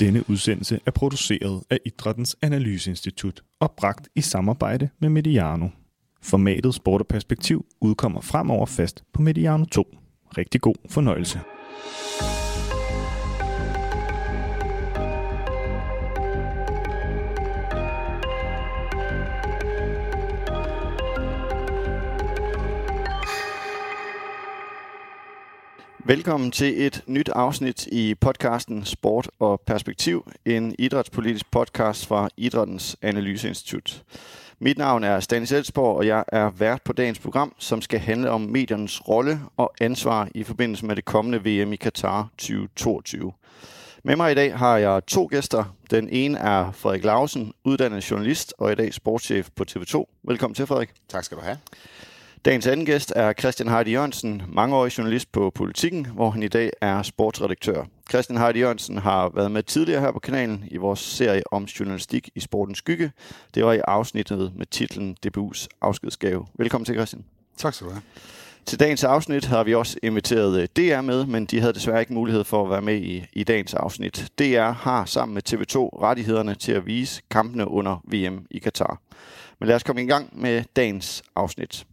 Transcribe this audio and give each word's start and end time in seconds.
Denne 0.00 0.30
udsendelse 0.30 0.80
er 0.86 0.90
produceret 0.90 1.62
af 1.70 1.78
Idrættens 1.86 2.36
Analyseinstitut 2.42 3.42
og 3.60 3.74
bragt 3.76 4.08
i 4.14 4.20
samarbejde 4.20 4.88
med 5.00 5.08
Mediano. 5.08 5.68
Formatet 6.22 6.74
Sport 6.74 7.00
og 7.00 7.06
Perspektiv 7.06 7.66
udkommer 7.80 8.20
fremover 8.20 8.66
fast 8.66 9.04
på 9.12 9.22
Mediano 9.22 9.64
2. 9.64 9.96
Rigtig 10.38 10.60
god 10.60 10.74
fornøjelse. 10.90 11.40
Velkommen 26.08 26.50
til 26.50 26.86
et 26.86 27.02
nyt 27.06 27.28
afsnit 27.28 27.86
i 27.86 28.14
podcasten 28.14 28.84
Sport 28.84 29.28
og 29.38 29.60
Perspektiv, 29.60 30.30
en 30.44 30.74
idrætspolitisk 30.78 31.50
podcast 31.50 32.06
fra 32.06 32.28
Idrættens 32.36 32.96
Analyseinstitut. 33.02 34.02
Mit 34.58 34.78
navn 34.78 35.04
er 35.04 35.20
Stanis 35.20 35.52
Elsborg, 35.52 35.96
og 35.96 36.06
jeg 36.06 36.24
er 36.28 36.50
vært 36.50 36.82
på 36.82 36.92
dagens 36.92 37.18
program, 37.18 37.54
som 37.58 37.82
skal 37.82 38.00
handle 38.00 38.30
om 38.30 38.40
mediernes 38.40 39.08
rolle 39.08 39.40
og 39.56 39.74
ansvar 39.80 40.28
i 40.34 40.42
forbindelse 40.42 40.86
med 40.86 40.96
det 40.96 41.04
kommende 41.04 41.38
VM 41.38 41.72
i 41.72 41.76
Katar 41.76 42.28
2022. 42.38 43.32
Med 44.04 44.16
mig 44.16 44.32
i 44.32 44.34
dag 44.34 44.58
har 44.58 44.76
jeg 44.76 45.06
to 45.06 45.28
gæster. 45.30 45.76
Den 45.90 46.08
ene 46.08 46.38
er 46.38 46.72
Frederik 46.72 47.04
Lausen, 47.04 47.52
uddannet 47.64 48.10
journalist 48.10 48.54
og 48.58 48.72
i 48.72 48.74
dag 48.74 48.94
sportschef 48.94 49.48
på 49.56 49.64
TV2. 49.70 50.04
Velkommen 50.22 50.54
til, 50.54 50.66
Frederik. 50.66 50.90
Tak 51.08 51.24
skal 51.24 51.36
du 51.36 51.42
have. 51.42 51.56
Dagens 52.46 52.66
anden 52.66 52.86
gæst 52.86 53.12
er 53.16 53.32
Christian 53.32 53.68
Heidi 53.68 53.90
Jørgensen, 53.90 54.42
mangeårig 54.48 54.98
journalist 54.98 55.32
på 55.32 55.50
Politiken, 55.50 56.06
hvor 56.06 56.30
han 56.30 56.42
i 56.42 56.48
dag 56.48 56.70
er 56.80 57.02
sportsredaktør. 57.02 57.84
Christian 58.10 58.38
Heidi 58.38 58.58
Jørgensen 58.58 58.98
har 58.98 59.30
været 59.34 59.50
med 59.50 59.62
tidligere 59.62 60.00
her 60.00 60.12
på 60.12 60.18
kanalen 60.18 60.64
i 60.70 60.76
vores 60.76 61.00
serie 61.00 61.42
om 61.52 61.64
journalistik 61.64 62.30
i 62.34 62.40
sportens 62.40 62.78
skygge. 62.78 63.12
Det 63.54 63.64
var 63.64 63.72
i 63.72 63.80
afsnittet 63.88 64.52
med 64.56 64.66
titlen 64.66 65.16
DBU's 65.26 65.66
afskedsgave. 65.80 66.46
Velkommen 66.54 66.84
til, 66.84 66.94
Christian. 66.94 67.24
Tak 67.56 67.74
skal 67.74 67.86
du 67.86 67.92
have. 67.92 68.02
Til 68.66 68.80
dagens 68.80 69.04
afsnit 69.04 69.44
har 69.44 69.64
vi 69.64 69.74
også 69.74 69.98
inviteret 70.02 70.60
øh, 70.60 70.68
DR 70.76 71.00
med, 71.00 71.26
men 71.26 71.44
de 71.46 71.60
havde 71.60 71.72
desværre 71.72 72.00
ikke 72.00 72.14
mulighed 72.14 72.44
for 72.44 72.64
at 72.64 72.70
være 72.70 72.82
med 72.82 72.96
i, 72.96 73.24
i 73.32 73.44
dagens 73.44 73.74
afsnit. 73.74 74.32
DR 74.38 74.70
har 74.70 75.04
sammen 75.04 75.34
med 75.34 75.42
TV2 75.50 75.76
rettighederne 76.02 76.54
til 76.54 76.72
at 76.72 76.86
vise 76.86 77.22
kampene 77.30 77.68
under 77.68 78.02
VM 78.04 78.46
i 78.50 78.58
Katar. 78.58 79.00
Men 79.60 79.66
lad 79.66 79.76
os 79.76 79.82
komme 79.82 80.02
i 80.02 80.06
gang 80.06 80.40
med 80.40 80.64
dagens 80.76 81.22
afsnit. 81.36 81.86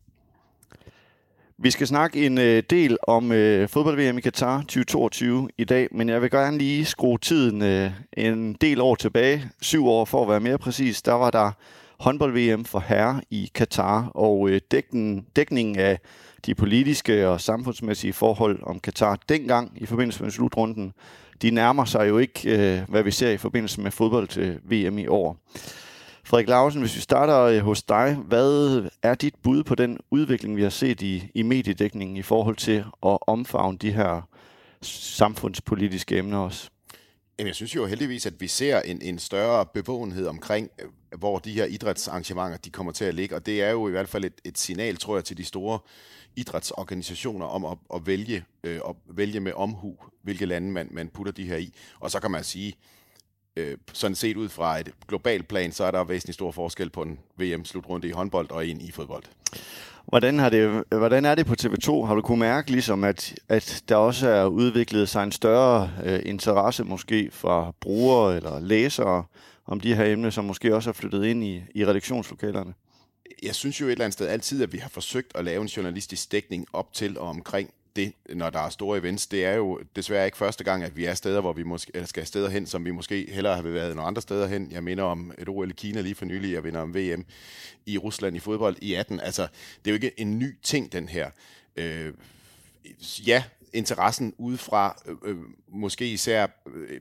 Vi 1.63 1.71
skal 1.71 1.87
snakke 1.87 2.25
en 2.25 2.37
øh, 2.37 2.63
del 2.69 2.97
om 3.03 3.31
øh, 3.31 3.69
fodbold-VM 3.69 4.17
i 4.17 4.21
Qatar 4.21 4.57
2022 4.57 5.49
i 5.57 5.63
dag, 5.63 5.87
men 5.91 6.09
jeg 6.09 6.21
vil 6.21 6.31
gerne 6.31 6.57
lige 6.57 6.85
skrue 6.85 7.17
tiden 7.17 7.61
øh, 7.61 7.91
en 8.17 8.53
del 8.53 8.81
år 8.81 8.95
tilbage, 8.95 9.49
syv 9.61 9.87
år 9.87 10.05
for 10.05 10.21
at 10.21 10.29
være 10.29 10.39
mere 10.39 10.57
præcis. 10.57 11.01
Der 11.01 11.13
var 11.13 11.31
der 11.31 11.51
håndbold-VM 11.99 12.65
for 12.65 12.79
herre 12.79 13.21
i 13.29 13.51
Qatar, 13.55 14.11
og 14.15 14.49
øh, 14.49 14.61
dækningen, 14.71 15.25
dækningen 15.35 15.79
af 15.79 15.99
de 16.45 16.55
politiske 16.55 17.29
og 17.29 17.41
samfundsmæssige 17.41 18.13
forhold 18.13 18.59
om 18.63 18.79
Qatar 18.79 19.19
dengang 19.29 19.71
i 19.75 19.85
forbindelse 19.85 20.23
med 20.23 20.31
slutrunden, 20.31 20.93
de 21.41 21.51
nærmer 21.51 21.85
sig 21.85 22.09
jo 22.09 22.17
ikke, 22.17 22.41
øh, 22.45 22.89
hvad 22.89 23.03
vi 23.03 23.11
ser 23.11 23.29
i 23.29 23.37
forbindelse 23.37 23.81
med 23.81 23.91
fodbold-VM 23.91 24.97
i 24.97 25.07
år. 25.07 25.37
Frederik 26.25 26.47
Lausen, 26.47 26.81
hvis 26.81 26.95
vi 26.95 27.01
starter 27.01 27.39
øh, 27.39 27.59
hos 27.59 27.83
dig, 27.83 28.15
hvad 28.15 28.81
er 29.01 29.15
dit 29.15 29.35
bud 29.43 29.63
på 29.63 29.75
den 29.75 29.99
udvikling, 30.11 30.57
vi 30.57 30.61
har 30.63 30.69
set 30.69 31.01
i, 31.01 31.31
i 31.35 31.41
mediedækningen 31.41 32.17
i 32.17 32.21
forhold 32.21 32.55
til 32.55 32.85
at 33.05 33.17
omfavne 33.27 33.77
de 33.77 33.91
her 33.91 34.21
samfundspolitiske 34.81 36.17
emner 36.17 36.37
også? 36.37 36.69
Jamen, 37.39 37.47
jeg 37.47 37.55
synes 37.55 37.75
jo 37.75 37.85
heldigvis, 37.85 38.25
at 38.25 38.33
vi 38.41 38.47
ser 38.47 38.81
en, 38.81 39.01
en 39.01 39.19
større 39.19 39.65
bevågenhed 39.73 40.27
omkring, 40.27 40.69
øh, 40.79 41.19
hvor 41.19 41.39
de 41.39 41.51
her 41.51 41.65
idrætsarrangementer 41.65 42.57
de 42.57 42.69
kommer 42.69 42.91
til 42.91 43.05
at 43.05 43.13
ligge. 43.13 43.35
Og 43.35 43.45
det 43.45 43.61
er 43.61 43.71
jo 43.71 43.87
i 43.87 43.91
hvert 43.91 44.09
fald 44.09 44.25
et, 44.25 44.41
et 44.43 44.57
signal, 44.57 44.97
tror 44.97 45.15
jeg, 45.17 45.23
til 45.25 45.37
de 45.37 45.45
store 45.45 45.79
idrætsorganisationer 46.35 47.45
om 47.45 47.65
at, 47.65 47.77
at 47.95 48.07
vælge, 48.07 48.45
øh, 48.63 48.79
at 48.89 48.95
vælge 49.05 49.39
med 49.39 49.51
omhu, 49.55 49.95
hvilke 50.21 50.45
lande 50.45 50.71
man, 50.71 50.87
man 50.91 51.09
putter 51.09 51.33
de 51.33 51.47
her 51.47 51.57
i. 51.57 51.73
Og 51.99 52.11
så 52.11 52.19
kan 52.19 52.31
man 52.31 52.43
sige, 52.43 52.75
øh, 53.57 53.77
sådan 53.93 54.15
set 54.15 54.37
ud 54.37 54.49
fra 54.49 54.79
et 54.79 54.91
globalt 55.07 55.47
plan, 55.47 55.71
så 55.71 55.83
er 55.83 55.91
der 55.91 56.03
væsentlig 56.03 56.33
stor 56.33 56.51
forskel 56.51 56.89
på 56.89 57.01
en 57.01 57.19
VM-slutrunde 57.37 58.07
i 58.07 58.11
håndbold 58.11 58.51
og 58.51 58.67
en 58.67 58.81
i 58.81 58.91
fodbold. 58.91 59.23
Hvordan, 60.05 60.39
har 60.39 60.49
det, 60.49 60.83
hvordan 60.89 61.25
er 61.25 61.35
det 61.35 61.45
på 61.45 61.55
TV2? 61.61 62.05
Har 62.05 62.15
du 62.15 62.21
kunnet 62.21 62.39
mærke, 62.39 62.71
ligesom, 62.71 63.03
at, 63.03 63.35
at 63.49 63.83
der 63.89 63.95
også 63.95 64.29
er 64.29 64.45
udviklet 64.45 65.09
sig 65.09 65.23
en 65.23 65.31
større 65.31 65.91
øh, 66.03 66.19
interesse 66.25 66.83
måske 66.83 67.29
fra 67.31 67.73
brugere 67.81 68.35
eller 68.35 68.59
læsere 68.59 69.23
om 69.65 69.79
de 69.79 69.95
her 69.95 70.05
emner, 70.05 70.29
som 70.29 70.45
måske 70.45 70.75
også 70.75 70.89
er 70.89 70.93
flyttet 70.93 71.25
ind 71.25 71.43
i, 71.43 71.61
i 71.75 71.85
redaktionslokalerne? 71.85 72.73
Jeg 73.43 73.55
synes 73.55 73.81
jo 73.81 73.85
et 73.85 73.91
eller 73.91 74.05
andet 74.05 74.13
sted 74.13 74.27
altid, 74.27 74.63
at 74.63 74.73
vi 74.73 74.77
har 74.77 74.89
forsøgt 74.89 75.31
at 75.35 75.45
lave 75.45 75.61
en 75.61 75.67
journalistisk 75.67 76.31
dækning 76.31 76.65
op 76.73 76.93
til 76.93 77.19
og 77.19 77.27
omkring 77.27 77.69
det, 77.95 78.13
når 78.29 78.49
der 78.49 78.59
er 78.59 78.69
store 78.69 78.97
events. 78.97 79.27
Det 79.27 79.45
er 79.45 79.53
jo 79.53 79.79
desværre 79.95 80.25
ikke 80.25 80.37
første 80.37 80.63
gang, 80.63 80.83
at 80.83 80.97
vi 80.97 81.05
er 81.05 81.13
steder, 81.13 81.41
hvor 81.41 81.53
vi 81.53 81.63
måske, 81.63 81.91
eller 81.93 82.07
skal 82.07 82.25
steder 82.25 82.49
hen, 82.49 82.67
som 82.67 82.85
vi 82.85 82.91
måske 82.91 83.27
hellere 83.31 83.55
har 83.55 83.61
været 83.61 83.95
nogle 83.95 84.07
andre 84.07 84.21
steder 84.21 84.47
hen. 84.47 84.71
Jeg 84.71 84.83
minder 84.83 85.03
om 85.03 85.31
et 85.37 85.49
OL 85.49 85.69
i 85.69 85.73
Kina 85.73 86.01
lige 86.01 86.15
for 86.15 86.25
nylig, 86.25 86.53
jeg 86.53 86.63
vinder 86.63 86.81
om 86.81 86.95
VM 86.95 87.25
i 87.85 87.97
Rusland 87.97 88.35
i 88.35 88.39
fodbold 88.39 88.75
i 88.81 88.93
18. 88.93 89.19
Altså, 89.19 89.41
det 89.85 89.91
er 89.91 89.91
jo 89.91 89.95
ikke 89.95 90.19
en 90.19 90.39
ny 90.39 90.57
ting, 90.63 90.91
den 90.91 91.07
her. 91.07 91.29
Øh, 91.75 92.13
ja, 93.27 93.43
interessen 93.73 94.33
udefra, 94.37 95.01
øh, 95.05 95.15
øh, 95.23 95.37
måske 95.67 96.07
især, 96.07 96.47
øh, 96.75 96.99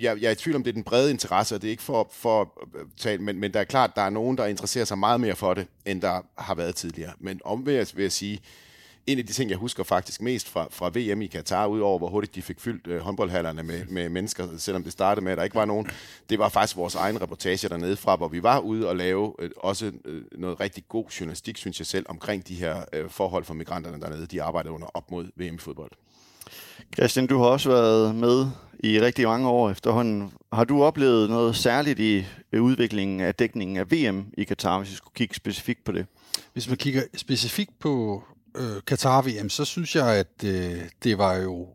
jeg, 0.00 0.22
jeg 0.22 0.28
er 0.28 0.32
i 0.32 0.34
tvivl 0.34 0.56
om, 0.56 0.62
det 0.62 0.70
er 0.70 0.74
den 0.74 0.84
brede 0.84 1.10
interesse, 1.10 1.54
og 1.54 1.62
det 1.62 1.68
er 1.68 1.70
ikke 1.70 1.82
for, 1.82 2.08
for 2.12 2.40
at 2.40 2.48
tale, 2.96 3.22
men, 3.22 3.38
men 3.38 3.54
der 3.54 3.60
er 3.60 3.64
klart, 3.64 3.96
der 3.96 4.02
er 4.02 4.10
nogen, 4.10 4.38
der 4.38 4.46
interesserer 4.46 4.84
sig 4.84 4.98
meget 4.98 5.20
mere 5.20 5.36
for 5.36 5.54
det, 5.54 5.66
end 5.86 6.02
der 6.02 6.20
har 6.38 6.54
været 6.54 6.74
tidligere. 6.74 7.12
Men 7.18 7.40
omvendt 7.44 7.96
vil 7.96 8.02
jeg 8.02 8.12
sige, 8.12 8.40
en 9.06 9.18
af 9.18 9.26
de 9.26 9.32
ting, 9.32 9.50
jeg 9.50 9.58
husker 9.58 9.84
faktisk 9.84 10.22
mest 10.22 10.48
fra, 10.48 10.68
fra 10.70 10.90
VM 10.94 11.22
i 11.22 11.26
Katar, 11.26 11.66
udover 11.66 11.98
hvor 11.98 12.08
hurtigt 12.08 12.34
de 12.34 12.42
fik 12.42 12.60
fyldt 12.60 12.86
øh, 12.86 13.00
håndboldhallerne 13.00 13.62
med, 13.62 13.84
med 13.96 14.08
mennesker, 14.08 14.48
selvom 14.58 14.82
det 14.82 14.92
startede 14.92 15.24
med, 15.24 15.32
at 15.32 15.38
der 15.38 15.44
ikke 15.44 15.56
var 15.56 15.64
nogen, 15.64 15.86
det 16.30 16.38
var 16.38 16.48
faktisk 16.48 16.76
vores 16.76 16.94
egen 16.94 17.22
reportage 17.22 17.68
dernede 17.68 17.96
fra, 17.96 18.16
hvor 18.16 18.28
vi 18.28 18.42
var 18.42 18.58
ude 18.58 18.88
og 18.88 18.96
lave 18.96 19.34
øh, 19.38 19.50
også 19.56 19.92
øh, 20.04 20.22
noget 20.32 20.60
rigtig 20.60 20.84
god 20.88 21.04
journalistik, 21.20 21.56
synes 21.56 21.80
jeg 21.80 21.86
selv, 21.86 22.06
omkring 22.08 22.48
de 22.48 22.54
her 22.54 22.82
øh, 22.92 23.10
forhold 23.10 23.44
for 23.44 23.54
migranterne 23.54 24.00
dernede. 24.00 24.26
De 24.26 24.42
arbejdede 24.42 24.74
under 24.74 24.86
op 24.94 25.10
mod 25.10 25.26
VM-fodbold. 25.36 25.90
Christian, 26.94 27.26
du 27.26 27.38
har 27.38 27.46
også 27.46 27.68
været 27.68 28.14
med 28.14 28.46
i 28.84 29.00
rigtig 29.00 29.26
mange 29.26 29.48
år 29.48 29.70
efterhånden. 29.70 30.32
Har 30.52 30.64
du 30.64 30.82
oplevet 30.82 31.30
noget 31.30 31.56
særligt 31.56 31.98
i 31.98 32.24
udviklingen 32.52 33.20
af 33.20 33.34
dækningen 33.34 33.76
af 33.76 33.92
VM 33.92 34.26
i 34.38 34.44
Katar, 34.44 34.78
hvis 34.78 34.90
vi 34.90 34.96
skulle 34.96 35.14
kigge 35.14 35.34
specifikt 35.34 35.84
på 35.84 35.92
det? 35.92 36.06
Hvis 36.52 36.68
man 36.68 36.76
kigger 36.76 37.02
specifikt 37.14 37.78
på 37.78 38.22
øh, 38.56 38.82
Katar-VM, 38.86 39.48
så 39.48 39.64
synes 39.64 39.96
jeg, 39.96 40.08
at 40.08 40.44
øh, 40.44 40.80
det 41.04 41.18
var 41.18 41.34
jo 41.34 41.68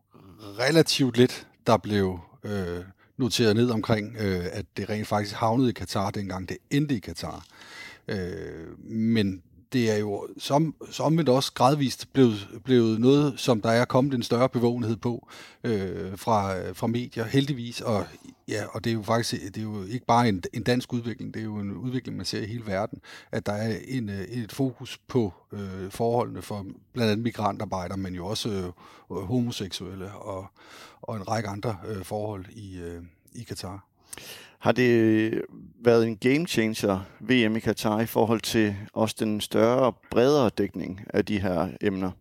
relativt 0.59 1.17
lidt, 1.17 1.47
der 1.67 1.77
blev 1.77 2.19
øh, 2.43 2.83
noteret 3.17 3.55
ned 3.55 3.69
omkring, 3.69 4.15
øh, 4.19 4.45
at 4.51 4.65
det 4.77 4.89
rent 4.89 5.07
faktisk 5.07 5.35
havnede 5.35 5.69
i 5.69 5.73
Katar, 5.73 6.11
dengang 6.11 6.49
det 6.49 6.57
endte 6.69 6.95
i 6.95 6.99
Katar. 6.99 7.45
Øh, 8.07 8.79
men 8.89 9.43
det 9.73 9.91
er 9.91 9.97
jo 9.97 10.27
som, 10.37 10.75
som 10.91 11.27
også 11.27 11.53
gradvist 11.53 12.13
blevet, 12.13 12.47
blevet 12.63 12.99
noget, 12.99 13.39
som 13.39 13.61
der 13.61 13.69
er 13.69 13.85
kommet 13.85 14.13
en 14.13 14.23
større 14.23 14.49
bevågenhed 14.49 14.95
på 14.95 15.27
øh, 15.63 16.17
fra, 16.17 16.71
fra 16.71 16.87
medier, 16.87 17.25
heldigvis. 17.25 17.81
Og, 17.81 18.05
ja, 18.47 18.65
og 18.71 18.83
det 18.83 18.89
er 18.89 18.93
jo 18.93 19.03
faktisk 19.03 19.43
det 19.43 19.57
er 19.57 19.61
jo 19.61 19.83
ikke 19.83 20.05
bare 20.05 20.29
en, 20.29 20.43
en 20.53 20.63
dansk 20.63 20.93
udvikling, 20.93 21.33
det 21.33 21.39
er 21.39 21.43
jo 21.43 21.55
en 21.55 21.71
udvikling, 21.71 22.17
man 22.17 22.25
ser 22.25 22.41
i 22.41 22.45
hele 22.45 22.65
verden, 22.65 22.99
at 23.31 23.45
der 23.45 23.53
er 23.53 23.77
en, 23.87 24.09
øh, 24.09 24.21
et 24.21 24.51
fokus 24.51 24.99
på 25.07 25.33
øh, 25.51 25.91
forholdene 25.91 26.41
for 26.41 26.65
blandt 26.93 27.11
andet 27.11 27.23
migrantarbejdere, 27.23 27.97
men 27.97 28.15
jo 28.15 28.25
også 28.25 28.49
øh, 28.49 29.17
homoseksuelle 29.17 30.11
og, 30.11 30.47
og 31.01 31.15
en 31.15 31.27
række 31.27 31.49
andre 31.49 31.77
øh, 31.87 32.03
forhold 32.05 32.45
i, 32.49 32.79
øh, 32.79 33.03
i 33.33 33.43
Katar. 33.43 33.85
Har 34.61 34.71
det 34.71 34.89
øh, 34.89 35.41
været 35.83 36.07
en 36.07 36.17
game 36.17 36.47
changer, 36.47 36.99
VM 37.19 37.55
i 37.55 37.59
Katar, 37.59 37.99
i 37.99 38.05
forhold 38.05 38.41
til 38.41 38.75
også 38.93 39.15
den 39.19 39.41
større 39.41 39.79
og 39.79 39.95
bredere 40.11 40.49
dækning 40.57 41.01
af 41.13 41.25
de 41.25 41.39
her 41.39 41.67
emner? 41.81 42.11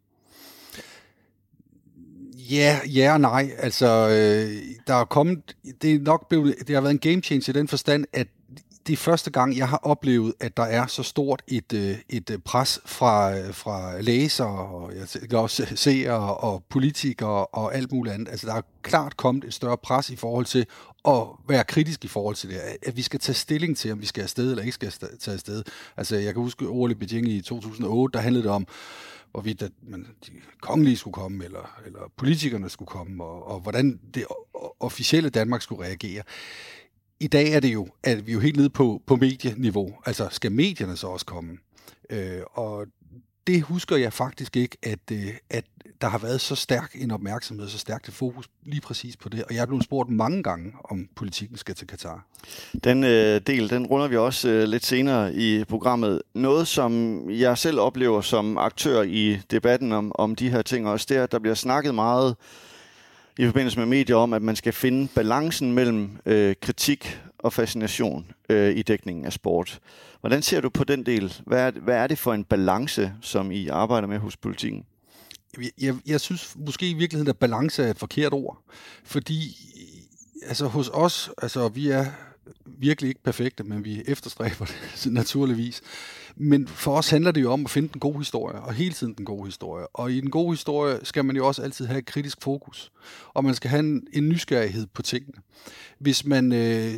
Ja, 2.50 2.80
ja 2.86 3.12
og 3.12 3.20
nej. 3.20 3.50
Altså, 3.58 3.86
øh, 3.86 4.62
der 4.86 4.94
er 4.94 5.04
kommet, 5.04 5.56
det 5.82 5.94
er 5.94 5.98
nok 6.00 6.28
blevet, 6.28 6.54
det 6.66 6.74
har 6.74 6.80
været 6.80 6.92
en 6.92 6.98
game 6.98 7.22
changer 7.22 7.48
i 7.48 7.58
den 7.58 7.68
forstand, 7.68 8.04
at 8.12 8.26
det 8.86 8.92
er 8.92 8.96
første 8.96 9.30
gang, 9.30 9.56
jeg 9.56 9.68
har 9.68 9.76
oplevet, 9.76 10.34
at 10.40 10.56
der 10.56 10.62
er 10.62 10.86
så 10.86 11.02
stort 11.02 11.42
et, 11.48 11.72
øh, 11.72 11.96
et 12.08 12.30
øh, 12.30 12.38
pres 12.38 12.80
fra, 12.86 13.32
fra 13.50 14.00
læsere, 14.00 14.68
og 14.68 14.92
jeg 14.96 15.28
kan 15.30 15.38
også 15.38 15.66
seere 15.74 16.36
og 16.36 16.64
politikere 16.68 17.46
og 17.46 17.74
alt 17.74 17.92
muligt 17.92 18.14
andet. 18.14 18.28
Altså, 18.28 18.46
der 18.46 18.54
er 18.54 18.62
klart 18.82 19.16
kommet 19.16 19.44
et 19.44 19.54
større 19.54 19.76
pres 19.76 20.10
i 20.10 20.16
forhold 20.16 20.44
til 20.44 20.66
at 21.08 21.26
være 21.48 21.64
kritisk 21.64 22.04
i 22.04 22.08
forhold 22.08 22.36
til 22.36 22.50
det. 22.50 22.60
At 22.82 22.96
vi 22.96 23.02
skal 23.02 23.20
tage 23.20 23.34
stilling 23.34 23.76
til, 23.76 23.92
om 23.92 24.00
vi 24.00 24.06
skal 24.06 24.22
afsted 24.22 24.50
eller 24.50 24.62
ikke 24.62 24.72
skal 24.72 24.90
tage 24.90 25.34
afsted. 25.34 25.62
Altså, 25.96 26.16
jeg 26.16 26.34
kan 26.34 26.42
huske 26.42 26.66
Orle 26.66 26.94
Beijing 26.94 27.28
i 27.28 27.40
2008, 27.40 28.12
der 28.12 28.22
handlede 28.22 28.44
det 28.44 28.52
om, 28.52 28.66
hvorvidt 29.30 29.62
at 29.62 29.72
man, 29.82 30.06
de 30.26 30.32
kongelige 30.60 30.96
skulle 30.96 31.14
komme, 31.14 31.44
eller, 31.44 31.80
eller 31.86 32.12
politikerne 32.16 32.68
skulle 32.68 32.88
komme, 32.88 33.24
og, 33.24 33.46
og 33.46 33.60
hvordan 33.60 34.00
det 34.14 34.24
officielle 34.80 35.30
Danmark 35.30 35.62
skulle 35.62 35.84
reagere. 35.84 36.22
I 37.20 37.26
dag 37.26 37.52
er 37.52 37.60
det 37.60 37.72
jo, 37.72 37.88
at 38.02 38.26
vi 38.26 38.32
er 38.32 38.34
jo 38.34 38.40
helt 38.40 38.56
nede 38.56 38.70
på, 38.70 39.02
på 39.06 39.16
medieniveau. 39.16 39.94
Altså, 40.06 40.28
skal 40.30 40.52
medierne 40.52 40.96
så 40.96 41.06
også 41.06 41.26
komme? 41.26 41.58
Øh, 42.10 42.42
og 42.52 42.86
det 43.46 43.62
husker 43.62 43.96
jeg 43.96 44.12
faktisk 44.12 44.56
ikke, 44.56 44.76
at, 44.82 45.10
øh, 45.12 45.34
at 45.50 45.64
der 46.00 46.08
har 46.08 46.18
været 46.18 46.40
så 46.40 46.54
stærk 46.54 46.92
en 46.94 47.10
opmærksomhed, 47.10 47.68
så 47.68 47.78
stærkt 47.78 48.08
et 48.08 48.14
fokus 48.14 48.48
lige 48.64 48.80
præcis 48.80 49.16
på 49.16 49.28
det. 49.28 49.44
Og 49.44 49.54
jeg 49.54 49.62
er 49.62 49.66
blevet 49.66 49.84
spurgt 49.84 50.10
mange 50.10 50.42
gange, 50.42 50.72
om 50.84 51.08
politikken 51.16 51.56
skal 51.56 51.74
til 51.74 51.86
Katar. 51.86 52.26
Den 52.84 53.04
øh, 53.04 53.40
del, 53.46 53.70
den 53.70 53.86
runder 53.86 54.08
vi 54.08 54.16
også 54.16 54.48
øh, 54.48 54.64
lidt 54.64 54.86
senere 54.86 55.34
i 55.34 55.64
programmet. 55.64 56.22
Noget, 56.34 56.68
som 56.68 57.22
jeg 57.30 57.58
selv 57.58 57.80
oplever 57.80 58.20
som 58.20 58.58
aktør 58.58 59.02
i 59.02 59.40
debatten 59.50 59.92
om, 59.92 60.12
om 60.14 60.36
de 60.36 60.50
her 60.50 60.62
ting 60.62 60.88
også, 60.88 61.06
det 61.08 61.16
er, 61.16 61.22
at 61.22 61.32
der 61.32 61.38
bliver 61.38 61.54
snakket 61.54 61.94
meget 61.94 62.36
i 63.38 63.46
forbindelse 63.46 63.78
med 63.78 63.86
medier 63.86 64.16
om, 64.16 64.32
at 64.32 64.42
man 64.42 64.56
skal 64.56 64.72
finde 64.72 65.08
balancen 65.14 65.72
mellem 65.72 66.10
øh, 66.26 66.54
kritik 66.62 67.20
og 67.38 67.52
fascination 67.52 68.26
øh, 68.48 68.76
i 68.76 68.82
dækningen 68.82 69.26
af 69.26 69.32
sport. 69.32 69.78
Hvordan 70.20 70.42
ser 70.42 70.60
du 70.60 70.68
på 70.68 70.84
den 70.84 71.06
del? 71.06 71.34
Hvad 71.46 71.66
er, 71.66 71.70
hvad 71.70 71.96
er 71.96 72.06
det 72.06 72.18
for 72.18 72.34
en 72.34 72.44
balance, 72.44 73.12
som 73.20 73.50
I 73.50 73.68
arbejder 73.68 74.08
med 74.08 74.18
hos 74.18 74.36
politikken? 74.36 74.84
Jeg, 75.58 75.70
jeg, 75.80 75.96
jeg 76.06 76.20
synes 76.20 76.56
måske 76.56 76.90
i 76.90 76.94
virkeligheden, 76.94 77.28
at 77.28 77.38
balance 77.38 77.82
er 77.82 77.90
et 77.90 77.98
forkert 77.98 78.32
ord. 78.32 78.62
Fordi 79.04 79.56
altså 80.42 80.66
hos 80.66 80.90
os, 80.92 81.30
altså 81.42 81.68
vi 81.68 81.88
er 81.88 82.06
virkelig 82.66 83.08
ikke 83.08 83.22
perfekte, 83.22 83.64
men 83.64 83.84
vi 83.84 84.02
efterstræber 84.06 84.64
det 84.64 85.06
naturligvis. 85.12 85.82
Men 86.36 86.68
for 86.68 86.96
os 86.96 87.10
handler 87.10 87.30
det 87.30 87.42
jo 87.42 87.52
om 87.52 87.64
at 87.64 87.70
finde 87.70 87.88
den 87.92 88.00
gode 88.00 88.18
historie, 88.18 88.60
og 88.60 88.74
hele 88.74 88.94
tiden 88.94 89.14
den 89.14 89.24
gode 89.24 89.44
historie. 89.44 89.86
Og 89.86 90.12
i 90.12 90.20
den 90.20 90.30
gode 90.30 90.52
historie 90.52 90.98
skal 91.02 91.24
man 91.24 91.36
jo 91.36 91.46
også 91.46 91.62
altid 91.62 91.86
have 91.86 91.98
et 91.98 92.06
kritisk 92.06 92.42
fokus, 92.42 92.92
og 93.34 93.44
man 93.44 93.54
skal 93.54 93.70
have 93.70 93.80
en, 93.80 94.06
en 94.12 94.28
nysgerrighed 94.28 94.86
på 94.86 95.02
tingene. 95.02 95.42
Hvis 95.98 96.24
man 96.24 96.52
øh, 96.52 96.94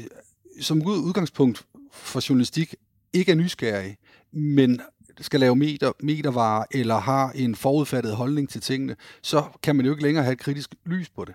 som 0.60 0.82
udgangspunkt 0.86 1.64
for 1.92 2.28
journalistik 2.28 2.74
ikke 3.12 3.32
er 3.32 3.36
nysgerrig, 3.36 3.96
men 4.32 4.80
skal 5.20 5.40
lave 5.40 5.56
meter, 5.56 5.92
metervarer 6.00 6.64
eller 6.70 6.98
har 6.98 7.30
en 7.34 7.54
forudfattet 7.54 8.16
holdning 8.16 8.48
til 8.48 8.60
tingene, 8.60 8.96
så 9.22 9.44
kan 9.62 9.76
man 9.76 9.86
jo 9.86 9.92
ikke 9.92 10.02
længere 10.02 10.24
have 10.24 10.32
et 10.32 10.38
kritisk 10.38 10.74
lys 10.86 11.08
på 11.10 11.24
det. 11.24 11.34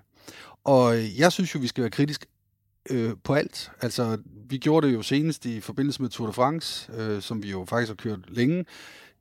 Og 0.63 0.97
øh, 0.97 1.19
jeg 1.19 1.31
synes 1.31 1.55
jo, 1.55 1.59
vi 1.59 1.67
skal 1.67 1.81
være 1.81 1.91
kritisk 1.91 2.25
øh, 2.89 3.13
på 3.23 3.33
alt. 3.33 3.71
Altså, 3.81 4.17
vi 4.49 4.57
gjorde 4.57 4.87
det 4.87 4.93
jo 4.93 5.01
senest 5.01 5.45
i 5.45 5.59
forbindelse 5.59 6.01
med 6.01 6.09
Tour 6.09 6.27
de 6.27 6.33
France, 6.33 6.91
øh, 6.93 7.21
som 7.21 7.43
vi 7.43 7.51
jo 7.51 7.65
faktisk 7.69 7.89
har 7.89 7.95
kørt 7.95 8.19
længe. 8.27 8.65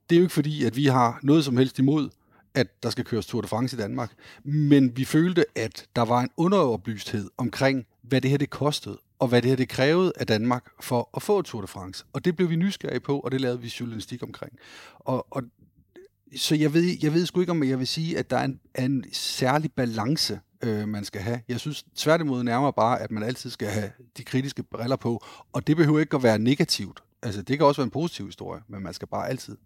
Det 0.09 0.15
er 0.15 0.19
jo 0.19 0.23
ikke 0.23 0.33
fordi, 0.33 0.63
at 0.63 0.75
vi 0.75 0.85
har 0.85 1.19
noget 1.23 1.45
som 1.45 1.57
helst 1.57 1.79
imod, 1.79 2.09
at 2.53 2.83
der 2.83 2.89
skal 2.89 3.05
køres 3.05 3.25
Tour 3.25 3.41
de 3.41 3.47
France 3.47 3.77
i 3.77 3.79
Danmark. 3.79 4.11
Men 4.43 4.97
vi 4.97 5.05
følte, 5.05 5.45
at 5.55 5.85
der 5.95 6.01
var 6.01 6.21
en 6.21 6.29
underoplysthed 6.37 7.29
omkring, 7.37 7.85
hvad 8.01 8.21
det 8.21 8.29
her 8.29 8.37
det 8.37 8.49
kostede, 8.49 8.97
og 9.19 9.27
hvad 9.27 9.41
det 9.41 9.49
her 9.49 9.55
det 9.55 9.69
krævede 9.69 10.13
af 10.15 10.27
Danmark 10.27 10.65
for 10.81 11.09
at 11.15 11.21
få 11.21 11.41
Tour 11.41 11.61
de 11.61 11.67
France. 11.67 12.05
Og 12.13 12.25
det 12.25 12.35
blev 12.35 12.49
vi 12.49 12.55
nysgerrige 12.55 12.99
på, 12.99 13.19
og 13.19 13.31
det 13.31 13.41
lavede 13.41 13.61
vi 13.61 13.73
journalistik 13.79 14.23
omkring. 14.23 14.53
Og, 14.99 15.27
og 15.29 15.43
så 16.35 16.55
jeg 16.55 16.73
ved, 16.73 16.97
jeg 17.01 17.13
ved 17.13 17.25
sgu 17.25 17.39
ikke, 17.39 17.51
om 17.51 17.63
jeg 17.63 17.79
vil 17.79 17.87
sige, 17.87 18.17
at 18.17 18.29
der 18.29 18.37
er 18.37 18.43
en, 18.45 18.59
en 18.79 19.05
særlig 19.13 19.71
balance, 19.71 20.39
øh, 20.63 20.87
man 20.87 21.05
skal 21.05 21.21
have. 21.21 21.39
Jeg 21.47 21.59
synes 21.59 21.85
tværtimod 21.95 22.43
nærmere 22.43 22.73
bare, 22.73 23.01
at 23.01 23.11
man 23.11 23.23
altid 23.23 23.49
skal 23.49 23.67
have 23.67 23.91
de 24.17 24.23
kritiske 24.23 24.63
briller 24.63 24.95
på, 24.95 25.25
og 25.53 25.67
det 25.67 25.77
behøver 25.77 25.99
ikke 25.99 26.15
at 26.15 26.23
være 26.23 26.39
negativt. 26.39 27.03
Altså, 27.21 27.41
det 27.41 27.57
kan 27.57 27.67
også 27.67 27.81
være 27.81 27.85
en 27.85 27.91
positiv 27.91 28.25
historie, 28.25 28.61
men 28.67 28.83
man 28.83 28.93
skal 28.93 29.07
bare 29.07 29.29
altid 29.29 29.57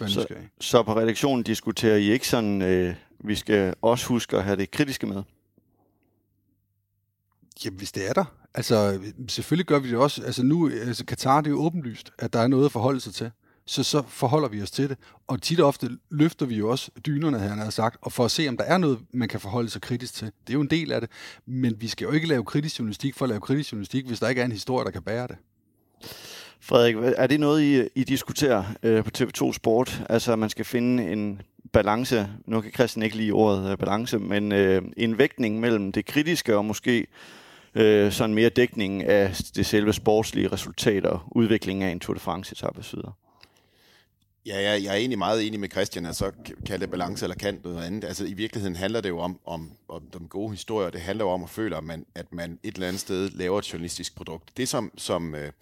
være 0.00 0.10
så, 0.10 0.26
så 0.60 0.82
på 0.82 0.96
redaktionen 0.96 1.42
diskuterer 1.42 1.96
I 1.96 2.10
ikke 2.10 2.28
sådan, 2.28 2.62
øh, 2.62 2.94
vi 3.20 3.34
skal 3.34 3.74
også 3.82 4.06
huske 4.06 4.36
at 4.36 4.44
have 4.44 4.56
det 4.56 4.70
kritiske 4.70 5.06
med? 5.06 5.22
Jamen, 7.64 7.78
hvis 7.78 7.92
det 7.92 8.08
er 8.08 8.12
der. 8.12 8.24
Altså, 8.54 9.00
selvfølgelig 9.28 9.66
gør 9.66 9.78
vi 9.78 9.90
det 9.90 9.98
også. 9.98 10.22
Altså 10.24 10.42
nu, 10.42 10.68
altså 10.68 11.04
Katar, 11.04 11.40
det 11.40 11.46
er 11.46 11.50
jo 11.50 11.60
åbenlyst, 11.60 12.10
at 12.18 12.32
der 12.32 12.38
er 12.38 12.46
noget 12.46 12.64
at 12.64 12.72
forholde 12.72 13.00
sig 13.00 13.14
til. 13.14 13.30
Så 13.66 13.82
så 13.82 14.02
forholder 14.08 14.48
vi 14.48 14.62
os 14.62 14.70
til 14.70 14.88
det. 14.88 14.98
Og 15.26 15.42
tit 15.42 15.60
og 15.60 15.68
ofte 15.68 15.90
løfter 16.10 16.46
vi 16.46 16.54
jo 16.54 16.70
også 16.70 16.90
dynerne, 17.06 17.38
han 17.38 17.58
har 17.58 17.70
sagt, 17.70 17.96
og 18.02 18.12
for 18.12 18.24
at 18.24 18.30
se, 18.30 18.48
om 18.48 18.56
der 18.56 18.64
er 18.64 18.78
noget, 18.78 18.98
man 19.12 19.28
kan 19.28 19.40
forholde 19.40 19.70
sig 19.70 19.82
kritisk 19.82 20.14
til. 20.14 20.26
Det 20.26 20.50
er 20.50 20.54
jo 20.54 20.60
en 20.60 20.70
del 20.70 20.92
af 20.92 21.00
det. 21.00 21.10
Men 21.46 21.80
vi 21.80 21.88
skal 21.88 22.04
jo 22.04 22.12
ikke 22.12 22.26
lave 22.26 22.44
kritisk 22.44 22.78
journalistik 22.78 23.14
for 23.14 23.24
at 23.24 23.28
lave 23.28 23.40
kritisk 23.40 23.72
journalistik, 23.72 24.06
hvis 24.06 24.20
der 24.20 24.28
ikke 24.28 24.40
er 24.40 24.44
en 24.44 24.52
historie, 24.52 24.84
der 24.84 24.90
kan 24.90 25.02
bære 25.02 25.26
det. 25.26 25.36
Frederik, 26.60 26.96
er 27.16 27.26
det 27.26 27.40
noget, 27.40 27.62
I, 27.62 27.88
I 28.00 28.04
diskuterer 28.04 28.64
øh, 28.82 29.04
på 29.04 29.10
TV2 29.18 29.52
Sport? 29.52 30.02
Altså, 30.08 30.32
at 30.32 30.38
man 30.38 30.50
skal 30.50 30.64
finde 30.64 31.12
en 31.12 31.40
balance, 31.72 32.28
nu 32.46 32.60
kan 32.60 32.72
Christian 32.72 33.02
ikke 33.02 33.16
lide 33.16 33.30
ordet 33.30 33.70
øh, 33.70 33.78
balance, 33.78 34.18
men 34.18 34.52
øh, 34.52 34.82
en 34.96 35.18
vægtning 35.18 35.60
mellem 35.60 35.92
det 35.92 36.06
kritiske 36.06 36.56
og 36.56 36.64
måske 36.64 37.06
øh, 37.76 38.12
sådan 38.12 38.34
mere 38.34 38.48
dækning 38.48 39.04
af 39.04 39.36
det 39.56 39.66
selve 39.66 39.92
sportslige 39.92 40.48
resultat 40.48 41.06
og 41.06 41.20
udviklingen 41.32 41.88
af 41.88 41.92
en 41.92 42.00
Tour 42.00 42.14
de 42.14 42.20
France-etappe 42.20 42.80
osv. 42.80 42.98
Ja, 44.46 44.60
jeg, 44.60 44.82
jeg 44.82 44.90
er 44.90 44.96
egentlig 44.96 45.18
meget 45.18 45.46
enig 45.46 45.60
med 45.60 45.68
Christian, 45.70 46.06
at 46.06 46.16
så 46.16 46.32
kan 46.66 46.80
det 46.80 46.90
balance 46.90 47.24
eller 47.24 47.36
kan 47.36 47.60
noget 47.64 47.84
andet. 47.84 48.04
Altså 48.04 48.24
i 48.24 48.32
virkeligheden 48.32 48.76
handler 48.76 49.00
det 49.00 49.08
jo 49.08 49.18
om, 49.18 49.40
om, 49.46 49.70
om 49.88 50.02
de 50.12 50.18
gode 50.28 50.50
historier. 50.50 50.90
Det 50.90 51.00
handler 51.00 51.24
jo 51.24 51.30
om 51.30 51.42
at 51.42 51.50
føle, 51.50 51.76
at 51.76 51.84
man, 51.84 52.06
at 52.14 52.32
man 52.32 52.58
et 52.62 52.74
eller 52.74 52.88
andet 52.88 53.00
sted 53.00 53.30
laver 53.30 53.58
et 53.58 53.72
journalistisk 53.72 54.16
produkt. 54.16 54.56
Det 54.56 54.68
som, 54.68 54.92
som 54.96 55.34
øh, 55.34 55.52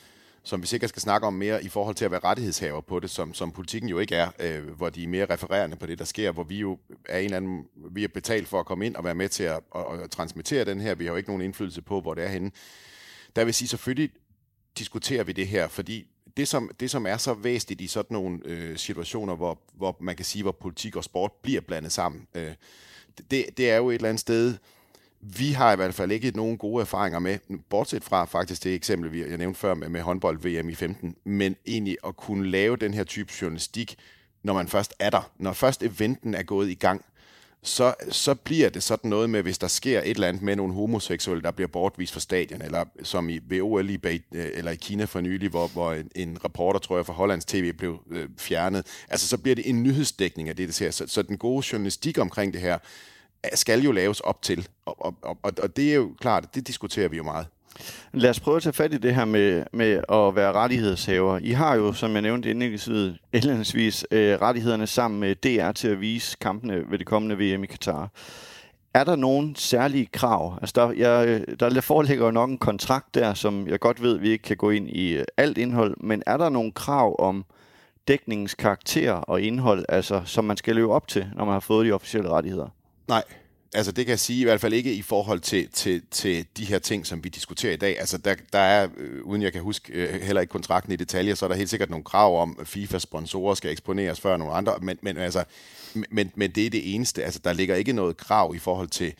som 0.45 0.63
vi 0.63 0.67
sikkert 0.67 0.89
skal 0.89 1.03
snakke 1.03 1.27
om 1.27 1.33
mere 1.33 1.65
i 1.65 1.69
forhold 1.69 1.95
til 1.95 2.05
at 2.05 2.11
være 2.11 2.21
rettighedshaver 2.25 2.81
på 2.81 3.01
det, 3.01 3.11
som, 3.11 3.35
som 3.35 3.53
politikken 3.53 3.91
jo 3.91 3.99
ikke 3.99 4.15
er, 4.15 4.31
øh, 4.39 4.71
hvor 4.71 4.91
de 4.91 5.05
er 5.05 5.09
mere 5.09 5.27
refererende 5.27 5.77
på 5.77 5.87
det, 5.87 5.99
der 5.99 6.05
sker, 6.05 6.31
hvor 6.31 6.45
vi 6.45 6.59
jo 6.59 6.79
er 7.09 7.19
en 7.19 7.25
eller 7.25 7.37
anden, 7.37 7.65
vi 7.91 8.05
er 8.05 8.09
betalt 8.09 8.49
for 8.49 8.61
at 8.61 8.67
komme 8.67 8.87
ind 8.87 8.97
og 8.97 9.05
være 9.05 9.15
med 9.15 9.29
til 9.29 9.45
at, 9.45 9.61
at, 9.75 10.01
at 10.03 10.11
transmittere 10.11 10.65
den 10.65 10.81
her. 10.81 10.95
Vi 10.95 11.05
har 11.05 11.13
jo 11.13 11.17
ikke 11.17 11.31
nogen 11.31 11.43
indflydelse 11.43 11.83
på, 11.83 12.01
hvor 12.01 12.15
det 12.15 12.25
er 12.25 12.29
henne. 12.29 12.51
Der 13.37 13.45
vil 13.45 13.55
sige, 13.55 13.69
selvfølgelig 13.69 14.11
diskuterer 14.79 15.25
vi 15.25 15.33
det 15.33 15.49
her, 15.49 15.69
fordi 15.69 16.07
det 16.37 16.49
som, 16.49 16.71
det, 16.81 16.91
som 16.91 17.07
er 17.07 17.17
så 17.17 17.35
væsentligt 17.35 17.81
i 17.81 17.87
sådan 17.87 18.15
nogle 18.15 18.41
øh, 18.45 18.79
situationer, 18.79 19.37
hvor, 19.37 19.59
hvor 19.75 19.97
man 20.01 20.17
kan 20.17 20.25
sige, 20.25 20.43
hvor 20.43 20.53
politik 20.53 20.97
og 20.97 21.05
sport 21.05 21.33
bliver 21.43 21.61
blandet 21.61 21.93
sammen, 21.93 22.27
øh, 22.35 22.53
det, 23.31 23.47
det 23.57 23.71
er 23.71 23.77
jo 23.77 23.91
et 23.91 23.95
eller 23.95 24.09
andet 24.09 24.21
sted, 24.21 24.55
vi 25.27 25.53
har 25.53 25.73
i 25.73 25.77
hvert 25.77 25.95
fald 25.95 26.13
ikke 26.13 26.31
nogen 26.31 26.59
gode 26.59 26.81
erfaringer 26.81 27.19
med, 27.19 27.39
bortset 27.71 28.05
fra 28.05 28.25
faktisk 28.25 28.65
det 28.65 28.75
eksempel, 28.75 29.19
jeg 29.19 29.39
nævnte 29.39 29.61
før 29.61 29.75
med, 29.75 29.89
med 29.89 30.01
håndbold-VM 30.01 30.69
i 30.69 30.75
15, 30.75 31.17
men 31.25 31.57
egentlig 31.67 31.97
at 32.07 32.17
kunne 32.17 32.51
lave 32.51 32.77
den 32.77 32.95
her 32.95 33.05
type 33.05 33.33
journalistik, 33.43 33.97
når 34.43 34.55
man 34.55 34.69
først 34.69 34.95
er 34.99 35.11
der. 35.11 35.31
Når 35.39 35.53
først 35.53 35.83
eventen 35.83 36.35
er 36.35 36.43
gået 36.43 36.71
i 36.71 36.75
gang, 36.75 37.05
så, 37.63 37.95
så 38.11 38.35
bliver 38.35 38.69
det 38.69 38.83
sådan 38.83 39.11
noget 39.11 39.31
med, 39.31 39.43
hvis 39.43 39.59
der 39.59 39.69
sker 39.69 40.01
et 40.01 40.11
eller 40.11 40.29
andet 40.29 40.43
med 40.43 40.57
nogle 40.57 40.75
homoseksuelle, 40.75 41.43
der 41.43 41.51
bliver 41.51 41.69
bortvist 41.69 42.13
fra 42.13 42.21
stadion, 42.21 42.63
eller 42.63 42.85
som 43.03 43.29
i 43.29 43.41
VOL 43.51 43.91
i, 43.91 43.99
øh, 44.05 44.21
eller 44.33 44.71
i 44.71 44.77
Kina 44.77 45.05
for 45.05 45.21
nylig, 45.21 45.49
hvor, 45.51 45.67
hvor 45.67 45.93
en, 45.93 46.11
en 46.15 46.39
reporter, 46.45 46.81
tror 46.81 46.97
jeg, 46.97 47.07
fra 47.07 47.13
Hollands 47.13 47.45
TV 47.45 47.73
blev 47.73 47.99
øh, 48.11 48.29
fjernet. 48.39 48.87
Altså, 49.09 49.29
så 49.29 49.39
bliver 49.39 49.55
det 49.55 49.69
en 49.69 49.83
nyhedsdækning 49.83 50.49
af 50.49 50.57
det, 50.57 50.69
der 50.69 50.73
ser. 50.73 50.91
Så, 50.91 51.07
så 51.07 51.23
den 51.23 51.39
gode 51.39 51.67
journalistik 51.73 52.19
omkring 52.19 52.53
det 52.53 52.61
her, 52.61 52.79
skal 53.55 53.83
jo 53.83 53.93
laves 53.93 54.21
op 54.21 54.43
til. 54.43 54.69
Og, 54.87 55.07
og, 55.07 55.17
og, 55.23 55.53
og 55.63 55.77
det 55.77 55.91
er 55.91 55.95
jo 55.95 56.11
klart, 56.21 56.55
det 56.55 56.67
diskuterer 56.67 57.09
vi 57.09 57.17
jo 57.17 57.23
meget. 57.23 57.47
Lad 58.13 58.31
os 58.31 58.41
prøve 58.41 58.57
at 58.57 58.63
tage 58.63 58.73
fat 58.73 58.95
i 58.95 58.99
det 58.99 59.15
her 59.15 59.25
med, 59.25 59.65
med 59.73 59.93
at 60.13 60.37
være 60.37 60.53
rettighedshaver. 60.53 61.39
I 61.43 61.51
har 61.51 61.75
jo, 61.75 61.93
som 61.93 62.13
jeg 62.13 62.23
nævnte 62.23 62.51
indledningsvis, 62.51 64.07
øh, 64.11 64.41
rettighederne 64.41 64.87
sammen 64.87 65.21
med 65.21 65.35
DR 65.35 65.73
til 65.73 65.89
at 65.89 66.01
vise 66.01 66.37
kampene 66.41 66.91
ved 66.91 66.99
det 66.99 67.07
kommende 67.07 67.37
VM 67.37 67.65
i 67.65 67.67
Katar. 67.67 68.11
Er 68.95 69.05
der 69.05 69.17
nogen 69.17 69.57
særlige 69.57 70.07
krav? 70.07 70.59
Altså 70.61 70.73
der, 70.77 70.93
jeg, 70.93 71.29
øh, 71.29 71.57
der 71.61 71.81
foreligger 71.81 72.25
jo 72.25 72.31
nok 72.31 72.51
en 72.51 72.59
kontrakt 72.59 73.15
der, 73.15 73.35
som 73.35 73.69
jeg 73.69 73.81
godt 73.81 74.03
ved, 74.03 74.19
vi 74.19 74.31
ikke 74.31 74.43
kan 74.43 74.57
gå 74.57 74.71
ind 74.71 74.89
i 74.89 75.13
øh, 75.13 75.25
alt 75.37 75.59
indhold, 75.59 75.97
men 76.01 76.23
er 76.27 76.37
der 76.37 76.49
nogle 76.49 76.73
krav 76.73 77.17
om 77.19 77.45
dækningens 78.09 78.55
karakter 78.55 79.13
og 79.13 79.43
indhold, 79.43 79.85
altså, 79.89 80.23
som 80.25 80.45
man 80.45 80.57
skal 80.57 80.75
leve 80.75 80.95
op 80.95 81.09
til, 81.09 81.27
når 81.37 81.45
man 81.45 81.53
har 81.53 81.61
fået 81.61 81.87
de 81.87 81.93
officielle 81.93 82.31
rettigheder? 82.31 82.69
Nej, 83.09 83.23
altså 83.75 83.93
det 83.93 84.07
kan 84.07 84.11
jeg 84.11 84.19
sige 84.19 84.41
i 84.41 84.45
hvert 84.45 84.61
fald 84.61 84.73
ikke 84.73 84.95
i 84.95 85.03
forhold 85.03 85.41
til, 85.41 85.69
til, 85.73 86.03
til 86.11 86.47
de 86.57 86.65
her 86.65 86.79
ting, 86.79 87.07
som 87.07 87.25
vi 87.25 87.29
diskuterer 87.29 87.73
i 87.73 87.77
dag. 87.77 88.01
Altså 88.01 88.19
der, 88.19 88.35
der 88.53 88.59
er, 88.59 88.89
øh, 88.97 89.25
uden 89.25 89.43
jeg 89.43 89.53
kan 89.53 89.63
huske 89.63 89.93
øh, 89.93 90.23
heller 90.23 90.41
ikke 90.41 90.53
kontrakten 90.53 90.93
i 90.93 90.97
detaljer, 90.97 91.35
så 91.35 91.47
er 91.47 91.49
der 91.49 91.57
helt 91.57 91.71
sikkert 91.71 91.91
nogle 91.91 92.05
krav 92.05 92.43
om, 92.43 92.57
at 92.61 92.69
FIFA-sponsorer 92.69 93.55
skal 93.55 93.71
eksponeres 93.71 94.21
før 94.21 94.37
nogle 94.37 94.55
andre, 94.55 94.75
men, 94.83 94.99
men, 95.03 95.17
altså, 95.17 95.45
men, 96.11 96.33
men 96.35 96.51
det 96.51 96.67
er 96.67 96.71
det 96.71 96.95
eneste. 96.95 97.25
Altså 97.25 97.41
der 97.45 97.53
ligger 97.53 97.75
ikke 97.75 97.93
noget 97.93 98.17
krav 98.17 98.55
i 98.55 98.59
forhold 98.59 98.89
til 98.89 99.15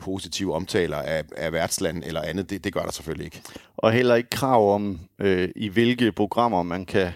positive 0.00 0.54
omtaler 0.54 0.96
af, 0.96 1.24
af 1.36 1.52
værtsland 1.52 2.04
eller 2.06 2.22
andet. 2.22 2.50
Det, 2.50 2.64
det 2.64 2.72
gør 2.72 2.82
der 2.82 2.90
selvfølgelig 2.90 3.24
ikke. 3.24 3.42
Og 3.76 3.92
heller 3.92 4.14
ikke 4.14 4.30
krav 4.30 4.74
om, 4.74 5.00
øh, 5.18 5.48
i 5.56 5.68
hvilke 5.68 6.12
programmer 6.12 6.62
man 6.62 6.86
kan 6.86 7.10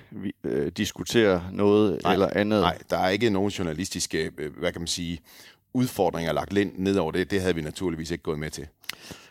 øh, 0.44 0.72
diskutere 0.76 1.42
noget 1.52 2.00
nej, 2.02 2.12
eller 2.12 2.28
andet. 2.32 2.60
Nej, 2.60 2.78
der 2.90 2.98
er 2.98 3.08
ikke 3.08 3.30
nogen 3.30 3.50
journalistiske, 3.50 4.30
øh, 4.38 4.58
hvad 4.58 4.72
kan 4.72 4.80
man 4.80 4.88
sige, 4.88 5.20
udfordringer 5.74 6.32
lagt 6.32 6.52
ned 6.78 6.96
over 6.96 7.12
det. 7.12 7.30
Det 7.30 7.40
havde 7.40 7.54
vi 7.54 7.60
naturligvis 7.60 8.10
ikke 8.10 8.24
gået 8.24 8.38
med 8.38 8.50
til. 8.50 8.66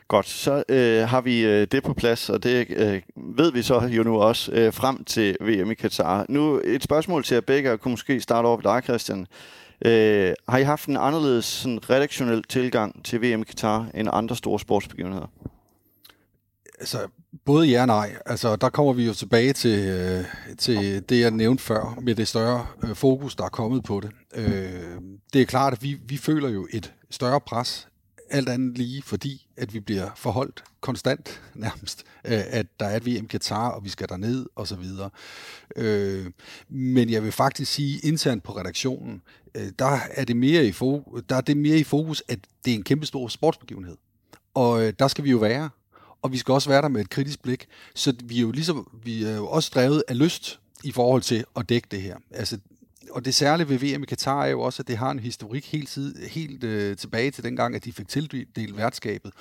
Godt, 0.07 0.29
så 0.29 0.63
øh, 0.69 1.07
har 1.07 1.21
vi 1.21 1.45
øh, 1.45 1.67
det 1.71 1.83
på 1.83 1.93
plads, 1.93 2.29
og 2.29 2.43
det 2.43 2.67
øh, 2.69 3.01
ved 3.15 3.51
vi 3.51 3.61
så 3.61 3.79
jo 3.79 4.03
nu 4.03 4.21
også 4.21 4.51
øh, 4.51 4.73
frem 4.73 5.03
til 5.03 5.37
VM 5.41 5.71
i 5.71 5.73
Katar. 5.73 6.25
Nu 6.29 6.61
et 6.63 6.83
spørgsmål 6.83 7.23
til 7.23 7.35
jer 7.35 7.41
begge, 7.41 7.71
og 7.71 7.79
kunne 7.79 7.91
måske 7.91 8.21
starte 8.21 8.45
over 8.45 8.57
ved 8.57 8.63
dig, 8.63 8.83
Christian. 8.83 9.27
Øh, 9.85 10.33
har 10.49 10.57
I 10.57 10.63
haft 10.63 10.87
en 10.87 10.97
anderledes 10.97 11.45
sådan, 11.45 11.89
redaktionel 11.89 12.43
tilgang 12.43 13.05
til 13.05 13.21
VM 13.21 13.41
i 13.41 13.43
Katar 13.43 13.87
end 13.93 14.09
andre 14.13 14.35
store 14.35 14.59
sportsbegivenheder? 14.59 15.27
Altså, 16.79 16.97
både 17.45 17.67
ja 17.67 17.81
og 17.81 17.87
nej. 17.87 18.15
Altså, 18.25 18.55
der 18.55 18.69
kommer 18.69 18.93
vi 18.93 19.05
jo 19.05 19.13
tilbage 19.13 19.53
til, 19.53 19.87
øh, 19.87 20.25
til 20.57 21.09
det, 21.09 21.19
jeg 21.19 21.31
nævnte 21.31 21.63
før, 21.63 21.97
med 22.01 22.15
det 22.15 22.27
større 22.27 22.67
øh, 22.83 22.95
fokus, 22.95 23.35
der 23.35 23.43
er 23.43 23.49
kommet 23.49 23.83
på 23.83 23.99
det. 23.99 24.11
Øh, 24.35 25.01
det 25.33 25.41
er 25.41 25.45
klart, 25.45 25.73
at 25.73 25.83
vi, 25.83 25.99
vi 26.07 26.17
føler 26.17 26.49
jo 26.49 26.67
et 26.71 26.93
større 27.09 27.41
pres 27.41 27.87
alt 28.29 28.49
andet 28.49 28.77
lige, 28.77 29.01
fordi 29.01 29.47
at 29.57 29.73
vi 29.73 29.79
bliver 29.79 30.09
forholdt 30.15 30.63
konstant 30.81 31.41
nærmest, 31.55 32.03
øh, 32.25 32.41
at 32.47 32.65
der 32.79 32.85
er 32.85 32.97
et 32.97 33.05
VM 33.05 33.27
Qatar, 33.27 33.69
og 33.69 33.83
vi 33.83 33.89
skal 33.89 34.09
derned 34.09 34.45
og 34.55 34.67
så 34.67 34.75
videre. 34.75 35.09
Øh, 35.75 36.25
men 36.69 37.09
jeg 37.09 37.23
vil 37.23 37.31
faktisk 37.31 37.71
sige 37.71 37.99
internt 37.99 38.43
på 38.43 38.57
redaktionen, 38.57 39.21
øh, 39.55 39.71
der 39.79 39.99
er 40.11 40.25
det 40.25 40.35
mere 40.35 40.65
i 40.65 40.71
fokus, 40.71 41.23
der 41.29 41.35
er 41.35 41.41
det 41.41 41.57
mere 41.57 41.77
i 41.77 41.83
fokus, 41.83 42.23
at 42.27 42.39
det 42.65 42.71
er 42.71 42.75
en 42.75 42.83
kæmpe 42.83 43.05
stor 43.05 43.27
sportsbegivenhed. 43.27 43.97
Og 44.53 44.85
øh, 44.85 44.93
der 44.99 45.07
skal 45.07 45.23
vi 45.23 45.31
jo 45.31 45.37
være, 45.37 45.69
og 46.21 46.31
vi 46.31 46.37
skal 46.37 46.51
også 46.51 46.69
være 46.69 46.81
der 46.81 46.87
med 46.87 47.01
et 47.01 47.09
kritisk 47.09 47.41
blik. 47.41 47.65
Så 47.95 48.13
vi 48.23 48.37
er 48.37 48.41
jo 48.41 48.51
ligesom, 48.51 48.99
vi 49.03 49.23
er 49.23 49.35
jo 49.35 49.47
også 49.47 49.71
drevet 49.75 50.03
af 50.07 50.17
lyst 50.17 50.59
i 50.83 50.91
forhold 50.91 51.21
til 51.21 51.45
at 51.55 51.69
dække 51.69 51.87
det 51.91 52.01
her. 52.01 52.17
Altså, 52.31 52.57
og 53.13 53.25
det 53.25 53.35
særlige 53.35 53.69
ved 53.69 53.77
VM 53.77 54.03
i 54.03 54.05
Katar 54.05 54.43
er 54.43 54.49
jo 54.49 54.61
også, 54.61 54.81
at 54.81 54.87
det 54.87 54.97
har 54.97 55.11
en 55.11 55.19
historik 55.19 55.65
helt, 55.71 55.89
tid, 55.89 56.15
helt 56.27 56.63
øh, 56.63 56.97
tilbage 56.97 57.31
til 57.31 57.43
dengang, 57.43 57.75
at 57.75 57.85
de 57.85 57.93
fik 57.93 58.07
tildelt 58.07 58.77
værtskabet. 58.77 59.31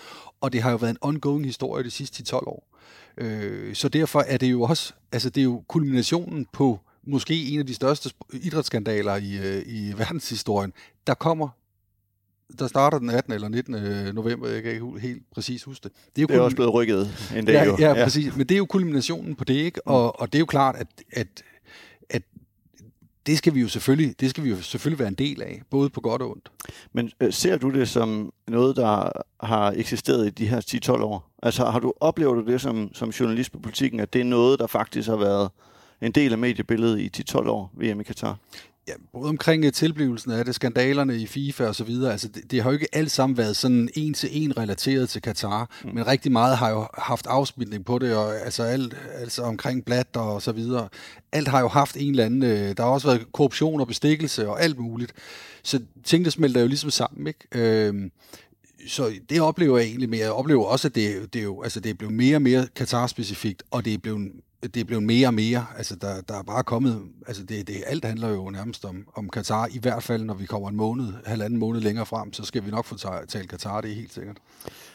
Og 0.40 0.52
det 0.52 0.62
har 0.62 0.70
jo 0.70 0.76
været 0.76 0.90
en 0.90 0.98
ongoing 1.00 1.44
historie 1.44 1.84
de 1.84 1.90
sidste 1.90 2.36
10-12 2.36 2.36
år. 2.36 2.68
Øh, 3.16 3.74
så 3.74 3.88
derfor 3.88 4.20
er 4.20 4.36
det 4.36 4.50
jo 4.50 4.62
også, 4.62 4.92
altså 5.12 5.30
det 5.30 5.40
er 5.40 5.44
jo 5.44 5.64
kulminationen 5.68 6.46
på 6.52 6.80
måske 7.06 7.46
en 7.46 7.58
af 7.58 7.66
de 7.66 7.74
største 7.74 8.10
idrætsskandaler 8.32 9.16
i, 9.16 9.36
øh, 9.36 9.62
i 9.66 9.92
verdenshistorien, 9.98 10.72
der 11.06 11.14
kommer 11.14 11.48
der 12.58 12.66
starter 12.66 12.98
den 12.98 13.10
18. 13.10 13.32
eller 13.32 13.48
19. 13.48 13.74
Øh, 13.74 14.14
november, 14.14 14.48
jeg 14.48 14.62
kan 14.62 14.72
ikke 14.72 14.98
helt 15.00 15.22
præcis 15.34 15.64
huske 15.64 15.84
det. 15.84 15.92
Det 16.16 16.22
er, 16.22 16.22
jo 16.22 16.26
det 16.26 16.36
er 16.36 16.40
også 16.40 16.56
blevet 16.56 16.74
rykket 16.74 17.30
en 17.36 17.44
dag. 17.44 17.52
Ja, 17.52 17.64
ja, 17.64 17.96
ja, 17.96 18.04
præcis. 18.04 18.36
Men 18.36 18.46
det 18.46 18.54
er 18.54 18.58
jo 18.58 18.66
kulminationen 18.66 19.34
på 19.34 19.44
det, 19.44 19.54
ikke? 19.54 19.86
Og, 19.86 20.20
og 20.20 20.32
det 20.32 20.38
er 20.38 20.40
jo 20.40 20.46
klart, 20.46 20.76
at, 20.76 20.86
at 21.12 21.42
det 23.26 23.38
skal 23.38 23.54
vi 23.54 23.60
jo 23.60 23.68
selvfølgelig, 23.68 24.20
det 24.20 24.30
skal 24.30 24.44
vi 24.44 24.50
jo 24.50 24.62
selvfølgelig 24.62 24.98
være 24.98 25.08
en 25.08 25.14
del 25.14 25.42
af, 25.42 25.62
både 25.70 25.90
på 25.90 26.00
godt 26.00 26.22
og 26.22 26.30
ondt. 26.30 26.52
Men 26.92 27.10
øh, 27.20 27.32
ser 27.32 27.56
du 27.56 27.70
det 27.70 27.88
som 27.88 28.32
noget, 28.48 28.76
der 28.76 29.10
har 29.40 29.72
eksisteret 29.76 30.26
i 30.26 30.30
de 30.30 30.46
her 30.46 30.60
10-12 30.96 31.02
år? 31.02 31.30
Altså 31.42 31.64
har 31.64 31.78
du 31.78 31.92
oplevet 32.00 32.46
det 32.46 32.60
som, 32.60 32.94
som 32.94 33.10
journalist 33.10 33.52
på 33.52 33.58
politikken, 33.58 34.00
at 34.00 34.12
det 34.12 34.20
er 34.20 34.24
noget, 34.24 34.58
der 34.58 34.66
faktisk 34.66 35.08
har 35.08 35.16
været 35.16 35.50
en 36.00 36.12
del 36.12 36.32
af 36.32 36.38
mediebilledet 36.38 36.98
i 36.98 37.24
10-12 37.30 37.48
år, 37.48 37.70
VM 37.74 38.00
i 38.00 38.04
Katar? 38.04 38.36
Ja, 38.88 38.92
både 39.12 39.28
omkring 39.28 39.64
øh, 39.64 39.72
tilblivelsen 39.72 40.30
af 40.30 40.44
det, 40.44 40.54
skandalerne 40.54 41.16
i 41.16 41.26
FIFA 41.26 41.66
og 41.66 41.74
så 41.74 41.84
videre, 41.84 42.12
altså 42.12 42.28
det, 42.28 42.50
det 42.50 42.62
har 42.62 42.70
jo 42.70 42.74
ikke 42.74 42.88
alt 42.92 43.10
sammen 43.10 43.36
været 43.36 43.56
sådan 43.56 43.88
en 43.94 44.14
til 44.14 44.28
en 44.32 44.56
relateret 44.56 45.08
til 45.08 45.22
Katar, 45.22 45.70
mm. 45.84 45.90
men 45.94 46.06
rigtig 46.06 46.32
meget 46.32 46.56
har 46.56 46.70
jo 46.70 46.86
haft 46.98 47.26
afsmitning 47.26 47.84
på 47.84 47.98
det, 47.98 48.16
og 48.16 48.40
altså 48.40 48.62
alt 48.62 48.96
altså 49.14 49.42
omkring 49.42 49.84
blat 49.84 50.16
og 50.16 50.42
så 50.42 50.52
videre. 50.52 50.88
Alt 51.32 51.48
har 51.48 51.60
jo 51.60 51.68
haft 51.68 51.96
en 51.96 52.10
eller 52.10 52.24
anden, 52.24 52.42
øh, 52.42 52.76
der 52.76 52.82
har 52.82 52.90
også 52.90 53.08
været 53.08 53.32
korruption 53.32 53.80
og 53.80 53.86
bestikkelse 53.86 54.48
og 54.48 54.62
alt 54.62 54.78
muligt. 54.78 55.12
Så 55.62 55.80
tingene 56.04 56.30
smelter 56.30 56.60
jo 56.60 56.66
ligesom 56.66 56.90
sammen, 56.90 57.26
ikke? 57.26 57.46
Øh, 57.52 58.10
så 58.88 59.12
det 59.30 59.40
oplever 59.40 59.78
jeg 59.78 59.86
egentlig, 59.86 60.10
men 60.10 60.18
jeg 60.18 60.32
oplever 60.32 60.64
også, 60.64 60.88
at 60.88 60.94
det, 60.94 61.32
det, 61.32 61.38
er, 61.38 61.42
jo, 61.42 61.62
altså 61.62 61.80
det 61.80 61.90
er 61.90 61.94
blevet 61.94 62.14
mere 62.14 62.36
og 62.36 62.42
mere 62.42 62.66
Katar-specifikt, 62.76 63.62
og 63.70 63.84
det 63.84 63.94
er 63.94 63.98
blevet 63.98 64.32
det 64.62 64.76
er 64.76 64.84
blevet 64.84 65.02
mere 65.02 65.26
og 65.26 65.34
mere. 65.34 65.66
Altså, 65.76 65.96
der, 65.96 66.20
der 66.20 66.38
er 66.38 66.42
bare 66.42 66.64
kommet... 66.64 67.02
Altså, 67.26 67.44
det, 67.44 67.66
det, 67.68 67.82
alt 67.86 68.04
handler 68.04 68.28
jo 68.28 68.50
nærmest 68.50 68.84
om, 68.84 69.06
om 69.14 69.28
Katar. 69.28 69.68
I 69.70 69.78
hvert 69.78 70.02
fald, 70.02 70.24
når 70.24 70.34
vi 70.34 70.46
kommer 70.46 70.68
en 70.68 70.76
måned, 70.76 71.12
halvanden 71.26 71.58
måned 71.58 71.80
længere 71.80 72.06
frem, 72.06 72.32
så 72.32 72.44
skal 72.44 72.64
vi 72.64 72.70
nok 72.70 72.84
få 72.84 72.96
talt 73.28 73.50
Katar, 73.50 73.80
det 73.80 73.90
er 73.90 73.94
helt 73.94 74.12
sikkert. 74.12 74.36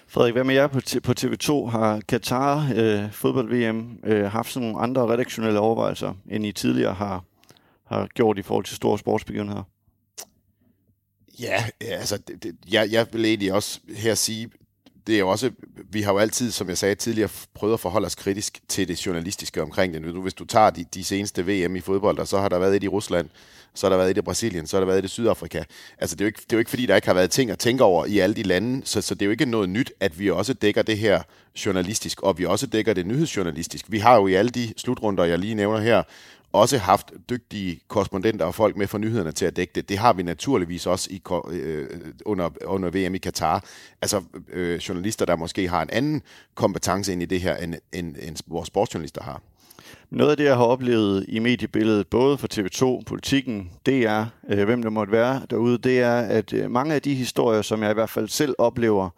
Frederik, 0.07 0.33
hvad 0.33 0.43
med 0.43 0.55
jer 0.55 0.67
på, 0.67 0.79
på 1.03 1.13
TV2? 1.19 1.69
Har 1.69 2.01
Katar 2.07 2.71
øh, 2.75 3.11
fodbold-VM 3.11 3.99
øh, 4.03 4.25
haft 4.25 4.51
sådan 4.51 4.67
nogle 4.67 4.83
andre 4.83 5.13
redaktionelle 5.13 5.59
overvejelser, 5.59 6.13
end 6.29 6.45
I 6.45 6.51
tidligere 6.51 6.93
har, 6.93 7.23
har 7.85 8.07
gjort 8.07 8.37
i 8.37 8.41
forhold 8.41 8.65
til 8.65 8.75
store 8.75 8.99
sportsbegivenheder? 8.99 9.63
Ja, 11.39 11.65
altså, 11.81 12.17
det, 12.17 12.43
det, 12.43 12.55
jeg, 12.71 12.91
jeg 12.91 13.07
vil 13.13 13.25
egentlig 13.25 13.53
også 13.53 13.79
her 13.95 14.15
sige, 14.15 14.49
det 15.07 15.15
er 15.15 15.19
jo 15.19 15.29
også, 15.29 15.51
vi 15.91 16.01
har 16.01 16.11
jo 16.11 16.17
altid, 16.17 16.51
som 16.51 16.69
jeg 16.69 16.77
sagde 16.77 16.95
tidligere, 16.95 17.29
prøvet 17.53 17.73
at 17.73 17.79
forholde 17.79 18.05
os 18.05 18.15
kritisk 18.15 18.59
til 18.67 18.87
det 18.87 19.05
journalistiske 19.05 19.61
omkring 19.61 19.93
det. 19.93 20.01
Nu, 20.01 20.21
hvis 20.21 20.33
du 20.33 20.45
tager 20.45 20.69
de, 20.69 20.85
de 20.93 21.03
seneste 21.03 21.45
VM 21.45 21.75
i 21.75 21.81
fodbold, 21.81 22.19
og 22.19 22.27
så 22.27 22.39
har 22.39 22.49
der 22.49 22.59
været 22.59 22.75
et 22.75 22.83
i 22.83 22.87
Rusland, 22.87 23.29
så 23.75 23.85
har 23.85 23.89
der 23.89 23.97
været 23.97 24.11
et 24.11 24.17
i 24.17 24.21
Brasilien, 24.21 24.67
så 24.67 24.77
har 24.77 24.81
der 24.81 24.85
været 24.85 24.99
et 24.99 25.05
i 25.05 25.07
Sydafrika. 25.07 25.63
Altså, 25.99 26.15
det 26.15 26.21
er, 26.21 26.25
jo 26.25 26.27
ikke, 26.27 26.41
det 26.41 26.53
er 26.53 26.57
jo 26.57 26.59
ikke 26.59 26.69
fordi, 26.69 26.85
der 26.85 26.95
ikke 26.95 27.07
har 27.07 27.13
været 27.13 27.31
ting 27.31 27.51
at 27.51 27.59
tænke 27.59 27.83
over 27.83 28.05
i 28.05 28.19
alle 28.19 28.35
de 28.35 28.43
lande, 28.43 28.81
så, 28.85 29.01
så 29.01 29.15
det 29.15 29.21
er 29.21 29.25
jo 29.25 29.31
ikke 29.31 29.45
noget 29.45 29.69
nyt, 29.69 29.91
at 29.99 30.19
vi 30.19 30.29
også 30.29 30.53
dækker 30.53 30.81
det 30.81 30.97
her 30.97 31.21
journalistisk, 31.65 32.21
og 32.21 32.37
vi 32.37 32.45
også 32.45 32.67
dækker 32.67 32.93
det 32.93 33.05
nyhedsjournalistisk. 33.05 33.85
Vi 33.89 33.99
har 33.99 34.15
jo 34.15 34.27
i 34.27 34.33
alle 34.33 34.49
de 34.49 34.73
slutrunder, 34.77 35.23
jeg 35.23 35.39
lige 35.39 35.55
nævner 35.55 35.79
her, 35.79 36.03
også 36.57 36.77
haft 36.77 37.13
dygtige 37.29 37.79
korrespondenter 37.87 38.45
og 38.45 38.55
folk 38.55 38.77
med 38.77 38.87
for 38.87 38.97
nyhederne 38.97 39.31
til 39.31 39.45
at 39.45 39.55
dække 39.55 39.71
det. 39.75 39.89
Det 39.89 39.97
har 39.97 40.13
vi 40.13 40.23
naturligvis 40.23 40.85
også 40.85 41.09
i, 41.11 41.21
øh, 41.51 41.87
under, 42.25 42.49
under 42.65 42.89
VM 42.89 43.15
i 43.15 43.17
Katar. 43.17 43.63
Altså 44.01 44.23
øh, 44.53 44.77
journalister, 44.77 45.25
der 45.25 45.35
måske 45.35 45.67
har 45.67 45.81
en 45.81 45.89
anden 45.89 46.21
kompetence 46.55 47.13
ind 47.13 47.21
i 47.21 47.25
det 47.25 47.41
her, 47.41 47.55
end, 47.55 47.75
end, 47.93 48.15
end 48.21 48.37
vores 48.47 48.67
sportsjournalister 48.67 49.23
har. 49.23 49.41
Noget 50.09 50.31
af 50.31 50.37
det, 50.37 50.43
jeg 50.43 50.55
har 50.55 50.63
oplevet 50.63 51.25
i 51.27 51.39
mediebilledet, 51.39 52.07
både 52.07 52.37
for 52.37 52.47
TV2, 52.53 53.03
politikken, 53.03 53.71
DR, 53.85 54.23
øh, 54.49 54.65
hvem 54.65 54.81
der 54.81 54.89
måtte 54.89 55.11
være 55.11 55.41
derude, 55.49 55.77
det 55.77 55.99
er, 55.99 56.17
at 56.17 56.53
øh, 56.53 56.71
mange 56.71 56.95
af 56.95 57.01
de 57.01 57.15
historier, 57.15 57.61
som 57.61 57.83
jeg 57.83 57.91
i 57.91 57.93
hvert 57.93 58.09
fald 58.09 58.27
selv 58.27 58.55
oplever 58.57 59.09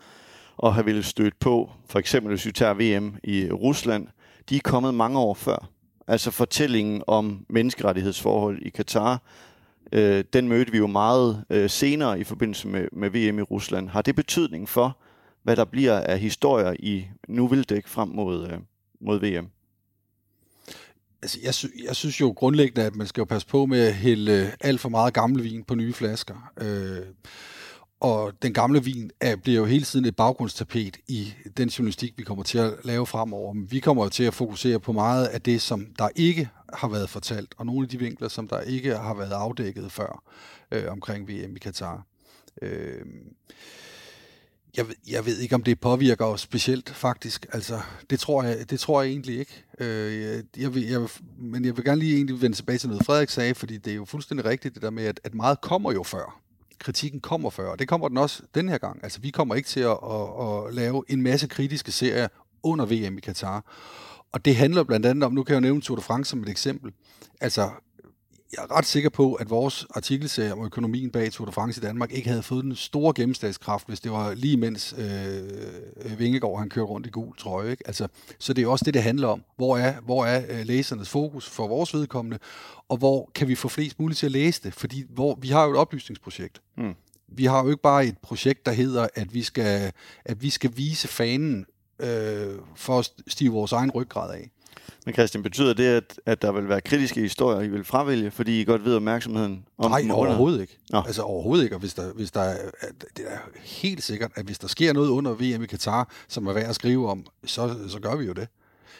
og 0.57 0.75
har 0.75 0.83
ville 0.83 1.03
støtte 1.03 1.37
på, 1.39 1.71
for 1.89 1.99
eksempel 1.99 2.29
hvis 2.29 2.45
vi 2.45 2.51
tager 2.51 2.73
VM 2.73 3.15
i 3.23 3.51
Rusland, 3.51 4.07
de 4.49 4.55
er 4.55 4.61
kommet 4.63 4.93
mange 4.93 5.19
år 5.19 5.33
før. 5.33 5.69
Altså 6.09 6.31
fortællingen 6.31 7.03
om 7.07 7.45
menneskerettighedsforhold 7.49 8.61
i 8.61 8.69
Katar, 8.69 9.21
øh, 9.91 10.23
den 10.33 10.47
mødte 10.47 10.71
vi 10.71 10.77
jo 10.77 10.87
meget 10.87 11.43
øh, 11.49 11.69
senere 11.69 12.19
i 12.19 12.23
forbindelse 12.23 12.67
med, 12.67 12.87
med 12.91 13.09
VM 13.09 13.39
i 13.39 13.41
Rusland. 13.41 13.89
Har 13.89 14.01
det 14.01 14.15
betydning 14.15 14.69
for, 14.69 14.97
hvad 15.43 15.55
der 15.55 15.65
bliver 15.65 15.99
af 15.99 16.19
historier 16.19 16.75
i 16.79 17.05
Nuvildæk 17.27 17.87
frem 17.87 18.09
mod, 18.09 18.47
øh, 18.47 18.57
mod 19.01 19.19
VM? 19.19 19.47
Altså, 21.21 21.39
jeg, 21.43 21.53
sy- 21.53 21.85
jeg 21.87 21.95
synes 21.95 22.21
jo 22.21 22.33
grundlæggende, 22.37 22.85
at 22.85 22.95
man 22.95 23.07
skal 23.07 23.21
jo 23.21 23.25
passe 23.25 23.47
på 23.47 23.65
med 23.65 23.87
at 23.87 23.93
hælde 23.93 24.31
øh, 24.31 24.47
alt 24.59 24.79
for 24.79 24.89
meget 24.89 25.13
gammel 25.13 25.43
vin 25.43 25.63
på 25.63 25.75
nye 25.75 25.93
flasker. 25.93 26.51
Øh, 26.61 27.05
og 27.99 28.33
den 28.41 28.53
gamle 28.53 28.83
vin 28.83 29.11
er, 29.19 29.35
bliver 29.35 29.59
jo 29.59 29.65
hele 29.65 29.85
tiden 29.85 30.05
et 30.05 30.15
baggrundstapet 30.15 30.97
i 31.07 31.33
den 31.57 31.69
journalistik, 31.69 32.13
vi 32.17 32.23
kommer 32.23 32.43
til 32.43 32.57
at 32.57 32.73
lave 32.83 33.07
fremover. 33.07 33.53
Men 33.53 33.71
vi 33.71 33.79
kommer 33.79 34.09
til 34.09 34.23
at 34.23 34.33
fokusere 34.33 34.79
på 34.79 34.91
meget 34.91 35.25
af 35.25 35.41
det, 35.41 35.61
som 35.61 35.85
der 35.97 36.09
ikke 36.15 36.49
har 36.73 36.87
været 36.87 37.09
fortalt, 37.09 37.55
og 37.57 37.65
nogle 37.65 37.83
af 37.83 37.89
de 37.89 37.99
vinkler, 37.99 38.27
som 38.27 38.47
der 38.47 38.61
ikke 38.61 38.95
har 38.97 39.13
været 39.13 39.31
afdækket 39.31 39.91
før 39.91 40.23
øh, 40.71 40.91
omkring 40.91 41.27
VM 41.27 41.55
i 41.55 41.59
Katar. 41.59 42.05
Øh, 42.61 43.05
jeg, 44.77 44.85
jeg 45.07 45.25
ved 45.25 45.37
ikke, 45.37 45.55
om 45.55 45.63
det 45.63 45.79
påvirker 45.79 46.25
os 46.25 46.41
specielt, 46.41 46.89
faktisk. 46.89 47.45
Altså, 47.53 47.79
det 48.09 48.19
tror 48.19 48.43
jeg, 48.43 48.69
det 48.69 48.79
tror 48.79 49.01
jeg 49.01 49.11
egentlig 49.11 49.39
ikke. 49.39 49.63
Øh, 49.79 50.21
jeg, 50.21 50.43
jeg 50.57 50.75
vil, 50.75 50.83
jeg 50.83 51.01
vil, 51.01 51.09
men 51.37 51.65
jeg 51.65 51.77
vil 51.77 51.85
gerne 51.85 51.99
lige 51.99 52.15
egentlig 52.15 52.41
vende 52.41 52.57
tilbage 52.57 52.77
til 52.77 52.89
noget, 52.89 53.05
Frederik 53.05 53.29
sagde, 53.29 53.55
fordi 53.55 53.77
det 53.77 53.91
er 53.91 53.95
jo 53.95 54.05
fuldstændig 54.05 54.45
rigtigt, 54.45 54.73
det 54.73 54.83
der 54.83 54.89
med, 54.89 55.05
at, 55.05 55.19
at 55.23 55.33
meget 55.33 55.61
kommer 55.61 55.91
jo 55.91 56.03
før 56.03 56.41
kritikken 56.79 57.19
kommer 57.19 57.49
før, 57.49 57.71
og 57.71 57.79
det 57.79 57.87
kommer 57.87 58.07
den 58.07 58.17
også 58.17 58.43
den 58.55 58.69
her 58.69 58.77
gang. 58.77 59.03
Altså, 59.03 59.19
vi 59.21 59.29
kommer 59.29 59.55
ikke 59.55 59.69
til 59.69 59.79
at, 59.79 59.97
at, 60.03 60.67
at 60.67 60.73
lave 60.73 61.03
en 61.07 61.21
masse 61.21 61.47
kritiske 61.47 61.91
serier 61.91 62.27
under 62.63 62.85
VM 62.85 63.17
i 63.17 63.21
Katar. 63.21 63.63
Og 64.31 64.45
det 64.45 64.55
handler 64.55 64.83
blandt 64.83 65.05
andet 65.05 65.23
om, 65.23 65.33
nu 65.33 65.43
kan 65.43 65.53
jeg 65.53 65.61
jo 65.61 65.61
nævne 65.61 65.81
Tour 65.81 65.95
de 65.95 66.01
France 66.01 66.29
som 66.29 66.43
et 66.43 66.49
eksempel. 66.49 66.93
Altså, 67.41 67.69
jeg 68.57 68.63
er 68.63 68.77
ret 68.77 68.85
sikker 68.85 69.09
på, 69.09 69.33
at 69.33 69.49
vores 69.49 69.85
artikelserie 69.95 70.53
om 70.53 70.65
økonomien 70.65 71.11
bag 71.11 71.31
Tour 71.31 71.45
de 71.45 71.51
France 71.51 71.81
i 71.81 71.85
Danmark 71.85 72.11
ikke 72.11 72.29
havde 72.29 72.43
fået 72.43 72.63
den 72.63 72.75
store 72.75 73.13
gennemslagskraft, 73.15 73.87
hvis 73.87 73.99
det 73.99 74.11
var 74.11 74.33
lige 74.33 74.57
mens 74.57 74.95
øh, 74.97 76.19
Vingegaard 76.19 76.59
han 76.59 76.69
kørte 76.69 76.85
rundt 76.85 77.07
i 77.07 77.09
gul 77.09 77.37
trøje. 77.37 77.71
Ikke? 77.71 77.87
Altså, 77.87 78.07
så 78.39 78.53
det 78.53 78.63
er 78.63 78.67
også 78.67 78.85
det, 78.85 78.93
det 78.93 79.03
handler 79.03 79.27
om. 79.27 79.43
Hvor 79.55 79.77
er, 79.77 80.01
hvor 80.01 80.25
er 80.25 80.59
øh, 80.59 80.65
læsernes 80.65 81.09
fokus 81.09 81.49
for 81.49 81.67
vores 81.67 81.93
vedkommende, 81.93 82.39
og 82.89 82.97
hvor 82.97 83.31
kan 83.35 83.47
vi 83.47 83.55
få 83.55 83.67
flest 83.67 83.99
muligt 83.99 84.17
til 84.17 84.25
at 84.25 84.31
læse 84.31 84.63
det? 84.63 84.73
Fordi 84.73 85.05
hvor, 85.09 85.37
vi 85.41 85.47
har 85.47 85.63
jo 85.65 85.71
et 85.71 85.77
oplysningsprojekt. 85.77 86.61
Mm. 86.77 86.95
vi 87.27 87.45
har 87.45 87.63
jo 87.63 87.69
ikke 87.69 87.81
bare 87.81 88.05
et 88.05 88.17
projekt, 88.17 88.65
der 88.65 88.71
hedder, 88.71 89.07
at 89.15 89.33
vi 89.33 89.43
skal, 89.43 89.91
at 90.25 90.41
vi 90.41 90.49
skal 90.49 90.71
vise 90.75 91.07
fanen 91.07 91.65
øh, 91.99 92.55
for 92.75 92.99
at 92.99 93.11
stive 93.27 93.53
vores 93.53 93.71
egen 93.71 93.91
ryggrad 93.91 94.33
af. 94.33 94.49
Men 95.05 95.13
Christian, 95.13 95.43
betyder 95.43 95.73
det, 95.73 95.83
at, 95.83 96.19
at 96.25 96.41
der 96.41 96.51
vil 96.51 96.69
være 96.69 96.81
kritiske 96.81 97.21
historier, 97.21 97.61
I 97.61 97.67
vil 97.67 97.83
fravælge, 97.83 98.31
fordi 98.31 98.61
I 98.61 98.63
godt 98.63 98.85
ved 98.85 98.95
opmærksomheden 98.95 99.65
om 99.77 99.91
Nej, 99.91 100.01
overhovedet 100.11 100.61
ikke. 100.61 100.77
Nå. 100.89 101.01
Altså 101.07 101.21
overhovedet 101.21 101.63
ikke. 101.63 101.75
Og 101.75 101.79
hvis 101.79 101.93
der, 101.93 102.13
hvis 102.13 102.31
der, 102.31 102.41
er- 102.41 102.69
det 103.17 103.25
er 103.27 103.37
helt 103.63 104.03
sikkert, 104.03 104.31
at 104.35 104.45
hvis 104.45 104.59
der 104.59 104.67
sker 104.67 104.93
noget 104.93 105.09
under 105.09 105.31
VM 105.31 105.63
i 105.63 105.67
Katar, 105.67 106.09
som 106.27 106.47
er 106.47 106.53
værd 106.53 106.69
at 106.69 106.75
skrive 106.75 107.09
om, 107.09 107.25
så, 107.45 107.75
så 107.87 107.99
gør 107.99 108.15
vi 108.15 108.25
jo 108.25 108.33
det. 108.33 108.47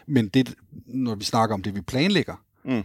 Men 0.08 0.28
det, 0.28 0.54
når 0.86 1.16
vi 1.16 1.24
snakker 1.24 1.54
om 1.54 1.62
det, 1.64 1.76
vi 1.76 1.82
planlægger, 1.82 2.36
Mm. 2.64 2.84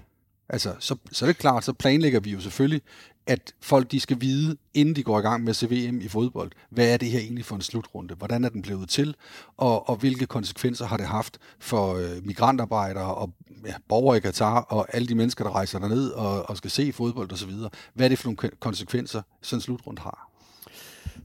altså, 0.48 0.74
så, 0.78 0.96
så 1.12 1.24
er 1.24 1.26
det 1.26 1.38
klart, 1.38 1.64
så 1.64 1.72
planlægger 1.72 2.20
vi 2.20 2.30
jo 2.30 2.40
selvfølgelig, 2.40 2.82
at 3.26 3.54
folk 3.60 3.90
de 3.90 4.00
skal 4.00 4.20
vide, 4.20 4.56
inden 4.74 4.96
de 4.96 5.02
går 5.02 5.18
i 5.18 5.22
gang 5.22 5.44
med 5.44 5.54
CVM 5.54 6.00
i 6.00 6.08
fodbold, 6.08 6.52
hvad 6.70 6.92
er 6.92 6.96
det 6.96 7.10
her 7.10 7.18
egentlig 7.18 7.44
for 7.44 7.54
en 7.54 7.62
slutrunde? 7.62 8.14
Hvordan 8.14 8.44
er 8.44 8.48
den 8.48 8.62
blevet 8.62 8.88
til? 8.88 9.16
Og, 9.56 9.88
og 9.88 9.96
hvilke 9.96 10.26
konsekvenser 10.26 10.86
har 10.86 10.96
det 10.96 11.06
haft 11.06 11.38
for 11.58 11.94
øh, 11.94 12.26
migrantarbejdere 12.26 13.14
og 13.14 13.30
ja, 13.66 13.74
borgere 13.88 14.16
i 14.16 14.20
Katar 14.20 14.60
og 14.60 14.94
alle 14.94 15.08
de 15.08 15.14
mennesker, 15.14 15.44
der 15.44 15.54
rejser 15.54 15.78
derned 15.78 16.10
og, 16.10 16.48
og 16.48 16.56
skal 16.56 16.70
se 16.70 16.92
fodbold 16.92 17.32
osv.? 17.32 17.50
Hvad 17.94 18.06
er 18.06 18.08
det 18.08 18.18
for 18.18 18.28
nogle 18.28 18.50
konsekvenser, 18.60 19.22
sådan 19.42 19.56
en 19.56 19.60
slutrunde 19.60 20.02
har? 20.02 20.33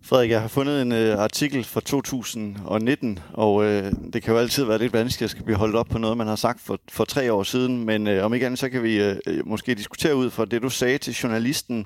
Frederik, 0.01 0.29
jeg 0.29 0.41
har 0.41 0.47
fundet 0.47 0.81
en 0.81 0.91
øh, 0.91 1.19
artikel 1.19 1.63
fra 1.63 1.81
2019, 1.81 3.19
og 3.33 3.63
øh, 3.63 3.91
det 4.13 4.23
kan 4.23 4.33
jo 4.33 4.39
altid 4.39 4.63
være 4.63 4.77
lidt 4.77 4.93
vanskeligt 4.93 5.27
at 5.27 5.31
skal 5.31 5.43
blive 5.43 5.57
holdt 5.57 5.75
op 5.75 5.87
på 5.87 5.97
noget, 5.97 6.17
man 6.17 6.27
har 6.27 6.35
sagt 6.35 6.61
for, 6.61 6.79
for 6.89 7.05
tre 7.05 7.33
år 7.33 7.43
siden, 7.43 7.85
men 7.85 8.07
øh, 8.07 8.25
om 8.25 8.33
ikke 8.33 8.45
andet, 8.45 8.59
så 8.59 8.69
kan 8.69 8.83
vi 8.83 9.01
øh, 9.01 9.15
øh, 9.27 9.47
måske 9.47 9.75
diskutere 9.75 10.15
ud 10.15 10.29
fra 10.29 10.45
det, 10.45 10.61
du 10.61 10.69
sagde 10.69 10.97
til 10.97 11.13
journalisten 11.13 11.85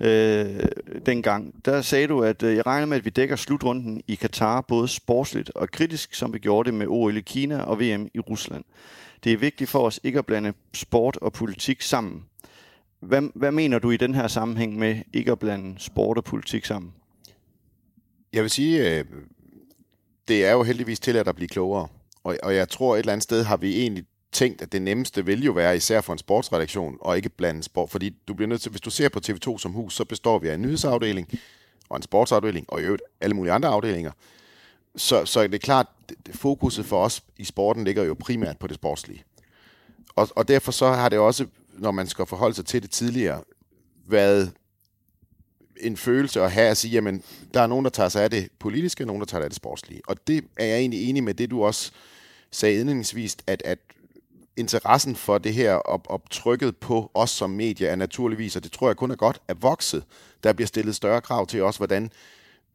øh, 0.00 0.46
dengang. 1.06 1.64
Der 1.64 1.82
sagde 1.82 2.06
du, 2.06 2.22
at 2.22 2.42
øh, 2.42 2.56
jeg 2.56 2.66
regner 2.66 2.86
med, 2.86 2.96
at 2.96 3.04
vi 3.04 3.10
dækker 3.10 3.36
slutrunden 3.36 4.02
i 4.08 4.14
Katar 4.14 4.60
både 4.60 4.88
sportsligt 4.88 5.50
og 5.54 5.70
kritisk, 5.70 6.14
som 6.14 6.34
vi 6.34 6.38
gjorde 6.38 6.66
det 6.66 6.74
med 6.74 6.86
OL 6.88 7.16
i 7.16 7.20
Kina 7.20 7.62
og 7.62 7.80
VM 7.80 8.08
i 8.14 8.20
Rusland. 8.20 8.64
Det 9.24 9.32
er 9.32 9.36
vigtigt 9.36 9.70
for 9.70 9.86
os 9.86 10.00
ikke 10.02 10.18
at 10.18 10.26
blande 10.26 10.52
sport 10.74 11.16
og 11.16 11.32
politik 11.32 11.82
sammen. 11.82 12.24
Hvad, 13.00 13.22
hvad 13.34 13.52
mener 13.52 13.78
du 13.78 13.90
i 13.90 13.96
den 13.96 14.14
her 14.14 14.28
sammenhæng 14.28 14.78
med 14.78 14.96
ikke 15.12 15.32
at 15.32 15.38
blande 15.38 15.74
sport 15.78 16.16
og 16.16 16.24
politik 16.24 16.64
sammen? 16.64 16.92
Jeg 18.32 18.42
vil 18.42 18.50
sige, 18.50 18.98
øh, 18.98 19.04
det 20.28 20.44
er 20.44 20.52
jo 20.52 20.62
heldigvis 20.62 21.00
til 21.00 21.16
at 21.16 21.36
blive 21.36 21.48
klogere. 21.48 21.88
Og, 22.24 22.36
og 22.42 22.54
jeg 22.54 22.68
tror 22.68 22.94
et 22.94 22.98
eller 22.98 23.12
andet 23.12 23.22
sted 23.22 23.44
har 23.44 23.56
vi 23.56 23.80
egentlig 23.80 24.04
tænkt, 24.32 24.62
at 24.62 24.72
det 24.72 24.82
nemmeste 24.82 25.26
vil 25.26 25.44
jo 25.44 25.52
være 25.52 25.76
især 25.76 26.00
for 26.00 26.12
en 26.12 26.18
sportsredaktion 26.18 26.98
og 27.00 27.16
ikke 27.16 27.28
blande 27.28 27.62
sport. 27.62 27.90
Fordi 27.90 28.10
du 28.28 28.34
bliver 28.34 28.48
nødt 28.48 28.62
til, 28.62 28.70
hvis 28.70 28.80
du 28.80 28.90
ser 28.90 29.08
på 29.08 29.20
TV2 29.26 29.58
som 29.58 29.72
hus, 29.72 29.94
så 29.94 30.04
består 30.04 30.38
vi 30.38 30.48
af 30.48 30.54
en 30.54 30.62
nyhedsafdeling 30.62 31.28
og 31.88 31.96
en 31.96 32.02
sportsafdeling 32.02 32.66
og 32.68 32.80
i 32.80 32.84
øvrigt 32.84 33.02
alle 33.20 33.36
mulige 33.36 33.52
andre 33.52 33.68
afdelinger. 33.68 34.12
Så, 34.96 35.24
så 35.24 35.42
det 35.42 35.54
er 35.54 35.58
klart, 35.58 35.86
fokuset 36.34 36.86
for 36.86 37.04
os 37.04 37.22
i 37.36 37.44
sporten 37.44 37.84
ligger 37.84 38.04
jo 38.04 38.14
primært 38.14 38.58
på 38.58 38.66
det 38.66 38.74
sportslige. 38.74 39.24
Og, 40.16 40.28
og 40.36 40.48
derfor 40.48 40.72
så 40.72 40.86
har 40.86 41.08
det 41.08 41.18
også, 41.18 41.46
når 41.72 41.90
man 41.90 42.06
skal 42.06 42.26
forholde 42.26 42.54
sig 42.54 42.66
til 42.66 42.82
det 42.82 42.90
tidligere, 42.90 43.42
været 44.06 44.52
en 45.80 45.96
følelse 45.96 46.42
at 46.42 46.50
have 46.52 46.68
at 46.68 46.76
sige, 46.76 46.92
jamen, 46.92 47.22
der 47.54 47.60
er 47.60 47.66
nogen, 47.66 47.84
der 47.84 47.90
tager 47.90 48.08
sig 48.08 48.24
af 48.24 48.30
det 48.30 48.48
politiske, 48.58 49.02
og 49.04 49.06
nogen, 49.06 49.20
der 49.20 49.26
tager 49.26 49.40
sig 49.40 49.44
af 49.44 49.50
det 49.50 49.56
sportslige. 49.56 50.00
Og 50.08 50.26
det 50.26 50.44
er 50.56 50.64
jeg 50.66 50.78
egentlig 50.78 51.08
enig 51.08 51.24
med 51.24 51.34
det, 51.34 51.50
du 51.50 51.64
også 51.64 51.92
sagde 52.50 52.74
indledningsvis, 52.78 53.36
at, 53.46 53.62
at 53.64 53.78
interessen 54.56 55.16
for 55.16 55.38
det 55.38 55.54
her 55.54 55.74
og, 55.74 56.02
og 56.06 56.22
trykket 56.30 56.76
på 56.76 57.10
os 57.14 57.30
som 57.30 57.50
medier 57.50 57.90
er 57.90 57.96
naturligvis, 57.96 58.56
og 58.56 58.64
det 58.64 58.72
tror 58.72 58.88
jeg 58.88 58.96
kun 58.96 59.10
er 59.10 59.16
godt, 59.16 59.42
er 59.48 59.54
vokset. 59.54 60.04
Der 60.42 60.52
bliver 60.52 60.66
stillet 60.66 60.96
større 60.96 61.20
krav 61.20 61.46
til 61.46 61.62
os, 61.62 61.76
hvordan 61.76 62.10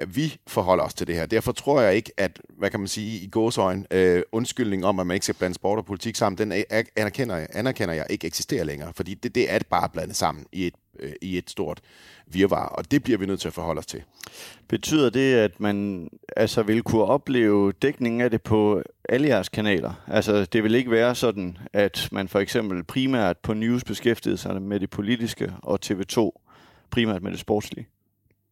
vi 0.07 0.37
forholder 0.47 0.83
os 0.83 0.93
til 0.93 1.07
det 1.07 1.15
her. 1.15 1.25
Derfor 1.25 1.51
tror 1.51 1.81
jeg 1.81 1.95
ikke, 1.95 2.11
at, 2.17 2.41
hvad 2.57 2.69
kan 2.69 2.79
man 2.79 2.87
sige, 2.87 3.19
i 3.19 3.27
gåsøjne, 3.27 3.85
øh, 3.91 4.23
undskyldning 4.31 4.85
om, 4.85 4.99
at 4.99 5.07
man 5.07 5.15
ikke 5.15 5.25
skal 5.25 5.35
blande 5.35 5.55
sport 5.55 5.79
og 5.79 5.85
politik 5.85 6.15
sammen, 6.15 6.37
den 6.37 6.63
anerkender, 6.95 7.35
jeg- 7.35 7.47
anerkender 7.53 7.93
jeg 7.95 8.05
ikke 8.09 8.27
eksisterer 8.27 8.63
længere, 8.63 8.93
fordi 8.95 9.13
det, 9.13 9.35
det 9.35 9.51
er 9.51 9.57
det 9.57 9.67
bare 9.67 9.89
blandet 9.89 10.15
sammen 10.15 10.45
i 10.51 10.67
et, 10.67 10.73
øh, 10.99 11.11
i 11.21 11.37
et 11.37 11.49
stort 11.49 11.81
virvar, 12.27 12.67
og 12.67 12.91
det 12.91 13.03
bliver 13.03 13.19
vi 13.19 13.25
nødt 13.25 13.39
til 13.39 13.47
at 13.47 13.53
forholde 13.53 13.79
os 13.79 13.85
til. 13.85 14.03
Betyder 14.67 15.09
det, 15.09 15.33
at 15.33 15.59
man 15.59 16.09
altså 16.37 16.63
vil 16.63 16.83
kunne 16.83 17.03
opleve 17.03 17.71
dækningen 17.71 18.21
af 18.21 18.31
det 18.31 18.41
på 18.41 18.83
alle 19.09 19.27
jeres 19.27 19.49
kanaler? 19.49 19.93
Altså, 20.07 20.45
det 20.45 20.63
vil 20.63 20.75
ikke 20.75 20.91
være 20.91 21.15
sådan, 21.15 21.57
at 21.73 22.09
man 22.11 22.27
for 22.27 22.39
eksempel 22.39 22.83
primært 22.83 23.37
på 23.37 23.53
News 23.53 23.83
beskæftigede 23.83 24.37
sig 24.37 24.61
med 24.61 24.79
det 24.79 24.89
politiske, 24.89 25.53
og 25.63 25.79
TV2 25.85 26.31
primært 26.89 27.23
med 27.23 27.31
det 27.31 27.39
sportslige? 27.39 27.87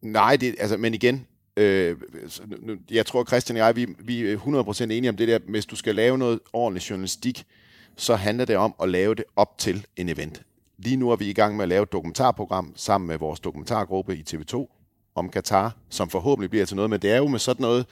Nej, 0.02 0.36
det, 0.36 0.54
altså, 0.58 0.76
men 0.76 0.94
igen, 0.94 1.26
øh, 1.56 1.96
jeg 2.90 3.06
tror, 3.06 3.24
Christian 3.24 3.56
og 3.56 3.66
jeg, 3.66 3.76
vi, 3.76 3.86
vi 3.98 4.22
er 4.22 4.36
100% 4.36 4.82
enige 4.82 5.08
om 5.08 5.16
det 5.16 5.28
der, 5.28 5.38
hvis 5.48 5.66
du 5.66 5.76
skal 5.76 5.94
lave 5.94 6.18
noget 6.18 6.40
ordentlig 6.52 6.90
journalistik, 6.90 7.44
så 7.96 8.14
handler 8.14 8.44
det 8.44 8.56
om 8.56 8.74
at 8.82 8.88
lave 8.88 9.14
det 9.14 9.24
op 9.36 9.58
til 9.58 9.86
en 9.96 10.08
event. 10.08 10.42
Lige 10.78 10.96
nu 10.96 11.10
er 11.10 11.16
vi 11.16 11.30
i 11.30 11.32
gang 11.32 11.56
med 11.56 11.62
at 11.62 11.68
lave 11.68 11.82
et 11.82 11.92
dokumentarprogram 11.92 12.72
sammen 12.76 13.08
med 13.08 13.18
vores 13.18 13.40
dokumentargruppe 13.40 14.16
i 14.16 14.24
TV2 14.30 14.66
om 15.14 15.28
Katar, 15.28 15.76
som 15.88 16.10
forhåbentlig 16.10 16.50
bliver 16.50 16.66
til 16.66 16.76
noget, 16.76 16.90
men 16.90 17.02
det 17.02 17.12
er 17.12 17.16
jo 17.16 17.28
med 17.28 17.38
sådan 17.38 17.62
noget, 17.62 17.86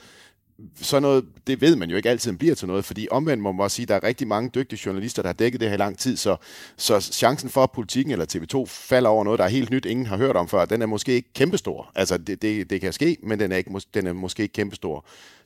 sådan 0.75 1.01
noget, 1.01 1.25
det 1.47 1.61
ved 1.61 1.75
man 1.75 1.89
jo 1.89 1.97
ikke 1.97 2.09
altid 2.09 2.33
bliver 2.33 2.55
til 2.55 2.67
noget, 2.67 2.85
fordi 2.85 3.07
omvendt 3.11 3.43
må 3.43 3.51
man 3.51 3.63
også 3.63 3.75
sige, 3.75 3.83
at 3.83 3.89
der 3.89 3.95
er 3.95 4.03
rigtig 4.03 4.27
mange 4.27 4.49
dygtige 4.49 4.79
journalister, 4.85 5.21
der 5.21 5.29
har 5.29 5.33
dækket 5.33 5.61
det 5.61 5.69
her 5.69 5.75
i 5.75 5.77
lang 5.77 5.97
tid, 5.97 6.17
så, 6.17 6.35
så 6.77 6.99
chancen 6.99 7.49
for, 7.49 7.63
at 7.63 7.71
politikken 7.71 8.11
eller 8.11 8.25
TV2 8.35 8.65
falder 8.67 9.09
over 9.09 9.23
noget, 9.23 9.37
der 9.37 9.45
er 9.45 9.49
helt 9.49 9.69
nyt, 9.69 9.85
ingen 9.85 10.05
har 10.05 10.17
hørt 10.17 10.35
om 10.35 10.47
før, 10.47 10.65
den 10.65 10.81
er 10.81 10.85
måske 10.85 11.13
ikke 11.13 11.33
kæmpestor. 11.33 11.91
Altså, 11.95 12.17
det, 12.17 12.41
det, 12.41 12.69
det 12.69 12.81
kan 12.81 12.93
ske, 12.93 13.17
men 13.23 13.39
den 13.39 13.51
er, 13.51 13.57
ikke, 13.57 13.81
den 13.93 14.07
er 14.07 14.13
måske 14.13 14.43
ikke 14.43 14.53
kæmpestor. 14.53 15.05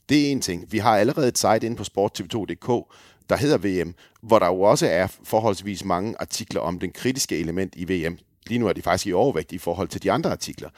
Det 0.10 0.28
er 0.28 0.32
en 0.32 0.42
ting. 0.42 0.72
Vi 0.72 0.78
har 0.78 0.98
allerede 0.98 1.28
et 1.28 1.38
site 1.38 1.66
inde 1.66 1.76
på 1.76 1.84
sporttv2.dk, 1.84 2.96
der 3.30 3.36
hedder 3.36 3.58
VM, 3.58 3.94
hvor 4.22 4.40
der 4.40 4.48
jo 4.48 4.62
også 4.62 4.88
er 4.88 5.08
forholdsvis 5.24 5.86
mange 5.86 6.16
artikler 6.20 6.62
om 6.62 6.80
den 6.80 6.92
kritiske 6.92 7.38
element 7.38 7.74
i 7.78 7.84
VM. 7.84 8.18
Lige 8.48 8.60
nu 8.60 8.68
er 8.68 8.74
de 8.74 8.82
faktisk 8.82 9.08
i 9.08 9.14
overvægt 9.14 9.52
i 9.52 9.58
forhold 9.58 9.88
til 9.88 10.04
de 10.04 10.12
andre 10.12 10.32
artikler. 10.32 10.70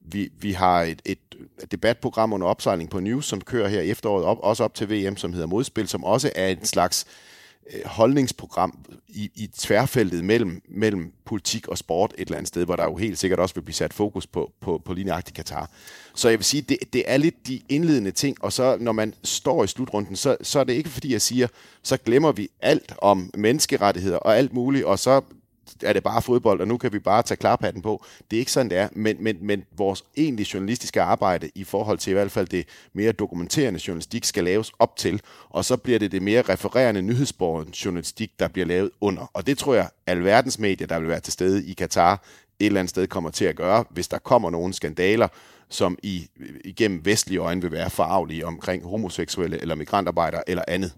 Vi, 0.00 0.30
vi 0.40 0.52
har 0.52 0.82
et, 0.82 1.02
et 1.04 1.18
debatprogram 1.72 2.32
under 2.32 2.46
opsejling 2.46 2.90
på 2.90 3.00
News, 3.00 3.26
som 3.26 3.40
kører 3.40 3.68
her 3.68 3.80
efteråret, 3.80 4.24
op, 4.24 4.38
også 4.42 4.64
op 4.64 4.74
til 4.74 4.90
VM, 4.90 5.16
som 5.16 5.32
hedder 5.32 5.46
Modspil, 5.46 5.88
som 5.88 6.04
også 6.04 6.30
er 6.34 6.48
en 6.48 6.64
slags 6.64 7.06
øh, 7.08 7.37
Øh, 7.72 7.80
holdningsprogram 7.84 8.78
i, 9.08 9.30
i 9.34 9.46
tværfeltet 9.46 10.24
mellem, 10.24 10.62
mellem 10.68 11.12
politik 11.24 11.68
og 11.68 11.78
sport 11.78 12.14
et 12.18 12.20
eller 12.20 12.36
andet 12.36 12.48
sted, 12.48 12.64
hvor 12.64 12.76
der 12.76 12.84
jo 12.84 12.96
helt 12.96 13.18
sikkert 13.18 13.40
også 13.40 13.54
vil 13.54 13.62
blive 13.62 13.74
sat 13.74 13.92
fokus 13.92 14.26
på, 14.26 14.52
på, 14.60 14.82
på 14.84 14.92
lige 14.92 15.04
nøjagtigt 15.04 15.36
Katar. 15.36 15.70
Så 16.14 16.28
jeg 16.28 16.38
vil 16.38 16.44
sige, 16.44 16.62
det, 16.62 16.78
det 16.92 17.04
er 17.06 17.16
lidt 17.16 17.46
de 17.46 17.60
indledende 17.68 18.10
ting, 18.10 18.44
og 18.44 18.52
så 18.52 18.76
når 18.80 18.92
man 18.92 19.14
står 19.24 19.64
i 19.64 19.66
slutrunden, 19.66 20.16
så, 20.16 20.36
så 20.42 20.60
er 20.60 20.64
det 20.64 20.72
ikke 20.72 20.90
fordi, 20.90 21.12
jeg 21.12 21.22
siger, 21.22 21.48
så 21.82 21.96
glemmer 21.96 22.32
vi 22.32 22.48
alt 22.60 22.94
om 22.98 23.30
menneskerettigheder 23.34 24.16
og 24.16 24.36
alt 24.36 24.52
muligt, 24.52 24.84
og 24.84 24.98
så 24.98 25.20
er 25.82 25.92
det 25.92 26.02
bare 26.02 26.22
fodbold, 26.22 26.60
og 26.60 26.68
nu 26.68 26.76
kan 26.76 26.92
vi 26.92 26.98
bare 26.98 27.22
tage 27.22 27.36
klarpatten 27.36 27.82
på. 27.82 28.04
Det 28.30 28.36
er 28.36 28.40
ikke 28.40 28.52
sådan, 28.52 28.70
det 28.70 28.78
er, 28.78 28.88
men, 28.92 29.16
men, 29.20 29.36
men 29.40 29.64
vores 29.76 30.04
egentlige 30.16 30.48
journalistiske 30.54 31.02
arbejde 31.02 31.50
i 31.54 31.64
forhold 31.64 31.98
til 31.98 32.10
i 32.10 32.14
hvert 32.14 32.30
fald 32.30 32.46
det 32.46 32.68
mere 32.92 33.12
dokumenterende 33.12 33.80
journalistik 33.88 34.24
skal 34.24 34.44
laves 34.44 34.72
op 34.78 34.96
til, 34.96 35.20
og 35.50 35.64
så 35.64 35.76
bliver 35.76 35.98
det 35.98 36.12
det 36.12 36.22
mere 36.22 36.42
refererende 36.42 37.02
nyhedsborgen 37.02 37.68
journalistik, 37.68 38.30
der 38.38 38.48
bliver 38.48 38.66
lavet 38.66 38.90
under. 39.00 39.30
Og 39.34 39.46
det 39.46 39.58
tror 39.58 39.74
jeg, 39.74 39.88
alverdens 40.06 40.58
medier, 40.58 40.86
der 40.86 40.98
vil 40.98 41.08
være 41.08 41.20
til 41.20 41.32
stede 41.32 41.66
i 41.66 41.72
Katar, 41.72 42.22
et 42.60 42.66
eller 42.66 42.80
andet 42.80 42.90
sted 42.90 43.06
kommer 43.06 43.30
til 43.30 43.44
at 43.44 43.56
gøre, 43.56 43.84
hvis 43.90 44.08
der 44.08 44.18
kommer 44.18 44.50
nogle 44.50 44.74
skandaler, 44.74 45.28
som 45.68 45.98
i, 46.02 46.28
igennem 46.64 47.04
vestlige 47.04 47.38
øjne 47.38 47.62
vil 47.62 47.72
være 47.72 47.90
farlige 47.90 48.46
omkring 48.46 48.84
homoseksuelle 48.84 49.60
eller 49.60 49.74
migrantarbejdere 49.74 50.50
eller 50.50 50.64
andet. 50.68 50.92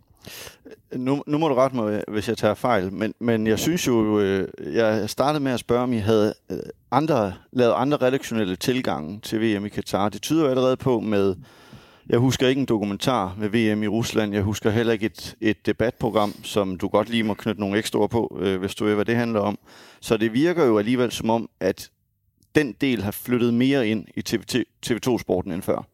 Nu, 0.96 1.22
nu 1.26 1.38
må 1.38 1.48
du 1.48 1.54
rette 1.54 1.76
mig, 1.76 2.04
hvis 2.08 2.28
jeg 2.28 2.38
tager 2.38 2.54
fejl, 2.54 2.92
men, 2.92 3.14
men 3.18 3.46
jeg 3.46 3.58
synes 3.58 3.86
jo, 3.86 4.20
øh, 4.20 4.48
jeg 4.74 5.10
startede 5.10 5.44
med 5.44 5.52
at 5.52 5.60
spørge, 5.60 5.82
om 5.82 5.92
I 5.92 5.98
havde 5.98 6.34
øh, 6.50 6.58
andre, 6.90 7.34
lavet 7.52 7.72
andre 7.76 7.96
redaktionelle 7.96 8.56
tilgange 8.56 9.20
til 9.20 9.40
VM 9.40 9.66
i 9.66 9.68
Katar. 9.68 10.08
Det 10.08 10.22
tyder 10.22 10.44
jo 10.44 10.50
allerede 10.50 10.76
på 10.76 11.00
med, 11.00 11.36
jeg 12.08 12.18
husker 12.18 12.48
ikke 12.48 12.60
en 12.60 12.66
dokumentar 12.66 13.36
med 13.38 13.48
VM 13.48 13.82
i 13.82 13.88
Rusland, 13.88 14.34
jeg 14.34 14.42
husker 14.42 14.70
heller 14.70 14.92
ikke 14.92 15.06
et, 15.06 15.36
et 15.40 15.66
debatprogram, 15.66 16.34
som 16.44 16.78
du 16.78 16.88
godt 16.88 17.08
lige 17.08 17.22
må 17.22 17.34
knytte 17.34 17.60
nogle 17.60 17.78
ekstra 17.78 17.98
ord 17.98 18.10
på, 18.10 18.38
øh, 18.40 18.60
hvis 18.60 18.74
du 18.74 18.84
ved, 18.84 18.94
hvad 18.94 19.04
det 19.04 19.16
handler 19.16 19.40
om. 19.40 19.58
Så 20.00 20.16
det 20.16 20.32
virker 20.32 20.64
jo 20.64 20.78
alligevel 20.78 21.12
som 21.12 21.30
om, 21.30 21.50
at 21.60 21.90
den 22.54 22.72
del 22.80 23.02
har 23.02 23.10
flyttet 23.10 23.54
mere 23.54 23.88
ind 23.88 24.06
i 24.14 24.22
TV, 24.22 24.64
TV2-sporten 24.86 25.52
end 25.52 25.62
før. 25.62 25.86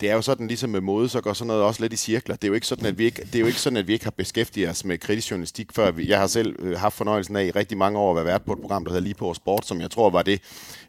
Det 0.00 0.10
er 0.10 0.14
jo 0.14 0.22
sådan, 0.22 0.46
ligesom 0.46 0.70
med 0.70 0.80
mode, 0.80 1.08
så 1.08 1.20
går 1.20 1.32
sådan 1.32 1.46
noget 1.46 1.62
også 1.62 1.82
lidt 1.82 1.92
i 1.92 1.96
cirkler. 1.96 2.36
Det 2.36 2.44
er 2.44 2.48
jo 2.48 2.54
ikke 2.54 2.66
sådan, 2.66 2.86
at 2.86 2.98
vi 2.98 3.04
ikke, 3.04 3.22
det 3.24 3.34
er 3.34 3.40
jo 3.40 3.46
ikke, 3.46 3.60
sådan, 3.60 3.76
at 3.76 3.86
vi 3.86 3.92
ikke 3.92 4.04
har 4.04 4.10
beskæftiget 4.10 4.68
os 4.70 4.84
med 4.84 4.98
kritisk 4.98 5.30
journalistik 5.30 5.72
før. 5.74 5.92
Jeg 5.98 6.18
har 6.18 6.26
selv 6.26 6.56
øh, 6.58 6.78
haft 6.78 6.94
fornøjelsen 6.96 7.36
af 7.36 7.44
i 7.44 7.50
rigtig 7.50 7.78
mange 7.78 7.98
år 7.98 8.10
at 8.10 8.16
være 8.16 8.24
vært 8.24 8.42
på 8.42 8.52
et 8.52 8.60
program, 8.60 8.84
der 8.84 8.90
hedder 8.92 9.02
Lige 9.04 9.14
på 9.14 9.34
Sport, 9.34 9.66
som 9.66 9.80
jeg 9.80 9.90
tror 9.90 10.10
var 10.10 10.22
det 10.22 10.40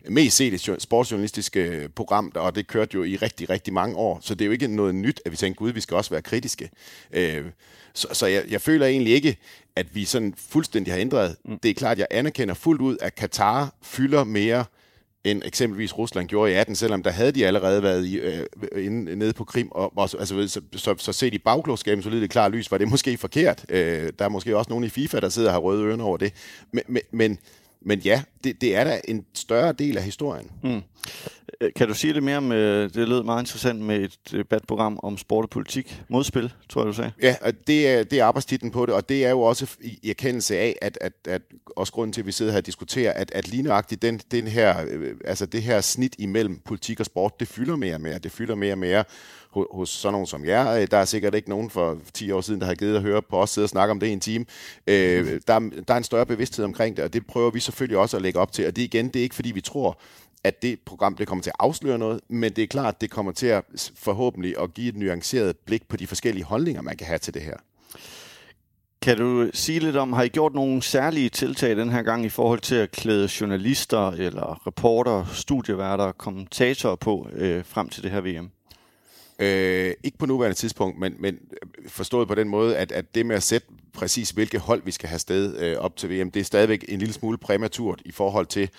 mest 0.09 0.37
sete 0.37 0.59
jo- 0.67 0.79
sportsjournalistiske 0.79 1.89
program, 1.95 2.31
og 2.35 2.55
det 2.55 2.67
kørte 2.67 2.95
jo 2.95 3.03
i 3.03 3.15
rigtig, 3.15 3.49
rigtig 3.49 3.73
mange 3.73 3.95
år. 3.95 4.19
Så 4.21 4.35
det 4.35 4.41
er 4.41 4.45
jo 4.45 4.51
ikke 4.51 4.67
noget 4.67 4.95
nyt, 4.95 5.21
at 5.25 5.31
vi 5.31 5.37
tænker, 5.37 5.57
gud, 5.57 5.71
vi 5.71 5.81
skal 5.81 5.97
også 5.97 6.09
være 6.09 6.21
kritiske. 6.21 6.69
Øh, 7.13 7.45
Så, 7.93 8.07
så 8.13 8.25
jeg, 8.25 8.43
jeg 8.49 8.61
føler 8.61 8.85
egentlig 8.85 9.13
ikke, 9.13 9.37
at 9.75 9.95
vi 9.95 10.05
sådan 10.05 10.33
fuldstændig 10.49 10.93
har 10.93 10.99
ændret. 10.99 11.35
Det 11.63 11.69
er 11.69 11.73
klart, 11.73 11.97
jeg 11.99 12.07
anerkender 12.11 12.53
fuldt 12.53 12.81
ud, 12.81 12.97
at 13.01 13.15
Katar 13.15 13.73
fylder 13.81 14.23
mere 14.23 14.65
end 15.23 15.41
eksempelvis 15.45 15.97
Rusland 15.97 16.27
gjorde 16.27 16.51
i 16.51 16.55
18, 16.55 16.75
selvom 16.75 17.03
der 17.03 17.11
havde 17.11 17.31
de 17.31 17.45
allerede 17.45 17.83
været 17.83 18.05
i, 18.05 18.17
øh, 18.17 18.45
øh 18.71 18.85
inde, 18.85 19.15
nede 19.15 19.33
på 19.33 19.43
Krim. 19.43 19.67
Og, 19.71 19.97
og, 19.97 20.09
altså, 20.19 20.47
så, 20.47 20.61
så, 20.75 20.95
så 20.97 21.13
set 21.13 21.33
i 21.33 21.37
bagklogskaben, 21.37 22.03
så 22.03 22.09
lyder 22.09 22.21
det 22.21 22.29
klart 22.29 22.51
lys, 22.51 22.71
var 22.71 22.77
det 22.77 22.89
måske 22.89 23.17
forkert. 23.17 23.65
Øh, 23.69 24.13
der 24.19 24.25
er 24.25 24.29
måske 24.29 24.57
også 24.57 24.69
nogen 24.69 24.83
i 24.83 24.89
FIFA, 24.89 25.19
der 25.19 25.29
sidder 25.29 25.49
og 25.49 25.53
har 25.53 25.59
røde 25.59 25.85
ører 25.85 26.03
over 26.03 26.17
det. 26.17 26.33
Men, 26.71 26.83
men, 26.87 27.01
men, 27.11 27.37
men 27.81 27.99
ja, 27.99 28.23
det, 28.43 28.61
det 28.61 28.75
er 28.75 28.83
da 28.83 29.01
en 29.07 29.25
større 29.33 29.71
del 29.71 29.97
af 29.97 30.03
historien. 30.03 30.51
Mm. 30.63 30.81
Øh, 31.61 31.71
kan 31.75 31.87
du 31.87 31.93
sige 31.93 32.13
lidt 32.13 32.23
mere 32.23 32.37
om, 32.37 32.51
øh, 32.51 32.93
det 32.93 33.09
lød 33.09 33.23
meget 33.23 33.41
interessant 33.41 33.81
med 33.81 33.99
et 33.99 34.17
debatprogram 34.31 34.99
om 35.03 35.17
sport 35.17 35.45
og 35.45 35.49
politik, 35.49 36.01
modspil, 36.09 36.53
tror 36.69 36.81
jeg 36.81 36.87
du 36.87 36.93
sagde? 36.93 37.11
Ja, 37.21 37.35
og 37.41 37.53
det 37.67 37.87
er, 37.87 38.03
det 38.03 38.19
er 38.19 38.25
arbejdstitlen 38.25 38.71
på 38.71 38.85
det, 38.85 38.95
og 38.95 39.09
det 39.09 39.25
er 39.25 39.29
jo 39.29 39.41
også 39.41 39.67
i 39.81 40.09
erkendelse 40.09 40.57
af, 40.57 40.77
at, 40.81 40.97
at, 41.01 41.13
at 41.27 41.41
også 41.75 41.93
grunden 41.93 42.13
til, 42.13 42.21
at 42.21 42.27
vi 42.27 42.31
sidder 42.31 42.51
her 42.51 42.59
og 42.59 42.65
diskuterer, 42.65 43.13
at, 43.13 43.31
at 43.35 43.47
ligneragtigt 43.47 44.01
den, 44.01 44.21
den 44.31 44.47
her, 44.47 44.85
øh, 44.89 45.15
altså 45.25 45.45
det 45.45 45.61
her 45.61 45.81
snit 45.81 46.15
imellem 46.17 46.59
politik 46.65 46.99
og 46.99 47.05
sport, 47.05 47.39
det 47.39 47.47
fylder 47.47 47.75
mere 47.75 47.95
og 47.95 48.01
mere, 48.01 48.19
det 48.19 48.31
fylder 48.31 48.55
mere 48.55 48.73
og 48.73 48.77
mere 48.77 49.03
hos, 49.51 49.67
hos 49.71 49.89
sådan 49.89 50.13
nogen 50.13 50.27
som 50.27 50.45
jer. 50.45 50.85
Der 50.85 50.97
er 50.97 51.05
sikkert 51.05 51.35
ikke 51.35 51.49
nogen 51.49 51.69
for 51.69 51.97
10 52.13 52.31
år 52.31 52.41
siden, 52.41 52.61
der 52.61 52.67
har 52.67 52.75
givet 52.75 52.95
at 52.95 53.01
høre 53.01 53.21
på 53.21 53.37
os 53.41 53.49
sidde 53.49 53.65
og 53.65 53.69
snakke 53.69 53.91
om 53.91 53.99
det 53.99 54.07
i 54.07 54.11
en 54.11 54.19
time. 54.19 54.45
Øh, 54.87 55.41
der, 55.47 55.59
der 55.87 55.93
er 55.93 55.97
en 55.97 56.03
større 56.03 56.25
bevidsthed 56.25 56.65
omkring 56.65 56.97
det, 56.97 57.05
og 57.05 57.13
det 57.13 57.27
prøver 57.27 57.51
vi 57.51 57.59
selvfølgelig 57.59 57.97
også 57.97 58.17
at 58.17 58.23
lægge 58.23 58.39
op 58.39 58.51
til, 58.51 58.67
og 58.67 58.75
det 58.75 58.81
igen, 58.81 59.07
det 59.07 59.15
er 59.15 59.23
ikke 59.23 59.35
fordi, 59.35 59.51
vi 59.51 59.61
tror, 59.61 59.99
at 60.43 60.61
det 60.61 60.79
program 60.79 61.15
det 61.15 61.27
kommer 61.27 61.43
til 61.43 61.49
at 61.49 61.55
afsløre 61.59 61.97
noget, 61.97 62.21
men 62.27 62.53
det 62.53 62.63
er 62.63 62.67
klart, 62.67 62.95
at 62.95 63.01
det 63.01 63.09
kommer 63.11 63.31
til 63.31 63.47
at 63.47 63.91
forhåbentlig 63.95 64.55
at 64.61 64.73
give 64.73 64.89
et 64.89 64.97
nuanceret 64.97 65.57
blik 65.57 65.87
på 65.87 65.97
de 65.97 66.07
forskellige 66.07 66.43
holdninger, 66.43 66.81
man 66.81 66.97
kan 66.97 67.07
have 67.07 67.19
til 67.19 67.33
det 67.33 67.41
her. 67.41 67.57
Kan 69.01 69.17
du 69.17 69.49
sige 69.53 69.79
lidt 69.79 69.95
om, 69.95 70.13
har 70.13 70.23
I 70.23 70.27
gjort 70.27 70.53
nogle 70.53 70.83
særlige 70.83 71.29
tiltag 71.29 71.75
den 71.75 71.89
her 71.89 72.01
gang 72.01 72.25
i 72.25 72.29
forhold 72.29 72.59
til 72.59 72.75
at 72.75 72.91
klæde 72.91 73.29
journalister 73.41 74.11
eller 74.11 74.67
reporter, 74.67 75.25
studieværter, 75.33 76.11
kommentatorer 76.11 76.95
på 76.95 77.27
øh, 77.33 77.65
frem 77.65 77.89
til 77.89 78.03
det 78.03 78.11
her 78.11 78.21
VM? 78.21 78.49
Øh, 79.39 79.93
ikke 80.03 80.17
på 80.17 80.25
nuværende 80.25 80.57
tidspunkt, 80.57 80.99
men, 80.99 81.15
men 81.19 81.39
forstået 81.87 82.27
på 82.27 82.35
den 82.35 82.49
måde, 82.49 82.77
at, 82.77 82.91
at 82.91 83.15
det 83.15 83.25
med 83.25 83.35
at 83.35 83.43
sætte 83.43 83.67
præcis 83.93 84.29
hvilke 84.29 84.59
hold 84.59 84.81
vi 84.85 84.91
skal 84.91 85.09
have 85.09 85.19
sted 85.19 85.57
øh, 85.57 85.77
op 85.77 85.97
til 85.97 86.09
VM, 86.09 86.31
det 86.31 86.39
er 86.39 86.43
stadigvæk 86.43 86.85
en 86.87 86.99
lille 86.99 87.13
smule 87.13 87.37
præmaturt 87.37 88.01
i 88.05 88.11
forhold 88.11 88.45
til, 88.45 88.69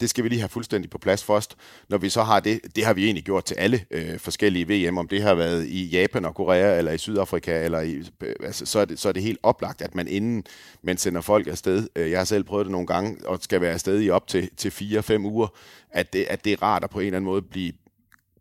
det 0.00 0.10
skal 0.10 0.24
vi 0.24 0.28
lige 0.28 0.38
have 0.38 0.48
fuldstændig 0.48 0.90
på 0.90 0.98
plads 0.98 1.24
først. 1.24 1.56
Når 1.88 1.98
vi 1.98 2.08
så 2.08 2.22
har 2.22 2.40
det, 2.40 2.60
det 2.76 2.84
har 2.84 2.94
vi 2.94 3.04
egentlig 3.04 3.24
gjort 3.24 3.44
til 3.44 3.54
alle 3.54 3.84
øh, 3.90 4.18
forskellige 4.18 4.68
VM, 4.68 4.98
om 4.98 5.08
det 5.08 5.22
har 5.22 5.34
været 5.34 5.66
i 5.66 5.84
Japan 5.86 6.24
og 6.24 6.34
Korea, 6.34 6.78
eller 6.78 6.92
i 6.92 6.98
Sydafrika, 6.98 7.64
eller 7.64 7.80
i, 7.80 7.94
øh, 8.20 8.34
altså, 8.42 8.66
så, 8.66 8.78
er 8.78 8.84
det, 8.84 8.98
så 8.98 9.08
er 9.08 9.12
det 9.12 9.22
helt 9.22 9.38
oplagt, 9.42 9.82
at 9.82 9.94
man 9.94 10.08
inden 10.08 10.44
man 10.82 10.96
sender 10.96 11.20
folk 11.20 11.46
afsted, 11.46 11.88
øh, 11.96 12.10
jeg 12.10 12.20
har 12.20 12.24
selv 12.24 12.44
prøvet 12.44 12.66
det 12.66 12.72
nogle 12.72 12.86
gange, 12.86 13.16
og 13.26 13.38
skal 13.42 13.60
være 13.60 13.72
afsted 13.72 14.02
i 14.02 14.10
op 14.10 14.26
til, 14.26 14.50
til 14.56 14.70
4-5 14.70 15.18
uger, 15.18 15.48
at 15.90 16.12
det, 16.12 16.26
at 16.30 16.44
det 16.44 16.52
er 16.52 16.62
rart 16.62 16.84
at 16.84 16.90
på 16.90 17.00
en 17.00 17.06
eller 17.06 17.16
anden 17.16 17.30
måde 17.30 17.42
blive, 17.42 17.72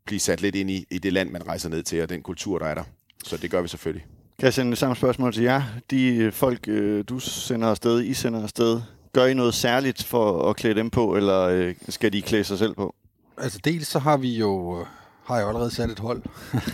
blive 0.06 0.20
sat 0.20 0.42
lidt 0.42 0.56
ind 0.56 0.72
i, 0.72 0.86
i 0.92 0.98
det 0.98 1.14
land, 1.14 1.30
man 1.30 1.48
rejser 1.48 1.70
ned 1.70 1.84
til, 1.84 2.02
og 2.02 2.10
den 2.10 2.22
kultur, 2.22 2.60
der 2.60 2.66
er 2.66 2.74
der. 2.74 2.84
Så 3.24 3.38
det 3.38 3.52
gør 3.52 3.62
vi 3.62 3.68
selvfølgelig. 3.68 4.06
Kan 4.40 4.46
jeg 4.46 4.54
sende 4.54 4.72
det 4.72 4.78
samme 4.78 4.96
spørgsmål 4.96 5.34
til 5.34 5.44
jer? 5.44 5.64
De 5.92 6.32
folk, 6.32 6.68
øh, 6.68 7.04
du 7.10 7.20
sender 7.20 7.68
afsted, 7.68 8.04
I 8.04 8.14
sender 8.14 8.44
afsted, 8.44 8.82
Gør 9.18 9.26
I 9.26 9.34
noget 9.34 9.54
særligt 9.54 10.04
for 10.04 10.50
at 10.50 10.56
klæde 10.56 10.76
dem 10.76 10.90
på, 10.90 11.16
eller 11.16 11.42
øh, 11.42 11.76
skal 11.90 12.14
de 12.14 12.22
klæde 12.22 12.44
sig 12.44 12.58
selv 12.58 12.74
på? 12.76 12.96
Altså 13.38 13.60
dels 13.64 13.88
så 13.88 14.00
har 14.00 14.18
vi 14.18 14.38
jo 14.38 14.86
har 15.26 15.38
jeg 15.38 15.48
allerede 15.48 15.72
sat 15.72 15.90
et 15.90 16.00
hold. 16.00 16.22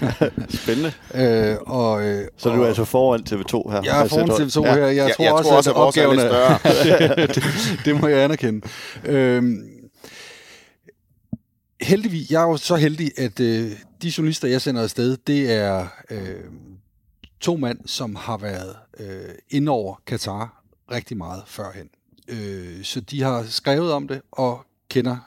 Spændende. 0.63 0.93
øh, 1.15 1.57
og, 1.61 2.03
øh, 2.03 2.27
så 2.37 2.49
du 2.49 2.61
er 2.61 2.67
altså 2.67 2.85
foran 2.85 3.19
TV2 3.29 3.71
her? 3.71 3.81
Jeg 3.83 4.03
er 4.03 4.07
foran 4.07 4.29
TV2 4.29 4.75
her. 4.75 4.85
Jeg, 4.85 4.95
jeg 4.95 5.13
tror, 5.15 5.23
jeg 5.23 5.33
også, 5.33 5.49
tror 5.49 5.57
også, 5.57 5.69
at, 5.69 5.75
at 5.75 5.81
opgaven 5.81 6.19
er 6.19 6.27
større. 6.27 7.27
det, 7.27 7.43
det 7.85 8.01
må 8.01 8.07
jeg 8.07 8.23
anerkende. 8.23 8.67
Øhm, 9.05 9.57
heldigvis, 11.81 12.31
jeg 12.31 12.43
er 12.43 12.47
jo 12.47 12.57
så 12.57 12.75
heldig, 12.75 13.11
at 13.17 13.39
øh, 13.39 13.71
de 14.01 14.13
journalister, 14.17 14.47
jeg 14.47 14.61
sender 14.61 14.83
afsted, 14.83 15.17
det 15.27 15.51
er 15.51 15.87
øh, 16.09 16.43
to 17.41 17.57
mand, 17.57 17.79
som 17.85 18.15
har 18.15 18.37
været 18.37 18.75
øh, 18.99 19.35
ind 19.49 19.69
over 19.69 19.95
Katar 20.07 20.63
rigtig 20.91 21.17
meget 21.17 21.43
førhen. 21.47 21.89
Øh, 22.27 22.83
så 22.83 23.01
de 23.01 23.21
har 23.21 23.43
skrevet 23.43 23.91
om 23.91 24.07
det 24.07 24.21
og 24.31 24.65
kender 24.89 25.17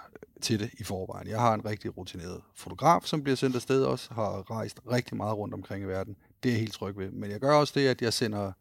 til 0.41 0.61
det 0.61 0.71
i 0.79 0.85
forvejen. 0.85 1.29
Jeg 1.29 1.41
har 1.41 1.55
en 1.55 1.65
rigtig 1.65 1.97
rutineret 1.97 2.41
fotograf, 2.55 3.03
som 3.05 3.23
bliver 3.23 3.37
sendt 3.37 3.57
afsted 3.57 3.85
også, 3.85 4.15
har 4.15 4.51
rejst 4.51 4.81
rigtig 4.91 5.17
meget 5.17 5.37
rundt 5.37 5.55
omkring 5.55 5.85
i 5.85 5.87
verden. 5.87 6.17
Det 6.43 6.49
er 6.49 6.53
jeg 6.53 6.61
helt 6.61 6.73
tryg 6.73 6.97
ved. 6.97 7.11
Men 7.11 7.31
jeg 7.31 7.41
gør 7.41 7.55
også 7.55 7.73
det, 7.77 7.89
at 7.89 8.03
jeg 8.03 8.13
sender 8.13 8.53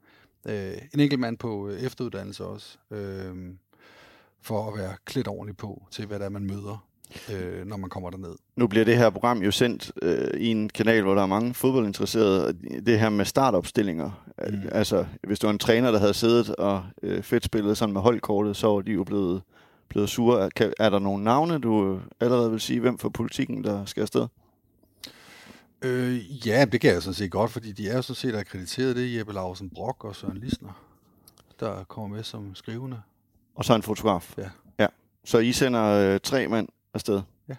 øh, 0.46 0.78
en 0.94 1.00
enkelt 1.00 1.20
mand 1.20 1.38
på 1.38 1.70
efteruddannelse 1.70 2.46
også, 2.46 2.78
øh, 2.92 3.54
for 4.42 4.72
at 4.72 4.78
være 4.78 4.96
klædt 5.06 5.28
ordentligt 5.28 5.58
på 5.58 5.88
til, 5.92 6.06
hvad 6.06 6.20
der 6.20 6.30
man 6.30 6.46
møder 6.46 6.85
øh, 7.34 7.66
når 7.66 7.78
man 7.78 7.90
kommer 7.90 8.10
derned. 8.10 8.36
Nu 8.56 8.68
bliver 8.68 8.86
det 8.86 8.98
her 8.98 9.10
program 9.10 9.42
jo 9.42 9.52
sendt 9.52 9.92
øh, 10.02 10.40
i 10.40 10.48
en 10.48 10.70
kanal, 10.70 11.04
hvor 11.04 11.16
der 11.16 11.22
er 11.22 11.26
mange 11.26 11.54
fodboldinteresserede. 11.54 12.54
Det 12.86 13.00
her 13.00 13.10
med 13.10 13.26
startopstillinger. 13.26 14.26
Mm. 14.48 14.70
Altså, 14.72 15.06
hvis 15.24 15.40
du 15.40 15.48
var 15.48 15.52
en 15.52 15.60
træner, 15.60 15.92
der 15.92 16.00
havde 16.00 16.14
siddet 16.14 16.56
og 16.56 16.84
øh, 17.04 17.24
fedt 17.24 17.46
spillet 17.46 17.78
sådan 17.78 17.94
med 17.94 18.02
holdkortet, 18.02 18.56
så 18.56 18.68
var 18.68 18.82
de 18.82 18.92
jo 18.92 19.04
blevet, 19.04 19.42
blevet 19.90 20.10
sure. 20.10 20.50
Kan, 20.50 20.74
er 20.80 20.90
der 20.90 21.00
nogle 21.00 21.24
navne, 21.24 21.60
du 21.60 22.00
allerede 22.20 22.52
vil 22.52 22.60
sige, 22.60 22.80
hvem 22.80 22.98
for 22.98 23.10
politikken, 23.10 23.64
der 23.64 23.86
skal 23.86 24.02
afsted? 24.02 24.28
Øh, 25.82 26.48
ja, 26.48 26.66
det 26.66 26.82
kan 26.82 26.94
jeg 26.94 27.04
sådan 27.04 27.14
set 27.14 27.32
godt, 27.32 27.52
fordi 27.52 27.72
de 27.72 27.90
er 27.90 27.96
jo 27.96 28.02
sådan 28.02 28.16
set 28.16 28.36
akkrediteret. 28.36 28.96
Det 28.96 29.18
Jeppe 29.18 29.34
Larsen 29.34 29.70
Brock 29.70 30.04
og 30.04 30.16
Søren 30.16 30.38
Lisner, 30.38 30.82
der 31.60 31.84
kommer 31.84 32.16
med 32.16 32.24
som 32.24 32.56
skrivende. 32.56 33.02
Og 33.56 33.66
så 33.66 33.76
en 33.76 33.82
fotograf? 33.82 34.34
Ja. 34.38 34.50
ja. 34.80 34.88
Så 35.26 35.38
I 35.38 35.52
sender 35.52 35.84
øh, 35.84 36.20
tre 36.24 36.48
mand 36.48 36.68
afsted? 36.96 37.22
Ja. 37.50 37.56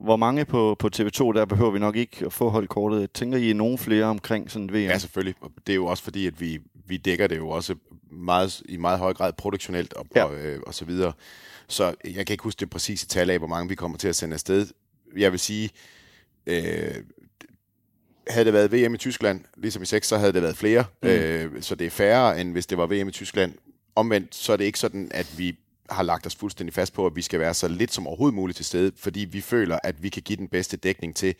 Hvor 0.00 0.16
mange 0.16 0.44
på, 0.44 0.76
på 0.78 0.90
TV2, 0.96 1.32
der 1.32 1.44
behøver 1.44 1.70
vi 1.70 1.78
nok 1.78 1.96
ikke 1.96 2.26
at 2.26 2.32
få 2.32 2.48
holdt 2.48 2.68
kortet? 2.68 3.12
Tænker 3.12 3.38
I 3.38 3.52
nogen 3.52 3.78
flere 3.78 4.04
omkring 4.04 4.50
sådan 4.50 4.66
et 4.66 4.72
VM? 4.72 4.78
Ja, 4.78 4.98
selvfølgelig. 4.98 5.34
Det 5.66 5.72
er 5.72 5.76
jo 5.76 5.86
også 5.86 6.02
fordi, 6.02 6.26
at 6.26 6.40
vi, 6.40 6.60
vi 6.86 6.96
dækker 6.96 7.26
det 7.26 7.36
jo 7.36 7.48
også 7.48 7.74
meget, 8.10 8.62
i 8.68 8.76
meget 8.76 8.98
høj 8.98 9.14
grad 9.14 9.32
produktionelt 9.32 9.92
og, 9.92 10.06
ja. 10.16 10.24
og, 10.24 10.34
øh, 10.34 10.60
og 10.66 10.74
så 10.74 10.84
videre. 10.84 11.12
Så 11.68 11.94
jeg 12.04 12.26
kan 12.26 12.34
ikke 12.34 12.44
huske 12.44 12.60
det 12.60 12.70
præcise 12.70 13.06
tal 13.06 13.30
af, 13.30 13.38
hvor 13.38 13.46
mange 13.46 13.68
vi 13.68 13.74
kommer 13.74 13.98
til 13.98 14.08
at 14.08 14.16
sende 14.16 14.34
afsted. 14.34 14.66
Jeg 15.16 15.32
vil 15.32 15.40
sige, 15.40 15.70
øh, 16.46 16.94
havde 18.28 18.44
det 18.44 18.52
været 18.52 18.72
VM 18.72 18.94
i 18.94 18.98
Tyskland, 18.98 19.44
ligesom 19.56 19.82
i 19.82 19.86
6, 19.86 20.08
så 20.08 20.18
havde 20.18 20.32
det 20.32 20.42
været 20.42 20.56
flere. 20.56 20.84
Mm. 21.02 21.08
Øh, 21.08 21.62
så 21.62 21.74
det 21.74 21.86
er 21.86 21.90
færre, 21.90 22.40
end 22.40 22.52
hvis 22.52 22.66
det 22.66 22.78
var 22.78 22.86
VM 22.86 23.08
i 23.08 23.12
Tyskland. 23.12 23.54
Omvendt, 23.94 24.34
så 24.34 24.52
er 24.52 24.56
det 24.56 24.64
ikke 24.64 24.78
sådan, 24.78 25.10
at 25.14 25.38
vi 25.38 25.56
har 25.90 26.02
lagt 26.02 26.26
os 26.26 26.34
fuldstændig 26.36 26.74
fast 26.74 26.92
på, 26.92 27.06
at 27.06 27.16
vi 27.16 27.22
skal 27.22 27.40
være 27.40 27.54
så 27.54 27.68
lidt 27.68 27.92
som 27.92 28.06
overhovedet 28.06 28.34
muligt 28.34 28.56
til 28.56 28.64
stede, 28.64 28.92
fordi 28.96 29.20
vi 29.20 29.40
føler, 29.40 29.78
at 29.82 30.02
vi 30.02 30.08
kan 30.08 30.22
give 30.22 30.36
den 30.36 30.48
bedste 30.48 30.76
dækning 30.76 31.16
til, 31.16 31.34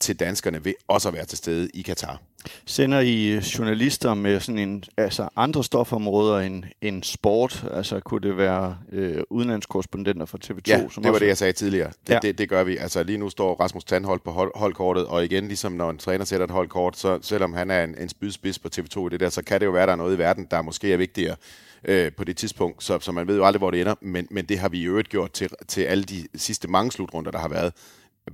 til 0.00 0.20
danskerne 0.20 0.64
ved 0.64 0.74
også 0.88 1.08
at 1.08 1.14
være 1.14 1.24
til 1.24 1.38
stede 1.38 1.70
i 1.74 1.82
Katar. 1.82 2.20
Sender 2.66 3.00
I 3.00 3.40
journalister 3.58 4.14
med 4.14 4.40
sådan 4.40 4.58
en, 4.58 4.84
altså 4.96 5.28
andre 5.36 5.64
stofområder 5.64 6.38
end, 6.38 6.64
end 6.82 7.02
sport? 7.02 7.64
Altså 7.72 8.00
kunne 8.00 8.28
det 8.28 8.36
være 8.36 8.78
øh, 8.92 9.22
udenlandskorrespondenter 9.30 10.26
fra 10.26 10.38
TV2? 10.44 10.60
Ja, 10.68 10.78
som 10.78 11.02
det 11.02 11.08
var 11.08 11.10
også... 11.10 11.20
det, 11.20 11.28
jeg 11.28 11.36
sagde 11.36 11.52
tidligere. 11.52 11.90
Det, 12.06 12.12
ja. 12.12 12.18
det, 12.22 12.38
det 12.38 12.48
gør 12.48 12.64
vi. 12.64 12.76
Altså 12.76 13.02
lige 13.02 13.18
nu 13.18 13.30
står 13.30 13.54
Rasmus 13.60 13.84
Tandhold 13.84 14.20
på 14.24 14.30
hold, 14.30 14.52
holdkortet, 14.54 15.06
og 15.06 15.24
igen, 15.24 15.48
ligesom 15.48 15.72
når 15.72 15.90
en 15.90 15.98
træner 15.98 16.24
sætter 16.24 16.46
et 16.46 16.50
holdkort, 16.50 16.96
så 16.96 17.18
selvom 17.22 17.52
han 17.52 17.70
er 17.70 17.84
en, 17.84 17.94
en 17.98 18.08
spydspids 18.08 18.58
på 18.58 18.68
TV2 18.76 19.06
i 19.06 19.08
det 19.10 19.20
der, 19.20 19.28
så 19.28 19.42
kan 19.42 19.60
det 19.60 19.66
jo 19.66 19.70
være, 19.70 19.82
at 19.82 19.88
der 19.88 19.92
er 19.92 19.96
noget 19.96 20.14
i 20.14 20.18
verden, 20.18 20.46
der 20.50 20.62
måske 20.62 20.92
er 20.92 20.96
vigtigere 20.96 21.36
øh, 21.84 22.12
på 22.12 22.24
det 22.24 22.36
tidspunkt, 22.36 22.84
så, 22.84 22.98
så 23.00 23.12
man 23.12 23.26
ved 23.26 23.36
jo 23.36 23.44
aldrig, 23.44 23.58
hvor 23.58 23.70
det 23.70 23.80
ender, 23.80 23.94
men, 24.00 24.28
men 24.30 24.44
det 24.44 24.58
har 24.58 24.68
vi 24.68 24.78
i 24.78 24.84
øvrigt 24.84 25.08
gjort 25.08 25.32
til, 25.32 25.50
til 25.68 25.80
alle 25.80 26.04
de 26.04 26.26
sidste 26.34 26.68
mange 26.68 26.92
slutrunder, 26.92 27.30
der 27.30 27.38
har 27.38 27.48
været 27.48 27.72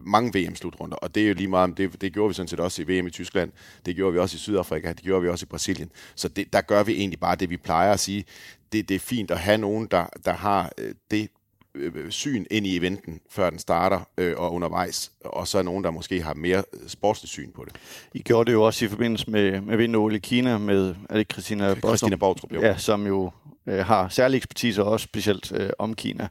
mange 0.01 0.33
VM-slutrunder, 0.35 0.97
og 0.97 1.15
det 1.15 1.23
er 1.23 1.29
jo 1.29 1.35
lige 1.35 1.49
meget, 1.49 1.79
det, 1.79 2.01
det 2.01 2.13
gjorde 2.13 2.29
vi 2.29 2.35
sådan 2.35 2.49
set 2.49 2.61
også 2.61 2.83
i 2.83 2.85
VM 2.85 3.07
i 3.07 3.11
Tyskland, 3.11 3.53
det 3.87 3.97
gjorde 3.97 4.13
vi 4.13 4.19
også 4.19 4.37
i 4.37 4.39
Sydafrika, 4.39 4.89
det 4.89 5.03
gjorde 5.03 5.23
vi 5.23 5.29
også 5.29 5.45
i 5.45 5.51
Brasilien. 5.51 5.91
Så 6.15 6.29
det, 6.29 6.53
der 6.53 6.61
gør 6.61 6.83
vi 6.83 6.93
egentlig 6.93 7.21
bare 7.21 7.37
det, 7.37 7.51
vi 7.51 7.57
plejer 7.57 7.93
at 7.93 8.01
sige. 8.01 8.25
Det, 8.73 8.89
det 8.89 8.95
er 8.95 8.99
fint 8.99 9.31
at 9.31 9.39
have 9.39 9.59
nogen, 9.59 9.89
der, 9.91 10.07
der 10.25 10.33
har 10.33 10.73
øh, 10.79 10.95
det 11.11 11.29
øh, 11.75 12.11
syn 12.11 12.45
ind 12.51 12.67
i 12.67 12.77
eventen, 12.77 13.21
før 13.31 13.51
den 13.51 13.59
starter 13.59 14.01
øh, 14.19 14.35
og 14.37 14.55
undervejs, 14.55 15.13
og 15.25 15.49
så 15.49 15.59
er 15.59 15.63
nogen, 15.63 15.85
der 15.85 15.91
måske 15.91 16.23
har 16.23 16.35
mere 16.35 16.65
sportsligt 16.87 17.31
syn 17.31 17.53
på 17.53 17.65
det. 17.65 17.73
I 18.15 18.23
gjorde 18.23 18.51
det 18.51 18.53
jo 18.53 18.63
også 18.63 18.85
i 18.85 18.89
forbindelse 18.89 19.31
med, 19.31 19.61
med 19.61 19.77
vinter 19.77 20.11
i 20.11 20.19
Kina, 20.19 20.59
med 20.59 20.95
er 21.11 21.17
det 21.17 21.33
Christina 21.33 21.75
Christina 21.75 22.17
Bautrup, 22.17 22.53
jo. 22.53 22.61
Ja, 22.61 22.77
som 22.77 23.07
jo 23.07 23.31
øh, 23.67 23.79
har 23.79 24.09
særlig 24.09 24.37
ekspertise 24.37 24.85
også 24.85 25.05
specielt 25.05 25.53
øh, 25.53 25.71
om 25.79 25.95
Kina. 25.95 26.29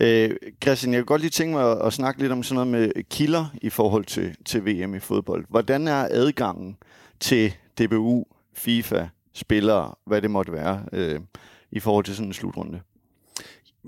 Øh, 0.00 0.30
Christian, 0.62 0.92
jeg 0.92 1.00
kunne 1.00 1.06
godt 1.06 1.20
lige 1.20 1.30
tænke 1.30 1.54
mig 1.54 1.72
at, 1.72 1.86
at 1.86 1.92
snakke 1.92 2.20
lidt 2.20 2.32
om 2.32 2.42
sådan 2.42 2.54
noget 2.54 2.68
med 2.68 3.02
kilder 3.10 3.46
i 3.62 3.70
forhold 3.70 4.04
til, 4.04 4.36
til 4.44 4.66
VM 4.66 4.94
i 4.94 4.98
fodbold. 4.98 5.44
Hvordan 5.48 5.88
er 5.88 6.08
adgangen 6.10 6.76
til 7.20 7.54
DBU, 7.80 8.24
FIFA, 8.54 9.06
spillere, 9.32 9.94
hvad 10.04 10.22
det 10.22 10.30
måtte 10.30 10.52
være, 10.52 10.82
øh, 10.92 11.20
i 11.70 11.80
forhold 11.80 12.04
til 12.04 12.14
sådan 12.14 12.26
en 12.26 12.32
slutrunde? 12.32 12.80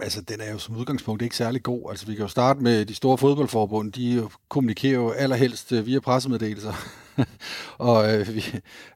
Altså, 0.03 0.21
den 0.21 0.41
er 0.41 0.53
jo 0.53 0.59
som 0.59 0.77
udgangspunkt 0.77 1.23
ikke 1.23 1.37
særlig 1.37 1.63
god. 1.63 1.91
Altså, 1.91 2.07
vi 2.07 2.15
kan 2.15 2.23
jo 2.23 2.29
starte 2.29 2.61
med 2.61 2.85
de 2.85 2.95
store 2.95 3.19
fodboldforbund. 3.19 3.93
De 3.93 4.29
kommunikerer 4.49 4.95
jo 4.95 5.11
allerhelst 5.11 5.73
øh, 5.73 5.87
via 5.87 6.01
pressemeddelelser. 6.01 6.73
og 7.79 8.15
øh, 8.15 8.35
vi, 8.35 8.45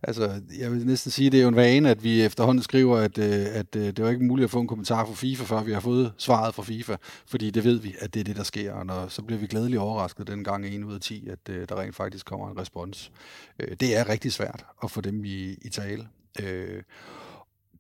altså, 0.03 0.41
jeg 0.59 0.73
vil 0.73 0.87
næsten 0.87 1.11
sige, 1.11 1.27
at 1.27 1.33
det 1.33 1.39
er 1.39 1.43
jo 1.43 1.49
en 1.49 1.57
vane, 1.57 1.91
at 1.91 2.05
vi 2.05 2.23
efterhånden 2.23 2.63
skriver, 2.63 2.97
at, 2.97 3.19
øh, 3.19 3.47
at 3.53 3.77
øh, 3.77 3.87
det 3.87 4.05
var 4.05 4.11
ikke 4.11 4.25
muligt 4.25 4.45
at 4.45 4.51
få 4.51 4.61
en 4.61 4.69
kommentar 4.69 5.07
fra 5.07 5.15
FIFA, 5.15 5.45
før 5.45 5.63
vi 5.63 5.73
har 5.73 5.81
fået 5.81 6.13
svaret 6.19 6.55
fra 6.55 6.63
FIFA. 6.63 6.97
Fordi 7.27 7.51
det 7.51 7.65
ved 7.65 7.79
vi, 7.79 7.95
at 7.99 8.15
det 8.15 8.21
er 8.21 8.25
det, 8.25 8.37
der 8.37 8.43
sker. 8.43 8.73
Og 8.73 8.87
når, 8.87 9.09
så 9.09 9.23
bliver 9.23 9.39
vi 9.39 9.47
glædeligt 9.47 9.81
overrasket 9.81 10.27
den 10.27 10.45
gang 10.45 10.67
1 10.67 10.85
ud 10.85 10.95
af 10.95 11.01
10, 11.01 11.29
at 11.29 11.55
øh, 11.55 11.69
der 11.69 11.81
rent 11.81 11.97
faktisk 11.97 12.27
kommer 12.27 12.51
en 12.51 12.59
respons. 12.59 13.13
Øh, 13.59 13.77
det 13.81 13.97
er 13.97 14.09
rigtig 14.09 14.33
svært 14.33 14.65
at 14.85 14.91
få 14.91 15.01
dem 15.01 15.25
i, 15.25 15.55
i 15.63 15.69
tale. 15.69 16.09
Øh, 16.41 16.83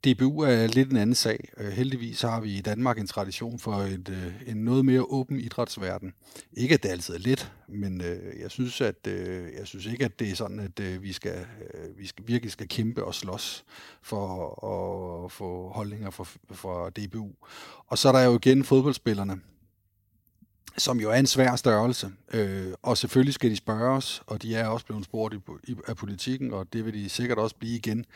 DBU 0.04 0.40
er 0.40 0.66
lidt 0.66 0.90
en 0.90 0.96
anden 0.96 1.14
sag. 1.14 1.48
Øh, 1.56 1.72
heldigvis 1.72 2.22
har 2.22 2.40
vi 2.40 2.52
i 2.58 2.60
Danmark 2.60 2.98
en 2.98 3.06
tradition 3.06 3.58
for 3.58 3.72
et, 3.72 4.08
øh, 4.08 4.32
en 4.46 4.56
noget 4.56 4.84
mere 4.84 5.02
åben 5.02 5.40
idrætsverden. 5.40 6.12
Ikke 6.52 6.74
at 6.74 6.82
det 6.82 6.88
altid 6.88 7.14
er 7.14 7.18
let, 7.18 7.52
men 7.68 8.00
øh, 8.00 8.40
jeg 8.40 8.50
synes 8.50 8.80
at 8.80 9.06
jeg 9.58 9.66
synes 9.66 9.86
ikke 9.86 10.04
at 10.04 10.18
det 10.18 10.30
er 10.30 10.34
sådan 10.34 10.60
at 10.60 11.02
vi 11.02 11.12
skal 11.12 11.46
vi 11.96 12.06
skal 12.06 12.24
virkelig 12.28 12.52
skal 12.52 12.68
kæmpe 12.68 13.04
og 13.04 13.14
slås 13.14 13.64
for 14.02 14.48
at 15.24 15.32
få 15.32 15.68
holdninger 15.68 16.10
for, 16.10 16.28
for 16.50 16.90
DBU. 16.90 17.30
Og 17.86 17.98
så 17.98 18.08
er 18.08 18.12
der 18.12 18.20
jo 18.20 18.34
igen 18.34 18.64
fodboldspillerne 18.64 19.40
som 20.78 21.00
jo 21.00 21.10
er 21.10 21.14
en 21.14 21.26
svær 21.26 21.56
størrelse. 21.56 22.10
Øh, 22.32 22.72
og 22.82 22.98
selvfølgelig 22.98 23.34
skal 23.34 23.50
de 23.50 23.56
spørge 23.56 23.96
os, 23.96 24.22
og 24.26 24.42
de 24.42 24.54
er 24.54 24.66
også 24.66 24.86
blevet 24.86 25.04
spurgt 25.04 25.34
i, 25.34 25.38
i, 25.64 25.76
af 25.88 25.96
politikken, 25.96 26.52
og 26.52 26.72
det 26.72 26.84
vil 26.84 26.94
de 26.94 27.08
sikkert 27.08 27.38
også 27.38 27.56
blive 27.56 27.76
igen. 27.76 28.06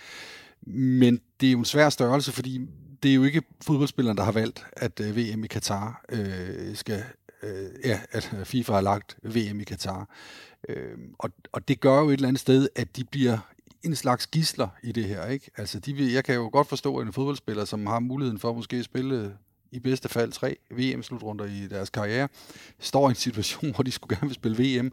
Men 0.66 1.20
det 1.40 1.46
er 1.46 1.52
jo 1.52 1.58
en 1.58 1.64
svær 1.64 1.88
størrelse, 1.88 2.32
fordi 2.32 2.60
det 3.02 3.10
er 3.10 3.14
jo 3.14 3.24
ikke 3.24 3.42
fodboldspilleren, 3.62 4.16
der 4.16 4.24
har 4.24 4.32
valgt, 4.32 4.66
at 4.72 5.00
øh, 5.00 5.16
VM 5.16 5.44
i 5.44 5.46
Katar 5.46 6.04
øh, 6.08 6.76
skal 6.76 7.04
øh, 7.42 7.70
ja, 7.84 8.00
at 8.10 8.40
FIFA 8.44 8.72
har 8.72 8.80
lagt 8.80 9.16
VM 9.22 9.60
i 9.60 9.64
Katar. 9.64 10.08
Øh, 10.68 10.98
og, 11.18 11.30
og 11.52 11.68
det 11.68 11.80
gør 11.80 12.00
jo 12.00 12.08
et 12.08 12.12
eller 12.12 12.28
andet 12.28 12.40
sted, 12.40 12.68
at 12.74 12.96
de 12.96 13.04
bliver 13.04 13.38
en 13.82 13.96
slags 13.96 14.26
gisler 14.26 14.68
i 14.82 14.92
det 14.92 15.04
her. 15.04 15.26
Ikke? 15.26 15.50
Altså, 15.56 15.80
de 15.80 15.94
vil, 15.94 16.12
jeg 16.12 16.24
kan 16.24 16.34
jo 16.34 16.48
godt 16.52 16.68
forstå, 16.68 16.96
at 16.96 17.06
en 17.06 17.12
fodboldspiller, 17.12 17.64
som 17.64 17.86
har 17.86 17.98
muligheden 17.98 18.38
for 18.38 18.50
at 18.50 18.56
måske 18.56 18.82
spille 18.82 19.14
øh, 19.14 19.30
i 19.72 19.78
bedste 19.78 20.08
fald 20.08 20.32
tre 20.32 20.56
VM-slutrunder 20.70 21.44
i 21.44 21.68
deres 21.68 21.90
karriere, 21.90 22.28
står 22.80 23.08
i 23.08 23.10
en 23.10 23.14
situation, 23.14 23.70
hvor 23.74 23.82
de 23.84 23.90
skulle 23.90 24.16
gerne 24.16 24.28
vil 24.28 24.34
spille 24.34 24.78
VM, 24.80 24.92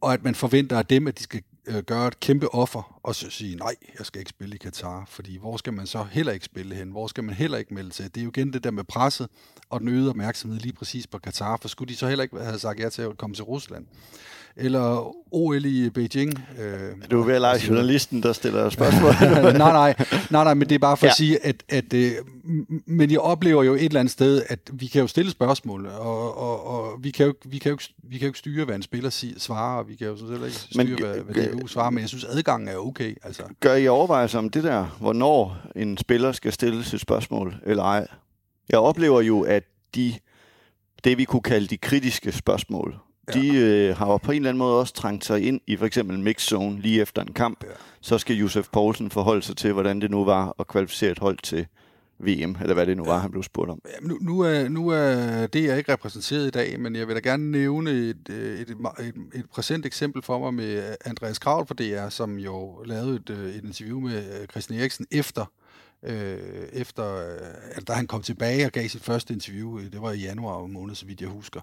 og 0.00 0.12
at 0.12 0.24
man 0.24 0.34
forventer 0.34 0.78
af 0.78 0.86
dem, 0.86 1.06
at 1.06 1.18
de 1.18 1.22
skal 1.22 1.42
øh, 1.66 1.82
gøre 1.82 2.08
et 2.08 2.20
kæmpe 2.20 2.54
offer, 2.54 3.00
og 3.02 3.14
så 3.14 3.30
sige, 3.30 3.56
nej, 3.56 3.74
jeg 3.98 4.06
skal 4.06 4.18
ikke 4.18 4.28
spille 4.28 4.54
i 4.54 4.58
Katar, 4.58 5.04
fordi 5.08 5.38
hvor 5.38 5.56
skal 5.56 5.72
man 5.72 5.86
så 5.86 6.06
heller 6.10 6.32
ikke 6.32 6.44
spille 6.44 6.74
hen? 6.74 6.90
Hvor 6.90 7.06
skal 7.06 7.24
man 7.24 7.34
heller 7.34 7.58
ikke 7.58 7.74
melde 7.74 7.90
til? 7.90 8.04
Det 8.04 8.16
er 8.20 8.24
jo 8.24 8.30
igen 8.30 8.52
det 8.52 8.64
der 8.64 8.70
med 8.70 8.84
presset 8.84 9.28
og 9.70 9.80
den 9.80 9.88
øgede 9.88 10.10
opmærksomhed 10.10 10.60
lige 10.60 10.72
præcis 10.72 11.06
på 11.06 11.18
Katar, 11.18 11.56
for 11.56 11.68
skulle 11.68 11.88
de 11.88 11.96
så 11.98 12.08
heller 12.08 12.22
ikke 12.22 12.40
have 12.40 12.58
sagt 12.58 12.80
ja 12.80 12.88
til 12.88 13.02
at 13.02 13.18
komme 13.18 13.34
til 13.34 13.44
Rusland? 13.44 13.86
eller 14.56 15.14
OL 15.34 15.64
i 15.64 15.90
Beijing. 15.90 16.44
Øh, 16.58 17.10
du 17.10 17.20
er 17.20 17.24
ved 17.26 17.34
at 17.34 17.40
lege 17.40 17.60
journalisten, 17.68 18.22
der 18.22 18.32
stiller 18.32 18.70
spørgsmål. 18.70 19.12
nej, 19.42 19.52
nej, 19.52 19.94
nej, 20.30 20.44
nej, 20.44 20.54
men 20.54 20.68
det 20.68 20.74
er 20.74 20.78
bare 20.78 20.96
for 20.96 21.06
ja. 21.06 21.10
at 21.10 21.16
sige, 21.16 21.46
at, 21.46 21.62
at 21.68 21.94
øh, 21.94 22.12
men 22.86 23.10
jeg 23.10 23.18
oplever 23.18 23.62
jo 23.62 23.74
et 23.74 23.84
eller 23.84 24.00
andet 24.00 24.12
sted, 24.12 24.42
at 24.48 24.58
vi 24.72 24.86
kan 24.86 25.00
jo 25.00 25.06
stille 25.06 25.30
spørgsmål, 25.30 25.86
og, 25.86 26.38
og, 26.38 26.66
og 26.66 27.04
vi, 27.04 27.10
kan 27.10 27.26
jo, 27.26 27.34
vi, 27.44 27.58
kan 27.58 27.70
jo, 27.70 27.78
vi 28.02 28.18
kan 28.18 28.26
jo 28.26 28.28
ikke 28.28 28.38
styre, 28.38 28.64
hvad 28.64 28.74
en 28.74 28.82
spiller 28.82 29.10
siger, 29.10 29.34
svarer, 29.38 29.78
og 29.78 29.88
vi 29.88 29.94
kan 29.94 30.06
jo 30.06 30.16
sådan 30.16 30.44
ikke 30.44 30.56
styre, 30.56 30.84
men, 30.84 30.98
hvad, 30.98 31.16
hvad 31.16 31.34
DBU 31.52 31.66
svarer, 31.66 31.90
men 31.90 32.00
jeg 32.00 32.08
synes, 32.08 32.24
adgangen 32.24 32.68
er 32.68 32.76
okay. 32.76 33.14
Altså. 33.22 33.42
Gør 33.60 33.74
I 33.74 33.88
overvejelser 33.88 34.38
om 34.38 34.50
det 34.50 34.64
der, 34.64 34.96
hvornår 35.00 35.56
en 35.76 35.98
spiller 35.98 36.32
skal 36.32 36.52
stille 36.52 36.84
sit 36.84 37.00
spørgsmål, 37.00 37.54
eller 37.66 37.82
ej? 37.82 38.06
Jeg 38.68 38.78
oplever 38.78 39.20
jo, 39.20 39.40
at 39.42 39.64
de, 39.94 40.14
det 41.04 41.18
vi 41.18 41.24
kunne 41.24 41.42
kalde 41.42 41.66
de 41.66 41.76
kritiske 41.76 42.32
spørgsmål, 42.32 42.98
Ja. 43.28 43.40
De 43.40 43.56
øh, 43.56 43.96
har 43.96 44.06
jo 44.06 44.16
på 44.16 44.32
en 44.32 44.36
eller 44.36 44.48
anden 44.48 44.58
måde 44.58 44.78
også 44.78 44.94
trængt 44.94 45.24
sig 45.24 45.46
ind 45.46 45.60
i 45.66 45.76
for 45.76 45.86
eksempel 45.86 46.18
mixzone 46.18 46.80
lige 46.80 47.00
efter 47.00 47.22
en 47.22 47.32
kamp. 47.32 47.64
Ja. 47.64 47.68
Så 48.00 48.18
skal 48.18 48.36
Josef 48.36 48.68
Poulsen 48.72 49.10
forholde 49.10 49.42
sig 49.42 49.56
til, 49.56 49.72
hvordan 49.72 50.00
det 50.00 50.10
nu 50.10 50.24
var 50.24 50.54
at 50.58 50.66
kvalificere 50.66 51.10
et 51.10 51.18
hold 51.18 51.38
til 51.42 51.66
VM, 52.22 52.56
eller 52.60 52.74
hvad 52.74 52.86
det 52.86 52.96
nu 52.96 53.04
var, 53.04 53.18
han 53.18 53.30
blev 53.30 53.42
spurgt 53.42 53.70
om. 53.70 53.80
Ja, 53.84 54.06
nu, 54.06 54.18
nu, 54.20 54.40
er, 54.40 54.68
nu 54.68 54.88
er 54.88 55.46
det 55.46 55.70
er 55.70 55.76
ikke 55.76 55.92
repræsenteret 55.92 56.46
i 56.46 56.50
dag, 56.50 56.80
men 56.80 56.96
jeg 56.96 57.08
vil 57.08 57.14
da 57.14 57.20
gerne 57.20 57.50
nævne 57.50 57.90
et, 57.90 58.28
øh, 58.30 58.60
et, 58.60 58.70
et, 58.70 59.14
et, 59.34 59.44
præsent 59.50 59.86
eksempel 59.86 60.22
for 60.22 60.38
mig 60.38 60.54
med 60.54 60.96
Andreas 61.04 61.38
Kravl 61.38 61.66
for 61.66 61.74
DR, 61.74 62.08
som 62.08 62.38
jo 62.38 62.82
lavede 62.84 63.16
et, 63.16 63.30
øh, 63.30 63.54
et 63.54 63.64
interview 63.64 64.00
med 64.00 64.40
øh, 64.40 64.46
Christian 64.46 64.80
Eriksen 64.80 65.06
efter 65.10 65.46
øh, 66.02 66.68
efter, 66.72 67.16
øh, 67.16 67.82
da 67.88 67.92
han 67.92 68.06
kom 68.06 68.22
tilbage 68.22 68.66
og 68.66 68.72
gav 68.72 68.88
sit 68.88 69.04
første 69.04 69.34
interview, 69.34 69.80
det 69.80 70.02
var 70.02 70.12
i 70.12 70.18
januar 70.18 70.66
måned, 70.66 70.94
så 70.94 71.06
vidt 71.06 71.20
jeg 71.20 71.28
husker 71.28 71.60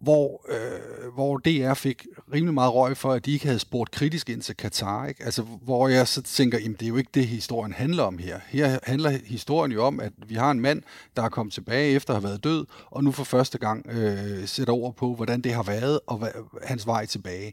hvor, 0.00 0.46
øh, 0.48 1.12
hvor 1.14 1.38
DR 1.38 1.74
fik 1.74 2.06
rimelig 2.32 2.54
meget 2.54 2.74
røg 2.74 2.96
for, 2.96 3.12
at 3.12 3.26
de 3.26 3.32
ikke 3.32 3.46
havde 3.46 3.58
spurgt 3.58 3.90
kritisk 3.90 4.28
ind 4.28 4.42
til 4.42 4.56
Katar. 4.56 5.06
Ikke? 5.06 5.24
Altså, 5.24 5.42
hvor 5.42 5.88
jeg 5.88 6.08
så 6.08 6.22
tænker, 6.22 6.58
jamen 6.58 6.72
det 6.72 6.82
er 6.82 6.88
jo 6.88 6.96
ikke 6.96 7.10
det, 7.14 7.26
historien 7.26 7.72
handler 7.72 8.02
om 8.02 8.18
her. 8.18 8.40
Her 8.48 8.78
handler 8.82 9.10
historien 9.10 9.72
jo 9.72 9.84
om, 9.84 10.00
at 10.00 10.12
vi 10.26 10.34
har 10.34 10.50
en 10.50 10.60
mand, 10.60 10.82
der 11.16 11.22
er 11.22 11.28
kommet 11.28 11.52
tilbage 11.52 11.92
efter 11.92 12.14
at 12.14 12.20
have 12.20 12.28
været 12.28 12.44
død, 12.44 12.66
og 12.86 13.04
nu 13.04 13.12
for 13.12 13.24
første 13.24 13.58
gang 13.58 13.86
øh, 13.90 14.46
sætter 14.46 14.74
ord 14.74 14.94
på, 14.96 15.14
hvordan 15.14 15.40
det 15.40 15.52
har 15.52 15.62
været, 15.62 16.00
og 16.06 16.18
hvad, 16.18 16.30
hans 16.62 16.86
vej 16.86 17.06
tilbage. 17.06 17.52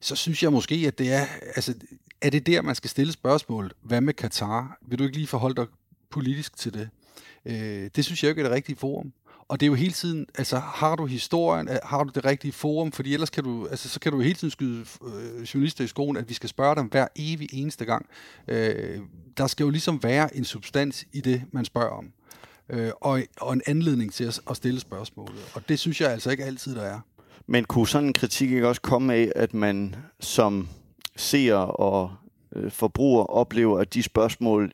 Så 0.00 0.16
synes 0.16 0.42
jeg 0.42 0.52
måske, 0.52 0.84
at 0.86 0.98
det 0.98 1.12
er, 1.12 1.26
altså, 1.56 1.74
er 2.20 2.30
det 2.30 2.46
der, 2.46 2.62
man 2.62 2.74
skal 2.74 2.90
stille 2.90 3.12
spørgsmålet, 3.12 3.72
Hvad 3.82 4.00
med 4.00 4.14
Katar? 4.14 4.78
Vil 4.82 4.98
du 4.98 5.04
ikke 5.04 5.16
lige 5.16 5.26
forholde 5.26 5.56
dig 5.56 5.66
politisk 6.10 6.56
til 6.56 6.74
det? 6.74 6.88
Øh, 7.46 7.90
det 7.96 8.04
synes 8.04 8.22
jeg 8.22 8.30
ikke 8.30 8.40
er 8.40 8.44
det 8.44 8.54
rigtige 8.54 8.76
forum. 8.76 9.12
Og 9.52 9.60
det 9.60 9.66
er 9.66 9.68
jo 9.68 9.74
hele 9.74 9.92
tiden, 9.92 10.26
altså 10.38 10.58
har 10.58 10.96
du 10.96 11.06
historien, 11.06 11.68
øh, 11.68 11.76
har 11.82 12.04
du 12.04 12.10
det 12.14 12.24
rigtige 12.24 12.52
forum, 12.52 12.92
fordi 12.92 13.14
ellers 13.14 13.30
kan 13.30 13.44
du, 13.44 13.66
altså, 13.66 13.88
så 13.88 14.00
kan 14.00 14.12
du 14.12 14.20
hele 14.20 14.34
tiden 14.34 14.50
skyde 14.50 14.84
øh, 15.04 15.42
journalister 15.42 15.84
i 15.84 15.86
skoen, 15.86 16.16
at 16.16 16.28
vi 16.28 16.34
skal 16.34 16.48
spørge 16.48 16.76
dem 16.76 16.86
hver 16.86 17.06
evig 17.16 17.48
eneste 17.52 17.84
gang. 17.84 18.06
Øh, 18.48 18.98
der 19.36 19.46
skal 19.46 19.64
jo 19.64 19.70
ligesom 19.70 20.02
være 20.02 20.36
en 20.36 20.44
substans 20.44 21.04
i 21.12 21.20
det, 21.20 21.42
man 21.52 21.64
spørger 21.64 21.90
om. 21.90 22.12
Øh, 22.68 22.90
og, 23.00 23.20
og 23.40 23.52
en 23.52 23.62
anledning 23.66 24.12
til 24.12 24.24
at, 24.24 24.40
at 24.50 24.56
stille 24.56 24.80
spørgsmålet. 24.80 25.50
Og 25.54 25.68
det 25.68 25.78
synes 25.78 26.00
jeg 26.00 26.10
altså 26.10 26.30
ikke 26.30 26.44
altid, 26.44 26.74
der 26.74 26.82
er. 26.82 27.00
Men 27.46 27.64
kunne 27.64 27.88
sådan 27.88 28.08
en 28.08 28.14
kritik 28.14 28.50
ikke 28.50 28.68
også 28.68 28.80
komme 28.80 29.14
af, 29.14 29.32
at 29.36 29.54
man 29.54 29.96
som 30.20 30.68
seer 31.16 31.56
og 31.56 32.12
øh, 32.56 32.70
forbruger 32.70 33.24
oplever, 33.24 33.78
at 33.78 33.94
de 33.94 34.02
spørgsmål 34.02 34.72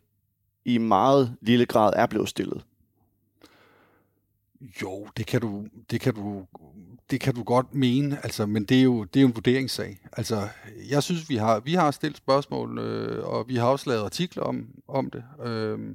i 0.65 0.79
meget 0.79 1.37
lille 1.41 1.67
grad 1.67 1.93
er 1.97 2.07
blevet 2.07 2.29
stillet? 2.29 2.63
Jo, 4.83 5.07
det 5.17 5.27
kan 5.27 5.41
du, 5.41 5.67
det 5.91 6.01
kan 6.01 6.15
du, 6.15 6.47
det 7.11 7.21
kan 7.21 7.35
du 7.35 7.43
godt 7.43 7.75
mene, 7.75 8.25
altså, 8.25 8.47
men 8.47 8.65
det 8.65 8.79
er 8.79 8.83
jo, 8.83 9.05
det 9.05 9.21
er 9.21 9.23
jo 9.23 9.29
en 9.29 9.35
vurderingssag. 9.35 9.99
Altså, 10.13 10.49
jeg 10.91 11.03
synes, 11.03 11.29
vi 11.29 11.37
har, 11.37 11.61
vi 11.61 11.75
har 11.75 11.91
stillet 11.91 12.17
spørgsmål, 12.17 12.79
øh, 12.79 13.29
og 13.29 13.49
vi 13.49 13.57
har 13.57 13.67
også 13.67 13.91
lavet 13.91 14.05
artikler 14.05 14.43
om, 14.43 14.67
om 14.89 15.11
det. 15.11 15.25
Øh, 15.47 15.95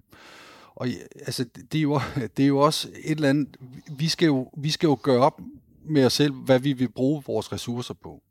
og 0.75 0.87
altså, 1.15 1.45
det 1.71 1.77
er, 1.77 1.81
jo, 1.81 1.99
det 2.37 2.43
er 2.43 2.47
jo 2.47 2.59
også 2.59 2.89
et 3.03 3.11
eller 3.11 3.29
andet, 3.29 3.57
vi 3.97 4.07
skal 4.07 4.25
jo, 4.25 4.49
vi 4.57 4.69
skal 4.69 4.87
jo 4.87 4.97
gøre 5.01 5.19
op 5.19 5.41
med 5.85 6.05
os 6.05 6.13
selv, 6.13 6.33
hvad 6.33 6.59
vi 6.59 6.73
vil 6.73 6.89
bruge 6.89 7.23
vores 7.27 7.53
ressourcer 7.53 7.93
på. 7.93 8.21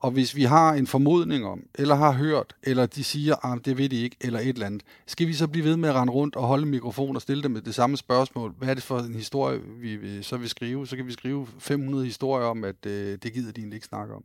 Og 0.00 0.10
hvis 0.10 0.36
vi 0.36 0.44
har 0.44 0.72
en 0.74 0.86
formodning 0.86 1.46
om, 1.46 1.62
eller 1.74 1.94
har 1.94 2.12
hørt, 2.12 2.54
eller 2.62 2.86
de 2.86 3.04
siger, 3.04 3.34
at 3.34 3.40
ah, 3.42 3.58
det 3.64 3.78
ved 3.78 3.88
de 3.88 4.02
ikke, 4.02 4.16
eller 4.20 4.40
et 4.40 4.48
eller 4.48 4.66
andet, 4.66 4.82
skal 5.06 5.26
vi 5.26 5.32
så 5.32 5.46
blive 5.46 5.64
ved 5.64 5.76
med 5.76 5.88
at 5.88 5.94
rende 5.94 6.12
rundt 6.12 6.36
og 6.36 6.42
holde 6.42 6.66
mikrofon 6.66 7.16
og 7.16 7.22
stille 7.22 7.42
dem 7.42 7.62
det 7.62 7.74
samme 7.74 7.96
spørgsmål? 7.96 8.54
Hvad 8.58 8.68
er 8.68 8.74
det 8.74 8.82
for 8.82 8.98
en 8.98 9.14
historie, 9.14 9.60
vi 9.80 10.22
så 10.22 10.36
vil 10.36 10.48
skrive? 10.48 10.86
Så 10.86 10.96
kan 10.96 11.06
vi 11.06 11.12
skrive 11.12 11.46
500 11.58 12.04
historier 12.04 12.46
om, 12.46 12.64
at 12.64 12.86
øh, 12.86 13.18
det 13.22 13.32
gider 13.32 13.52
de 13.52 13.60
egentlig 13.60 13.76
ikke 13.76 13.86
snakke 13.86 14.14
om. 14.14 14.24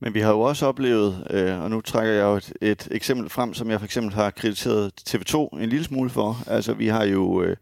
Men 0.00 0.14
vi 0.14 0.20
har 0.20 0.30
jo 0.30 0.40
også 0.40 0.66
oplevet, 0.66 1.26
øh, 1.30 1.62
og 1.62 1.70
nu 1.70 1.80
trækker 1.80 2.12
jeg 2.12 2.22
jo 2.22 2.36
et, 2.36 2.52
et 2.60 2.88
eksempel 2.90 3.30
frem, 3.30 3.54
som 3.54 3.70
jeg 3.70 3.80
for 3.80 3.84
eksempel 3.84 4.14
har 4.14 4.30
krediteret 4.30 4.92
TV2 5.08 5.36
en 5.36 5.68
lille 5.68 5.84
smule 5.84 6.10
for. 6.10 6.38
Altså 6.46 6.74
vi 6.74 6.86
har 6.86 7.04
jo 7.04 7.42
øh, 7.42 7.56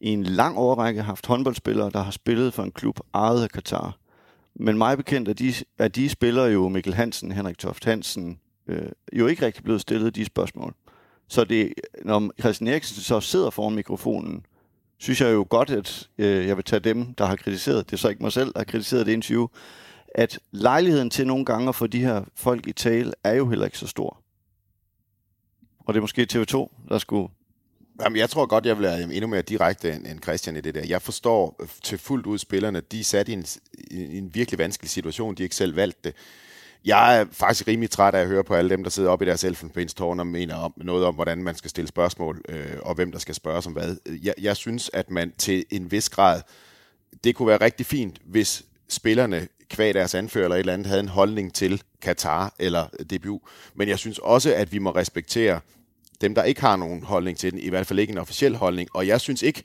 i 0.00 0.08
en 0.08 0.22
lang 0.22 0.58
årrække 0.58 1.02
haft 1.02 1.26
håndboldspillere, 1.26 1.90
der 1.90 2.02
har 2.02 2.10
spillet 2.10 2.54
for 2.54 2.62
en 2.62 2.72
klub 2.72 3.00
ejet 3.14 3.42
af 3.42 3.50
Katar. 3.50 3.98
Men 4.54 4.78
mig 4.78 4.96
bekendt 4.96 5.28
er 5.28 5.32
de, 5.32 5.54
er 5.78 5.88
de 5.88 6.08
spillere 6.08 6.46
jo 6.46 6.68
Mikkel 6.68 6.94
Hansen, 6.94 7.32
Henrik 7.32 7.58
Toft 7.58 7.84
Hansen, 7.84 8.40
øh, 8.66 8.88
jo 9.12 9.26
ikke 9.26 9.46
rigtig 9.46 9.64
blevet 9.64 9.80
stillet 9.80 10.16
de 10.16 10.24
spørgsmål. 10.24 10.74
Så 11.28 11.44
det, 11.44 11.74
når 12.04 12.32
Christian 12.40 12.68
Eriksen 12.68 13.02
så 13.02 13.20
sidder 13.20 13.50
foran 13.50 13.74
mikrofonen, 13.74 14.46
synes 14.98 15.20
jeg 15.20 15.32
jo 15.32 15.46
godt, 15.50 15.70
at 15.70 16.08
øh, 16.18 16.46
jeg 16.46 16.56
vil 16.56 16.64
tage 16.64 16.80
dem, 16.80 17.14
der 17.14 17.24
har 17.24 17.36
kritiseret, 17.36 17.90
det 17.90 17.92
er 17.92 17.98
så 17.98 18.08
ikke 18.08 18.22
mig 18.22 18.32
selv, 18.32 18.52
der 18.52 18.58
har 18.58 18.64
kritiseret 18.64 19.06
det 19.06 19.12
interview, 19.12 19.46
at 20.14 20.38
lejligheden 20.50 21.10
til 21.10 21.26
nogle 21.26 21.44
gange 21.44 21.68
at 21.68 21.74
få 21.74 21.86
de 21.86 22.00
her 22.00 22.24
folk 22.34 22.66
i 22.66 22.72
tale, 22.72 23.12
er 23.24 23.34
jo 23.34 23.48
heller 23.48 23.64
ikke 23.64 23.78
så 23.78 23.86
stor. 23.86 24.22
Og 25.78 25.94
det 25.94 25.98
er 25.98 26.02
måske 26.02 26.26
TV2, 26.32 26.86
der 26.88 26.98
skulle 26.98 27.28
Jamen, 28.04 28.16
jeg 28.16 28.30
tror 28.30 28.46
godt, 28.46 28.66
jeg 28.66 28.76
vil 28.76 28.82
være 28.82 29.02
endnu 29.02 29.26
mere 29.26 29.42
direkte 29.42 29.92
end 29.92 30.22
Christian 30.22 30.56
i 30.56 30.60
det 30.60 30.74
der. 30.74 30.82
Jeg 30.88 31.02
forstår 31.02 31.56
øh, 31.60 31.68
til 31.82 31.98
fuldt 31.98 32.26
ud 32.26 32.38
spillerne. 32.38 32.80
De 32.80 33.00
er 33.00 33.04
sat 33.04 33.28
i 33.28 33.32
en, 33.32 33.46
i 33.90 34.18
en 34.18 34.34
virkelig 34.34 34.58
vanskelig 34.58 34.90
situation. 34.90 35.34
De 35.34 35.42
har 35.42 35.44
ikke 35.44 35.56
selv 35.56 35.76
valgt 35.76 36.04
det. 36.04 36.14
Jeg 36.84 37.20
er 37.20 37.26
faktisk 37.32 37.68
rimelig 37.68 37.90
træt 37.90 38.14
af 38.14 38.20
at 38.20 38.26
høre 38.26 38.44
på 38.44 38.54
alle 38.54 38.70
dem, 38.70 38.82
der 38.82 38.90
sidder 38.90 39.10
oppe 39.10 39.24
i 39.24 39.28
deres 39.28 39.44
elfenbenstårn 39.44 40.20
og 40.20 40.26
mener 40.26 40.54
om, 40.54 40.72
noget 40.76 41.04
om, 41.04 41.14
hvordan 41.14 41.42
man 41.42 41.54
skal 41.54 41.70
stille 41.70 41.88
spørgsmål, 41.88 42.42
øh, 42.48 42.76
og 42.82 42.94
hvem 42.94 43.12
der 43.12 43.18
skal 43.18 43.34
spørge 43.34 43.62
som 43.62 43.72
hvad. 43.72 43.96
Jeg, 44.22 44.34
jeg 44.40 44.56
synes, 44.56 44.90
at 44.92 45.10
man 45.10 45.32
til 45.38 45.64
en 45.70 45.90
vis 45.90 46.08
grad, 46.08 46.42
det 47.24 47.34
kunne 47.34 47.48
være 47.48 47.60
rigtig 47.60 47.86
fint, 47.86 48.18
hvis 48.24 48.64
spillerne 48.88 49.48
kvæg 49.70 49.94
deres 49.94 50.14
anfører 50.14 50.44
eller 50.44 50.56
et 50.56 50.60
eller 50.60 50.72
andet, 50.72 50.86
havde 50.86 51.00
en 51.00 51.08
holdning 51.08 51.54
til 51.54 51.82
Katar 52.02 52.54
eller 52.58 52.86
DBU. 52.86 53.40
Men 53.74 53.88
jeg 53.88 53.98
synes 53.98 54.18
også, 54.18 54.54
at 54.54 54.72
vi 54.72 54.78
må 54.78 54.90
respektere 54.90 55.60
dem, 56.22 56.34
der 56.34 56.42
ikke 56.42 56.60
har 56.60 56.76
nogen 56.76 57.02
holdning 57.02 57.38
til 57.38 57.52
den, 57.52 57.60
i 57.60 57.68
hvert 57.68 57.86
fald 57.86 57.98
ikke 57.98 58.10
en 58.10 58.18
officiel 58.18 58.56
holdning. 58.56 58.88
Og 58.94 59.06
jeg 59.06 59.20
synes 59.20 59.42
ikke, 59.42 59.62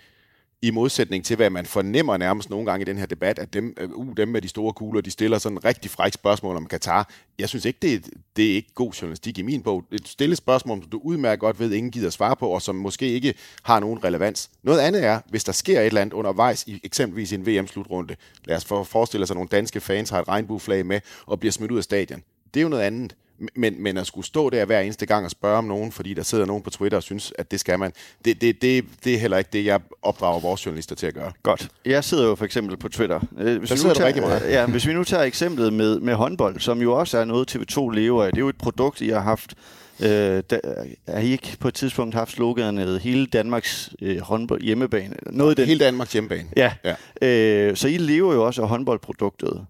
i 0.61 0.71
modsætning 0.71 1.25
til, 1.25 1.35
hvad 1.35 1.49
man 1.49 1.65
fornemmer 1.65 2.17
nærmest 2.17 2.49
nogle 2.49 2.65
gange 2.65 2.81
i 2.81 2.85
den 2.85 2.97
her 2.97 3.05
debat, 3.05 3.39
at 3.39 3.53
dem, 3.53 3.73
øh, 3.79 3.89
uh, 3.89 4.07
dem 4.17 4.27
med 4.27 4.41
de 4.41 4.47
store 4.47 4.73
kugler, 4.73 5.01
de 5.01 5.11
stiller 5.11 5.37
sådan 5.37 5.57
en 5.57 5.65
rigtig 5.65 5.91
fræk 5.91 6.13
spørgsmål 6.13 6.55
om 6.55 6.65
Katar. 6.65 7.09
Jeg 7.39 7.49
synes 7.49 7.65
ikke, 7.65 7.79
det 7.81 7.93
er, 7.93 7.99
det 8.35 8.51
er 8.51 8.55
ikke 8.55 8.73
god 8.75 8.91
journalistik 8.91 9.37
i 9.37 9.41
min 9.41 9.61
bog. 9.61 9.83
Et 9.91 10.07
stille 10.07 10.35
spørgsmål, 10.35 10.81
som 10.81 10.89
du 10.89 10.99
udmærket 11.03 11.39
godt 11.39 11.59
ved, 11.59 11.71
ingen 11.71 11.91
gider 11.91 12.09
svare 12.09 12.35
på, 12.35 12.49
og 12.49 12.61
som 12.61 12.75
måske 12.75 13.09
ikke 13.09 13.33
har 13.63 13.79
nogen 13.79 14.03
relevans. 14.03 14.49
Noget 14.63 14.79
andet 14.79 15.03
er, 15.03 15.19
hvis 15.29 15.43
der 15.43 15.51
sker 15.51 15.79
et 15.79 15.85
eller 15.85 16.01
andet 16.01 16.13
undervejs, 16.13 16.63
i 16.67 16.81
eksempelvis 16.83 17.33
en 17.33 17.45
VM-slutrunde. 17.45 18.15
Lad 18.45 18.55
os 18.55 18.65
forestille 18.65 19.23
os, 19.23 19.31
at 19.31 19.35
nogle 19.35 19.49
danske 19.49 19.79
fans 19.79 20.09
har 20.09 20.21
et 20.21 20.27
regnbueflag 20.27 20.85
med 20.85 20.99
og 21.25 21.39
bliver 21.39 21.51
smidt 21.51 21.71
ud 21.71 21.77
af 21.77 21.83
stadion. 21.83 22.23
Det 22.53 22.59
er 22.59 22.63
jo 22.63 22.69
noget 22.69 22.83
andet. 22.83 23.15
Men, 23.56 23.84
men 23.84 23.97
at 23.97 24.08
skulle 24.08 24.28
stå 24.28 24.50
der 24.50 24.65
hver 24.65 24.80
eneste 24.80 25.06
gang 25.06 25.26
og 25.26 25.32
spørge 25.32 25.58
om 25.58 25.63
nogen, 25.63 25.91
fordi 25.91 26.13
der 26.13 26.23
sidder 26.23 26.45
nogen 26.45 26.63
på 26.63 26.69
Twitter 26.69 26.97
og 26.97 27.04
synes, 27.04 27.34
at 27.38 27.52
det 27.52 27.60
skal 27.60 27.80
man, 27.80 27.91
det, 28.26 28.41
det, 28.41 28.62
det, 28.62 28.86
det 29.04 29.13
er 29.13 29.17
heller 29.17 29.38
ikke 29.38 29.50
det, 29.54 29.65
jeg 29.65 29.80
opdrager 30.02 30.39
vores 30.39 30.65
journalister 30.65 30.95
til 30.95 31.08
at 31.08 31.13
gøre. 31.13 31.32
Godt. 31.43 31.69
Jeg 31.86 32.04
sidder 32.04 32.28
jo 32.28 32.36
for 32.36 32.45
eksempel 32.45 32.78
på 32.78 32.89
Twitter. 32.89 33.19
Øh, 33.39 33.58
hvis 33.58 33.69
der 33.69 33.76
sidder 33.76 33.95
tager, 33.95 34.08
rigtig 34.08 34.23
meget. 34.23 34.52
Ja, 34.52 34.65
hvis 34.65 34.88
vi 34.88 34.93
nu 34.93 35.04
tager 35.04 35.23
eksemplet 35.23 35.73
med, 35.73 36.00
med 36.00 36.13
håndbold, 36.13 36.60
som 36.60 36.82
jo 36.82 37.00
også 37.00 37.17
er 37.17 37.26
noget 37.26 37.56
TV2 37.56 37.89
lever 37.89 38.23
af. 38.23 38.32
Det 38.32 38.38
er 38.38 38.43
jo 38.43 38.50
et 38.50 38.58
produkt, 38.58 39.02
I 39.02 39.10
har 39.10 39.19
haft 39.19 39.56
Øh, 40.02 40.43
der, 40.50 40.60
har 41.08 41.19
I 41.19 41.32
ikke 41.32 41.58
på 41.60 41.67
et 41.67 41.73
tidspunkt 41.73 42.15
haft 42.15 42.32
sloganet 42.32 43.00
hele 43.00 43.26
Danmarks 43.26 43.89
øh, 44.02 44.19
håndbold 44.19 44.62
hjemmebane? 44.62 45.15
Noget 45.26 45.58
den. 45.58 45.65
Hele 45.65 45.86
Danmarks 45.86 46.13
hjemmebane. 46.13 46.50
Ja. 46.58 46.71
ja. 46.84 47.28
Øh, 47.28 47.76
så 47.76 47.88
I 47.88 47.97
lever 47.97 48.34
jo 48.34 48.45
også 48.45 48.62
af 48.62 48.67
håndboldproduktet. 48.67 49.65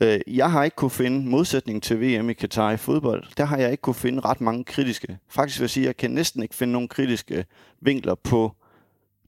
Øh, 0.00 0.20
jeg 0.26 0.50
har 0.52 0.64
ikke 0.64 0.74
kunne 0.74 0.90
finde, 0.90 1.28
modsætning 1.28 1.82
til 1.82 2.00
VM 2.00 2.30
i 2.30 2.32
Katar 2.32 2.72
i 2.72 2.76
fodbold, 2.76 3.24
der 3.36 3.44
har 3.44 3.56
jeg 3.58 3.70
ikke 3.70 3.80
kunne 3.80 3.94
finde 3.94 4.20
ret 4.20 4.40
mange 4.40 4.64
kritiske. 4.64 5.18
Faktisk 5.28 5.58
vil 5.58 5.64
jeg 5.64 5.70
sige, 5.70 5.84
at 5.84 5.86
jeg 5.86 5.96
kan 5.96 6.10
næsten 6.10 6.42
ikke 6.42 6.54
finde 6.54 6.72
nogen 6.72 6.88
kritiske 6.88 7.44
vinkler 7.80 8.14
på 8.14 8.52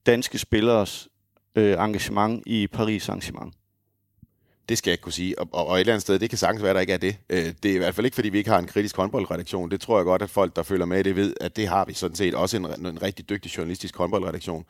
danske 0.06 0.38
spilleres 0.38 1.08
øh, 1.56 1.72
engagement 1.72 2.42
i 2.46 2.66
Paris 2.66 3.08
arrangement. 3.08 3.54
Det 4.68 4.78
skal 4.78 4.90
jeg 4.90 4.94
ikke 4.94 5.02
kunne 5.02 5.12
sige. 5.12 5.38
Og, 5.38 5.48
og, 5.52 5.66
og 5.66 5.76
et 5.76 5.80
eller 5.80 5.92
andet 5.92 6.02
sted, 6.02 6.18
det 6.18 6.30
kan 6.30 6.38
sagtens 6.38 6.62
være, 6.62 6.74
der 6.74 6.80
ikke 6.80 6.92
er 6.92 6.98
det. 6.98 7.16
Øh, 7.30 7.52
det 7.62 7.70
er 7.70 7.74
i 7.74 7.78
hvert 7.78 7.94
fald 7.94 8.04
ikke, 8.04 8.14
fordi 8.14 8.28
vi 8.28 8.38
ikke 8.38 8.50
har 8.50 8.58
en 8.58 8.66
kritisk 8.66 8.96
håndboldredaktion. 8.96 9.70
Det 9.70 9.80
tror 9.80 9.98
jeg 9.98 10.04
godt, 10.04 10.22
at 10.22 10.30
folk, 10.30 10.56
der 10.56 10.62
følger 10.62 10.86
med 10.86 11.04
det, 11.04 11.16
ved, 11.16 11.34
at 11.40 11.56
det 11.56 11.68
har 11.68 11.84
vi 11.84 11.92
sådan 11.92 12.16
set 12.16 12.34
også 12.34 12.56
en, 12.56 12.86
en 12.86 13.02
rigtig 13.02 13.28
dygtig 13.28 13.56
journalistisk 13.56 13.96
håndboldredaktion. 13.96 14.64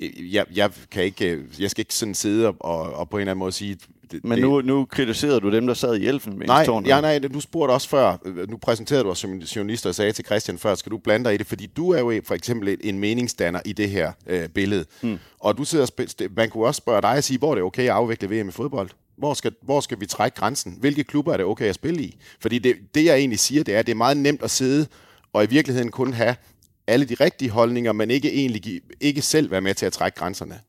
Øh, 0.00 0.34
jeg, 0.34 0.44
jeg, 0.54 0.70
kan 0.90 1.04
ikke, 1.04 1.42
jeg 1.58 1.70
skal 1.70 1.82
ikke 1.82 1.94
sådan 1.94 2.14
sidde 2.14 2.48
og, 2.48 2.56
og, 2.60 2.92
og 2.92 3.08
på 3.08 3.16
en 3.16 3.20
eller 3.20 3.30
anden 3.30 3.38
måde 3.38 3.52
sige, 3.52 3.78
det, 4.10 4.24
Men 4.24 4.38
nu, 4.38 4.60
nu 4.60 4.84
kritiserede 4.84 5.40
du 5.40 5.50
dem, 5.50 5.66
der 5.66 5.74
sad 5.74 5.96
i 5.96 6.06
elfen 6.06 6.38
med 6.38 6.46
nej, 6.46 6.66
ja, 6.86 7.00
nej, 7.00 7.18
du 7.18 7.40
spurgte 7.40 7.72
også 7.72 7.88
før, 7.88 8.16
nu 8.48 8.56
præsenterede 8.56 9.04
du 9.04 9.10
os 9.10 9.18
som 9.18 9.38
journalist 9.38 9.86
og 9.86 9.94
sagde 9.94 10.12
til 10.12 10.24
Christian 10.24 10.58
før, 10.58 10.74
skal 10.74 10.92
du 10.92 10.98
blande 10.98 11.24
dig 11.24 11.34
i 11.34 11.36
det, 11.36 11.46
fordi 11.46 11.66
du 11.66 11.90
er 11.90 11.98
jo 11.98 12.20
for 12.24 12.34
eksempel 12.34 12.78
en 12.80 12.98
meningsdanner 12.98 13.60
i 13.64 13.72
det 13.72 13.90
her 13.90 14.12
øh, 14.26 14.48
billede. 14.48 14.84
Mm. 15.02 15.18
Og 15.38 15.58
du 15.58 15.64
sidder 15.64 16.28
man 16.36 16.50
kunne 16.50 16.66
også 16.66 16.78
spørge 16.78 17.02
dig 17.02 17.10
og 17.10 17.24
sige, 17.24 17.38
hvor 17.38 17.50
er 17.50 17.54
det 17.54 17.64
okay 17.64 17.82
at 17.82 17.88
afvikle 17.88 18.28
VM 18.30 18.48
i 18.48 18.52
fodbold? 18.52 18.90
Hvor 19.16 19.34
skal, 19.34 19.52
hvor 19.62 19.80
skal 19.80 20.00
vi 20.00 20.06
trække 20.06 20.36
grænsen? 20.36 20.76
Hvilke 20.80 21.04
klubber 21.04 21.32
er 21.32 21.36
det 21.36 21.46
okay 21.46 21.64
at 21.64 21.74
spille 21.74 22.02
i? 22.02 22.16
Fordi 22.40 22.58
det, 22.58 22.76
det 22.94 23.04
jeg 23.04 23.16
egentlig 23.16 23.38
siger, 23.38 23.64
det 23.64 23.74
er, 23.74 23.78
at 23.78 23.86
det 23.86 23.92
er 23.92 23.96
meget 23.96 24.16
nemt 24.16 24.42
at 24.42 24.50
sidde 24.50 24.86
og 25.32 25.44
i 25.44 25.46
virkeligheden 25.46 25.90
kun 25.90 26.12
have 26.12 26.36
alle 26.86 27.04
de 27.04 27.14
rigtige 27.14 27.50
holdninger, 27.50 27.92
men 27.92 28.10
ikke 28.10 28.32
egentlig 28.32 28.80
ikke 29.00 29.22
selv 29.22 29.50
være 29.50 29.60
med 29.60 29.74
til 29.74 29.86
at 29.86 29.92
trække 29.92 30.18
grænserne. 30.18 30.60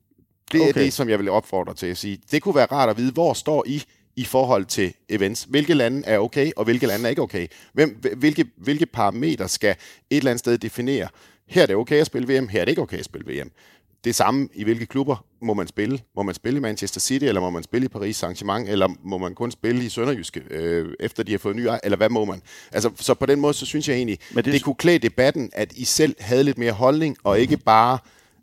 Det 0.52 0.62
okay. 0.62 0.70
er 0.70 0.74
det, 0.74 0.94
som 0.94 1.10
jeg 1.10 1.20
vil 1.20 1.30
opfordre 1.30 1.74
til 1.74 1.88
at 1.88 1.98
sige. 1.98 2.20
Det 2.32 2.42
kunne 2.42 2.56
være 2.56 2.66
rart 2.66 2.90
at 2.90 2.98
vide, 2.98 3.12
hvor 3.12 3.34
står 3.34 3.64
I 3.68 3.84
i 4.16 4.24
forhold 4.24 4.66
til 4.66 4.94
events. 5.10 5.44
Hvilke 5.50 5.74
lande 5.74 6.04
er 6.06 6.20
okay, 6.20 6.52
og 6.56 6.64
hvilke 6.64 6.88
lande 6.88 7.06
er 7.06 7.10
ikke 7.10 7.22
okay? 7.22 7.48
Hvem, 7.74 8.02
hvilke, 8.18 8.46
hvilke 8.58 8.86
parametre 8.86 9.50
skal 9.50 9.76
et 10.10 10.18
eller 10.18 10.32
andet 10.32 10.40
sted 10.40 10.58
definere? 10.58 11.08
Her 11.48 11.62
er 11.62 11.66
det 11.66 11.76
okay 11.76 11.96
at 11.96 12.06
spille 12.06 12.38
VM, 12.38 12.48
her 12.48 12.62
er 12.62 12.66
det 12.66 12.72
ikke 12.72 12.82
okay 12.82 12.98
at 12.98 13.06
spille 13.06 13.42
VM. 13.42 13.52
Det 14.08 14.16
samme 14.16 14.50
i 14.54 14.64
hvilke 14.64 14.86
klubber 14.86 15.26
må 15.42 15.54
man 15.54 15.68
spille. 15.68 16.00
Må 16.16 16.24
man 16.24 16.36
spille 16.36 16.58
i 16.58 16.62
Manchester 16.62 17.00
City, 17.00 17.26
eller 17.26 17.42
må 17.42 17.50
man 17.50 17.64
spille 17.64 17.86
i 17.86 17.88
Paris 17.88 18.24
Saint-Germain, 18.24 18.70
eller 18.70 18.90
må 19.04 19.18
man 19.18 19.36
kun 19.36 19.52
spille 19.52 19.86
i 19.86 19.90
Sønderjyske, 19.90 20.42
øh, 20.50 20.94
efter 21.00 21.24
de 21.24 21.32
har 21.32 21.40
fået 21.40 21.56
nye 21.56 21.70
eller 21.84 21.98
hvad 21.98 22.10
må 22.10 22.26
man? 22.26 22.42
Altså, 22.72 22.92
så 22.96 23.14
på 23.14 23.26
den 23.26 23.40
måde, 23.40 23.54
så 23.54 23.66
synes 23.66 23.88
jeg 23.88 23.96
egentlig, 23.96 24.20
Men 24.32 24.46
det, 24.46 24.54
det 24.54 24.64
kunne 24.64 24.76
klæde 24.76 25.00
debatten, 25.00 25.50
at 25.54 25.74
I 25.74 25.86
selv 25.86 26.16
havde 26.20 26.44
lidt 26.44 26.58
mere 26.58 26.72
holdning, 26.72 27.18
og 27.24 27.40
ikke 27.40 27.58
bare 27.58 27.98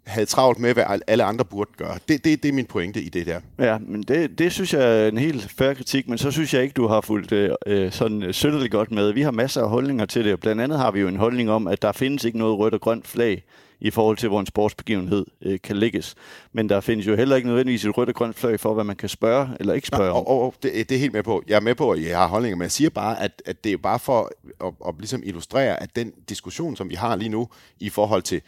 havde 0.07 0.27
travlt 0.27 0.59
med, 0.59 0.75
hvad 0.75 0.85
alle 1.07 1.25
andre 1.25 1.45
burde 1.45 1.71
gøre. 1.77 1.99
Det, 2.09 2.25
det, 2.25 2.43
det 2.43 2.49
er 2.49 2.53
min 2.53 2.67
pointe 2.67 3.03
i 3.03 3.09
det 3.09 3.27
der. 3.27 3.41
Ja, 3.59 3.79
men 3.79 4.03
det, 4.03 4.39
det 4.39 4.53
synes 4.53 4.75
jeg 4.75 5.05
er 5.05 5.09
en 5.09 5.19
helt 5.19 5.53
færre 5.59 5.75
kritik, 5.75 6.09
men 6.09 6.19
så 6.19 6.31
synes 6.31 6.55
jeg 6.55 6.63
ikke, 6.63 6.73
du 6.73 6.87
har 6.87 7.01
fulgt 7.01 7.33
øh, 7.67 7.93
sådan 7.93 8.23
øh, 8.23 8.35
sønderligt 8.35 8.73
godt 8.73 8.91
med. 8.91 9.13
Vi 9.13 9.23
har 9.23 9.31
masser 9.31 9.63
af 9.63 9.69
holdninger 9.69 10.07
til 10.07 10.25
det, 10.25 10.41
blandt 10.41 10.63
andet 10.63 10.79
har 10.79 10.91
vi 10.91 11.01
jo 11.01 11.09
en 11.09 11.17
holdning 11.17 11.51
om, 11.51 11.67
at 11.67 11.83
der 11.83 11.93
findes 11.93 12.25
ikke 12.25 12.39
noget 12.39 12.59
rødt 12.59 12.75
og 12.75 12.81
grønt 12.81 13.07
flag 13.07 13.45
i 13.85 13.91
forhold 13.91 14.17
til, 14.17 14.29
hvor 14.29 14.41
en 14.41 14.47
sportsbegivenhed 14.47 15.27
øh, 15.43 15.59
kan 15.63 15.77
lægges. 15.77 16.15
Men 16.53 16.69
der 16.69 16.81
findes 16.81 17.07
jo 17.07 17.17
heller 17.17 17.37
ikke 17.37 17.49
nødvendigvis 17.49 17.85
et 17.85 17.97
rødt 17.97 18.09
og 18.09 18.15
grønt 18.15 18.37
flag 18.37 18.61
for, 18.61 18.75
hvad 18.75 18.85
man 18.85 18.97
kan 18.97 19.09
spørge 19.09 19.49
eller 19.61 19.75
ikke 19.75 19.87
spørge 19.87 20.09
Nå, 20.11 20.19
om. 20.19 20.27
Og, 20.27 20.43
og 20.43 20.55
det, 20.63 20.89
det 20.89 20.95
er 20.95 20.99
helt 20.99 21.13
med 21.13 21.23
på. 21.23 21.43
Jeg 21.49 21.57
er 21.57 21.61
med 21.61 21.75
på, 21.75 21.91
at 21.91 22.03
jeg 22.03 22.19
har 22.19 22.27
holdninger, 22.27 22.57
men 22.57 22.63
jeg 22.63 22.73
siger 22.73 22.91
bare, 22.91 23.23
at, 23.23 23.43
at 23.47 23.65
det 23.65 23.73
er 23.73 23.77
bare 23.77 23.99
for 23.99 24.21
at, 24.21 24.67
at, 24.67 24.73
at 24.89 24.95
ligesom 24.99 25.23
illustrere, 25.25 25.83
at 25.83 25.97
den 25.97 26.13
diskussion, 26.29 26.77
som 26.77 26.91
vi 26.91 26.95
har 26.95 27.17
lige 27.17 27.29
nu 27.29 27.49
i 27.81 27.91
forhold 27.91 28.23
til 28.23 28.43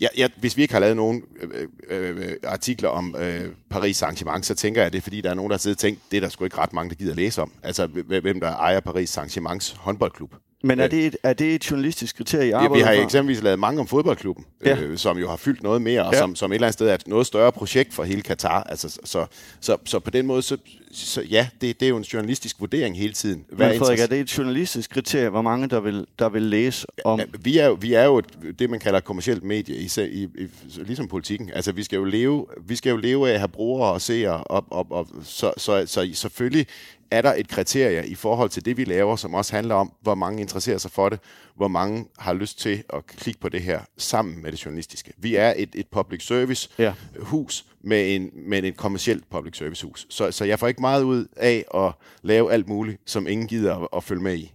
Ja, 0.00 0.06
ja, 0.16 0.28
hvis 0.36 0.56
vi 0.56 0.62
ikke 0.62 0.74
har 0.74 0.80
lavet 0.80 0.96
nogen 0.96 1.22
øh, 1.42 1.68
øh, 1.90 2.16
øh, 2.16 2.36
artikler 2.44 2.88
om 2.88 3.16
øh, 3.18 3.52
Paris 3.70 4.02
Saint-Germain, 4.02 4.42
så 4.42 4.54
tænker 4.54 4.80
jeg, 4.80 4.86
at 4.86 4.92
det 4.92 4.98
er 4.98 5.02
fordi, 5.02 5.20
der 5.20 5.30
er 5.30 5.34
nogen, 5.34 5.50
der 5.50 5.56
sidder 5.56 5.74
og 5.74 5.78
tænkt, 5.78 6.00
det 6.10 6.16
er 6.16 6.20
der 6.20 6.28
sgu 6.28 6.44
ikke 6.44 6.58
ret 6.58 6.72
mange, 6.72 6.90
der 6.90 6.96
gider 6.96 7.14
læse 7.14 7.42
om. 7.42 7.52
Altså, 7.62 7.86
hvem 7.86 8.40
der 8.40 8.56
ejer 8.56 8.80
Paris 8.80 9.18
Saint-Germains 9.18 9.76
håndboldklub. 9.76 10.34
Men 10.66 10.80
er 10.80 10.88
det, 10.88 11.06
et, 11.06 11.16
er 11.22 11.32
det 11.32 11.54
et 11.54 11.70
journalistisk 11.70 12.16
kriterie, 12.16 12.48
I 12.48 12.50
arbejder 12.50 12.76
ja, 12.76 12.82
Vi 12.82 12.86
har 12.86 12.94
for? 12.96 13.04
eksempelvis 13.04 13.42
lavet 13.42 13.58
mange 13.58 13.80
om 13.80 13.86
fodboldklubben, 13.86 14.44
ja. 14.64 14.78
øh, 14.78 14.98
som 14.98 15.18
jo 15.18 15.28
har 15.28 15.36
fyldt 15.36 15.62
noget 15.62 15.82
mere, 15.82 16.04
og 16.04 16.12
ja. 16.12 16.18
som, 16.18 16.36
som 16.36 16.52
et 16.52 16.54
eller 16.54 16.66
andet 16.66 16.74
sted 16.74 16.88
er 16.88 16.94
et 16.94 17.08
noget 17.08 17.26
større 17.26 17.52
projekt 17.52 17.94
for 17.94 18.04
hele 18.04 18.22
Katar. 18.22 18.62
Altså, 18.62 18.98
så, 19.04 19.26
så, 19.60 19.76
så 19.84 19.98
på 19.98 20.10
den 20.10 20.26
måde, 20.26 20.42
så, 20.42 20.56
så 20.96 21.22
ja, 21.22 21.48
det, 21.60 21.80
det 21.80 21.86
er 21.86 21.90
jo 21.90 21.96
en 21.96 22.02
journalistisk 22.02 22.60
vurdering 22.60 22.98
hele 22.98 23.12
tiden. 23.12 23.44
Hvad 23.48 23.68
Men 23.68 23.78
Frederik, 23.78 24.00
er 24.00 24.06
det 24.06 24.20
et 24.20 24.38
journalistisk 24.38 24.90
kriterie, 24.90 25.28
hvor 25.28 25.42
mange 25.42 25.68
der 25.68 25.80
vil, 25.80 26.06
der 26.18 26.28
vil 26.28 26.42
læse 26.42 26.86
om? 27.04 27.20
Ja, 27.20 27.24
vi, 27.40 27.58
er 27.58 27.74
vi 27.74 27.94
er 27.94 28.04
jo 28.04 28.18
et, 28.18 28.58
det, 28.58 28.70
man 28.70 28.80
kalder 28.80 28.98
et 28.98 29.04
kommersielt 29.04 29.42
medie, 29.42 29.76
i, 29.76 29.90
i, 29.98 30.22
i, 30.22 30.48
ligesom 30.76 31.08
politikken. 31.08 31.50
Altså, 31.50 31.72
vi 31.72 31.82
skal 31.82 31.96
jo 31.96 32.04
leve, 32.04 32.46
vi 32.66 32.76
skal 32.76 32.90
jo 32.90 32.96
leve 32.96 33.28
af 33.28 33.32
at 33.32 33.38
have 33.38 33.48
brugere 33.48 33.92
og 33.92 34.00
seere, 34.00 34.44
og, 34.44 34.64
og, 34.70 34.86
og, 34.90 35.08
så, 35.22 35.52
så, 35.56 35.86
så, 35.86 35.86
så 35.86 36.14
selvfølgelig 36.14 36.66
er 37.10 37.22
der 37.22 37.34
et 37.34 37.48
kriterie 37.48 38.06
i 38.06 38.14
forhold 38.14 38.50
til 38.50 38.64
det, 38.64 38.76
vi 38.76 38.84
laver, 38.84 39.16
som 39.16 39.34
også 39.34 39.54
handler 39.54 39.74
om, 39.74 39.92
hvor 40.00 40.14
mange 40.14 40.40
interesserer 40.40 40.78
sig 40.78 40.90
for 40.90 41.08
det, 41.08 41.20
hvor 41.56 41.68
mange 41.68 42.06
har 42.18 42.34
lyst 42.34 42.58
til 42.60 42.82
at 42.94 43.06
klikke 43.06 43.40
på 43.40 43.48
det 43.48 43.62
her 43.62 43.80
sammen 43.96 44.42
med 44.42 44.52
det 44.52 44.64
journalistiske. 44.64 45.12
Vi 45.18 45.34
er 45.34 45.54
et, 45.56 45.68
et 45.74 45.86
public 45.86 46.26
service 46.26 46.68
ja. 46.78 46.92
hus 47.18 47.64
med, 47.86 48.14
en, 48.14 48.30
med 48.34 48.62
et 48.62 48.76
kommersielt 48.76 49.30
public 49.30 49.56
service 49.56 49.86
hus. 49.86 50.06
Så, 50.10 50.30
så 50.30 50.44
jeg 50.44 50.58
får 50.58 50.68
ikke 50.68 50.80
meget 50.80 51.02
ud 51.02 51.26
af 51.36 51.64
at 51.74 51.92
lave 52.22 52.52
alt 52.52 52.68
muligt, 52.68 53.00
som 53.06 53.26
ingen 53.26 53.46
gider 53.46 53.76
at, 53.76 53.88
at 53.96 54.04
følge 54.04 54.22
med 54.22 54.34
i. 54.34 54.52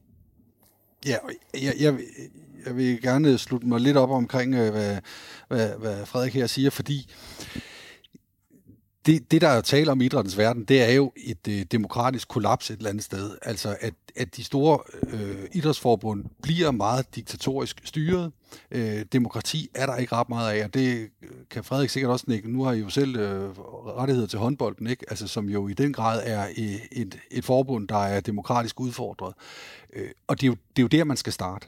Ja, 1.05 1.15
jeg, 1.53 1.73
jeg, 1.79 1.97
jeg 2.65 2.77
vil 2.77 3.01
gerne 3.01 3.37
slutte 3.37 3.67
mig 3.67 3.79
lidt 3.79 3.97
op 3.97 4.09
omkring, 4.09 4.55
øh, 4.55 4.71
hvad, 4.71 4.97
hvad, 5.47 5.69
hvad 5.79 6.05
Frederik 6.05 6.33
her 6.33 6.47
siger, 6.47 6.69
fordi 6.69 7.09
det, 9.05 9.31
det, 9.31 9.41
der 9.41 9.47
er 9.47 9.61
tale 9.61 9.91
om 9.91 10.01
i 10.01 10.05
idrættens 10.05 10.37
verden, 10.37 10.63
det 10.63 10.81
er 10.81 10.91
jo 10.91 11.11
et 11.17 11.47
øh, 11.49 11.65
demokratisk 11.71 12.27
kollaps 12.27 12.69
et 12.69 12.77
eller 12.77 12.89
andet 12.89 13.03
sted. 13.03 13.37
Altså, 13.41 13.77
at, 13.79 13.93
at 14.15 14.35
de 14.35 14.43
store 14.43 14.79
øh, 15.13 15.47
idrætsforbund 15.51 16.25
bliver 16.43 16.71
meget 16.71 17.15
diktatorisk 17.15 17.81
styret. 17.83 18.31
Øh, 18.71 19.05
demokrati 19.13 19.69
er 19.75 19.85
der 19.85 19.95
ikke 19.95 20.15
ret 20.15 20.29
meget 20.29 20.51
af, 20.53 20.63
og 20.63 20.73
det 20.73 21.09
øh, 21.21 21.29
kan 21.49 21.63
Frederik 21.63 21.89
sikkert 21.89 22.11
også 22.11 22.25
nikke. 22.27 22.51
Nu 22.51 22.63
har 22.63 22.71
I 22.71 22.79
jo 22.79 22.89
selv 22.89 23.15
øh, 23.15 23.49
rettigheder 23.97 24.27
til 24.27 24.39
håndbolden, 24.39 24.87
ikke? 24.87 25.05
Altså, 25.09 25.27
som 25.27 25.49
jo 25.49 25.67
i 25.67 25.73
den 25.73 25.93
grad 25.93 26.21
er 26.25 26.47
øh, 26.57 26.79
et, 26.91 27.19
et 27.31 27.45
forbund, 27.45 27.87
der 27.87 28.03
er 28.03 28.19
demokratisk 28.19 28.79
udfordret. 28.79 29.33
Øh, 29.93 30.09
og 30.27 30.41
det 30.41 30.47
er, 30.47 30.51
jo, 30.51 30.55
det 30.75 30.81
er 30.81 30.83
jo 30.83 30.87
der, 30.87 31.03
man 31.03 31.17
skal 31.17 31.33
starte 31.33 31.67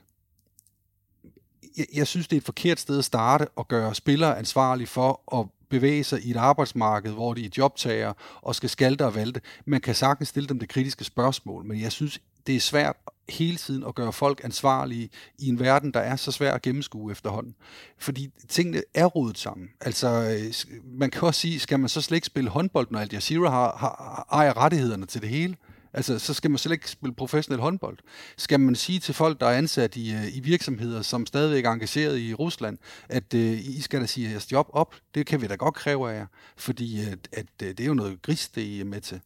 jeg, 1.78 1.86
jeg 1.93 2.08
synes, 2.08 2.28
det 2.28 2.36
er 2.36 2.39
et 2.39 2.46
forkert 2.46 2.80
sted 2.80 2.98
at 2.98 3.06
starte 3.06 3.48
og 3.56 3.67
gøre 3.67 3.96
spillere 3.96 4.38
ansvarlige 4.38 4.88
for 4.88 5.39
at 5.39 5.48
bevæge 5.73 6.03
sig 6.03 6.25
i 6.25 6.31
et 6.31 6.38
arbejdsmarked, 6.38 7.12
hvor 7.12 7.33
de 7.33 7.45
er 7.45 7.49
jobtager 7.57 8.13
og 8.41 8.55
skal 8.55 8.69
skalte 8.69 9.05
og 9.05 9.15
valte. 9.15 9.41
Man 9.65 9.81
kan 9.81 9.95
sagtens 9.95 10.29
stille 10.29 10.49
dem 10.49 10.59
det 10.59 10.69
kritiske 10.69 11.03
spørgsmål, 11.03 11.65
men 11.65 11.81
jeg 11.81 11.91
synes, 11.91 12.19
det 12.47 12.55
er 12.55 12.59
svært 12.59 12.95
hele 13.29 13.57
tiden 13.57 13.83
at 13.88 13.95
gøre 13.95 14.13
folk 14.13 14.41
ansvarlige 14.43 15.09
i 15.39 15.49
en 15.49 15.59
verden, 15.59 15.91
der 15.91 15.99
er 15.99 16.15
så 16.15 16.31
svær 16.31 16.53
at 16.53 16.62
gennemskue 16.62 17.12
efterhånden. 17.12 17.55
Fordi 17.97 18.29
tingene 18.49 18.81
er 18.93 19.05
rodet 19.05 19.38
sammen. 19.38 19.69
Altså, 19.81 20.07
øh, 20.07 20.53
man 20.86 21.09
kan 21.09 21.21
også 21.21 21.39
sige, 21.39 21.59
skal 21.59 21.79
man 21.79 21.89
så 21.89 22.01
slet 22.01 22.15
ikke 22.15 22.27
spille 22.27 22.49
håndbold, 22.49 22.88
når 22.91 22.99
Al 22.99 23.09
Jazeera 23.13 23.49
har, 23.49 23.77
har, 23.77 24.27
ejer 24.31 24.57
rettighederne 24.57 25.05
til 25.05 25.21
det 25.21 25.29
hele? 25.29 25.55
Altså, 25.93 26.19
så 26.19 26.34
skal 26.34 26.51
man 26.51 26.58
slet 26.58 26.71
ikke 26.71 26.89
spille 26.89 27.15
professionel 27.15 27.62
håndbold. 27.62 27.97
Skal 28.38 28.60
man 28.60 28.75
sige 28.75 28.99
til 28.99 29.13
folk, 29.13 29.39
der 29.39 29.47
er 29.47 29.58
ansat 29.58 29.95
i, 29.95 30.13
øh, 30.13 30.38
i 30.38 30.39
virksomheder, 30.39 31.01
som 31.01 31.25
stadigvæk 31.25 31.65
er 31.65 31.71
engageret 31.71 32.19
i 32.19 32.34
Rusland, 32.34 32.77
at 33.10 33.34
øh, 33.34 33.60
I 33.60 33.82
skal 33.82 34.01
da 34.01 34.06
sige 34.06 34.29
jeres 34.29 34.51
job 34.51 34.69
op? 34.73 34.95
Det 35.15 35.25
kan 35.25 35.41
vi 35.41 35.47
da 35.47 35.56
godt 35.56 35.75
kræve 35.75 36.12
af 36.12 36.15
jer, 36.15 36.25
fordi 36.58 37.02
øh, 37.02 37.12
at, 37.12 37.27
at, 37.31 37.39
at 37.39 37.77
det 37.77 37.79
er 37.79 37.85
jo 37.87 37.94
noget 37.94 38.21
gris, 38.21 38.50
det 38.50 38.62
I 38.62 38.79
er 38.79 38.85
med 38.85 39.02
til. 39.02 39.21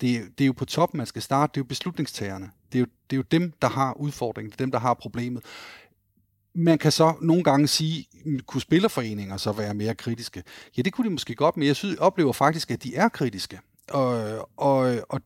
Det, 0.00 0.38
det 0.38 0.44
er 0.44 0.46
jo 0.46 0.52
på 0.52 0.64
toppen, 0.64 0.98
man 0.98 1.06
skal 1.06 1.22
starte. 1.22 1.50
Det 1.50 1.56
er 1.56 1.64
jo 1.64 1.68
beslutningstagerne. 1.68 2.50
Det 2.72 2.78
er 2.78 2.80
jo, 2.80 2.86
det 3.10 3.16
er 3.16 3.18
jo 3.18 3.24
dem, 3.30 3.52
der 3.62 3.68
har 3.68 3.92
udfordringen. 3.92 4.50
Det 4.50 4.60
er 4.60 4.64
dem, 4.64 4.70
der 4.70 4.78
har 4.78 4.94
problemet. 4.94 5.44
Man 6.54 6.78
kan 6.78 6.92
så 6.92 7.14
nogle 7.20 7.44
gange 7.44 7.68
sige, 7.68 8.06
kunne 8.46 8.60
spillerforeninger 8.60 9.36
så 9.36 9.52
være 9.52 9.74
mere 9.74 9.94
kritiske? 9.94 10.42
Ja, 10.76 10.82
det 10.82 10.92
kunne 10.92 11.04
de 11.04 11.12
måske 11.12 11.34
godt, 11.34 11.56
men 11.56 11.66
jeg 11.66 11.76
synes, 11.76 11.96
oplever 11.96 12.32
faktisk, 12.32 12.70
at 12.70 12.82
de 12.82 12.94
er 12.94 13.08
kritiske. 13.08 13.60
Og, 13.88 14.48
og, 14.56 14.96
og 15.08 15.20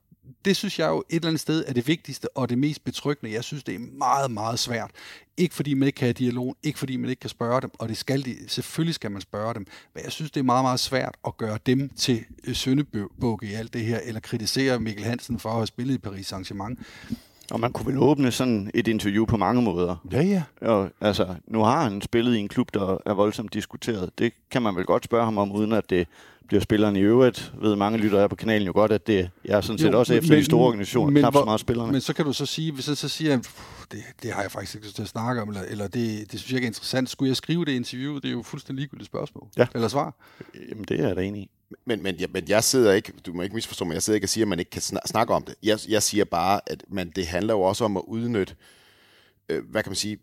det 0.44 0.56
synes 0.56 0.78
jeg 0.78 0.88
jo 0.88 0.98
et 1.08 1.16
eller 1.16 1.28
andet 1.28 1.40
sted 1.40 1.64
er 1.66 1.72
det 1.72 1.88
vigtigste 1.88 2.36
og 2.36 2.48
det 2.48 2.58
mest 2.58 2.84
betryggende. 2.84 3.34
Jeg 3.34 3.44
synes, 3.44 3.64
det 3.64 3.74
er 3.74 3.78
meget, 3.78 4.30
meget 4.30 4.58
svært. 4.58 4.90
Ikke 5.36 5.54
fordi 5.54 5.74
man 5.74 5.86
ikke 5.86 5.96
kan 5.96 6.06
have 6.06 6.12
dialog, 6.12 6.56
ikke 6.62 6.78
fordi 6.78 6.96
man 6.96 7.10
ikke 7.10 7.20
kan 7.20 7.30
spørge 7.30 7.60
dem, 7.60 7.70
og 7.78 7.88
det 7.88 7.96
skal 7.96 8.24
de, 8.24 8.36
selvfølgelig 8.48 8.94
skal 8.94 9.10
man 9.10 9.20
spørge 9.20 9.54
dem, 9.54 9.66
men 9.94 10.04
jeg 10.04 10.12
synes, 10.12 10.30
det 10.30 10.40
er 10.40 10.44
meget, 10.44 10.64
meget 10.64 10.80
svært 10.80 11.14
at 11.26 11.36
gøre 11.36 11.58
dem 11.66 11.88
til 11.88 12.24
øh, 12.44 12.54
søndebukke 12.54 13.46
i 13.46 13.52
alt 13.52 13.72
det 13.72 13.84
her, 13.84 14.00
eller 14.04 14.20
kritisere 14.20 14.80
Mikkel 14.80 15.04
Hansen 15.04 15.38
for 15.38 15.48
at 15.48 15.56
have 15.56 15.66
spillet 15.66 15.94
i 15.94 15.98
Paris 15.98 16.32
Saint-Germain. 16.32 16.76
Og 17.50 17.60
man 17.60 17.72
kunne 17.72 17.86
vel 17.86 17.98
åbne 17.98 18.30
sådan 18.30 18.70
et 18.74 18.88
interview 18.88 19.24
på 19.24 19.36
mange 19.36 19.62
måder. 19.62 19.96
Ja, 20.12 20.22
ja. 20.22 20.42
Og, 20.60 20.90
altså, 21.00 21.34
nu 21.46 21.62
har 21.62 21.82
han 21.82 22.02
spillet 22.02 22.36
i 22.36 22.38
en 22.38 22.48
klub, 22.48 22.74
der 22.74 22.98
er 23.06 23.14
voldsomt 23.14 23.54
diskuteret. 23.54 24.18
Det 24.18 24.32
kan 24.50 24.62
man 24.62 24.76
vel 24.76 24.84
godt 24.84 25.04
spørge 25.04 25.24
ham 25.24 25.38
om, 25.38 25.52
uden 25.52 25.72
at 25.72 25.90
det 25.90 26.06
bliver 26.48 26.60
spilleren 26.60 26.96
i 26.96 27.00
øvrigt. 27.00 27.52
Ved 27.60 27.76
mange 27.76 27.98
lytter 27.98 28.20
her 28.20 28.26
på 28.26 28.36
kanalen 28.36 28.66
jo 28.66 28.72
godt, 28.72 28.92
at 28.92 29.06
det 29.06 29.30
jeg 29.44 29.56
er 29.56 29.60
sådan 29.60 29.78
set 29.78 29.92
jo, 29.92 29.98
også 29.98 30.14
efter 30.14 30.30
men, 30.30 30.38
de 30.38 30.44
store 30.44 30.66
organisationer, 30.66 31.10
men, 31.10 31.22
knap 31.22 31.34
så 31.34 31.44
meget 31.44 31.60
spillerne. 31.60 31.92
Men 31.92 32.00
så 32.00 32.12
kan 32.12 32.24
du 32.24 32.32
så 32.32 32.46
sige, 32.46 32.72
hvis 32.72 32.88
jeg 32.88 32.96
så 32.96 33.08
siger, 33.08 33.36
det, 33.92 34.02
det 34.22 34.32
har 34.32 34.42
jeg 34.42 34.50
faktisk 34.50 34.74
ikke 34.74 34.86
lyst 34.86 34.96
til 34.96 35.02
at 35.02 35.08
snakke 35.08 35.42
om, 35.42 35.48
eller, 35.48 35.62
eller 35.62 35.88
det, 35.88 36.32
det 36.32 36.40
synes 36.40 36.50
jeg 36.50 36.56
ikke 36.56 36.66
er 36.66 36.70
interessant. 36.70 37.10
Skulle 37.10 37.28
jeg 37.28 37.36
skrive 37.36 37.64
det 37.64 37.72
interview? 37.72 38.14
Det 38.14 38.24
er 38.24 38.32
jo 38.32 38.42
fuldstændig 38.42 38.80
ligegyldigt 38.80 39.06
spørgsmål. 39.06 39.48
Ja. 39.56 39.66
Eller 39.74 39.88
svar. 39.88 40.14
Jamen, 40.70 40.84
det 40.88 41.00
er 41.00 41.06
jeg 41.06 41.16
da 41.16 41.20
enig 41.20 41.42
i. 41.42 41.50
Men, 41.84 42.02
men, 42.02 42.16
ja, 42.16 42.26
men 42.30 42.48
jeg 42.48 42.64
sidder 42.64 42.92
ikke, 42.92 43.12
du 43.26 43.32
må 43.32 43.42
ikke 43.42 43.54
misforstå 43.54 43.84
mig, 43.84 43.94
jeg 43.94 44.02
sidder 44.02 44.14
ikke 44.14 44.24
og 44.24 44.28
siger, 44.28 44.44
at 44.44 44.48
man 44.48 44.58
ikke 44.58 44.70
kan 44.70 44.82
snakke 44.82 45.34
om 45.34 45.42
det. 45.42 45.54
Jeg, 45.62 45.78
jeg 45.88 46.02
siger 46.02 46.24
bare, 46.24 46.60
at 46.66 46.84
man, 46.88 47.10
det 47.10 47.26
handler 47.26 47.54
jo 47.54 47.60
også 47.60 47.84
om 47.84 47.96
at 47.96 48.02
udnytte, 48.06 48.56
øh, 49.48 49.64
hvad 49.70 49.82
kan 49.82 49.90
man 49.90 49.96
sige, 49.96 50.18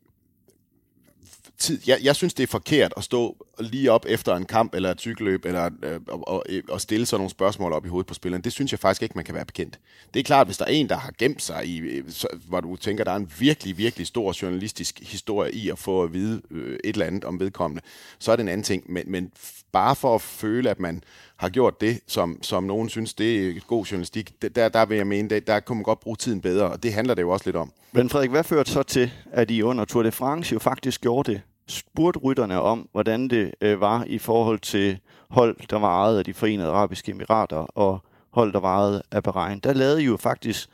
tid. 1.57 1.79
Jeg, 1.87 1.99
jeg 2.03 2.15
synes, 2.15 2.33
det 2.33 2.43
er 2.43 2.47
forkert 2.47 2.93
at 2.97 3.03
stå 3.03 3.47
lige 3.62 3.91
op 3.91 4.05
efter 4.09 4.36
en 4.36 4.45
kamp 4.45 4.76
eller 4.76 4.91
et 4.91 5.01
cykelløb 5.01 5.45
eller, 5.45 5.70
øh, 5.84 5.99
og, 6.07 6.28
og, 6.28 6.43
øh, 6.49 6.64
og 6.70 6.82
stille 6.82 7.05
sådan 7.05 7.20
nogle 7.20 7.30
spørgsmål 7.30 7.74
op 7.74 7.86
i 7.86 7.89
hovedet 7.89 8.07
på 8.07 8.14
spilleren. 8.14 8.43
Det 8.43 8.53
synes 8.53 8.72
jeg 8.72 8.80
faktisk 8.80 9.01
ikke, 9.01 9.14
man 9.16 9.26
kan 9.26 9.36
være 9.36 9.45
bekendt. 9.45 9.80
Det 10.14 10.20
er 10.20 10.24
klart, 10.24 10.47
hvis 10.47 10.57
der 10.57 10.66
er 10.66 10.70
en, 10.70 10.89
der 10.89 10.97
har 10.97 11.14
gemt 11.18 11.41
sig 11.41 11.66
i, 11.66 11.78
øh, 11.78 12.03
så, 12.09 12.28
hvor 12.47 12.62
du 12.62 12.76
tænker, 12.76 13.03
der 13.03 13.12
er 13.12 13.16
en 13.16 13.32
virkelig, 13.39 13.78
virkelig 13.78 14.07
stor 14.07 14.34
journalistisk 14.41 14.99
historie 15.12 15.51
i 15.51 15.70
at 15.70 15.80
få 15.80 16.03
at 16.03 16.14
vide 16.14 16.41
øh, 16.51 16.80
et 16.84 16.93
eller 16.93 17.05
andet 17.05 17.24
om 17.24 17.39
vedkommende, 17.39 17.84
så 18.20 18.32
er 18.32 18.36
det 18.36 18.43
en 18.43 18.49
anden 18.49 18.64
ting. 18.64 18.91
Men, 18.91 19.03
men 19.07 19.32
bare 19.72 19.95
for 19.95 20.16
at 20.16 20.22
føle, 20.22 20.70
at 20.70 20.80
man 20.80 21.03
har 21.38 21.49
gjort 21.49 21.82
det, 21.82 21.99
som, 22.07 22.43
som 22.43 22.64
nogen 22.64 22.89
synes, 22.89 23.14
det 23.14 23.49
er 23.49 23.59
god 23.68 23.86
journalistik, 23.86 24.34
der, 24.55 24.70
der 24.70 24.86
vil 24.86 24.97
jeg 24.97 25.07
mene, 25.07 25.30
der, 25.30 25.39
der 25.39 25.59
kunne 25.59 25.76
man 25.76 25.84
godt 25.84 25.99
bruge 25.99 26.16
tiden 26.16 26.41
bedre, 26.41 26.66
og 26.66 26.84
det 26.84 26.93
handler 26.93 27.14
det 27.14 27.22
jo 27.22 27.30
også 27.30 27.45
lidt 27.45 27.55
om. 27.55 27.72
Men 27.91 28.09
Frederik, 28.09 28.30
hvad 28.30 28.43
førte 28.43 28.72
så 28.72 28.84
til, 28.84 29.12
at 29.32 29.51
I 29.51 29.62
under 29.62 29.86
Tour 29.86 30.03
de 30.03 30.12
France 30.12 30.53
jo 30.53 30.59
faktisk 30.59 31.01
gjorde 31.01 31.32
det? 31.32 31.41
Spurgte 31.72 32.19
rytterne 32.19 32.61
om, 32.61 32.89
hvordan 32.91 33.28
det 33.28 33.51
øh, 33.61 33.82
var 33.82 34.03
i 34.07 34.17
forhold 34.17 34.59
til 34.59 34.99
hold, 35.30 35.55
der 35.69 35.80
var 35.80 36.03
ejet 36.03 36.17
af 36.17 36.26
de 36.26 36.34
forenede 36.34 36.67
arabiske 36.67 37.11
emirater, 37.11 37.57
og 37.57 38.03
hold, 38.30 38.53
der 38.53 38.59
var 38.59 38.78
ejet 38.78 39.01
af 39.11 39.24
Bahrain. 39.24 39.59
Der 39.59 39.74
lavede 39.74 40.01
I 40.01 40.05
jo 40.05 40.17
faktisk 40.17 40.69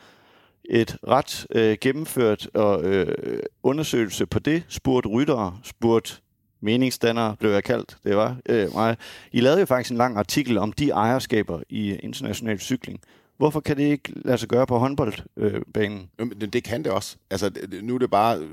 et 0.69 0.97
ret 1.07 1.47
øh, 1.55 1.77
gennemført 1.81 2.49
og, 2.53 2.83
øh, 2.83 3.39
undersøgelse 3.63 4.25
på 4.25 4.39
det. 4.39 4.63
Spurgte 4.67 5.09
ryttere, 5.09 5.57
spurgte 5.63 6.13
meningsdannere, 6.61 7.35
blev 7.39 7.51
jeg 7.51 7.63
kaldt. 7.63 7.97
Det 8.03 8.15
var 8.15 8.37
øh, 8.49 8.73
mig. 8.73 8.97
I 9.31 9.39
lavede 9.39 9.59
jo 9.59 9.65
faktisk 9.65 9.91
en 9.91 9.97
lang 9.97 10.17
artikel 10.17 10.57
om 10.57 10.71
de 10.71 10.89
ejerskaber 10.89 11.61
i 11.69 11.95
international 11.95 12.59
cykling. 12.59 12.99
Hvorfor 13.37 13.59
kan 13.59 13.77
det 13.77 13.83
ikke 13.83 14.11
lade 14.15 14.37
sig 14.37 14.49
gøre 14.49 14.67
på 14.67 14.77
håndboldbanen? 14.77 16.09
Øh, 16.19 16.31
det 16.53 16.63
kan 16.63 16.83
det 16.83 16.91
også. 16.91 17.15
Altså, 17.29 17.51
nu 17.81 17.95
er 17.95 17.99
det 17.99 18.11
bare 18.11 18.47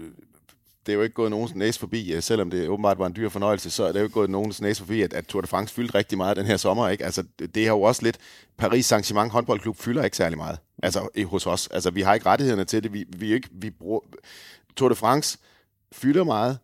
det 0.86 0.92
er 0.92 0.96
jo 0.96 1.02
ikke 1.02 1.14
gået 1.14 1.30
nogens 1.30 1.54
næse 1.54 1.80
forbi, 1.80 2.12
øh, 2.12 2.22
selvom 2.22 2.50
det 2.50 2.68
åbenbart 2.68 2.98
var 2.98 3.06
en 3.06 3.16
dyr 3.16 3.28
fornøjelse, 3.28 3.70
så 3.70 3.84
er 3.84 3.92
det 3.92 3.98
jo 3.98 4.04
ikke 4.04 4.14
gået 4.14 4.30
nogens 4.30 4.60
næse 4.60 4.80
forbi, 4.80 5.02
at, 5.02 5.12
at 5.12 5.26
Tour 5.26 5.40
de 5.40 5.46
France 5.46 5.74
fyldte 5.74 5.94
rigtig 5.94 6.18
meget 6.18 6.36
den 6.36 6.46
her 6.46 6.56
sommer. 6.56 6.88
Ikke? 6.88 7.04
Altså, 7.04 7.24
det 7.38 7.56
er 7.56 7.68
jo 7.68 7.82
også 7.82 8.02
lidt, 8.02 8.18
Paris 8.56 8.92
Saint-Germain 8.92 9.28
håndboldklub 9.28 9.76
fylder 9.76 10.04
ikke 10.04 10.16
særlig 10.16 10.38
meget 10.38 10.58
altså, 10.82 11.08
hos 11.26 11.46
os. 11.46 11.68
Altså, 11.68 11.90
vi 11.90 12.02
har 12.02 12.14
ikke 12.14 12.26
rettighederne 12.26 12.64
til 12.64 12.82
det. 12.82 12.92
Vi, 12.92 13.04
vi, 13.08 13.32
ikke, 13.32 13.48
vi 13.52 13.70
bruger, 13.70 14.00
Tour 14.76 14.88
de 14.88 14.94
France 14.94 15.38
fylder 15.92 16.24
meget, 16.24 16.58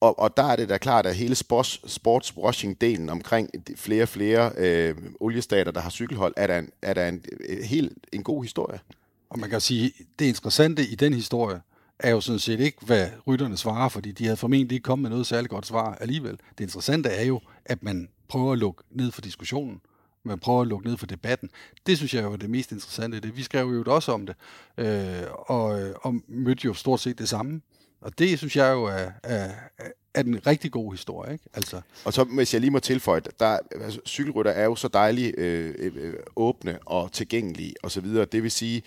og, 0.00 0.18
og 0.18 0.36
der 0.36 0.42
er 0.42 0.56
det 0.56 0.68
da 0.68 0.78
klart, 0.78 1.06
at 1.06 1.14
hele 1.14 1.34
sports, 1.34 1.80
sportswashing-delen 1.86 3.10
omkring 3.10 3.50
flere 3.76 4.02
og 4.02 4.08
flere 4.08 4.52
øh, 4.56 4.96
oliestater, 5.20 5.72
der 5.72 5.80
har 5.80 5.90
cykelhold, 5.90 6.34
er 6.36 6.46
der 6.46 6.58
en, 6.58 6.70
er 6.82 6.94
der 6.94 7.08
en, 7.08 7.24
øh, 7.48 7.62
helt 7.62 7.92
en 8.12 8.22
god 8.22 8.42
historie. 8.42 8.80
Og 9.30 9.38
man 9.38 9.50
kan 9.50 9.60
sige, 9.60 9.92
det 10.18 10.24
interessante 10.24 10.86
i 10.86 10.94
den 10.94 11.14
historie, 11.14 11.60
er 12.02 12.10
jo 12.10 12.20
sådan 12.20 12.38
set 12.38 12.60
ikke, 12.60 12.78
hvad 12.86 13.08
rytterne 13.26 13.56
svarer, 13.56 13.88
fordi 13.88 14.12
de 14.12 14.24
havde 14.24 14.36
formentlig 14.36 14.76
ikke 14.76 14.84
kommet 14.84 15.02
med 15.02 15.10
noget 15.10 15.26
særligt 15.26 15.50
godt 15.50 15.66
svar 15.66 15.94
alligevel. 15.94 16.38
Det 16.58 16.64
interessante 16.64 17.08
er 17.08 17.24
jo, 17.24 17.40
at 17.64 17.82
man 17.82 18.08
prøver 18.28 18.52
at 18.52 18.58
lukke 18.58 18.82
ned 18.90 19.12
for 19.12 19.20
diskussionen. 19.20 19.80
Man 20.24 20.38
prøver 20.38 20.60
at 20.60 20.66
lukke 20.66 20.86
ned 20.86 20.96
for 20.96 21.06
debatten. 21.06 21.50
Det 21.86 21.96
synes 21.96 22.14
jeg 22.14 22.22
jo 22.22 22.32
er 22.32 22.36
det 22.36 22.50
mest 22.50 22.72
interessante. 22.72 23.20
Det. 23.20 23.36
Vi 23.36 23.42
skrev 23.42 23.66
jo 23.66 23.84
også 23.86 24.12
om 24.12 24.26
det, 24.26 24.36
øh, 24.78 25.22
og, 25.32 25.82
øh, 25.82 25.94
og 26.02 26.14
mødte 26.28 26.64
jo 26.64 26.74
stort 26.74 27.00
set 27.00 27.18
det 27.18 27.28
samme. 27.28 27.60
Og 28.00 28.18
det 28.18 28.38
synes 28.38 28.56
jeg 28.56 28.72
jo 28.72 28.84
er, 28.84 29.10
er, 29.22 29.50
er 30.14 30.22
den 30.22 30.46
rigtig 30.46 30.72
god 30.72 30.92
historie. 30.92 31.32
Ikke? 31.32 31.44
Altså. 31.54 31.80
Og 32.04 32.12
så 32.12 32.24
hvis 32.24 32.54
jeg 32.54 32.60
lige 32.60 32.70
må 32.70 32.78
tilføje, 32.78 33.20
der, 33.40 33.58
altså, 33.70 34.00
cykelrytter 34.06 34.52
er 34.52 34.64
jo 34.64 34.74
så 34.74 34.88
dejligt 34.88 35.38
øh, 35.38 35.74
øh, 35.78 35.92
øh, 35.96 36.14
åbne 36.36 36.78
og 36.86 37.12
tilgængelige 37.12 37.74
osv. 37.82 38.06
Det 38.06 38.42
vil 38.42 38.50
sige, 38.50 38.82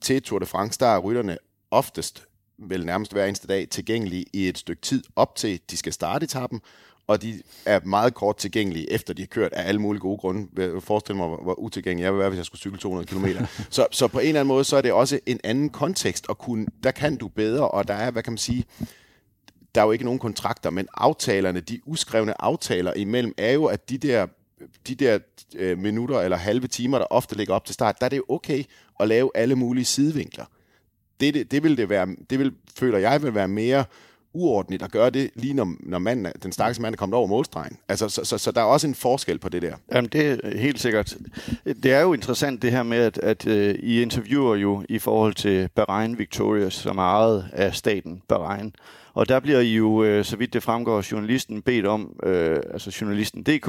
til 0.00 0.22
Tour 0.22 0.38
de 0.38 0.46
France, 0.46 0.80
der 0.80 0.86
er 0.86 0.98
rytterne 0.98 1.38
oftest 1.70 2.26
vel 2.58 2.86
nærmest 2.86 3.12
hver 3.12 3.26
eneste 3.26 3.46
dag 3.46 3.68
tilgængelige 3.68 4.24
i 4.32 4.48
et 4.48 4.58
stykke 4.58 4.82
tid 4.82 5.02
op 5.16 5.36
til, 5.36 5.60
de 5.70 5.76
skal 5.76 5.92
starte 5.92 6.24
etappen, 6.24 6.60
og 7.06 7.22
de 7.22 7.42
er 7.66 7.80
meget 7.84 8.14
kort 8.14 8.36
tilgængelige, 8.36 8.92
efter 8.92 9.14
de 9.14 9.22
har 9.22 9.26
kørt 9.26 9.52
af 9.52 9.68
alle 9.68 9.80
mulige 9.80 10.00
gode 10.00 10.18
grunde. 10.18 10.48
Jeg 10.56 10.82
forestiller 10.82 11.26
mig, 11.26 11.38
hvor, 11.42 11.58
utilgængelig 11.58 12.04
jeg 12.04 12.12
vil 12.12 12.20
være, 12.20 12.28
hvis 12.28 12.38
jeg 12.38 12.46
skulle 12.46 12.60
cykle 12.60 12.78
200 12.78 13.06
km. 13.06 13.26
så, 13.70 13.86
så 13.90 14.08
på 14.08 14.18
en 14.18 14.26
eller 14.28 14.40
anden 14.40 14.48
måde, 14.48 14.64
så 14.64 14.76
er 14.76 14.80
det 14.80 14.92
også 14.92 15.20
en 15.26 15.40
anden 15.44 15.70
kontekst, 15.70 16.26
og 16.28 16.38
kunne, 16.38 16.66
der 16.82 16.90
kan 16.90 17.16
du 17.16 17.28
bedre, 17.28 17.68
og 17.68 17.88
der 17.88 17.94
er, 17.94 18.10
hvad 18.10 18.22
kan 18.22 18.32
man 18.32 18.38
sige, 18.38 18.64
der 19.74 19.80
er 19.80 19.84
jo 19.84 19.92
ikke 19.92 20.04
nogen 20.04 20.20
kontrakter, 20.20 20.70
men 20.70 20.88
aftalerne, 20.94 21.60
de 21.60 21.80
uskrevne 21.86 22.42
aftaler 22.42 22.92
imellem, 22.94 23.34
er 23.38 23.52
jo, 23.52 23.64
at 23.64 23.90
de 23.90 23.98
der 23.98 24.26
de 24.88 24.94
der 24.94 25.18
øh, 25.54 25.78
minutter 25.78 26.20
eller 26.20 26.36
halve 26.36 26.66
timer, 26.66 26.98
der 26.98 27.06
ofte 27.10 27.36
ligger 27.36 27.54
op 27.54 27.64
til 27.64 27.74
start, 27.74 27.96
der 28.00 28.04
er 28.04 28.08
det 28.08 28.16
jo 28.16 28.24
okay 28.28 28.64
at 29.00 29.08
lave 29.08 29.30
alle 29.34 29.56
mulige 29.56 29.84
sidevinkler 29.84 30.44
det, 31.24 31.34
det, 31.34 31.50
det, 31.50 31.62
vil 31.62 31.76
det 31.76 31.88
være, 31.88 32.08
det 32.30 32.38
vil, 32.38 32.52
føler 32.78 32.98
jeg 32.98 33.22
vil 33.22 33.34
være 33.34 33.48
mere 33.48 33.84
uordentligt 34.32 34.82
at 34.82 34.90
gøre 34.90 35.10
det, 35.10 35.30
lige 35.34 35.54
når, 35.54 35.74
når 35.80 35.98
manden, 35.98 36.32
den 36.42 36.52
stakkels 36.52 36.80
mand 36.80 36.94
er 36.94 36.96
kommet 36.96 37.16
over 37.16 37.26
målstregen. 37.26 37.76
Altså, 37.88 38.08
så, 38.08 38.24
så, 38.24 38.38
så 38.38 38.52
der 38.52 38.60
er 38.60 38.64
også 38.64 38.86
en 38.86 38.94
forskel 38.94 39.38
på 39.38 39.48
det 39.48 39.62
der. 39.62 39.76
Jamen, 39.92 40.10
det 40.12 40.40
er 40.44 40.58
helt 40.58 40.80
sikkert. 40.80 41.16
Det 41.64 41.92
er 41.92 42.00
jo 42.00 42.12
interessant 42.12 42.62
det 42.62 42.70
her 42.70 42.82
med, 42.82 42.98
at, 42.98 43.18
at 43.18 43.46
uh, 43.46 43.52
I 43.84 44.02
interviewer 44.02 44.56
jo 44.56 44.84
i 44.88 44.98
forhold 44.98 45.34
til 45.34 45.68
Bahrain 45.74 46.18
Victorious, 46.18 46.74
som 46.74 46.98
er 46.98 47.02
ejet 47.02 47.50
af 47.52 47.74
staten 47.74 48.22
Bahrain. 48.28 48.74
Og 49.14 49.28
der 49.28 49.40
bliver 49.40 49.60
I 49.60 49.74
jo, 49.74 50.18
uh, 50.18 50.24
så 50.24 50.36
vidt 50.36 50.52
det 50.52 50.62
fremgår, 50.62 51.12
journalisten 51.12 51.62
bedt 51.62 51.86
om, 51.86 52.16
uh, 52.22 52.30
altså 52.72 52.98
journalisten.dk, 53.00 53.68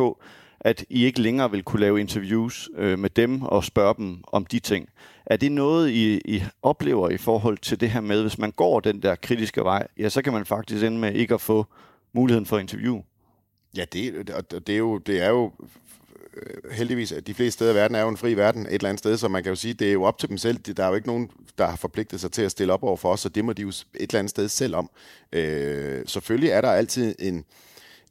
at 0.60 0.86
I 0.90 1.06
ikke 1.06 1.22
længere 1.22 1.52
vil 1.52 1.64
kunne 1.64 1.80
lave 1.80 2.00
interviews 2.00 2.70
øh, 2.78 3.00
med 3.00 3.10
dem 3.10 3.42
og 3.42 3.64
spørge 3.64 3.96
dem 3.98 4.24
om 4.28 4.46
de 4.46 4.60
ting. 4.60 4.90
Er 5.26 5.38
det 5.38 5.52
noget, 5.52 5.90
I, 5.90 6.22
I 6.26 6.44
oplever 6.62 7.10
i 7.10 7.18
forhold 7.18 7.58
til 7.58 7.80
det 7.80 7.90
her 7.90 8.02
med, 8.02 8.22
hvis 8.22 8.38
man 8.38 8.52
går 8.52 8.80
den 8.80 9.02
der 9.02 9.16
kritiske 9.16 9.62
vej, 9.62 9.88
ja, 10.00 10.10
så 10.10 10.22
kan 10.22 10.34
man 10.34 10.46
faktisk 10.46 10.84
ende 10.84 10.98
med 10.98 11.14
ikke 11.14 11.34
at 11.34 11.42
få 11.42 11.66
muligheden 12.14 12.46
for 12.46 12.58
interview? 12.58 13.02
Ja, 13.78 13.86
det, 13.94 14.30
og 14.30 14.68
det, 14.68 14.74
er, 14.74 14.78
jo, 14.78 14.98
det 14.98 15.22
er 15.22 15.30
jo 15.30 15.52
heldigvis, 16.72 17.12
at 17.12 17.28
de 17.28 17.34
fleste 17.34 17.52
steder 17.52 17.72
i 17.72 17.76
verden 17.76 17.96
er 17.96 18.02
jo 18.02 18.10
en 18.10 18.18
fri 18.18 18.34
verden 18.34 18.66
et 18.66 18.74
eller 18.74 18.90
andet 18.90 19.00
sted, 19.00 19.18
så 19.18 19.28
man 19.28 19.44
kan 19.44 19.50
jo 19.50 19.56
sige, 19.56 19.74
det 19.74 19.88
er 19.88 19.94
jo 19.94 20.04
op 20.04 20.18
til 20.18 20.30
dem 20.30 20.38
selv. 20.38 20.58
Der 20.58 20.84
er 20.84 20.88
jo 20.88 20.96
ikke 20.96 21.08
nogen, 21.08 21.30
der 21.58 21.66
har 21.66 21.76
forpligtet 21.76 22.22
sig 22.22 22.32
til 22.32 22.42
at 22.42 22.52
stille 22.52 22.74
op 22.74 22.84
over 22.84 22.98
for 22.98 23.12
os, 23.12 23.20
så 23.20 23.30
det 23.30 23.46
må 23.46 23.54
de 23.54 23.62
jo 23.62 23.70
et 23.70 23.86
eller 23.96 24.20
andet 24.20 24.30
sted 24.30 24.48
selv 24.48 24.76
om. 24.76 24.90
Øh, 25.32 26.04
selvfølgelig 26.08 26.50
er 26.50 26.62
der 26.62 26.72
altid 26.72 27.16
en, 27.20 27.46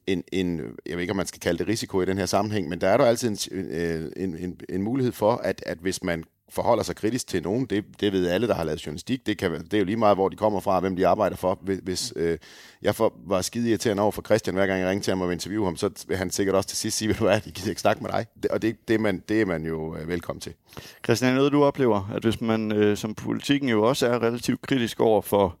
en, 0.07 0.23
en, 0.31 0.61
jeg 0.85 0.95
ved 0.95 1.01
ikke, 1.01 1.11
om 1.11 1.17
man 1.17 1.25
skal 1.25 1.39
kalde 1.39 1.59
det 1.59 1.67
risiko 1.67 2.01
i 2.01 2.05
den 2.05 2.17
her 2.17 2.25
sammenhæng, 2.25 2.69
men 2.69 2.81
der 2.81 2.87
er 2.87 2.97
der 2.97 3.05
altid 3.05 3.29
en, 3.51 3.57
øh, 3.71 4.11
en, 4.17 4.37
en, 4.37 4.59
en 4.69 4.81
mulighed 4.81 5.11
for, 5.11 5.31
at, 5.31 5.63
at 5.65 5.77
hvis 5.77 6.03
man 6.03 6.23
forholder 6.49 6.83
sig 6.83 6.95
kritisk 6.95 7.27
til 7.27 7.43
nogen. 7.43 7.65
Det, 7.65 7.85
det 7.99 8.13
ved 8.13 8.27
alle, 8.27 8.47
der 8.47 8.53
har 8.53 8.63
lavet 8.63 8.85
journalistik. 8.85 9.25
Det, 9.25 9.37
kan, 9.37 9.51
det 9.51 9.73
er 9.73 9.77
jo 9.77 9.85
lige 9.85 9.97
meget, 9.97 10.17
hvor 10.17 10.29
de 10.29 10.35
kommer 10.35 10.59
fra, 10.59 10.79
hvem 10.79 10.95
de 10.95 11.07
arbejder 11.07 11.35
for. 11.35 11.59
Hvis, 11.83 12.13
øh, 12.15 12.37
jeg 12.81 12.95
for, 12.95 13.13
var 13.25 13.41
skide 13.41 13.69
irriterende 13.69 14.03
over 14.03 14.11
for 14.11 14.21
Christian, 14.21 14.55
hver 14.55 14.67
gang 14.67 14.79
jeg 14.79 14.89
ringte 14.89 15.05
til 15.05 15.11
ham 15.11 15.21
og 15.21 15.31
interviewe 15.31 15.65
ham, 15.65 15.77
så 15.77 16.05
vil 16.07 16.17
han 16.17 16.29
sikkert 16.31 16.55
også 16.55 16.69
til 16.69 16.77
sidst 16.77 16.97
sige, 16.97 17.09
at 17.09 17.19
du 17.19 17.25
er, 17.25 17.39
de 17.39 17.51
gider 17.51 17.69
ikke 17.69 17.81
snakke 17.81 18.03
med 18.03 18.11
dig. 18.11 18.25
Det, 18.43 18.51
og 18.51 18.61
det, 18.61 18.87
det, 18.87 18.93
er 18.93 18.99
man, 18.99 19.23
det 19.29 19.41
er 19.41 19.45
man 19.45 19.65
jo 19.65 19.95
øh, 19.95 20.07
velkommen 20.07 20.41
til. 20.41 20.53
Christian, 21.03 21.33
noget 21.33 21.51
du 21.51 21.63
oplever, 21.63 22.11
at 22.15 22.23
hvis 22.23 22.41
man 22.41 22.71
øh, 22.71 22.97
som 22.97 23.15
politikken 23.15 23.69
jo 23.69 23.83
også 23.83 24.07
er 24.07 24.23
relativt 24.23 24.61
kritisk 24.61 24.99
over 24.99 25.21
for 25.21 25.57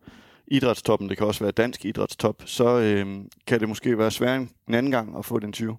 idrætstoppen, 0.47 1.09
det 1.09 1.17
kan 1.17 1.27
også 1.27 1.43
være 1.43 1.51
dansk 1.51 1.85
idrætstop, 1.85 2.43
så 2.45 2.79
øh, 2.79 3.25
kan 3.47 3.59
det 3.59 3.69
måske 3.69 3.97
være 3.97 4.11
sværere 4.11 4.37
en 4.67 4.73
anden 4.73 4.91
gang 4.91 5.17
at 5.17 5.25
få 5.25 5.39
den 5.39 5.53
20. 5.53 5.77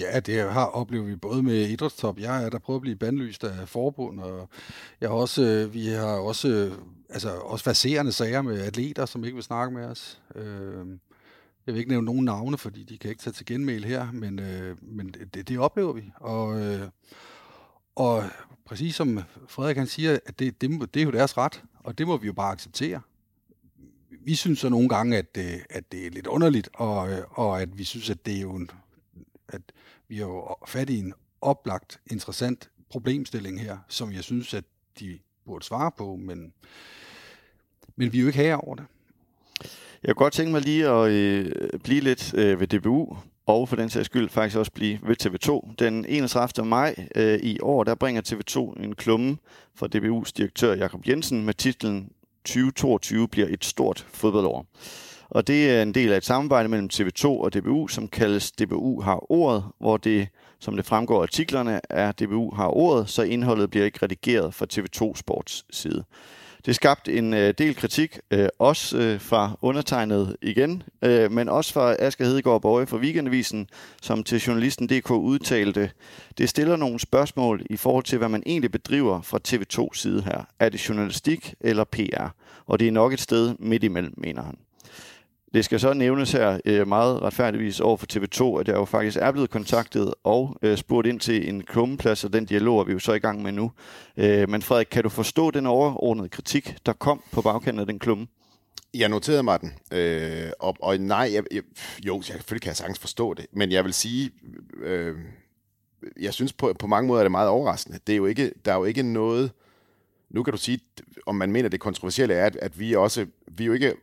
Ja, 0.00 0.20
det 0.20 0.52
har 0.52 0.66
oplevet 0.66 1.06
vi 1.06 1.16
både 1.16 1.42
med 1.42 1.68
idrætstop. 1.68 2.18
Jeg 2.18 2.44
er 2.44 2.50
der 2.50 2.58
prøvet 2.58 2.78
at 2.78 2.82
blive 2.82 2.96
bandlyst 2.96 3.44
af 3.44 3.68
forbund, 3.68 4.20
og 4.20 4.48
jeg 5.00 5.08
har 5.08 5.16
også, 5.16 5.42
øh, 5.42 5.74
vi 5.74 5.86
har 5.86 6.16
også, 6.16 6.48
øh, 6.48 6.72
altså 7.10 7.30
også 7.30 7.64
faserende 7.64 8.12
sager 8.12 8.42
med 8.42 8.60
atleter, 8.60 9.06
som 9.06 9.24
ikke 9.24 9.34
vil 9.34 9.44
snakke 9.44 9.74
med 9.74 9.84
os. 9.84 10.20
Øh, 10.34 10.86
jeg 11.66 11.74
vil 11.74 11.76
ikke 11.76 11.90
nævne 11.90 12.04
nogen 12.04 12.24
navne, 12.24 12.58
fordi 12.58 12.82
de 12.82 12.98
kan 12.98 13.10
ikke 13.10 13.22
tage 13.22 13.34
til 13.34 13.46
genmæl 13.46 13.84
her, 13.84 14.12
men, 14.12 14.38
øh, 14.38 14.76
men 14.82 15.14
det, 15.34 15.48
det 15.48 15.58
oplever 15.58 15.92
vi. 15.92 16.12
Og, 16.16 16.60
og 17.94 18.24
præcis 18.64 18.94
som 18.94 19.20
Frederik 19.48 19.76
han 19.76 19.86
siger, 19.86 20.18
at 20.26 20.38
det, 20.38 20.60
det, 20.60 20.94
det 20.94 21.00
er 21.00 21.04
jo 21.04 21.10
deres 21.10 21.38
ret, 21.38 21.62
og 21.80 21.98
det 21.98 22.06
må 22.06 22.16
vi 22.16 22.26
jo 22.26 22.32
bare 22.32 22.52
acceptere. 22.52 23.00
Vi 24.24 24.34
synes 24.34 24.58
så 24.58 24.68
nogle 24.68 24.88
gange, 24.88 25.16
at 25.16 25.34
det, 25.34 25.62
at 25.70 25.92
det 25.92 26.06
er 26.06 26.10
lidt 26.10 26.26
underligt, 26.26 26.68
og, 26.72 27.08
og 27.30 27.62
at 27.62 27.78
vi 27.78 27.84
synes, 27.84 28.10
at 28.10 28.26
det 28.26 28.36
er 28.36 28.40
jo 28.40 28.54
en, 28.54 28.70
at 29.48 29.62
vi 30.08 30.16
har 30.16 30.26
jo 30.26 30.56
fat 30.66 30.90
i 30.90 30.98
en 30.98 31.14
oplagt, 31.40 32.00
interessant 32.10 32.70
problemstilling 32.90 33.60
her, 33.60 33.78
som 33.88 34.12
jeg 34.12 34.24
synes, 34.24 34.54
at 34.54 34.64
de 35.00 35.18
burde 35.46 35.64
svare 35.64 35.90
på, 35.96 36.16
men, 36.16 36.52
men 37.96 38.12
vi 38.12 38.18
er 38.18 38.22
jo 38.22 38.26
ikke 38.26 38.38
her 38.38 38.56
over 38.56 38.74
det. 38.74 38.84
Jeg 40.02 40.16
kunne 40.16 40.24
godt 40.24 40.32
tænke 40.32 40.52
mig 40.52 40.60
lige 40.60 40.88
at 40.88 41.10
øh, 41.10 41.52
blive 41.84 42.00
lidt 42.00 42.34
øh, 42.34 42.60
ved 42.60 42.66
DBU, 42.66 43.16
og 43.46 43.68
for 43.68 43.76
den 43.76 43.90
sags 43.90 44.06
skyld 44.06 44.28
faktisk 44.28 44.56
også 44.56 44.72
blive 44.72 44.98
ved 45.02 45.16
TV2. 45.22 45.74
Den 45.78 46.06
31. 46.08 46.66
maj 46.66 47.08
øh, 47.16 47.38
i 47.42 47.58
år, 47.60 47.84
der 47.84 47.94
bringer 47.94 48.22
TV2 48.22 48.82
en 48.82 48.94
klumme 48.94 49.36
fra 49.74 49.88
DBU's 49.94 50.32
direktør 50.36 50.74
Jakob 50.74 51.08
Jensen 51.08 51.44
med 51.44 51.54
titlen 51.54 52.12
2022 52.44 53.28
bliver 53.28 53.46
et 53.50 53.64
stort 53.64 54.06
fodboldår. 54.12 54.66
Og 55.30 55.46
det 55.46 55.70
er 55.70 55.82
en 55.82 55.94
del 55.94 56.12
af 56.12 56.16
et 56.16 56.24
samarbejde 56.24 56.68
mellem 56.68 56.90
TV2 56.92 57.26
og 57.26 57.54
DBU, 57.54 57.88
som 57.88 58.08
kaldes 58.08 58.52
DBU 58.52 59.00
har 59.00 59.32
ordet, 59.32 59.64
hvor 59.78 59.96
det, 59.96 60.28
som 60.60 60.76
det 60.76 60.86
fremgår 60.86 61.18
af 61.18 61.22
artiklerne, 61.22 61.80
er 61.90 62.12
DBU 62.12 62.54
har 62.54 62.68
ordet, 62.68 63.08
så 63.08 63.22
indholdet 63.22 63.70
bliver 63.70 63.84
ikke 63.84 63.98
redigeret 64.02 64.54
fra 64.54 64.66
TV2 64.72 65.16
Sports 65.16 65.64
side. 65.70 66.04
Det 66.66 66.74
skabte 66.74 67.18
en 67.18 67.34
øh, 67.34 67.54
del 67.58 67.76
kritik, 67.76 68.18
øh, 68.30 68.48
også 68.58 68.98
øh, 68.98 69.20
fra 69.20 69.56
undertegnet 69.62 70.36
igen, 70.42 70.82
øh, 71.02 71.32
men 71.32 71.48
også 71.48 71.72
fra 71.72 71.96
Asger 71.98 72.24
Hedegaard 72.24 72.62
Borge 72.62 72.86
fra 72.86 72.96
Weekendavisen, 72.96 73.68
som 74.02 74.24
til 74.24 74.40
journalisten.dk 74.40 75.10
udtalte, 75.10 75.90
det 76.38 76.48
stiller 76.48 76.76
nogle 76.76 77.00
spørgsmål 77.00 77.66
i 77.70 77.76
forhold 77.76 78.04
til, 78.04 78.18
hvad 78.18 78.28
man 78.28 78.42
egentlig 78.46 78.70
bedriver 78.70 79.22
fra 79.22 79.38
TV2 79.48 79.88
side 79.94 80.22
her. 80.22 80.44
Er 80.58 80.68
det 80.68 80.88
journalistik 80.88 81.54
eller 81.60 81.84
PR? 81.84 82.26
Og 82.66 82.78
det 82.78 82.88
er 82.88 82.92
nok 82.92 83.12
et 83.12 83.20
sted 83.20 83.54
midt 83.58 83.84
imellem, 83.84 84.14
mener 84.16 84.42
han. 84.42 84.56
Det 85.54 85.64
skal 85.64 85.80
så 85.80 85.94
nævnes 85.94 86.32
her 86.32 86.60
øh, 86.64 86.88
meget 86.88 87.22
retfærdigvis 87.22 87.80
over 87.80 87.96
for 87.96 88.06
TV2, 88.12 88.60
at 88.60 88.68
jeg 88.68 88.76
jo 88.76 88.84
faktisk 88.84 89.18
er 89.20 89.32
blevet 89.32 89.50
kontaktet 89.50 90.14
og 90.24 90.58
øh, 90.62 90.76
spurgt 90.76 91.06
ind 91.06 91.20
til 91.20 91.48
en 91.48 91.62
klummeplads, 91.62 92.24
og 92.24 92.32
den 92.32 92.44
dialog 92.44 92.80
er 92.80 92.84
vi 92.84 92.92
jo 92.92 92.98
så 92.98 93.12
i 93.12 93.18
gang 93.18 93.42
med 93.42 93.52
nu. 93.52 93.72
Øh, 94.16 94.50
men 94.50 94.62
Frederik, 94.62 94.86
kan 94.90 95.02
du 95.02 95.08
forstå 95.08 95.50
den 95.50 95.66
overordnede 95.66 96.28
kritik, 96.28 96.76
der 96.86 96.92
kom 96.92 97.22
på 97.32 97.42
bagkanten 97.42 97.80
af 97.80 97.86
den 97.86 97.98
klumme? 97.98 98.26
Jeg 98.94 99.08
noterede 99.08 99.42
mig 99.42 99.60
den, 99.60 99.72
øh, 99.92 100.50
og, 100.60 100.76
og 100.82 100.98
nej, 100.98 101.30
jeg, 101.32 101.44
jeg, 101.52 101.62
jo, 102.06 102.16
jeg, 102.16 102.24
selvfølgelig 102.24 102.62
kan 102.62 102.68
jeg 102.68 102.76
sagtens 102.76 102.98
forstå 102.98 103.34
det, 103.34 103.46
men 103.52 103.72
jeg 103.72 103.84
vil 103.84 103.94
sige, 103.94 104.30
øh, 104.82 105.16
jeg 106.20 106.34
synes 106.34 106.52
på, 106.52 106.72
på 106.78 106.86
mange 106.86 107.08
måder 107.08 107.20
er 107.20 107.24
det 107.24 107.30
meget 107.30 107.48
overraskende. 107.48 107.98
Det 108.06 108.12
er 108.12 108.16
jo 108.16 108.26
ikke, 108.26 108.52
der 108.64 108.72
er 108.72 108.76
jo 108.76 108.84
ikke 108.84 109.02
noget, 109.02 109.50
nu 110.30 110.42
kan 110.42 110.52
du 110.52 110.58
sige, 110.58 110.80
om 111.26 111.34
man 111.34 111.52
mener 111.52 111.68
det 111.68 111.80
kontroversielle 111.80 112.34
er, 112.34 112.46
at, 112.46 112.56
at 112.56 112.80
vi 112.80 112.94
også, 112.94 113.26
vi 113.46 113.62
er 113.62 113.66
jo 113.66 113.72
ikke 113.72 113.94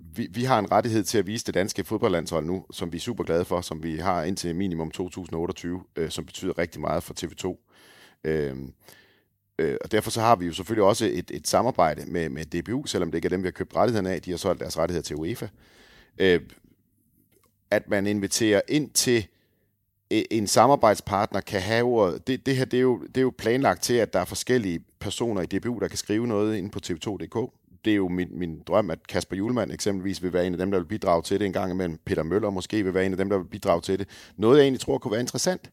vi, 0.00 0.28
vi 0.30 0.44
har 0.44 0.58
en 0.58 0.72
rettighed 0.72 1.04
til 1.04 1.18
at 1.18 1.26
vise 1.26 1.44
det 1.44 1.54
danske 1.54 1.84
fodboldlandshold 1.84 2.46
nu, 2.46 2.64
som 2.70 2.92
vi 2.92 2.96
er 2.96 3.00
super 3.00 3.24
glade 3.24 3.44
for, 3.44 3.60
som 3.60 3.82
vi 3.82 3.96
har 3.96 4.22
indtil 4.22 4.56
minimum 4.56 4.90
2028, 4.90 5.82
øh, 5.96 6.10
som 6.10 6.26
betyder 6.26 6.58
rigtig 6.58 6.80
meget 6.80 7.02
for 7.02 7.14
TV2. 7.14 7.56
Øh, 8.24 8.56
øh, 9.58 9.76
og 9.84 9.92
derfor 9.92 10.10
så 10.10 10.20
har 10.20 10.36
vi 10.36 10.46
jo 10.46 10.52
selvfølgelig 10.52 10.84
også 10.84 11.10
et, 11.12 11.30
et 11.30 11.48
samarbejde 11.48 12.04
med, 12.06 12.28
med 12.28 12.44
DBU, 12.44 12.86
selvom 12.86 13.10
det 13.10 13.18
ikke 13.18 13.26
er 13.26 13.30
dem, 13.30 13.42
vi 13.42 13.46
har 13.46 13.52
købt 13.52 13.76
rettighederne 13.76 14.10
af. 14.10 14.22
De 14.22 14.30
har 14.30 14.38
solgt 14.38 14.60
deres 14.60 14.78
rettigheder 14.78 15.02
til 15.02 15.16
UEFA. 15.16 15.48
Øh, 16.18 16.40
at 17.70 17.88
man 17.88 18.06
inviterer 18.06 18.60
ind 18.68 18.90
til 18.90 19.26
øh, 20.10 20.22
en 20.30 20.46
samarbejdspartner 20.46 21.40
kan 21.40 21.60
have 21.60 21.84
ordet. 21.84 22.26
Det, 22.26 22.46
det 22.46 22.56
her 22.56 22.64
det 22.64 22.76
er, 22.76 22.82
jo, 22.82 23.02
det 23.02 23.16
er 23.16 23.22
jo 23.22 23.32
planlagt 23.38 23.82
til, 23.82 23.94
at 23.94 24.12
der 24.12 24.20
er 24.20 24.24
forskellige 24.24 24.80
personer 24.98 25.42
i 25.42 25.46
DBU, 25.46 25.78
der 25.78 25.88
kan 25.88 25.98
skrive 25.98 26.26
noget 26.26 26.56
ind 26.56 26.70
på 26.70 26.80
tv2.dk 26.86 27.52
det 27.84 27.90
er 27.90 27.96
jo 27.96 28.08
min, 28.08 28.28
min 28.30 28.62
drøm, 28.66 28.90
at 28.90 29.06
Kasper 29.06 29.36
Julemand 29.36 29.72
eksempelvis 29.72 30.22
vil 30.22 30.32
være 30.32 30.46
en 30.46 30.52
af 30.52 30.58
dem, 30.58 30.70
der 30.70 30.78
vil 30.78 30.84
bidrage 30.84 31.22
til 31.22 31.40
det 31.40 31.46
en 31.46 31.52
gang 31.52 31.70
imellem. 31.70 31.98
Peter 32.04 32.22
Møller 32.22 32.50
måske 32.50 32.82
vil 32.82 32.94
være 32.94 33.06
en 33.06 33.12
af 33.12 33.18
dem, 33.18 33.28
der 33.28 33.38
vil 33.38 33.44
bidrage 33.44 33.80
til 33.80 33.98
det. 33.98 34.08
Noget, 34.36 34.56
jeg 34.56 34.62
egentlig 34.62 34.80
tror 34.80 34.98
kunne 34.98 35.12
være 35.12 35.20
interessant. 35.20 35.70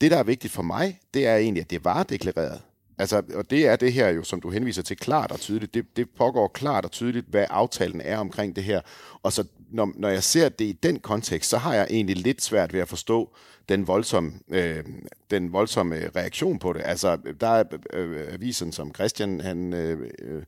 Det, 0.00 0.10
der 0.10 0.16
er 0.16 0.22
vigtigt 0.22 0.52
for 0.52 0.62
mig, 0.62 1.00
det 1.14 1.26
er 1.26 1.36
egentlig, 1.36 1.60
at 1.60 1.70
det 1.70 1.84
var 1.84 2.02
deklareret. 2.02 2.60
Altså, 2.98 3.22
og 3.34 3.50
det 3.50 3.66
er 3.66 3.76
det 3.76 3.92
her 3.92 4.08
jo, 4.08 4.22
som 4.22 4.40
du 4.40 4.50
henviser 4.50 4.82
til, 4.82 4.96
klart 4.96 5.32
og 5.32 5.40
tydeligt. 5.40 5.74
Det, 5.74 5.96
det 5.96 6.10
pågår 6.10 6.48
klart 6.48 6.84
og 6.84 6.90
tydeligt, 6.90 7.26
hvad 7.26 7.46
aftalen 7.50 8.00
er 8.00 8.18
omkring 8.18 8.56
det 8.56 8.64
her. 8.64 8.80
Og 9.22 9.32
så 9.32 9.44
når, 9.70 9.92
når 9.96 10.08
jeg 10.08 10.22
ser 10.22 10.48
det 10.48 10.64
i 10.64 10.72
den 10.72 10.98
kontekst, 11.00 11.50
så 11.50 11.58
har 11.58 11.74
jeg 11.74 11.86
egentlig 11.90 12.16
lidt 12.16 12.42
svært 12.42 12.72
ved 12.72 12.80
at 12.80 12.88
forstå 12.88 13.34
den 13.68 13.86
voldsomme, 13.86 14.32
øh, 14.48 14.84
den 15.30 15.52
voldsomme 15.52 16.10
reaktion 16.16 16.58
på 16.58 16.72
det. 16.72 16.82
Altså, 16.84 17.18
der 17.40 17.48
er 17.48 17.64
øh, 17.92 18.10
øh 18.10 18.34
avisen, 18.34 18.72
som 18.72 18.94
Christian 18.94 19.40
han, 19.40 19.72
øh, 19.72 20.10
øh 20.18 20.42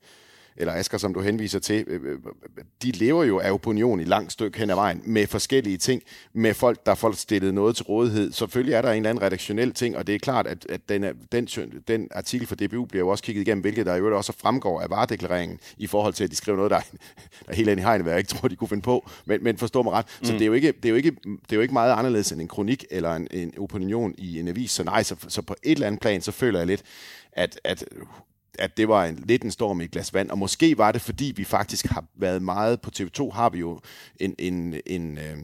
eller 0.56 0.72
Asger, 0.72 0.98
som 0.98 1.14
du 1.14 1.20
henviser 1.20 1.58
til, 1.58 1.84
øh, 1.86 2.00
øh, 2.04 2.18
de 2.82 2.90
lever 2.90 3.24
jo 3.24 3.38
af 3.38 3.52
opinion 3.52 4.00
i 4.00 4.04
langt 4.04 4.32
stykke 4.32 4.58
hen 4.58 4.70
ad 4.70 4.74
vejen 4.74 5.02
med 5.04 5.26
forskellige 5.26 5.76
ting, 5.76 6.02
med 6.32 6.54
folk, 6.54 6.86
der 6.86 6.94
får 6.94 7.12
stillet 7.12 7.54
noget 7.54 7.76
til 7.76 7.84
rådighed. 7.84 8.32
Selvfølgelig 8.32 8.74
er 8.74 8.82
der 8.82 8.90
en 8.90 8.96
eller 8.96 9.10
anden 9.10 9.22
redaktionel 9.22 9.72
ting, 9.72 9.96
og 9.96 10.06
det 10.06 10.14
er 10.14 10.18
klart, 10.18 10.46
at, 10.46 10.66
at 10.68 10.88
den, 10.88 11.04
den, 11.32 11.46
den 11.88 12.08
artikel 12.10 12.46
for 12.46 12.54
DBU 12.54 12.84
bliver 12.84 13.04
jo 13.04 13.08
også 13.08 13.24
kigget 13.24 13.42
igennem, 13.42 13.60
hvilket 13.60 13.86
der 13.86 13.94
jo 13.94 14.16
også 14.16 14.32
fremgår 14.32 14.80
af 14.80 14.90
varedeklareringen 14.90 15.58
i 15.78 15.86
forhold 15.86 16.14
til, 16.14 16.24
at 16.24 16.30
de 16.30 16.36
skriver 16.36 16.56
noget, 16.56 16.70
der, 16.70 16.80
der 17.46 17.52
er 17.52 17.54
helt 17.54 17.68
ind 17.68 17.80
i 17.80 17.82
hegnet, 17.82 18.04
hvad 18.04 18.12
jeg 18.12 18.18
ikke 18.18 18.28
tror, 18.28 18.48
de 18.48 18.56
kunne 18.56 18.68
finde 18.68 18.82
på. 18.82 19.10
Men, 19.24 19.44
men 19.44 19.58
forstå 19.58 19.82
mig 19.82 19.92
ret. 19.92 20.06
Så 20.22 20.32
mm. 20.32 20.38
det, 20.38 20.42
er 20.42 20.46
jo 20.46 20.52
ikke, 20.52 20.72
det, 20.72 20.84
er 20.84 20.90
jo 20.90 20.96
ikke, 20.96 21.10
det 21.24 21.52
er 21.52 21.56
jo 21.56 21.62
ikke 21.62 21.74
meget 21.74 21.92
anderledes 21.92 22.32
end 22.32 22.40
en 22.40 22.48
kronik 22.48 22.84
eller 22.90 23.12
en, 23.12 23.28
en 23.30 23.54
opinion 23.58 24.14
i 24.18 24.40
en 24.40 24.48
avis. 24.48 24.70
Så 24.70 24.84
nej, 24.84 25.02
så, 25.02 25.16
så 25.28 25.42
på 25.42 25.54
et 25.62 25.72
eller 25.72 25.86
andet 25.86 26.00
plan, 26.00 26.20
så 26.20 26.32
føler 26.32 26.58
jeg 26.58 26.66
lidt, 26.66 26.82
at, 27.32 27.60
at 27.64 27.84
at 28.58 28.76
det 28.76 28.88
var 28.88 29.04
en, 29.04 29.24
lidt 29.26 29.42
en 29.42 29.50
storm 29.50 29.80
i 29.80 29.84
et 29.84 29.90
glas 29.90 30.14
vand, 30.14 30.30
og 30.30 30.38
måske 30.38 30.78
var 30.78 30.92
det, 30.92 31.00
fordi 31.00 31.32
vi 31.36 31.44
faktisk 31.44 31.86
har 31.86 32.04
været 32.14 32.42
meget, 32.42 32.80
på 32.80 32.90
TV2 32.96 33.30
har 33.30 33.50
vi 33.50 33.58
jo 33.58 33.80
en, 34.20 34.34
en, 34.38 34.74
en, 34.86 35.18
øh, 35.18 35.36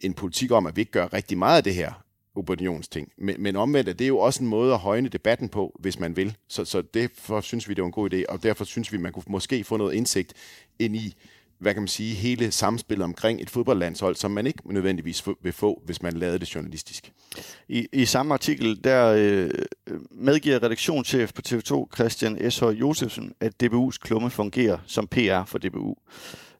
en 0.00 0.14
politik 0.14 0.50
om, 0.50 0.66
at 0.66 0.76
vi 0.76 0.80
ikke 0.80 0.92
gør 0.92 1.12
rigtig 1.12 1.38
meget 1.38 1.56
af 1.56 1.64
det 1.64 1.74
her 1.74 2.04
opinionsting. 2.36 3.12
Men, 3.18 3.42
men 3.42 3.56
omvendt 3.56 3.88
er 3.88 3.92
det 3.92 4.08
jo 4.08 4.18
også 4.18 4.42
en 4.42 4.48
måde 4.48 4.72
at 4.72 4.78
højne 4.78 5.08
debatten 5.08 5.48
på, 5.48 5.76
hvis 5.80 5.98
man 5.98 6.16
vil. 6.16 6.36
Så, 6.48 6.64
så 6.64 6.82
derfor 6.82 7.40
synes 7.40 7.68
vi, 7.68 7.74
det 7.74 7.82
var 7.82 7.86
en 7.86 7.92
god 7.92 8.14
idé, 8.14 8.24
og 8.28 8.42
derfor 8.42 8.64
synes 8.64 8.92
vi, 8.92 8.98
man 8.98 9.12
kunne 9.12 9.24
måske 9.26 9.64
få 9.64 9.76
noget 9.76 9.94
indsigt 9.94 10.34
ind 10.78 10.96
i, 10.96 11.14
hvad 11.64 11.74
kan 11.74 11.82
man 11.82 11.88
sige, 11.88 12.14
hele 12.14 12.50
samspillet 12.50 13.04
omkring 13.04 13.40
et 13.40 13.50
fodboldlandshold, 13.50 14.16
som 14.16 14.30
man 14.30 14.46
ikke 14.46 14.72
nødvendigvis 14.72 15.24
vil 15.42 15.52
få, 15.52 15.82
hvis 15.84 16.02
man 16.02 16.12
lavede 16.12 16.38
det 16.38 16.54
journalistisk. 16.54 17.12
I, 17.68 17.86
i 17.92 18.04
samme 18.04 18.34
artikel, 18.34 18.84
der 18.84 19.06
øh, 19.06 19.50
medgiver 20.10 20.62
redaktionschef 20.62 21.32
på 21.32 21.42
TV2, 21.48 21.94
Christian 21.94 22.50
S. 22.50 22.62
Josefsen, 22.62 23.32
at 23.40 23.62
DBU's 23.62 23.98
klumme 24.00 24.30
fungerer 24.30 24.78
som 24.86 25.06
PR 25.06 25.44
for 25.46 25.58
DBU. 25.58 25.94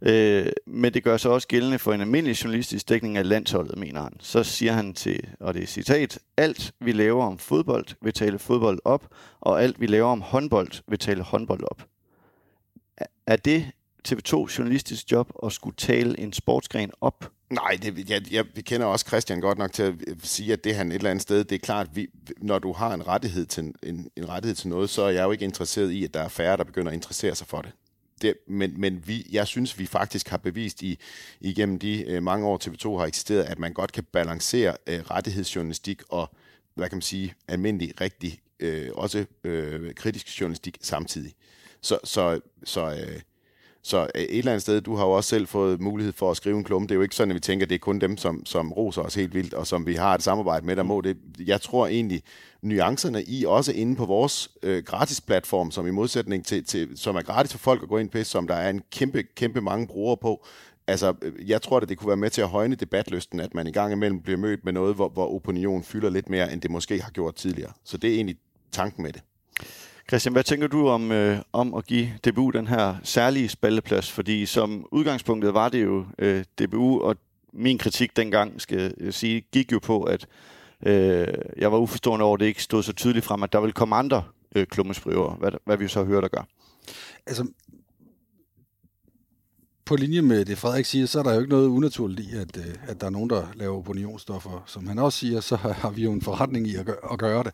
Øh, 0.02 0.46
men 0.66 0.94
det 0.94 1.05
gør 1.05 1.16
sig 1.16 1.30
også 1.30 1.48
gældende 1.48 1.78
for 1.78 1.92
en 1.92 2.00
almindelig 2.00 2.44
journalistisk 2.44 2.88
dækning 2.88 3.16
af 3.16 3.28
landsholdet, 3.28 3.78
mener 3.78 4.02
han. 4.02 4.12
Så 4.20 4.42
siger 4.42 4.72
han 4.72 4.94
til, 4.94 5.28
og 5.40 5.55
det 5.55 5.62
er 5.62 5.66
citat, 5.66 6.18
alt 6.36 6.72
vi 6.80 6.92
laver 6.92 7.24
om 7.24 7.38
fodbold 7.38 7.86
vil 8.02 8.12
tale 8.12 8.38
fodbold 8.38 8.78
op, 8.84 9.09
og 9.40 9.62
alt 9.62 9.80
vi 9.80 9.86
laver 9.86 10.09
om 10.09 10.20
håndbold 10.20 10.70
vil 10.88 10.98
tale 10.98 11.22
håndbold 11.22 11.64
op. 11.70 11.86
Er 13.26 13.36
det 13.36 13.66
TV2 14.09 14.59
journalistisk 14.59 15.12
job 15.12 15.32
at 15.42 15.52
skulle 15.52 15.76
tale 15.76 16.20
en 16.20 16.32
sportsgren 16.32 16.90
op? 17.00 17.32
Nej, 17.50 17.78
det, 17.82 18.11
jeg, 18.11 18.32
jeg, 18.32 18.44
vi 18.55 18.62
kender 18.62 18.86
også 18.86 19.07
Christian 19.07 19.40
godt 19.40 19.59
nok 19.59 19.72
til 19.72 19.82
at 19.82 19.94
øh, 20.07 20.16
sige, 20.22 20.52
at 20.52 20.64
det 20.64 20.74
han 20.74 20.88
et 20.88 20.94
eller 20.94 21.11
andet 21.11 21.22
sted, 21.22 21.44
det 21.44 21.55
er 21.55 21.59
klart, 21.59 21.96
vi, 21.96 22.09
når 22.38 22.59
du 22.59 22.72
har 22.72 22.94
en 22.94 23.07
rettighed, 23.07 23.46
til, 23.46 23.74
en, 23.82 24.11
en 24.16 24.28
rettighed 24.28 24.57
til 24.57 24.68
noget, 24.68 24.90
så 24.90 25.02
er 25.02 25.11
jeg 25.11 25.24
jo 25.24 25.30
ikke 25.30 25.44
interesseret 25.44 25.90
i, 25.90 26.05
at 26.05 26.14
der 26.14 26.20
er 26.20 26.28
færre, 26.28 26.57
der 26.57 26.64
begynder 26.64 26.90
at 26.90 26.94
interessere 26.94 27.34
sig 27.34 27.46
for 27.46 27.62
det. 27.62 27.72
det 28.22 28.34
men 28.48 28.80
men 28.80 29.02
vi, 29.07 29.26
jeg 29.32 29.46
synes, 29.46 29.78
vi 29.78 29.86
faktisk 29.86 30.28
har 30.28 30.36
bevist 30.36 30.82
i, 30.82 30.98
igennem 31.40 31.78
de 31.78 32.05
øh, 32.11 32.22
mange 32.22 32.46
år, 32.46 32.61
TV2 32.64 32.98
har 32.98 33.07
eksisteret, 33.07 33.42
at 33.42 33.59
man 33.59 33.72
godt 33.72 33.92
kan 33.92 34.05
balancere 34.05 34.76
øh, 34.86 35.00
rettighedsjournalistik 35.00 36.02
og, 36.09 36.30
hvad 36.74 36.88
kan 36.88 36.96
man 36.96 37.02
sige, 37.02 37.34
almindelig, 37.48 38.00
rigtig 38.00 38.40
øh, 38.61 38.90
også 38.94 39.24
øh, 39.44 39.94
kritisk 39.94 40.40
journalistik 40.40 40.78
samtidig. 40.80 41.34
Så, 41.80 41.98
så, 42.05 42.40
så, 42.64 42.90
øh, 42.90 43.20
så 43.87 44.01
øh, 44.14 44.22
et 44.22 44.39
eller 44.39 44.53
andet 44.53 44.62
sted, 44.62 44.80
du 44.80 44.97
har 44.97 45.05
jo 45.05 45.11
også 45.11 45.28
selv 45.28 45.47
fået 45.47 45.80
mulighed 45.80 46.12
for 46.12 46.30
at 46.30 46.37
skrive 46.37 46.57
en 46.59 46.64
klumme. 46.64 46.87
Det 46.87 46.91
er 46.91 46.97
jo 46.97 47.03
ikke 47.03 47.14
sådan, 47.14 47.30
at 47.30 47.35
vi 47.35 47.41
tænker, 47.41 47.66
at 47.66 47.70
det 47.70 47.74
er 47.74 47.78
kun 47.78 47.99
dem, 47.99 48.16
som, 48.16 48.47
som 48.47 48.72
roser 48.72 49.03
os 49.03 49.14
helt 49.14 49.35
vildt, 49.35 49.55
og 49.55 49.66
som 49.66 49.87
vi 49.87 49.95
har 49.95 50.14
et 50.14 50.22
samarbejde 50.22 50.66
med, 50.66 50.76
der 50.76 50.82
må 50.82 51.01
det. 51.01 51.16
Jeg 51.47 51.61
tror 51.61 51.87
egentlig, 51.87 52.22
nuancerne 52.62 53.24
i, 53.24 53.45
også 53.45 53.72
inde 53.72 53.97
på 53.97 54.07
vores 54.07 54.51
øh, 54.62 54.82
gratis 54.85 55.20
platform, 55.20 55.70
som 55.70 55.87
i 55.87 55.91
modsætning 55.91 56.47
til, 56.47 56.64
til, 56.64 56.89
som 56.97 57.16
er 57.16 57.22
gratis 57.22 57.53
for 57.53 57.59
folk 57.59 57.82
at 57.82 57.89
gå 57.89 57.99
ind 57.99 58.11
på, 58.11 58.24
som 58.24 58.47
der 58.47 58.55
er 58.55 58.70
en 58.70 58.82
kæmpe, 58.93 59.22
kæmpe 59.22 59.61
mange 59.61 59.87
brugere 59.87 60.16
på, 60.16 60.47
altså, 60.87 61.14
øh, 61.22 61.51
jeg 61.51 61.62
tror, 61.62 61.80
at 61.80 61.89
det 61.89 61.99
kunne 61.99 62.09
være 62.09 62.16
med 62.16 62.30
til 62.30 62.43
at 62.43 62.49
højne 62.49 62.74
debatlysten, 62.74 63.41
at 63.41 63.55
man 63.55 63.66
i 63.66 63.72
gang 63.72 63.93
imellem 63.93 64.20
bliver 64.20 64.39
mødt 64.39 64.64
med 64.64 64.72
noget, 64.72 64.95
hvor, 64.95 65.09
hvor 65.09 65.35
opinion 65.35 65.82
fylder 65.82 66.11
lidt 66.11 66.30
mere, 66.30 66.53
end 66.53 66.61
det 66.61 66.70
måske 66.70 67.03
har 67.03 67.11
gjort 67.11 67.35
tidligere. 67.35 67.72
Så 67.85 67.97
det 67.97 68.11
er 68.11 68.14
egentlig 68.14 68.37
tanken 68.72 69.03
med 69.03 69.12
det. 69.12 69.22
Christian, 70.09 70.32
hvad 70.32 70.44
tænker 70.44 70.66
du 70.66 70.88
om, 70.88 71.12
øh, 71.12 71.38
om 71.52 71.74
at 71.74 71.86
give 71.86 72.09
DBU 72.24 72.50
den 72.50 72.66
her 72.66 72.96
særlige 73.02 73.48
spalteplads? 73.48 74.11
Fordi 74.11 74.46
som 74.46 74.86
udgangspunktet 74.90 75.55
var 75.55 75.68
det 75.68 75.84
jo 75.84 76.07
øh, 76.18 76.44
DBU, 76.59 77.00
og 77.00 77.16
min 77.52 77.78
kritik 77.78 78.16
dengang, 78.16 78.61
skal 78.61 78.94
jeg 79.00 79.14
sige, 79.14 79.40
gik 79.40 79.72
jo 79.72 79.78
på, 79.78 80.02
at 80.02 80.26
øh, 80.86 81.28
jeg 81.57 81.72
var 81.72 81.78
uforstående 81.78 82.24
over, 82.24 82.34
at 82.34 82.40
det 82.40 82.46
ikke 82.46 82.62
stod 82.62 82.82
så 82.82 82.92
tydeligt 82.92 83.24
frem, 83.24 83.42
at 83.42 83.52
der 83.52 83.61
ville 83.61 83.72
komme 83.72 83.96
andre 83.96 84.24
øh, 84.55 84.66
klummesprøver, 84.66 85.34
hvad, 85.34 85.50
hvad 85.64 85.76
vi 85.76 85.88
så 85.88 86.05
hører, 86.05 86.20
der 86.20 86.28
gør. 86.28 86.46
Altså, 87.26 87.46
på 89.84 89.96
linje 89.96 90.22
med 90.22 90.44
det, 90.44 90.59
Frederik 90.59 90.84
siger, 90.84 91.07
så 91.07 91.18
er 91.18 91.22
der 91.22 91.34
jo 91.34 91.40
ikke 91.40 91.50
noget 91.50 91.68
unaturligt 91.68 92.20
i, 92.20 92.36
at, 92.36 92.57
øh, 92.57 92.74
at 92.86 93.00
der 93.00 93.07
er 93.07 93.11
nogen, 93.11 93.30
der 93.30 93.46
laver 93.55 93.78
opinionsstoffer. 93.78 94.62
Som 94.66 94.86
han 94.86 94.98
også 94.98 95.18
siger, 95.18 95.40
så 95.40 95.57
har 95.57 95.90
vi 95.90 96.02
jo 96.02 96.12
en 96.12 96.22
forretning 96.22 96.66
i 96.66 96.76
at 96.76 96.86
gøre, 96.86 97.12
at 97.12 97.18
gøre 97.18 97.44
det. 97.44 97.52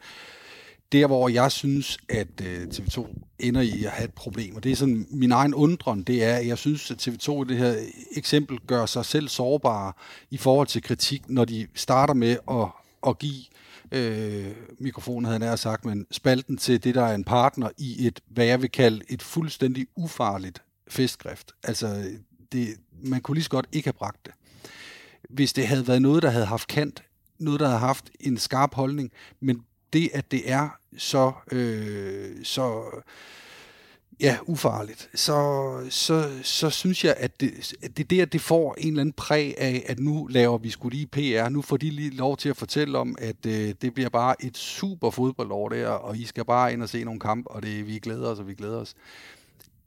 Der, 0.92 1.06
hvor 1.06 1.28
jeg 1.28 1.52
synes, 1.52 1.98
at 2.08 2.28
øh, 2.42 2.62
TV2 2.62 3.06
ender 3.38 3.60
i 3.60 3.84
at 3.84 3.90
have 3.90 4.04
et 4.04 4.14
problem, 4.14 4.56
og 4.56 4.64
det 4.64 4.72
er 4.72 4.76
sådan 4.76 5.06
min 5.10 5.32
egen 5.32 5.54
undren, 5.54 6.02
det 6.02 6.24
er, 6.24 6.36
at 6.36 6.46
jeg 6.46 6.58
synes, 6.58 6.90
at 6.90 7.08
TV2 7.08 7.32
i 7.32 7.44
det 7.48 7.56
her 7.56 7.76
eksempel 8.16 8.58
gør 8.66 8.86
sig 8.86 9.04
selv 9.04 9.28
sårbare 9.28 9.92
i 10.30 10.36
forhold 10.36 10.66
til 10.66 10.82
kritik, 10.82 11.28
når 11.28 11.44
de 11.44 11.66
starter 11.74 12.14
med 12.14 12.36
at, 12.50 12.66
at 13.06 13.18
give 13.18 13.44
øh, 13.92 14.46
mikrofonen, 14.78 15.24
havde 15.24 15.44
jeg 15.44 15.58
sagt, 15.58 15.84
men 15.84 16.06
spalten 16.10 16.56
til 16.56 16.84
det, 16.84 16.94
der 16.94 17.02
er 17.02 17.14
en 17.14 17.24
partner 17.24 17.68
i 17.78 18.06
et, 18.06 18.20
hvad 18.28 18.44
jeg 18.44 18.62
vil 18.62 18.70
kalde 18.70 19.04
et 19.08 19.22
fuldstændig 19.22 19.86
ufarligt 19.96 20.62
festskrift. 20.88 21.52
Altså, 21.62 22.10
det, 22.52 22.68
man 23.02 23.20
kunne 23.20 23.34
lige 23.34 23.44
så 23.44 23.50
godt 23.50 23.66
ikke 23.72 23.86
have 23.86 23.92
bragt 23.92 24.26
det. 24.26 24.34
Hvis 25.30 25.52
det 25.52 25.66
havde 25.66 25.88
været 25.88 26.02
noget, 26.02 26.22
der 26.22 26.30
havde 26.30 26.46
haft 26.46 26.68
kant, 26.68 27.02
noget, 27.38 27.60
der 27.60 27.66
havde 27.66 27.80
haft 27.80 28.10
en 28.20 28.38
skarp 28.38 28.74
holdning, 28.74 29.10
men 29.40 29.64
det, 29.92 30.10
at 30.14 30.30
det 30.30 30.50
er 30.50 30.68
så, 30.98 31.32
øh, 31.52 32.44
så 32.44 32.82
ja, 34.20 34.38
ufarligt, 34.42 35.08
så, 35.14 35.86
så, 35.90 36.30
så 36.42 36.70
synes 36.70 37.04
jeg, 37.04 37.14
at 37.16 37.40
det, 37.40 37.72
at 37.82 37.96
det 37.96 38.10
der, 38.10 38.24
det 38.24 38.40
får 38.40 38.74
en 38.78 38.88
eller 38.88 39.00
anden 39.00 39.12
præg 39.12 39.54
af, 39.58 39.84
at 39.86 39.98
nu 39.98 40.26
laver 40.26 40.58
vi 40.58 40.70
skulle 40.70 40.96
lige 40.96 41.06
PR, 41.06 41.48
nu 41.48 41.62
får 41.62 41.76
de 41.76 41.90
lige 41.90 42.10
lov 42.10 42.36
til 42.36 42.48
at 42.48 42.56
fortælle 42.56 42.98
om, 42.98 43.16
at 43.18 43.46
øh, 43.46 43.74
det 43.82 43.94
bliver 43.94 44.08
bare 44.08 44.44
et 44.44 44.56
super 44.56 45.10
fodboldår 45.10 45.68
der, 45.68 45.88
og 45.88 46.16
I 46.16 46.24
skal 46.24 46.44
bare 46.44 46.72
ind 46.72 46.82
og 46.82 46.88
se 46.88 47.04
nogle 47.04 47.20
kampe, 47.20 47.50
og 47.50 47.62
det, 47.62 47.86
vi 47.86 47.98
glæder 47.98 48.28
os, 48.28 48.38
og 48.38 48.48
vi 48.48 48.54
glæder 48.54 48.78
os 48.78 48.94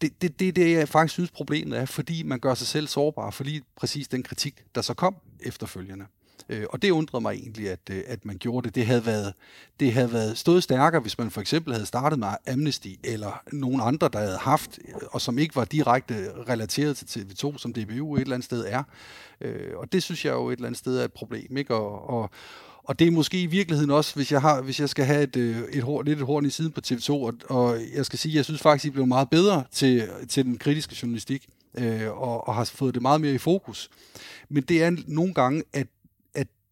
det, 0.03 0.21
det, 0.21 0.39
det, 0.39 0.55
det, 0.55 0.71
jeg 0.71 0.89
faktisk 0.89 1.13
synes, 1.13 1.31
problemet 1.31 1.79
er, 1.79 1.85
fordi 1.85 2.23
man 2.23 2.39
gør 2.39 2.53
sig 2.53 2.67
selv 2.67 2.87
sårbar 2.87 3.29
fordi 3.29 3.61
præcis 3.75 4.07
den 4.07 4.23
kritik, 4.23 4.63
der 4.75 4.81
så 4.81 4.93
kom 4.93 5.15
efterfølgende. 5.39 6.05
Øh, 6.49 6.65
og 6.69 6.81
det 6.81 6.91
undrede 6.91 7.21
mig 7.21 7.33
egentlig, 7.33 7.69
at, 7.69 7.79
øh, 7.91 8.01
at 8.07 8.25
man 8.25 8.37
gjorde 8.37 8.67
det. 8.67 8.75
Det 8.75 8.85
havde, 8.85 9.05
været, 9.05 9.33
det 9.79 9.93
havde 9.93 10.13
været 10.13 10.37
stået 10.37 10.63
stærkere, 10.63 11.01
hvis 11.01 11.17
man 11.17 11.31
for 11.31 11.41
eksempel 11.41 11.73
havde 11.73 11.85
startet 11.85 12.19
med 12.19 12.27
Amnesty, 12.47 12.87
eller 13.03 13.41
nogen 13.51 13.81
andre, 13.83 14.09
der 14.13 14.19
havde 14.19 14.37
haft, 14.37 14.79
og 15.11 15.21
som 15.21 15.37
ikke 15.39 15.55
var 15.55 15.65
direkte 15.65 16.31
relateret 16.49 16.97
til 16.97 17.05
TV2, 17.05 17.57
som 17.57 17.73
DBU 17.73 18.15
et 18.15 18.21
eller 18.21 18.35
andet 18.35 18.45
sted 18.45 18.65
er. 18.67 18.83
Øh, 19.41 19.77
og 19.77 19.91
det 19.91 20.03
synes 20.03 20.25
jeg 20.25 20.31
jo 20.31 20.49
et 20.49 20.53
eller 20.53 20.67
andet 20.67 20.79
sted 20.79 20.99
er 20.99 21.03
et 21.03 21.13
problem. 21.13 21.57
Ikke? 21.57 21.75
Og, 21.75 22.09
og, 22.09 22.29
og 22.83 22.99
det 22.99 23.07
er 23.07 23.11
måske 23.11 23.41
i 23.41 23.45
virkeligheden 23.45 23.91
også, 23.91 24.15
hvis 24.15 24.31
jeg, 24.31 24.41
har, 24.41 24.61
hvis 24.61 24.79
jeg 24.79 24.89
skal 24.89 25.05
have 25.05 25.23
et, 25.23 25.35
øh, 25.35 25.57
et, 25.71 25.83
hår, 25.83 26.01
lidt 26.01 26.19
et 26.19 26.25
horn 26.25 26.45
i 26.45 26.49
siden 26.49 26.71
på 26.71 26.81
TV2, 26.87 27.11
og, 27.11 27.33
og 27.49 27.77
jeg 27.95 28.05
skal 28.05 28.19
sige, 28.19 28.35
jeg 28.35 28.45
synes 28.45 28.61
faktisk, 28.61 28.85
I 28.85 28.89
blev 28.89 29.07
meget 29.07 29.29
bedre 29.29 29.63
til, 29.71 30.09
til 30.29 30.45
den 30.45 30.57
kritiske 30.57 30.95
journalistik, 31.01 31.47
øh, 31.77 32.11
og, 32.11 32.47
og 32.47 32.55
har 32.55 32.63
fået 32.63 32.93
det 32.93 33.01
meget 33.01 33.21
mere 33.21 33.33
i 33.33 33.37
fokus. 33.37 33.89
Men 34.49 34.63
det 34.63 34.83
er 34.83 34.91
nogle 35.07 35.33
gange, 35.33 35.63
at 35.73 35.87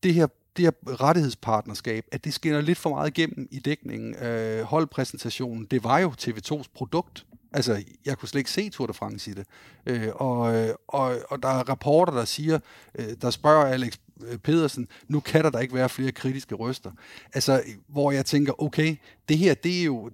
det 0.04 0.14
her 0.14 0.28
det 0.58 0.66
her 0.66 1.02
rettighedspartnerskab, 1.02 2.06
at 2.12 2.24
det 2.24 2.34
skinner 2.34 2.62
lidt 2.62 2.78
for 2.78 2.90
meget 2.90 3.18
igennem 3.18 3.48
i 3.52 3.60
dækningen. 3.60 4.16
Øh, 4.16 4.64
holdpræsentationen, 4.64 5.66
det 5.66 5.84
var 5.84 6.00
jo 6.00 6.14
TV2's 6.22 6.68
produkt. 6.74 7.26
Altså, 7.54 7.84
jeg 8.06 8.18
kunne 8.18 8.30
slet 8.30 8.40
ikke 8.40 8.52
se 8.52 8.70
Tour 8.70 8.88
de 8.88 8.94
France 8.94 9.32
i 9.32 9.34
det. 9.34 9.46
Øh, 9.86 10.10
og, 10.16 10.56
øh, 10.56 10.76
og, 10.88 11.18
og 11.30 11.44
der 11.44 11.50
er 11.50 11.70
rapporter, 11.70 12.14
der 12.14 12.26
siger, 12.26 12.60
øh, 12.96 13.06
der 13.22 13.30
spørger 13.30 13.66
Alex 13.66 13.98
øh, 14.28 14.38
Pedersen, 14.38 14.88
nu 15.08 15.20
kan 15.20 15.44
der 15.44 15.50
da 15.50 15.58
ikke 15.58 15.74
være 15.74 15.90
flere 15.90 16.12
kritiske 16.12 16.56
røster. 16.56 16.92
Altså, 17.34 17.64
hvor 17.88 18.12
jeg 18.12 18.26
tænker, 18.26 18.64
okay, 18.64 18.96
det 19.30 19.38
her, 19.38 19.54
det 19.54 19.80
er 19.80 19.84
jo 19.84 20.12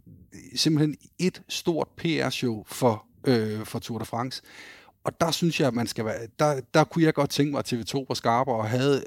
simpelthen 0.56 0.98
et 1.20 1.42
stort 1.50 1.88
PR-show 1.98 2.64
for, 2.68 3.06
øh, 3.28 3.66
for 3.66 3.80
Tour 3.80 4.00
de 4.00 4.06
France. 4.06 4.42
Og 5.08 5.22
der 5.22 5.32
synes 5.32 5.60
jeg, 5.60 5.68
at 5.68 5.74
man 5.74 5.88
skal 5.88 6.06
være, 6.06 6.28
der, 6.40 6.62
der 6.74 6.84
kunne 6.84 7.04
jeg 7.06 7.14
godt 7.14 7.30
tænke 7.30 7.52
mig, 7.52 7.60
at 7.60 7.74
TV2 7.74 8.06
var 8.08 8.16
skarpere 8.16 8.56
og 8.56 8.70
havde, 8.70 9.04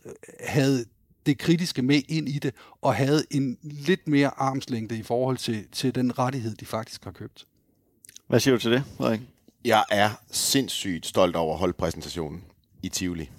havde 0.46 0.84
det 1.26 1.38
kritiske 1.38 1.82
med 1.82 2.03
ind 2.09 2.28
i 2.28 2.38
det, 2.38 2.55
og 2.82 2.94
havde 2.94 3.24
en 3.30 3.59
lidt 3.62 4.09
mere 4.09 4.30
armslængde 4.36 4.98
i 4.98 5.03
forhold 5.03 5.36
til, 5.36 5.66
til 5.72 5.94
den 5.94 6.18
rettighed, 6.18 6.55
de 6.55 6.66
faktisk 6.66 7.05
har 7.05 7.11
købt. 7.11 7.46
Hvad 8.26 8.40
siger 8.40 8.55
du 8.55 8.61
til 8.61 8.70
det, 8.70 8.82
Frederik? 8.96 9.20
Jeg 9.64 9.84
er 9.90 10.11
sindssygt 10.30 11.07
stolt 11.07 11.36
over 11.36 11.57
holdpræsentationen 11.57 12.44
i 12.82 12.88
Tivoli. 12.88 13.30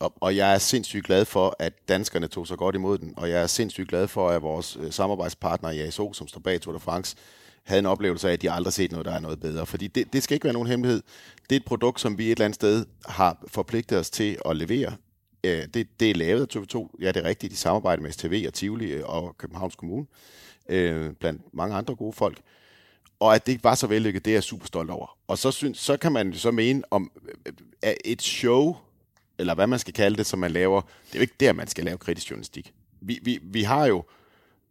Og, 0.00 0.12
og 0.20 0.36
jeg 0.36 0.54
er 0.54 0.58
sindssygt 0.58 1.04
glad 1.04 1.24
for, 1.24 1.56
at 1.58 1.72
danskerne 1.88 2.28
tog 2.28 2.46
så 2.46 2.56
godt 2.56 2.74
imod 2.74 2.98
den, 2.98 3.14
og 3.16 3.30
jeg 3.30 3.42
er 3.42 3.46
sindssygt 3.46 3.88
glad 3.88 4.08
for, 4.08 4.30
at 4.30 4.42
vores 4.42 4.78
øh, 4.80 4.92
samarbejdspartner 4.92 5.70
i 5.70 5.80
ASO, 5.80 6.12
som 6.12 6.28
står 6.28 6.40
bag 6.40 6.60
Tour 6.60 6.74
de 6.74 6.80
France, 6.80 7.16
havde 7.62 7.78
en 7.78 7.86
oplevelse 7.86 8.28
af, 8.28 8.32
at 8.32 8.42
de 8.42 8.50
aldrig 8.50 8.70
har 8.70 8.72
set 8.72 8.92
noget, 8.92 9.06
der 9.06 9.12
er 9.12 9.20
noget 9.20 9.40
bedre. 9.40 9.66
Fordi 9.66 9.86
det, 9.86 10.12
det 10.12 10.22
skal 10.22 10.34
ikke 10.34 10.44
være 10.44 10.52
nogen 10.52 10.68
hemmelighed. 10.68 11.02
Det 11.50 11.56
er 11.56 11.60
et 11.60 11.64
produkt, 11.64 12.00
som 12.00 12.18
vi 12.18 12.26
et 12.26 12.30
eller 12.30 12.44
andet 12.44 12.54
sted 12.54 12.86
har 13.06 13.44
forpligtet 13.46 13.98
os 13.98 14.10
til 14.10 14.38
at 14.44 14.56
levere. 14.56 14.92
Øh, 15.44 15.66
det, 15.74 16.00
det 16.00 16.10
er 16.10 16.14
lavet 16.14 16.56
af 16.56 16.60
TV2. 16.60 16.96
Ja, 17.00 17.08
det 17.08 17.16
er 17.16 17.28
rigtigt. 17.28 17.50
De 17.50 17.56
samarbejder 17.56 18.02
med 18.02 18.12
STV 18.12 18.44
og 18.46 18.54
Tivoli 18.54 18.92
øh, 18.92 19.04
og 19.04 19.36
Københavns 19.38 19.74
Kommune, 19.74 20.06
øh, 20.68 21.12
blandt 21.12 21.42
mange 21.54 21.76
andre 21.76 21.94
gode 21.94 22.12
folk. 22.12 22.40
Og 23.20 23.34
at 23.34 23.46
det 23.46 23.52
ikke 23.52 23.64
var 23.64 23.74
så 23.74 23.86
vellykket, 23.86 24.24
det 24.24 24.30
er 24.30 24.34
jeg 24.34 24.42
super 24.42 24.66
stolt 24.66 24.90
over. 24.90 25.16
Og 25.28 25.38
så, 25.38 25.50
synes, 25.50 25.78
så 25.78 25.96
kan 25.96 26.12
man 26.12 26.34
så 26.34 26.50
mene 26.50 26.82
om 26.90 27.10
øh, 27.46 27.52
at 27.82 27.96
et 28.04 28.22
show, 28.22 28.76
eller 29.38 29.54
hvad 29.54 29.66
man 29.66 29.78
skal 29.78 29.94
kalde 29.94 30.16
det, 30.16 30.26
som 30.26 30.38
man 30.38 30.50
laver, 30.50 30.80
det 30.80 31.14
er 31.14 31.18
jo 31.18 31.20
ikke 31.20 31.36
der, 31.40 31.52
man 31.52 31.66
skal 31.66 31.84
lave 31.84 31.98
kritisk 31.98 32.30
journalistik. 32.30 32.72
Vi, 33.00 33.18
vi, 33.22 33.38
vi 33.42 33.62
har 33.62 33.86
jo 33.86 34.04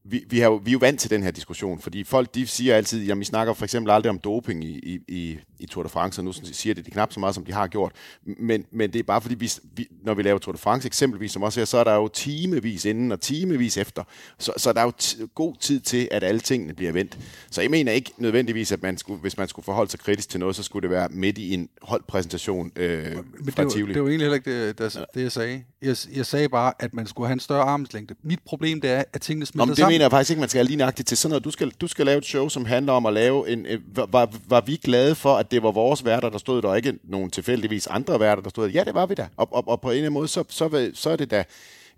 vi, 0.10 0.24
vi, 0.30 0.40
har 0.40 0.50
vi 0.50 0.72
er 0.72 0.74
jo 0.74 0.78
vant 0.78 1.00
til 1.00 1.10
den 1.10 1.24
her 1.24 1.32
diskussion, 1.32 1.80
fordi 1.80 2.04
folk 2.04 2.36
de 2.36 2.48
siger 2.48 2.76
altid, 2.76 3.12
at 3.12 3.20
vi 3.20 3.26
snakker 3.26 3.54
for 3.54 3.64
eksempel 3.64 3.92
aldrig 3.92 4.10
om 4.10 4.20
doping 4.20 4.64
i, 4.64 5.02
i, 5.08 5.40
i 5.60 5.66
Tour 5.66 5.84
de 5.84 5.90
France, 5.90 6.22
og 6.22 6.26
nu 6.26 6.34
siger 6.34 6.74
det, 6.74 6.86
det 6.86 6.94
knap 6.94 7.14
så 7.14 7.20
meget, 7.20 7.36
som 7.36 7.46
de 7.46 7.54
har 7.54 7.68
gjort. 7.68 7.92
Men, 8.26 8.66
men 8.72 8.94
det 8.94 9.00
er 9.00 9.04
bare 9.04 9.22
fordi, 9.22 9.36
vi, 9.36 9.52
vi, 9.76 9.88
når 10.04 10.14
vi 10.14 10.24
laver 10.24 10.40
Tour 10.40 10.54
de 10.54 10.58
France 10.58 10.88
eksempelvis, 10.88 11.32
som 11.32 11.44
også 11.44 11.60
her, 11.60 11.66
så 11.66 11.78
er 11.78 11.84
der 11.84 11.96
jo 11.96 12.08
timevis 12.08 12.86
inden 12.86 13.12
og 13.12 13.22
timevis 13.22 13.78
efter. 13.78 14.04
Så, 14.40 14.54
så 14.58 14.74
der 14.74 14.80
er 14.80 14.84
jo 14.84 14.92
t- 15.02 15.26
god 15.36 15.56
tid 15.60 15.80
til, 15.80 16.08
at 16.12 16.24
alle 16.24 16.40
tingene 16.40 16.74
bliver 16.74 16.92
vendt. 16.92 17.18
Så 17.52 17.62
jeg 17.62 17.72
mener 17.72 17.92
ikke 17.92 18.12
nødvendigvis, 18.18 18.72
at 18.72 18.82
man 18.82 18.98
skulle, 18.98 19.22
hvis 19.22 19.38
man 19.38 19.48
skulle 19.48 19.64
forholde 19.64 19.92
sig 19.92 20.00
kritisk 20.00 20.30
til 20.30 20.40
noget, 20.40 20.56
så 20.56 20.64
skulle 20.64 20.82
det 20.82 20.90
være 20.90 21.08
midt 21.12 21.38
i 21.38 21.54
en 21.54 21.70
holdpræsentation 21.82 22.72
øh, 22.76 23.04
men 23.04 23.46
det 23.46 23.54
fra 23.54 23.70
Tivoli. 23.70 23.94
Det 23.94 24.02
var 24.02 24.08
egentlig 24.08 24.26
heller 24.26 24.36
ikke 24.36 24.68
det, 24.68 24.78
der, 24.78 25.06
det 25.14 25.22
jeg 25.22 25.32
sagde. 25.32 25.64
Jeg, 25.82 25.96
jeg 26.16 26.26
sagde 26.26 26.50
bare, 26.50 26.74
at 26.80 26.94
man 26.94 27.08
skulle 27.08 27.28
have 27.28 27.34
en 27.34 27.40
større 27.40 27.64
armslængde. 27.64 28.16
Mit 28.24 28.40
problem 28.46 28.82
det 28.82 28.90
er, 28.90 29.04
at 29.14 29.22
tingene 29.22 29.46
smelter 29.46 29.66
det 29.66 29.78
sammen 29.78 29.99
mener 30.00 30.06
jeg 30.06 30.12
faktisk 30.12 30.30
ikke, 30.30 30.40
man 30.40 30.50
skal 30.50 30.66
lige 30.66 30.78
nøjagtigt 30.78 31.08
til 31.08 31.18
sådan 31.18 31.30
noget. 31.30 31.44
Du 31.46 31.52
skal, 31.52 31.70
du 31.82 31.88
skal 31.88 32.06
lave 32.06 32.18
et 32.18 32.26
show, 32.26 32.50
som 32.50 32.66
handler 32.66 32.94
om 32.94 33.06
at 33.06 33.14
lave 33.14 33.50
en... 33.50 33.66
Øh, 33.66 33.80
var, 33.96 34.32
var 34.48 34.62
vi 34.62 34.76
glade 34.76 35.16
for, 35.16 35.36
at 35.36 35.52
det 35.52 35.64
var 35.64 35.72
vores 35.72 36.06
værter, 36.06 36.30
der 36.30 36.38
stod 36.38 36.62
der, 36.62 36.68
og 36.68 36.78
ikke 36.78 37.00
nogen 37.04 37.32
tilfældigvis 37.32 37.88
andre 37.88 38.20
værter, 38.20 38.42
der 38.42 38.50
stod 38.50 38.64
der? 38.64 38.72
Ja, 38.72 38.84
det 38.84 38.94
var 38.94 39.06
vi 39.06 39.16
da. 39.16 39.28
Og, 39.38 39.48
og, 39.52 39.68
og 39.68 39.82
på 39.82 39.88
en 39.88 39.92
eller 39.92 40.06
anden 40.06 40.14
måde, 40.14 40.28
så, 40.28 40.44
så, 40.50 40.92
så 40.94 41.10
er 41.10 41.16
det 41.16 41.32
da... 41.32 41.44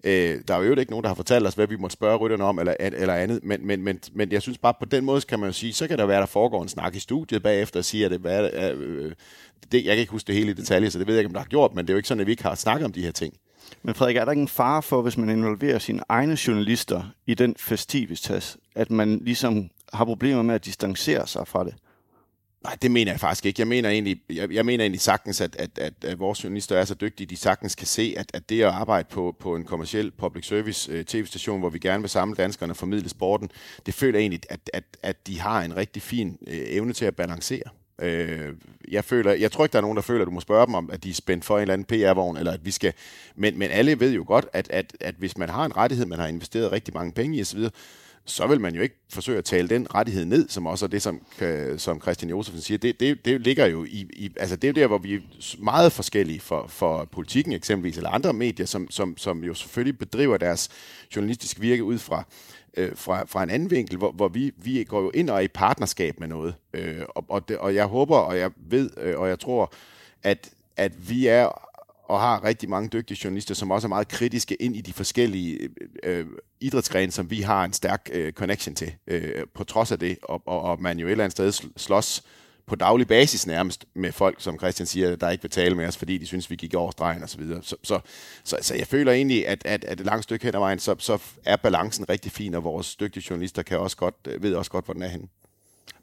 Øh, 0.04 0.40
der 0.48 0.56
er 0.56 0.64
jo 0.64 0.76
ikke 0.76 0.92
nogen, 0.92 1.04
der 1.04 1.10
har 1.10 1.16
fortalt 1.16 1.48
os, 1.48 1.54
hvad 1.54 1.68
vi 1.68 1.76
måtte 1.76 1.94
spørge 1.94 2.18
rytterne 2.18 2.44
om, 2.44 2.60
eller, 2.60 2.74
eller 2.80 3.14
andet, 3.14 3.40
men, 3.44 3.68
men, 3.68 3.84
men, 3.84 4.00
men 4.14 4.32
jeg 4.32 4.42
synes 4.42 4.58
bare, 4.58 4.74
på 4.80 4.86
den 4.86 5.06
måde 5.06 5.22
kan 5.22 5.40
man 5.40 5.50
jo 5.50 5.54
sige, 5.54 5.74
så 5.74 5.88
kan 5.88 5.98
der 5.98 6.06
være, 6.06 6.20
der 6.20 6.26
foregår 6.26 6.62
en 6.64 6.70
snak 6.70 6.96
i 6.96 7.00
studiet 7.00 7.44
bagefter 7.44 7.80
og 7.80 7.86
siger, 7.86 8.06
at 8.06 8.12
det, 8.12 8.20
hvad, 8.20 8.50
øh, 8.54 9.12
det, 9.72 9.86
jeg 9.86 9.96
kan 9.96 9.98
ikke 9.98 10.12
huske 10.12 10.28
det 10.28 10.36
hele 10.36 10.52
i 10.52 10.54
detalje, 10.54 10.90
så 10.90 11.00
det 11.00 11.08
ved 11.08 11.14
jeg 11.14 11.20
ikke, 11.20 11.30
om 11.30 11.34
der 11.34 11.40
har 11.40 11.48
gjort, 11.48 11.76
men 11.76 11.86
det 11.86 11.90
er 11.90 11.94
jo 11.94 11.98
ikke 11.98 12.08
sådan, 12.08 12.22
at 12.22 12.28
vi 12.28 12.32
ikke 12.32 12.44
har 12.44 12.56
snakket 12.56 12.86
om 12.86 12.92
de 12.92 13.02
her 13.02 13.12
ting. 13.12 13.34
Men 13.84 13.96
Frederik, 13.96 14.16
er 14.16 14.26
der 14.26 14.32
ikke 14.32 14.42
en 14.42 14.48
fare 14.48 14.84
for, 14.84 15.02
hvis 15.02 15.18
man 15.18 15.30
involverer 15.30 15.80
sine 15.80 16.02
egne 16.10 16.38
journalister 16.48 17.04
i 17.26 17.34
den 17.34 17.56
festivitas, 17.60 18.58
at 18.76 18.92
man 18.92 19.20
ligesom 19.24 19.70
har 19.94 20.06
problemer 20.06 20.42
med 20.42 20.56
at 20.56 20.66
distancere 20.66 21.28
sig 21.28 21.48
fra 21.48 21.64
det? 21.64 21.74
Nej, 22.64 22.78
det 22.82 22.92
mener 22.92 23.12
jeg 23.12 23.20
faktisk 23.20 23.46
ikke. 23.46 23.62
Jeg 23.62 23.68
mener 23.68 23.90
egentlig, 23.90 24.22
jeg, 24.30 24.52
jeg 24.52 24.66
mener 24.66 24.84
egentlig 24.84 25.02
sagtens, 25.02 25.42
at, 25.42 25.56
at, 25.56 25.80
at, 25.80 25.94
at 26.04 26.20
vores 26.20 26.44
journalister 26.44 26.78
er 26.78 26.86
så 26.86 26.94
dygtige, 26.94 27.28
de 27.28 27.36
sagtens 27.36 27.76
kan 27.76 27.88
se, 27.88 28.14
at, 28.18 28.32
at 28.34 28.50
det 28.50 28.62
at 28.62 28.68
arbejde 28.68 29.08
på, 29.12 29.36
på 29.40 29.56
en 29.56 29.64
kommersiel 29.64 30.12
public 30.12 30.46
service 30.48 31.00
uh, 31.00 31.06
tv-station, 31.06 31.60
hvor 31.60 31.70
vi 31.70 31.80
gerne 31.80 32.02
vil 32.02 32.10
samle 32.10 32.36
danskerne 32.36 32.74
og 32.74 32.78
formidle 32.78 33.10
sporten, 33.10 33.50
det 33.86 33.94
føler 33.94 34.20
jeg 34.20 34.24
egentlig, 34.24 34.42
at, 34.50 34.70
at, 34.74 34.84
at 35.04 35.28
de 35.28 35.40
har 35.40 35.62
en 35.62 35.78
rigtig 35.78 36.02
fin 36.02 36.38
uh, 36.42 36.54
evne 36.54 36.94
til 36.94 37.06
at 37.06 37.16
balancere. 37.16 37.64
Øh, 38.02 38.54
jeg, 38.88 39.06
føler, 39.06 39.32
jeg 39.32 39.52
tror 39.52 39.66
ikke, 39.66 39.74
der 39.74 39.80
er 39.80 39.82
nogen, 39.82 39.96
der 39.96 40.02
føler, 40.02 40.22
at 40.22 40.26
du 40.26 40.32
må 40.32 40.40
spørge 40.40 40.66
dem 40.66 40.76
om, 40.76 40.90
at 40.94 41.04
de 41.04 41.10
er 41.10 41.14
spændt 41.14 41.46
for 41.46 41.58
en 41.58 41.62
eller 41.62 41.74
anden 41.74 41.86
PR-vogn, 41.86 42.38
eller 42.38 42.52
at 42.52 42.66
vi 42.66 42.72
skal... 42.72 42.94
Men, 43.36 43.60
men 43.60 43.72
alle 43.72 44.00
ved 44.00 44.14
jo 44.14 44.24
godt, 44.28 44.48
at, 44.54 44.70
at, 44.70 44.98
at 45.00 45.16
hvis 45.18 45.38
man 45.38 45.50
har 45.50 45.66
en 45.66 45.78
rettighed, 45.78 46.06
man 46.06 46.20
har 46.20 46.28
investeret 46.28 46.72
rigtig 46.72 46.94
mange 46.94 47.12
penge 47.12 47.38
i 47.38 47.42
osv., 47.42 47.60
så 48.26 48.48
vil 48.48 48.62
man 48.62 48.76
jo 48.76 48.82
ikke 48.82 48.96
forsøge 49.10 49.38
at 49.38 49.46
tale 49.46 49.68
den 49.68 49.96
rettighed 49.96 50.26
ned, 50.26 50.50
som 50.50 50.68
også 50.68 50.86
er 50.86 50.90
det, 50.90 51.02
som, 51.02 51.22
øh, 51.42 51.80
som 51.80 52.02
Christian 52.02 52.30
Josefsen 52.30 52.62
siger. 52.62 52.78
Det, 52.78 53.00
det, 53.00 53.26
det 53.26 53.42
ligger 53.42 53.66
jo 53.66 53.84
i, 53.84 54.10
i, 54.14 54.32
altså 54.40 54.56
det 54.56 54.68
er 54.68 54.74
der, 54.74 54.88
hvor 54.88 54.98
vi 54.98 55.14
er 55.14 55.20
meget 55.60 55.92
forskellige 55.92 56.40
for, 56.40 56.68
for 56.68 57.06
politikken 57.12 57.54
eksempelvis, 57.54 57.98
eller 57.98 58.10
andre 58.10 58.34
medier, 58.34 58.66
som, 58.66 58.92
som, 58.92 59.18
som 59.18 59.44
jo 59.44 59.54
selvfølgelig 59.54 59.98
bedriver 59.98 60.38
deres 60.38 60.70
journalistiske 61.16 61.62
virke 61.62 61.84
ud 61.84 61.98
fra, 61.98 62.24
øh, 62.78 62.96
fra, 62.96 63.26
fra 63.26 63.44
en 63.44 63.50
anden 63.50 63.72
vinkel, 63.72 63.98
hvor, 63.98 64.12
hvor 64.12 64.28
vi, 64.28 64.52
vi 64.58 64.84
går 64.84 65.02
jo 65.02 65.12
ind 65.14 65.30
og 65.30 65.36
er 65.36 65.42
i 65.42 65.48
partnerskab 65.48 66.20
med 66.20 66.28
noget. 66.28 66.56
Øh, 66.74 67.02
og, 67.10 67.26
og, 67.30 67.50
det, 67.50 67.58
og 67.58 67.76
jeg 67.76 67.86
håber, 67.86 68.18
og 68.18 68.38
jeg 68.38 68.52
ved, 68.56 68.90
øh, 68.98 69.20
og 69.20 69.30
jeg 69.30 69.40
tror, 69.40 69.74
at, 70.24 70.50
at 70.78 71.10
vi 71.10 71.28
er 71.28 71.68
og 72.12 72.20
har 72.20 72.44
rigtig 72.44 72.70
mange 72.70 72.90
dygtige 72.90 73.20
journalister, 73.24 73.56
som 73.56 73.72
også 73.72 73.88
er 73.88 73.90
meget 73.90 74.08
kritiske 74.08 74.56
ind 74.56 74.76
i 74.76 74.82
de 74.82 74.94
forskellige 74.94 75.70
øh, 76.04 76.20
øh 76.20 76.26
idrætsgrene, 76.60 77.12
som 77.12 77.30
vi 77.30 77.42
har 77.42 77.66
en 77.66 77.74
stærk 77.74 78.10
øh, 78.14 78.34
connection 78.34 78.76
til, 78.76 78.96
øh, 79.08 79.46
på 79.54 79.64
trods 79.64 79.92
af 79.92 80.00
det, 80.00 80.18
og, 80.24 80.42
og, 80.46 80.62
og 80.62 80.82
man 80.82 81.00
jo 81.00 81.08
et 81.08 81.12
eller 81.12 81.24
andet 81.24 81.54
sted 81.54 81.70
slås 81.78 82.24
på 82.72 82.76
daglig 82.76 83.08
basis 83.08 83.48
nærmest 83.48 83.86
med 83.94 84.12
folk, 84.12 84.42
som 84.42 84.58
Christian 84.58 84.88
siger, 84.88 85.16
der 85.16 85.30
ikke 85.30 85.42
vil 85.42 85.52
tale 85.52 85.76
med 85.76 85.88
os, 85.88 85.98
fordi 85.98 86.18
de 86.18 86.26
synes, 86.26 86.50
vi 86.50 86.56
gik 86.56 86.74
over 86.74 86.92
stregen 86.92 87.24
osv. 87.24 87.48
Så, 87.48 87.62
så, 87.62 87.76
så, 87.84 88.00
så, 88.44 88.58
så 88.62 88.76
jeg 88.76 88.88
føler 88.88 89.12
egentlig, 89.12 89.48
at, 89.48 89.62
at, 89.66 89.84
at 89.84 90.00
et 90.00 90.06
langt 90.06 90.24
stykke 90.24 90.46
hen 90.46 90.56
ad 90.56 90.60
vejen, 90.60 90.80
så, 90.80 90.96
så 91.00 91.18
er 91.46 91.56
balancen 91.56 92.10
rigtig 92.10 92.32
fin, 92.32 92.54
og 92.54 92.64
vores 92.64 92.96
dygtige 92.96 93.24
journalister 93.30 93.62
kan 93.62 93.80
også 93.80 93.98
godt, 93.98 94.16
øh, 94.28 94.44
ved 94.44 94.56
også 94.56 94.72
godt, 94.72 94.86
hvor 94.86 94.94
den 94.94 95.04
er 95.04 95.08
henne. 95.08 95.28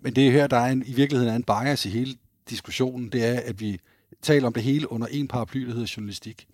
Men 0.01 0.17
det 0.17 0.27
er 0.27 0.31
her, 0.31 0.47
der 0.47 0.57
er 0.57 0.73
en, 0.73 0.85
i 0.87 0.93
virkeligheden 0.93 1.33
er 1.33 1.37
en 1.37 1.67
bias 1.67 1.87
i 1.87 1.89
hele 1.89 2.15
diskussionen, 2.51 3.13
det 3.13 3.25
er, 3.25 3.41
at 3.41 3.61
vi 3.61 3.81
taler 4.23 4.47
om 4.47 4.53
det 4.53 4.63
hele 4.63 4.93
under 4.93 5.07
en 5.07 5.29
paraply, 5.29 5.67
der 5.67 5.73
hedder 5.73 5.93
journalistik. 5.97 6.47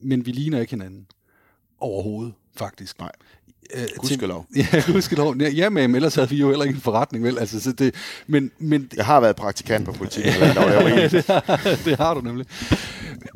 Men 0.00 0.26
vi 0.26 0.32
ligner 0.32 0.60
ikke 0.60 0.70
hinanden. 0.70 1.06
Overhovedet, 1.80 2.34
faktisk. 2.56 2.98
Nej. 2.98 3.12
Øh, 3.74 3.88
gudskelov. 3.96 4.46
Ja, 4.56 4.82
gudskelov. 4.86 5.36
Ja, 5.36 5.70
men 5.70 5.94
ellers 5.94 6.14
havde 6.14 6.28
vi 6.28 6.36
jo 6.36 6.48
heller 6.48 6.64
ikke 6.64 6.76
en 6.76 6.80
forretning, 6.80 7.24
vel? 7.24 7.38
Altså, 7.38 7.60
så 7.60 7.72
det, 7.72 7.94
men, 8.26 8.50
men, 8.58 8.90
jeg 8.96 9.06
har 9.06 9.20
været 9.20 9.36
praktikant 9.36 9.84
på 9.84 9.92
politikken. 9.92 10.32
ja, 10.40 11.08
det, 11.08 11.26
har, 11.26 11.78
det 11.84 11.96
har 11.96 12.14
du 12.14 12.20
nemlig. 12.20 12.46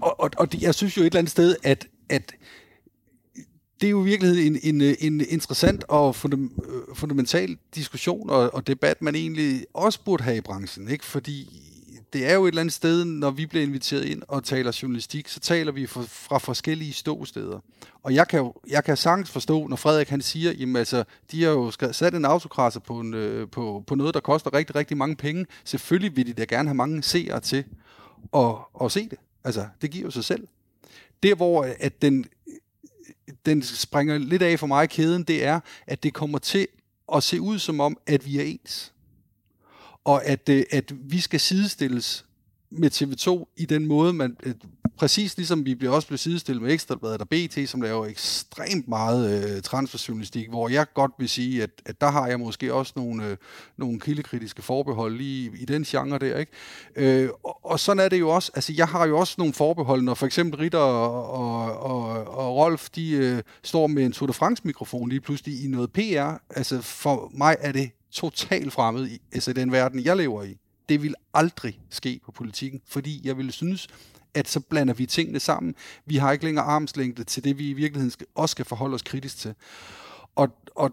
Og, 0.02 0.20
og, 0.20 0.30
og 0.36 0.52
det, 0.52 0.62
jeg 0.62 0.74
synes 0.74 0.96
jo 0.96 1.02
et 1.02 1.06
eller 1.06 1.18
andet 1.18 1.30
sted, 1.30 1.56
at, 1.62 1.86
at 2.08 2.32
det 3.80 3.86
er 3.86 3.90
jo 3.90 4.02
i 4.02 4.04
virkeligheden 4.04 4.58
en, 4.62 4.80
en, 4.80 4.96
en 5.00 5.26
interessant 5.28 5.84
og 5.88 6.14
fundamental 6.94 7.56
diskussion 7.74 8.30
og, 8.30 8.54
og 8.54 8.66
debat, 8.66 9.02
man 9.02 9.14
egentlig 9.14 9.66
også 9.74 10.00
burde 10.04 10.24
have 10.24 10.36
i 10.36 10.40
branchen. 10.40 10.88
Ikke? 10.88 11.04
Fordi 11.04 11.48
det 12.12 12.30
er 12.30 12.34
jo 12.34 12.44
et 12.44 12.48
eller 12.48 12.60
andet 12.60 12.74
sted, 12.74 13.04
når 13.04 13.30
vi 13.30 13.46
bliver 13.46 13.64
inviteret 13.64 14.04
ind 14.04 14.22
og 14.28 14.44
taler 14.44 14.78
journalistik, 14.82 15.28
så 15.28 15.40
taler 15.40 15.72
vi 15.72 15.86
fra, 15.86 16.02
fra 16.08 16.38
forskellige 16.38 16.92
ståsteder. 16.92 17.60
Og 18.02 18.14
jeg 18.14 18.28
kan 18.28 18.38
jo 18.38 18.54
jeg 18.68 18.84
kan 18.84 18.96
sagtens 18.96 19.30
forstå, 19.30 19.66
når 19.66 19.76
Frederik 19.76 20.08
han 20.08 20.20
siger, 20.22 20.52
jamen 20.52 20.76
altså, 20.76 21.04
de 21.30 21.42
har 21.42 21.50
jo 21.50 21.70
sat 21.92 22.14
en 22.14 22.24
autokrasser 22.24 22.80
på, 22.80 23.00
en, 23.00 23.14
øh, 23.14 23.48
på, 23.48 23.84
på 23.86 23.94
noget, 23.94 24.14
der 24.14 24.20
koster 24.20 24.54
rigtig, 24.54 24.76
rigtig 24.76 24.96
mange 24.96 25.16
penge. 25.16 25.46
Selvfølgelig 25.64 26.16
vil 26.16 26.26
de 26.26 26.32
da 26.32 26.44
gerne 26.44 26.68
have 26.68 26.74
mange 26.74 27.02
seere 27.02 27.40
til 27.40 27.64
at, 28.34 28.54
at 28.84 28.92
se 28.92 29.08
det. 29.08 29.18
Altså, 29.44 29.66
det 29.82 29.90
giver 29.90 30.04
jo 30.04 30.10
sig 30.10 30.24
selv. 30.24 30.48
Der, 31.22 31.34
hvor 31.34 31.66
at 31.80 32.02
den, 32.02 32.24
den 33.46 33.62
springer 33.62 34.18
lidt 34.18 34.42
af 34.42 34.58
for 34.58 34.66
mig 34.66 34.88
kæden, 34.88 35.22
det 35.22 35.44
er, 35.44 35.60
at 35.86 36.02
det 36.02 36.14
kommer 36.14 36.38
til 36.38 36.66
at 37.14 37.22
se 37.22 37.40
ud 37.40 37.58
som 37.58 37.80
om, 37.80 37.98
at 38.06 38.26
vi 38.26 38.38
er 38.38 38.42
ens 38.42 38.92
og 40.04 40.24
at, 40.24 40.48
øh, 40.48 40.64
at 40.70 40.92
vi 41.10 41.20
skal 41.20 41.40
sidestilles 41.40 42.24
med 42.70 42.90
TV2 42.90 43.54
i 43.56 43.64
den 43.64 43.86
måde, 43.86 44.12
man 44.12 44.36
øh, 44.42 44.54
præcis 44.96 45.36
ligesom 45.36 45.64
vi 45.64 45.74
bliver 45.74 45.92
også 45.92 46.08
blevet 46.08 46.20
sidestillet 46.20 46.62
med 46.62 46.72
Ekstrabladet 46.72 47.20
og 47.20 47.28
BT, 47.28 47.68
som 47.68 47.82
laver 47.82 48.06
ekstremt 48.06 48.88
meget 48.88 49.54
øh, 49.56 49.62
transferjournalistik, 49.62 50.48
hvor 50.48 50.68
jeg 50.68 50.86
godt 50.94 51.12
vil 51.18 51.28
sige, 51.28 51.62
at, 51.62 51.70
at 51.86 52.00
der 52.00 52.10
har 52.10 52.26
jeg 52.26 52.40
måske 52.40 52.74
også 52.74 52.92
nogle, 52.96 53.26
øh, 53.26 53.36
nogle 53.76 54.00
kildekritiske 54.00 54.62
forbehold 54.62 55.16
lige 55.16 55.50
i, 55.50 55.62
i 55.62 55.64
den 55.64 55.84
genre 55.84 56.18
der. 56.18 56.38
Ikke? 56.38 56.52
Øh, 56.96 57.30
og, 57.44 57.58
og 57.64 57.80
sådan 57.80 58.04
er 58.04 58.08
det 58.08 58.20
jo 58.20 58.28
også. 58.28 58.52
Altså, 58.54 58.72
jeg 58.76 58.88
har 58.88 59.06
jo 59.06 59.18
også 59.18 59.34
nogle 59.38 59.52
forbehold, 59.52 60.02
når 60.02 60.14
for 60.14 60.26
eksempel 60.26 60.60
Ritter 60.60 60.78
og, 60.78 61.30
og, 61.30 61.78
og, 61.78 62.28
og 62.28 62.56
Rolf, 62.56 62.90
de 62.90 63.10
øh, 63.10 63.42
står 63.62 63.86
med 63.86 64.04
en 64.04 64.12
Tour 64.12 64.26
de 64.26 64.32
France-mikrofon 64.32 65.08
lige 65.08 65.20
pludselig 65.20 65.64
i 65.64 65.68
noget 65.68 65.92
PR. 65.92 66.56
Altså, 66.56 66.82
for 66.82 67.30
mig 67.34 67.56
er 67.60 67.72
det 67.72 67.90
totalt 68.12 68.72
fremmed 68.72 69.08
i 69.08 69.18
altså 69.32 69.52
den 69.52 69.72
verden, 69.72 70.04
jeg 70.04 70.16
lever 70.16 70.42
i. 70.42 70.58
Det 70.88 71.02
vil 71.02 71.14
aldrig 71.34 71.80
ske 71.90 72.20
på 72.24 72.32
politikken, 72.32 72.80
fordi 72.86 73.20
jeg 73.24 73.38
vil 73.38 73.52
synes, 73.52 73.88
at 74.34 74.48
så 74.48 74.60
blander 74.60 74.94
vi 74.94 75.06
tingene 75.06 75.40
sammen. 75.40 75.74
Vi 76.06 76.16
har 76.16 76.32
ikke 76.32 76.44
længere 76.44 76.64
armslængde 76.64 77.24
til 77.24 77.44
det, 77.44 77.58
vi 77.58 77.70
i 77.70 77.72
virkeligheden 77.72 78.10
skal, 78.10 78.26
også 78.34 78.52
skal 78.52 78.64
forholde 78.64 78.94
os 78.94 79.02
kritisk 79.02 79.38
til. 79.38 79.54
Og, 80.34 80.48
og, 80.74 80.92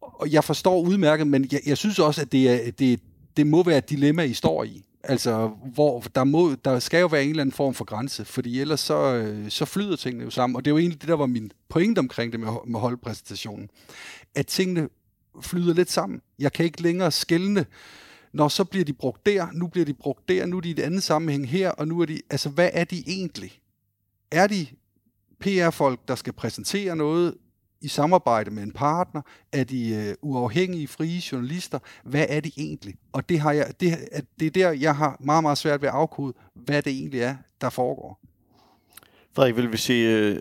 og 0.00 0.32
jeg 0.32 0.44
forstår 0.44 0.80
udmærket, 0.80 1.26
men 1.26 1.48
jeg, 1.52 1.60
jeg 1.66 1.76
synes 1.76 1.98
også, 1.98 2.20
at 2.20 2.32
det, 2.32 2.50
er, 2.50 2.70
det, 2.70 3.00
det 3.36 3.46
må 3.46 3.62
være 3.62 3.78
et 3.78 3.90
dilemma, 3.90 4.22
I 4.22 4.34
står 4.34 4.64
i. 4.64 4.84
Altså, 5.02 5.50
hvor 5.72 6.00
der, 6.14 6.24
må, 6.24 6.54
der 6.54 6.78
skal 6.78 7.00
jo 7.00 7.06
være 7.06 7.22
en 7.22 7.30
eller 7.30 7.40
anden 7.40 7.52
form 7.52 7.74
for 7.74 7.84
grænse, 7.84 8.24
fordi 8.24 8.60
ellers 8.60 8.80
så, 8.80 9.14
øh, 9.14 9.50
så 9.50 9.64
flyder 9.64 9.96
tingene 9.96 10.24
jo 10.24 10.30
sammen. 10.30 10.56
Og 10.56 10.64
det 10.64 10.70
er 10.70 10.72
jo 10.72 10.78
egentlig 10.78 11.00
det, 11.00 11.08
der 11.08 11.14
var 11.14 11.26
min 11.26 11.52
pointe 11.68 11.98
omkring 11.98 12.32
det 12.32 12.40
med, 12.40 12.48
med 12.66 12.80
holdpræsentationen. 12.80 13.70
At 14.34 14.46
tingene 14.46 14.88
flyder 15.42 15.74
lidt 15.74 15.90
sammen. 15.90 16.20
Jeg 16.38 16.52
kan 16.52 16.64
ikke 16.64 16.82
længere 16.82 17.10
skælne, 17.10 17.66
når 18.32 18.48
så 18.48 18.64
bliver 18.64 18.84
de 18.84 18.92
brugt 18.92 19.26
der, 19.26 19.48
nu 19.52 19.66
bliver 19.66 19.84
de 19.84 19.94
brugt 19.94 20.28
der, 20.28 20.46
nu 20.46 20.56
er 20.56 20.60
de 20.60 20.68
i 20.68 20.72
et 20.72 20.78
andet 20.78 21.02
sammenhæng 21.02 21.48
her, 21.48 21.70
og 21.70 21.88
nu 21.88 22.00
er 22.00 22.06
de, 22.06 22.20
altså 22.30 22.48
hvad 22.48 22.70
er 22.72 22.84
de 22.84 23.04
egentlig? 23.06 23.60
Er 24.30 24.46
de 24.46 24.66
PR-folk, 25.40 26.08
der 26.08 26.14
skal 26.14 26.32
præsentere 26.32 26.96
noget 26.96 27.34
i 27.80 27.88
samarbejde 27.88 28.50
med 28.50 28.62
en 28.62 28.72
partner? 28.72 29.22
Er 29.52 29.64
de 29.64 29.88
øh, 29.88 30.14
uafhængige, 30.22 30.88
frie 30.88 31.22
journalister? 31.32 31.78
Hvad 32.04 32.26
er 32.28 32.40
de 32.40 32.52
egentlig? 32.56 32.94
Og 33.12 33.28
det, 33.28 33.40
har 33.40 33.52
jeg, 33.52 33.72
det, 33.80 33.98
det 34.40 34.46
er 34.46 34.50
der, 34.50 34.70
jeg 34.70 34.96
har 34.96 35.16
meget, 35.20 35.42
meget 35.42 35.58
svært 35.58 35.82
ved 35.82 35.88
at 35.88 35.94
afkode, 35.94 36.34
hvad 36.54 36.82
det 36.82 36.92
egentlig 36.92 37.20
er, 37.20 37.36
der 37.60 37.70
foregår. 37.70 38.20
Frederik, 39.32 39.56
vil 39.56 39.72
vi 39.72 39.76
se 39.76 39.92
øh, 39.92 40.40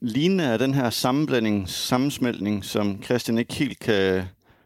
lignende 0.00 0.44
af 0.44 0.58
den 0.58 0.74
her 0.74 0.90
sammenblanding, 0.90 1.68
sammensmeltning, 1.68 2.64
som 2.64 3.02
Christian 3.02 3.38
ikke 3.38 3.54
helt 3.54 3.78
kan, 3.78 4.24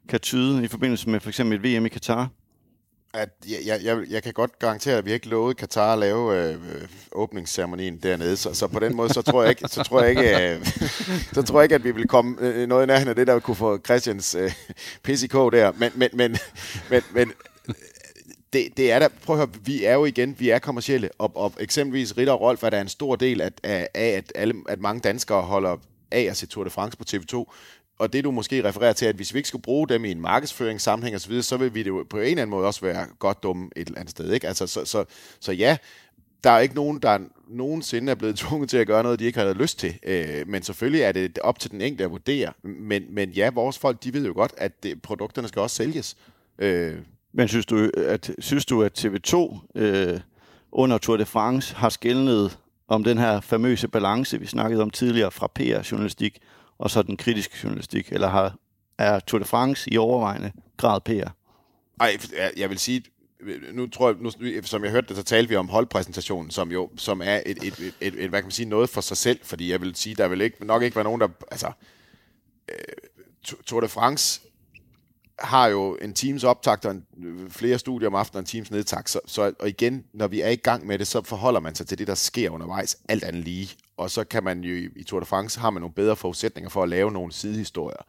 kan 0.08 0.20
tyde 0.20 0.64
i 0.64 0.68
forbindelse 0.68 1.10
med 1.10 1.20
for 1.20 1.28
eksempel 1.28 1.58
et 1.58 1.78
VM 1.78 1.86
i 1.86 1.88
Katar? 1.88 2.28
At 3.14 3.28
jeg, 3.66 3.80
jeg, 3.84 3.98
jeg 4.10 4.22
kan 4.22 4.32
godt 4.32 4.58
garantere, 4.58 4.98
at 4.98 5.04
vi 5.04 5.12
ikke 5.12 5.28
lovede 5.28 5.54
Katar 5.54 5.92
at 5.92 5.98
lave 5.98 6.36
øh, 6.36 6.54
øh, 6.54 6.88
åbningsceremonien 7.12 7.98
dernede, 8.02 8.36
så, 8.36 8.54
så 8.54 8.66
på 8.66 8.78
den 8.78 8.96
måde, 8.96 9.14
så 9.14 9.22
tror 9.22 9.42
jeg 9.42 9.50
ikke, 9.50 9.68
så 9.68 9.82
tror 9.82 10.00
jeg 10.02 10.10
ikke, 10.10 10.54
øh, 10.54 10.66
så 11.34 11.42
tror 11.42 11.60
jeg 11.60 11.64
ikke 11.64 11.74
at 11.74 11.84
vi 11.84 11.90
vil 11.90 12.08
komme 12.08 12.36
øh, 12.40 12.68
noget 12.68 12.82
i 12.82 12.86
nærheden 12.86 13.08
af 13.08 13.14
det, 13.16 13.26
der 13.26 13.38
kunne 13.38 13.54
få 13.54 13.78
Christians 13.78 14.34
øh, 14.34 14.52
PCK 15.02 15.32
der. 15.32 15.72
Men, 15.76 15.90
men, 15.94 16.10
men, 16.12 16.36
men, 16.90 17.02
men 17.14 17.32
det, 18.54 18.76
det 18.76 18.92
er 18.92 18.98
da, 18.98 19.08
prøv 19.24 19.36
at 19.36 19.38
høre, 19.38 19.60
vi 19.64 19.84
er 19.84 19.94
jo 19.94 20.04
igen, 20.04 20.36
vi 20.38 20.50
er 20.50 20.58
kommercielle, 20.58 21.10
og, 21.18 21.36
og 21.36 21.52
eksempelvis 21.60 22.16
Ritter 22.16 22.32
og 22.32 22.40
Rolf 22.40 22.62
er 22.62 22.70
der 22.70 22.80
en 22.80 22.88
stor 22.88 23.16
del 23.16 23.40
af, 23.40 23.50
af, 23.62 23.88
af 23.94 24.08
at, 24.08 24.32
alle, 24.34 24.54
at 24.68 24.80
mange 24.80 25.00
danskere 25.00 25.42
holder 25.42 25.76
af 26.10 26.22
at 26.22 26.36
se 26.36 26.46
Tour 26.46 26.64
de 26.64 26.70
France 26.70 26.98
på 26.98 27.04
TV2, 27.10 27.52
og 27.98 28.12
det 28.12 28.24
du 28.24 28.30
måske 28.30 28.64
refererer 28.64 28.92
til, 28.92 29.06
at 29.06 29.16
hvis 29.16 29.34
vi 29.34 29.38
ikke 29.38 29.48
skulle 29.48 29.62
bruge 29.62 29.88
dem 29.88 30.04
i 30.04 30.10
en 30.10 30.20
markedsføringssammenhæng 30.20 31.16
osv., 31.16 31.42
så 31.42 31.56
vil 31.56 31.74
vi 31.74 31.82
det 31.82 31.88
jo 31.88 32.06
på 32.10 32.16
en 32.16 32.22
eller 32.22 32.42
anden 32.42 32.50
måde 32.50 32.66
også 32.66 32.80
være 32.80 33.06
godt 33.18 33.42
dumme 33.42 33.70
et 33.76 33.86
eller 33.86 34.00
andet 34.00 34.10
sted. 34.10 34.32
Ikke? 34.32 34.48
Altså, 34.48 34.66
så, 34.66 34.84
så, 34.84 35.04
så 35.40 35.52
ja, 35.52 35.76
der 36.44 36.50
er 36.50 36.58
ikke 36.58 36.74
nogen, 36.74 36.98
der 36.98 37.18
nogensinde 37.48 38.10
er 38.10 38.14
blevet 38.16 38.36
tvunget 38.42 38.70
til 38.70 38.76
at 38.76 38.86
gøre 38.86 39.02
noget, 39.02 39.18
de 39.18 39.24
ikke 39.24 39.38
har 39.38 39.52
lyst 39.52 39.78
til. 39.78 39.98
Øh, 40.02 40.48
men 40.48 40.62
selvfølgelig 40.62 41.02
er 41.02 41.12
det 41.12 41.38
op 41.38 41.58
til 41.58 41.70
den 41.70 41.80
enkelte 41.80 42.04
at 42.04 42.10
vurdere. 42.10 42.52
Men, 42.62 43.04
men 43.10 43.30
ja, 43.30 43.50
vores 43.50 43.78
folk, 43.78 44.04
de 44.04 44.12
ved 44.12 44.26
jo 44.26 44.32
godt, 44.32 44.54
at 44.56 44.82
det, 44.82 45.02
produkterne 45.02 45.48
skal 45.48 45.62
også 45.62 45.76
sælges. 45.76 46.16
Øh, 46.58 46.98
men 47.34 47.48
synes 47.48 47.66
du, 47.66 47.90
at, 47.96 48.30
synes 48.38 48.66
du, 48.66 48.82
at 48.82 49.04
TV2 49.04 49.58
øh, 49.74 50.20
under 50.72 50.98
Tour 50.98 51.16
de 51.16 51.26
France 51.26 51.74
har 51.74 51.88
skældnet 51.88 52.58
om 52.88 53.04
den 53.04 53.18
her 53.18 53.40
famøse 53.40 53.88
balance, 53.88 54.40
vi 54.40 54.46
snakkede 54.46 54.82
om 54.82 54.90
tidligere 54.90 55.30
fra 55.30 55.46
PR-journalistik 55.46 56.38
og 56.78 56.90
så 56.90 57.02
den 57.02 57.16
kritiske 57.16 57.56
journalistik? 57.64 58.12
Eller 58.12 58.28
har, 58.28 58.54
er 58.98 59.20
Tour 59.20 59.38
de 59.38 59.44
France 59.44 59.92
i 59.92 59.96
overvejende 59.96 60.52
grad 60.76 61.00
PR? 61.00 61.30
Ej, 62.00 62.18
jeg 62.56 62.70
vil 62.70 62.78
sige, 62.78 63.02
nu 63.72 63.86
tror 63.86 64.08
jeg, 64.08 64.16
nu, 64.20 64.30
som 64.62 64.84
jeg 64.84 64.90
hørte 64.92 65.06
det, 65.08 65.16
så 65.16 65.22
talte 65.22 65.48
vi 65.48 65.56
om 65.56 65.68
holdpræsentationen, 65.68 66.50
som 66.50 66.72
jo 66.72 66.90
som 66.96 67.22
er 67.24 67.40
et, 67.46 67.58
et, 67.62 67.78
et, 67.78 67.94
et, 68.00 68.14
et, 68.18 68.28
hvad 68.28 68.40
kan 68.40 68.44
man 68.44 68.50
sige, 68.50 68.68
noget 68.68 68.90
for 68.90 69.00
sig 69.00 69.16
selv, 69.16 69.38
fordi 69.42 69.70
jeg 69.70 69.80
vil 69.80 69.94
sige, 69.94 70.14
der 70.14 70.28
vil 70.28 70.40
ikke, 70.40 70.66
nok 70.66 70.82
ikke 70.82 70.96
være 70.96 71.04
nogen, 71.04 71.20
der, 71.20 71.28
altså, 71.50 71.72
øh, 72.68 72.76
Tour 73.66 73.80
de 73.80 73.88
France 73.88 74.40
har 75.38 75.66
jo 75.66 75.96
en 76.02 76.14
Teams 76.14 76.44
optakt 76.44 76.84
og 76.84 76.90
en, 76.90 77.06
flere 77.50 77.78
studier 77.78 78.08
om 78.08 78.14
aftenen 78.14 78.36
og 78.36 78.40
en 78.40 78.46
Teams 78.46 78.70
nedtakt, 78.70 79.10
så, 79.10 79.20
så, 79.26 79.52
og 79.60 79.68
igen, 79.68 80.04
når 80.12 80.28
vi 80.28 80.40
er 80.40 80.48
i 80.48 80.56
gang 80.56 80.86
med 80.86 80.98
det, 80.98 81.06
så 81.06 81.22
forholder 81.22 81.60
man 81.60 81.74
sig 81.74 81.86
til 81.86 81.98
det, 81.98 82.06
der 82.06 82.14
sker 82.14 82.50
undervejs, 82.50 82.98
alt 83.08 83.24
andet 83.24 83.44
lige. 83.44 83.68
Og 83.96 84.10
så 84.10 84.24
kan 84.24 84.44
man 84.44 84.60
jo 84.60 84.90
i 84.96 85.04
Tour 85.04 85.20
de 85.20 85.26
France, 85.26 85.60
har 85.60 85.70
man 85.70 85.80
nogle 85.80 85.94
bedre 85.94 86.16
forudsætninger 86.16 86.70
for 86.70 86.82
at 86.82 86.88
lave 86.88 87.12
nogle 87.12 87.32
sidehistorier. 87.32 88.04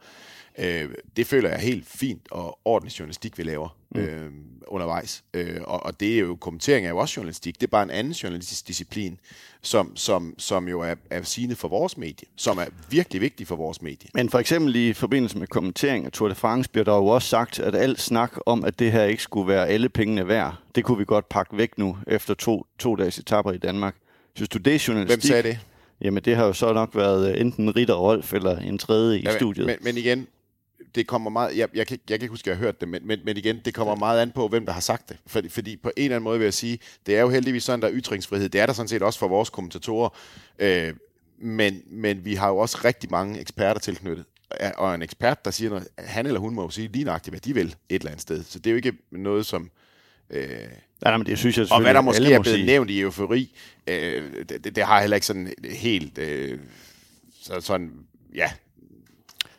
Øh, 0.58 0.94
det 1.16 1.26
føler 1.26 1.50
jeg 1.50 1.58
helt 1.58 1.86
fint 1.86 2.28
og 2.30 2.58
ordentlig 2.64 2.98
journalistik, 2.98 3.38
vi 3.38 3.42
laver 3.42 3.75
mm. 3.94 4.00
øh, 4.00 4.30
undervejs. 4.66 5.24
Øh, 5.34 5.60
og, 5.64 5.82
og 5.82 6.00
det 6.00 6.14
er 6.14 6.18
jo, 6.18 6.36
kommentering 6.36 6.86
er 6.86 6.90
jo 6.90 6.98
også 6.98 7.14
journalistik. 7.16 7.54
Det 7.54 7.66
er 7.66 7.70
bare 7.70 7.82
en 7.82 7.90
anden 7.90 8.12
journalistisk 8.12 8.68
disciplin, 8.68 9.18
som, 9.62 9.96
som, 9.96 10.34
som 10.38 10.68
jo 10.68 10.80
er, 10.80 10.94
er 11.10 11.22
sigende 11.22 11.56
for 11.56 11.68
vores 11.68 11.96
medie, 11.96 12.28
som 12.36 12.58
er 12.58 12.66
virkelig 12.90 13.20
vigtig 13.20 13.46
for 13.46 13.56
vores 13.56 13.82
medie. 13.82 14.10
Men 14.14 14.30
for 14.30 14.38
eksempel 14.38 14.76
i 14.76 14.92
forbindelse 14.92 15.38
med 15.38 15.46
kommentering 15.46 16.04
af 16.06 16.12
Tour 16.12 16.28
de 16.28 16.34
France, 16.34 16.70
bliver 16.70 16.84
der 16.84 16.94
jo 16.94 17.06
også 17.06 17.28
sagt, 17.28 17.58
at 17.58 17.74
alt 17.74 18.00
snak 18.00 18.32
om, 18.46 18.64
at 18.64 18.78
det 18.78 18.92
her 18.92 19.04
ikke 19.04 19.22
skulle 19.22 19.48
være 19.48 19.68
alle 19.68 19.88
pengene 19.88 20.28
værd, 20.28 20.54
det 20.74 20.84
kunne 20.84 20.98
vi 20.98 21.04
godt 21.04 21.28
pakke 21.28 21.56
væk 21.56 21.78
nu, 21.78 21.98
efter 22.06 22.34
to, 22.34 22.66
to 22.78 22.96
dages 22.96 23.18
etapper 23.18 23.52
i 23.52 23.58
Danmark. 23.58 23.94
Synes 24.34 24.48
du, 24.48 24.58
det 24.58 24.74
er 24.74 24.84
journalistik? 24.88 25.22
Hvem 25.22 25.42
sagde 25.42 25.42
det? 25.42 25.58
Jamen, 26.00 26.22
det 26.22 26.36
har 26.36 26.46
jo 26.46 26.52
så 26.52 26.72
nok 26.72 26.90
været 26.94 27.40
enten 27.40 27.76
Ritter 27.76 27.94
Rolf 27.94 28.32
eller 28.32 28.58
en 28.58 28.78
tredje 28.78 29.18
i 29.18 29.22
ja, 29.22 29.36
studiet. 29.36 29.66
Men, 29.66 29.76
men 29.80 29.96
igen, 29.96 30.26
det 30.94 31.06
kommer 31.06 31.30
meget, 31.30 31.56
jeg, 31.56 31.68
jeg, 31.74 31.86
kan, 31.86 31.98
jeg 32.10 32.18
kan 32.18 32.24
ikke 32.24 32.32
huske, 32.32 32.44
at 32.44 32.50
jeg 32.50 32.56
har 32.56 32.64
hørt 32.64 32.80
det, 32.80 32.88
men, 32.88 33.06
men, 33.06 33.20
men 33.24 33.36
igen, 33.36 33.60
det 33.64 33.74
kommer 33.74 33.94
meget 33.94 34.20
an 34.20 34.30
på, 34.30 34.48
hvem 34.48 34.66
der 34.66 34.72
har 34.72 34.80
sagt 34.80 35.08
det. 35.08 35.16
Fordi, 35.26 35.48
fordi 35.48 35.76
på 35.76 35.90
en 35.96 36.04
eller 36.04 36.16
anden 36.16 36.24
måde 36.24 36.38
vil 36.38 36.44
jeg 36.44 36.54
sige, 36.54 36.78
det 37.06 37.16
er 37.16 37.20
jo 37.20 37.28
heldigvis 37.28 37.64
sådan, 37.64 37.80
der 37.80 37.88
er 37.88 37.92
ytringsfrihed. 37.94 38.48
Det 38.48 38.60
er 38.60 38.66
der 38.66 38.72
sådan 38.72 38.88
set 38.88 39.02
også 39.02 39.18
for 39.18 39.28
vores 39.28 39.50
kommentatorer. 39.50 40.08
Øh, 40.58 40.94
men, 41.38 41.82
men 41.86 42.24
vi 42.24 42.34
har 42.34 42.48
jo 42.48 42.56
også 42.56 42.78
rigtig 42.84 43.10
mange 43.10 43.40
eksperter 43.40 43.80
tilknyttet. 43.80 44.24
Og 44.76 44.94
en 44.94 45.02
ekspert, 45.02 45.44
der 45.44 45.50
siger 45.50 45.70
noget, 45.70 45.88
han 45.98 46.26
eller 46.26 46.40
hun 46.40 46.54
må 46.54 46.62
jo 46.62 46.70
sige 46.70 46.88
lige 46.88 47.04
nøjagtigt, 47.04 47.32
hvad 47.32 47.40
de 47.40 47.54
vil 47.54 47.66
et 47.66 47.74
eller 47.88 48.10
andet 48.10 48.22
sted. 48.22 48.44
Så 48.44 48.58
det 48.58 48.66
er 48.66 48.70
jo 48.70 48.76
ikke 48.76 48.92
noget, 49.10 49.46
som... 49.46 49.70
Øh, 50.30 50.50
Ja, 51.04 51.08
nej, 51.08 51.16
men 51.16 51.26
det 51.26 51.38
synes 51.38 51.58
jeg 51.58 51.72
Og 51.72 51.80
hvad 51.80 51.94
der 51.94 52.00
måske 52.00 52.32
er 52.32 52.42
blevet 52.42 52.66
nævnt 52.66 52.90
i 52.90 53.00
eufori, 53.00 53.56
øh, 53.86 54.32
det, 54.48 54.64
det, 54.64 54.76
det 54.76 54.84
har 54.84 55.00
heller 55.00 55.14
ikke 55.14 55.26
sådan 55.26 55.52
helt... 55.64 56.18
Øh, 56.18 56.58
så, 57.40 57.60
sådan, 57.60 57.92
ja, 58.34 58.50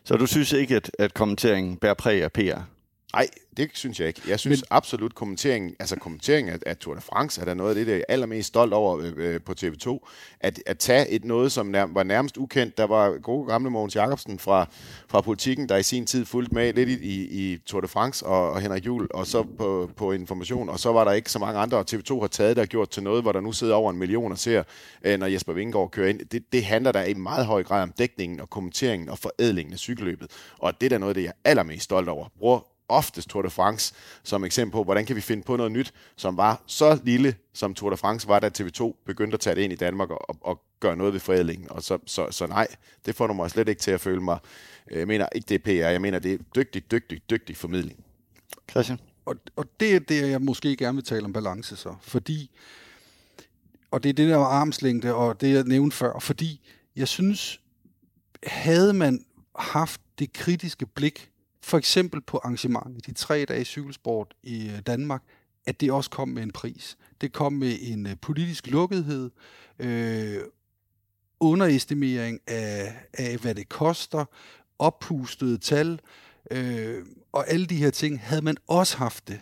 så 0.07 0.15
du 0.15 0.25
synes 0.25 0.51
ikke, 0.51 0.75
at, 0.75 0.91
at 0.99 1.13
kommenteringen 1.13 1.77
bærer 1.77 1.93
præg 1.93 2.23
af 2.23 2.31
PR? 2.31 2.59
Nej, 3.13 3.27
det 3.57 3.69
synes 3.73 3.99
jeg 3.99 4.07
ikke. 4.07 4.21
Jeg 4.27 4.39
synes 4.39 4.61
Men... 4.61 4.67
absolut, 4.69 5.15
kommentering, 5.15 5.75
altså 5.79 5.95
kommentering 5.95 6.49
af, 6.49 6.59
af 6.65 6.77
Tour 6.77 6.95
de 6.95 7.01
France 7.01 7.41
er 7.41 7.45
der 7.45 7.53
noget 7.53 7.69
af 7.69 7.75
det, 7.75 7.87
der 7.87 7.95
er 7.95 8.01
allermest 8.09 8.47
stolt 8.47 8.73
over 8.73 8.97
øh, 8.97 9.13
øh 9.17 9.41
på 9.41 9.53
TV2. 9.61 10.07
At, 10.39 10.59
at 10.65 10.77
tage 10.77 11.09
et 11.09 11.25
noget, 11.25 11.51
som 11.51 11.65
nær, 11.65 11.85
var 11.85 12.03
nærmest 12.03 12.37
ukendt. 12.37 12.77
Der 12.77 12.83
var 12.83 13.17
gode 13.17 13.47
gamle 13.47 13.69
Mogens 13.69 13.95
Jacobsen 13.95 14.39
fra, 14.39 14.67
fra 15.07 15.21
politikken, 15.21 15.69
der 15.69 15.77
i 15.77 15.83
sin 15.83 16.05
tid 16.05 16.25
fulgte 16.25 16.55
med 16.55 16.73
lidt 16.73 16.89
i, 16.89 16.93
i, 16.93 17.53
i 17.53 17.57
Tour 17.57 17.81
de 17.81 17.87
France 17.87 18.25
og, 18.25 18.51
og 18.51 18.61
Henrik 18.61 18.85
Juhl, 18.85 19.07
og 19.13 19.27
så 19.27 19.43
på, 19.43 19.91
på 19.95 20.11
information. 20.11 20.69
Og 20.69 20.79
så 20.79 20.91
var 20.91 21.03
der 21.03 21.11
ikke 21.11 21.31
så 21.31 21.39
mange 21.39 21.59
andre, 21.59 21.77
og 21.77 21.85
TV2 21.91 22.19
har 22.19 22.27
taget 22.27 22.55
det 22.55 22.61
og 22.61 22.67
gjort 22.67 22.89
til 22.89 23.03
noget, 23.03 23.21
hvor 23.21 23.31
der 23.31 23.41
nu 23.41 23.51
sidder 23.51 23.75
over 23.75 23.91
en 23.91 23.97
million 23.97 24.31
og 24.31 24.37
ser, 24.37 24.63
øh, 25.03 25.19
når 25.19 25.27
Jesper 25.27 25.53
Vingegaard 25.53 25.91
kører 25.91 26.09
ind. 26.09 26.19
Det, 26.19 26.43
det 26.51 26.65
handler 26.65 26.91
der 26.91 27.03
i 27.03 27.13
meget 27.13 27.45
høj 27.45 27.63
grad 27.63 27.83
om 27.83 27.91
dækningen 27.91 28.39
og 28.39 28.49
kommenteringen 28.49 29.09
og 29.09 29.17
forædlingen 29.17 29.73
af 29.73 29.79
cykelløbet. 29.79 30.31
Og 30.57 30.81
det 30.81 30.85
er 30.85 30.89
da 30.89 30.97
noget 30.97 31.11
af 31.11 31.15
det, 31.15 31.23
jeg 31.23 31.29
er 31.43 31.49
allermest 31.49 31.83
stolt 31.83 32.09
over. 32.09 32.27
Bruger 32.39 32.76
oftest 32.89 33.29
Tour 33.29 33.41
de 33.41 33.49
France 33.49 33.93
som 34.23 34.43
eksempel 34.43 34.71
på, 34.71 34.83
hvordan 34.83 35.05
kan 35.05 35.15
vi 35.15 35.21
finde 35.21 35.43
på 35.43 35.55
noget 35.55 35.71
nyt, 35.71 35.93
som 36.15 36.37
var 36.37 36.63
så 36.67 36.99
lille, 37.03 37.35
som 37.53 37.73
Tour 37.73 37.89
de 37.89 37.97
France 37.97 38.27
var, 38.27 38.39
da 38.39 38.49
TV2 38.59 39.03
begyndte 39.05 39.33
at 39.33 39.39
tage 39.39 39.55
det 39.55 39.61
ind 39.61 39.73
i 39.73 39.75
Danmark 39.75 40.09
og, 40.09 40.29
og, 40.29 40.37
og 40.41 40.61
gøre 40.79 40.95
noget 40.95 41.13
ved 41.13 41.19
forædlingen. 41.19 41.71
Og 41.71 41.83
så, 41.83 41.97
så, 42.05 42.27
så 42.31 42.47
nej, 42.47 42.67
det 43.05 43.15
får 43.15 43.27
du 43.27 43.33
mig 43.33 43.51
slet 43.51 43.69
ikke 43.69 43.81
til 43.81 43.91
at 43.91 44.01
føle 44.01 44.21
mig. 44.21 44.39
Jeg 44.91 45.07
mener 45.07 45.27
ikke, 45.35 45.45
det 45.49 45.55
er 45.55 45.59
PR. 45.59 45.89
Jeg 45.89 46.01
mener, 46.01 46.19
det 46.19 46.33
er 46.33 46.37
dygtig, 46.55 46.91
dygtig, 46.91 47.21
dygtig 47.29 47.57
formidling. 47.57 48.03
Christian? 48.71 48.99
Og, 49.25 49.35
og 49.55 49.65
det 49.79 49.95
er 49.95 49.99
det, 49.99 50.29
jeg 50.29 50.41
måske 50.41 50.75
gerne 50.75 50.95
vil 50.95 51.05
tale 51.05 51.25
om 51.25 51.33
balance 51.33 51.75
så. 51.75 51.95
Fordi, 52.01 52.51
og 53.91 54.03
det 54.03 54.09
er 54.09 54.13
det 54.13 54.29
der 54.29 54.37
armslængde, 54.37 55.13
og 55.13 55.41
det 55.41 55.53
jeg 55.53 55.63
nævnte 55.63 55.95
før, 55.95 56.19
fordi 56.19 56.61
jeg 56.95 57.07
synes, 57.07 57.61
havde 58.43 58.93
man 58.93 59.25
haft 59.55 60.01
det 60.19 60.33
kritiske 60.33 60.85
blik 60.85 61.31
for 61.67 61.77
eksempel 61.77 62.21
på 62.21 62.37
arrangementet, 62.37 63.05
de 63.05 63.13
tre 63.13 63.45
dage 63.45 63.65
cykelsport 63.65 64.33
i 64.43 64.69
øh, 64.69 64.79
Danmark, 64.79 65.23
at 65.65 65.81
det 65.81 65.91
også 65.91 66.09
kom 66.09 66.29
med 66.29 66.43
en 66.43 66.51
pris. 66.51 66.97
Det 67.21 67.33
kom 67.33 67.53
med 67.53 67.77
en 67.81 68.07
øh, 68.07 68.15
politisk 68.21 68.67
lukkethed, 68.67 69.29
øh, 69.79 70.37
underestimering 71.39 72.39
af, 72.47 72.95
af, 73.13 73.37
hvad 73.37 73.55
det 73.55 73.69
koster, 73.69 74.25
oppustede 74.79 75.57
tal, 75.57 75.99
øh, 76.51 77.05
og 77.31 77.49
alle 77.49 77.65
de 77.65 77.75
her 77.75 77.89
ting, 77.89 78.21
havde 78.21 78.41
man 78.41 78.57
også 78.67 78.97
haft 78.97 79.27
det, 79.27 79.41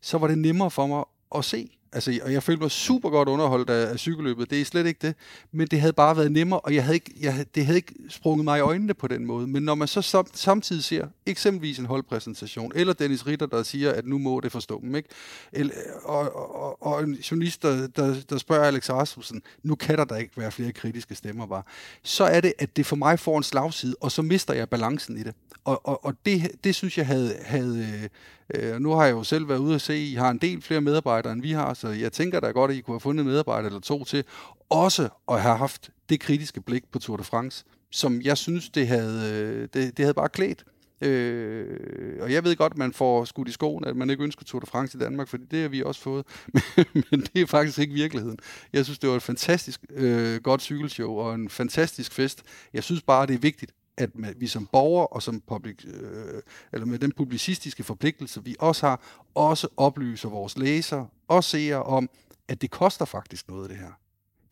så 0.00 0.18
var 0.18 0.28
det 0.28 0.38
nemmere 0.38 0.70
for 0.70 0.86
mig 0.86 1.04
at 1.34 1.44
se. 1.44 1.77
Altså, 1.92 2.20
og 2.22 2.32
jeg 2.32 2.42
følte 2.42 2.62
mig 2.62 2.70
super 2.70 3.10
godt 3.10 3.28
underholdt 3.28 3.70
af, 3.70 3.92
af 3.92 3.98
cykelløbet. 3.98 4.50
Det 4.50 4.60
er 4.60 4.64
slet 4.64 4.86
ikke 4.86 4.98
det. 5.06 5.14
Men 5.52 5.66
det 5.66 5.80
havde 5.80 5.92
bare 5.92 6.16
været 6.16 6.32
nemmere, 6.32 6.60
og 6.60 6.74
jeg 6.74 6.84
havde 6.84 6.96
ikke, 6.96 7.12
jeg, 7.20 7.46
det 7.54 7.66
havde 7.66 7.78
ikke 7.78 7.94
sprunget 8.08 8.44
mig 8.44 8.58
i 8.58 8.60
øjnene 8.60 8.94
på 8.94 9.08
den 9.08 9.24
måde. 9.24 9.46
Men 9.46 9.62
når 9.62 9.74
man 9.74 9.88
så 9.88 10.02
sam, 10.02 10.26
samtidig 10.34 10.84
ser 10.84 11.06
eksempelvis 11.26 11.78
en 11.78 11.86
holdpræsentation, 11.86 12.72
eller 12.74 12.92
Dennis 12.92 13.26
Ritter, 13.26 13.46
der 13.46 13.62
siger, 13.62 13.92
at 13.92 14.06
nu 14.06 14.18
må 14.18 14.40
det 14.40 14.52
forstå 14.52 14.80
dem, 14.80 14.94
ikke? 14.94 15.08
Eller, 15.52 15.74
og, 16.04 16.36
og, 16.36 16.82
og 16.82 17.02
en 17.02 17.14
journalist, 17.14 17.62
der, 17.62 17.86
der, 17.86 18.16
der 18.30 18.38
spørger 18.38 18.64
Alex 18.64 18.90
Rasmussen, 18.90 19.42
nu 19.62 19.74
kan 19.74 19.98
der 19.98 20.04
da 20.04 20.14
ikke 20.14 20.36
være 20.36 20.52
flere 20.52 20.72
kritiske 20.72 21.14
stemmer 21.14 21.46
bare. 21.46 21.62
Så 22.02 22.24
er 22.24 22.40
det, 22.40 22.52
at 22.58 22.76
det 22.76 22.86
for 22.86 22.96
mig 22.96 23.18
får 23.18 23.36
en 23.36 23.42
slagside, 23.42 23.96
og 24.00 24.12
så 24.12 24.22
mister 24.22 24.54
jeg 24.54 24.68
balancen 24.68 25.16
i 25.16 25.22
det. 25.22 25.34
Og, 25.64 25.86
og, 25.86 26.04
og 26.04 26.14
det, 26.26 26.50
det 26.64 26.74
synes 26.74 26.98
jeg 26.98 27.06
havde, 27.06 27.36
havde 27.44 28.00
øh, 28.02 28.08
Øh, 28.54 28.80
nu 28.80 28.90
har 28.90 29.04
jeg 29.04 29.12
jo 29.12 29.22
selv 29.22 29.48
været 29.48 29.58
ude 29.58 29.74
at 29.74 29.80
se, 29.80 29.92
at 29.92 29.98
I 29.98 30.14
har 30.14 30.30
en 30.30 30.38
del 30.38 30.62
flere 30.62 30.80
medarbejdere, 30.80 31.32
end 31.32 31.42
vi 31.42 31.52
har, 31.52 31.74
så 31.74 31.88
jeg 31.88 32.12
tænker 32.12 32.40
da 32.40 32.50
godt, 32.50 32.70
at 32.70 32.76
I 32.76 32.80
kunne 32.80 32.94
have 32.94 33.00
fundet 33.00 33.22
en 33.22 33.28
medarbejder 33.28 33.66
eller 33.66 33.80
to 33.80 34.04
til, 34.04 34.24
også 34.70 35.08
at 35.28 35.42
have 35.42 35.56
haft 35.56 35.90
det 36.08 36.20
kritiske 36.20 36.60
blik 36.60 36.84
på 36.92 36.98
Tour 36.98 37.16
de 37.16 37.24
France, 37.24 37.64
som 37.90 38.22
jeg 38.22 38.38
synes, 38.38 38.70
det 38.70 38.88
havde, 38.88 39.32
øh, 39.32 39.62
det, 39.62 39.96
det 39.96 39.98
havde 39.98 40.14
bare 40.14 40.28
klædt. 40.28 40.64
Øh, 41.00 42.16
og 42.20 42.32
jeg 42.32 42.44
ved 42.44 42.56
godt, 42.56 42.72
at 42.72 42.78
man 42.78 42.92
får 42.92 43.24
skudt 43.24 43.48
i 43.48 43.52
skoen, 43.52 43.84
at 43.84 43.96
man 43.96 44.10
ikke 44.10 44.22
ønsker 44.22 44.44
Tour 44.44 44.60
de 44.60 44.66
France 44.66 44.98
i 44.98 45.00
Danmark, 45.00 45.28
for 45.28 45.36
det 45.50 45.62
har 45.62 45.68
vi 45.68 45.82
også 45.82 46.00
fået. 46.00 46.26
Men 47.10 47.20
det 47.20 47.42
er 47.42 47.46
faktisk 47.46 47.78
ikke 47.78 47.94
virkeligheden. 47.94 48.38
Jeg 48.72 48.84
synes, 48.84 48.98
det 48.98 49.10
var 49.10 49.16
et 49.16 49.22
fantastisk 49.22 49.80
øh, 49.90 50.40
godt 50.42 50.62
cykelshow 50.62 51.10
og 51.10 51.34
en 51.34 51.48
fantastisk 51.48 52.12
fest. 52.12 52.42
Jeg 52.72 52.84
synes 52.84 53.02
bare, 53.02 53.26
det 53.26 53.34
er 53.34 53.38
vigtigt, 53.38 53.72
at 53.98 54.10
vi 54.36 54.46
som 54.46 54.66
borgere 54.66 55.06
og 55.06 55.22
som 55.22 55.40
public, 55.40 55.84
øh, 55.84 56.42
eller 56.72 56.86
med 56.86 56.98
den 56.98 57.12
publicistiske 57.12 57.84
forpligtelse, 57.84 58.44
vi 58.44 58.56
også 58.58 58.86
har, 58.86 59.00
også 59.34 59.68
oplyser 59.76 60.28
vores 60.28 60.58
læsere 60.58 61.06
og 61.28 61.44
seere 61.44 61.82
om, 61.82 62.10
at 62.48 62.62
det 62.62 62.70
koster 62.70 63.04
faktisk 63.04 63.48
noget, 63.48 63.70
det 63.70 63.78
her. 63.78 63.92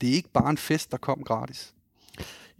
Det 0.01 0.09
er 0.09 0.12
ikke 0.12 0.28
bare 0.28 0.51
en 0.51 0.59
fest, 0.59 0.90
der 0.92 0.97
kom 0.97 1.22
gratis. 1.24 1.74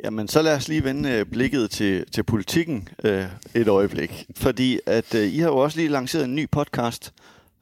Jamen, 0.05 0.29
så 0.29 0.43
lad 0.43 0.57
os 0.57 0.69
lige 0.69 0.85
vende 0.85 1.11
øh, 1.11 1.27
blikket 1.27 1.71
til, 1.71 2.11
til 2.11 2.23
politikken 2.23 2.89
øh, 3.05 3.25
et 3.55 3.69
øjeblik. 3.69 4.27
Fordi 4.37 4.81
at 4.87 5.15
øh, 5.15 5.27
I 5.27 5.39
har 5.39 5.49
jo 5.49 5.57
også 5.57 5.79
lige 5.79 5.89
lanceret 5.89 6.25
en 6.25 6.35
ny 6.35 6.51
podcast, 6.51 7.13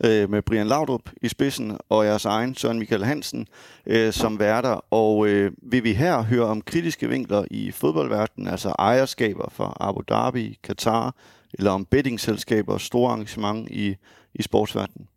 øh, 0.04 0.30
med 0.30 0.42
Brian 0.42 0.66
Laudrup 0.66 1.10
i 1.22 1.28
spidsen 1.28 1.78
og 1.88 2.06
jeres 2.06 2.24
egen 2.24 2.54
Søren 2.54 2.78
Michael 2.78 3.04
Hansen 3.04 3.46
øh, 3.86 4.12
som 4.12 4.38
værter. 4.38 4.84
Og 4.90 5.28
øh, 5.28 5.52
vil 5.62 5.84
vi 5.84 5.92
her 5.92 6.22
høre 6.22 6.44
om 6.44 6.62
kritiske 6.62 7.08
vinkler 7.08 7.44
i 7.50 7.70
fodboldverdenen, 7.70 8.48
altså 8.48 8.74
ejerskaber 8.78 9.50
for 9.50 9.76
Abu 9.80 10.00
Dhabi, 10.08 10.58
Katar, 10.62 11.14
eller 11.52 11.70
om 11.70 11.84
bettingselskaber 11.84 12.72
og 12.72 12.80
store 12.80 13.12
arrangement 13.12 13.68
i, 13.70 13.96
i 14.34 14.42
sportsverdenen? 14.42 15.08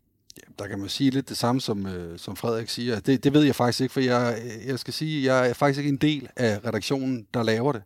der 0.60 0.68
kan 0.68 0.80
man 0.80 0.90
sige 0.90 1.10
lidt 1.10 1.30
det 1.30 1.38
samme, 1.38 1.62
som, 1.62 1.86
øh, 1.86 2.20
som 2.20 2.36
Frederik 2.36 2.70
siger. 2.70 3.00
Det, 3.00 3.24
det 3.24 3.34
ved 3.34 3.44
jeg 3.44 3.56
faktisk 3.56 3.82
ikke, 3.82 3.94
for 3.94 4.00
jeg, 4.00 4.38
jeg 4.66 4.80
skal 4.80 4.94
sige, 4.94 5.34
jeg 5.34 5.50
er 5.50 5.54
faktisk 5.54 5.78
ikke 5.78 5.90
en 5.90 5.98
del 5.98 6.30
af 6.36 6.60
redaktionen, 6.66 7.28
der 7.34 7.44
laver 7.44 7.72
det. 7.72 7.82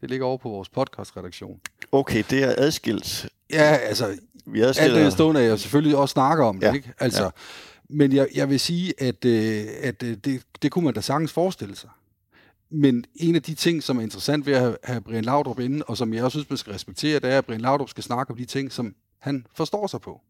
Det 0.00 0.10
ligger 0.10 0.26
over 0.26 0.38
på 0.38 0.48
vores 0.48 0.68
podcast-redaktion. 0.68 1.60
Okay, 1.92 2.24
det 2.30 2.44
er 2.44 2.54
adskilt. 2.56 3.28
Ja, 3.52 3.76
altså, 3.76 4.16
vi 4.46 4.60
alt 4.60 4.76
det 4.76 5.12
stående, 5.12 5.40
jeg 5.40 5.60
selvfølgelig 5.60 5.96
også 5.96 6.12
snakker 6.12 6.44
om 6.44 6.60
det, 6.60 6.66
ja. 6.66 6.72
ikke? 6.72 6.92
Altså, 6.98 7.22
ja. 7.22 7.30
Men 7.88 8.12
jeg, 8.12 8.28
jeg 8.34 8.50
vil 8.50 8.60
sige, 8.60 8.94
at, 8.98 9.24
øh, 9.24 9.64
at 9.82 10.02
øh, 10.02 10.16
det, 10.24 10.42
det 10.62 10.70
kunne 10.70 10.84
man 10.84 10.94
da 10.94 11.00
sagtens 11.00 11.32
forestille 11.32 11.76
sig. 11.76 11.90
Men 12.70 13.04
en 13.14 13.34
af 13.34 13.42
de 13.42 13.54
ting, 13.54 13.82
som 13.82 13.98
er 13.98 14.02
interessant 14.02 14.46
ved 14.46 14.54
at 14.54 14.60
have, 14.60 14.76
have 14.84 15.00
Brian 15.00 15.24
Laudrup 15.24 15.58
inde, 15.58 15.84
og 15.84 15.96
som 15.96 16.14
jeg 16.14 16.24
også 16.24 16.38
synes, 16.38 16.50
man 16.50 16.56
skal 16.56 16.72
respektere, 16.72 17.20
det 17.20 17.30
er, 17.30 17.38
at 17.38 17.44
Brian 17.44 17.60
Laudrup 17.60 17.88
skal 17.88 18.04
snakke 18.04 18.30
om 18.30 18.36
de 18.36 18.44
ting, 18.44 18.72
som 18.72 18.94
han 19.18 19.46
forstår 19.54 19.86
sig 19.86 20.00
på. 20.00 20.20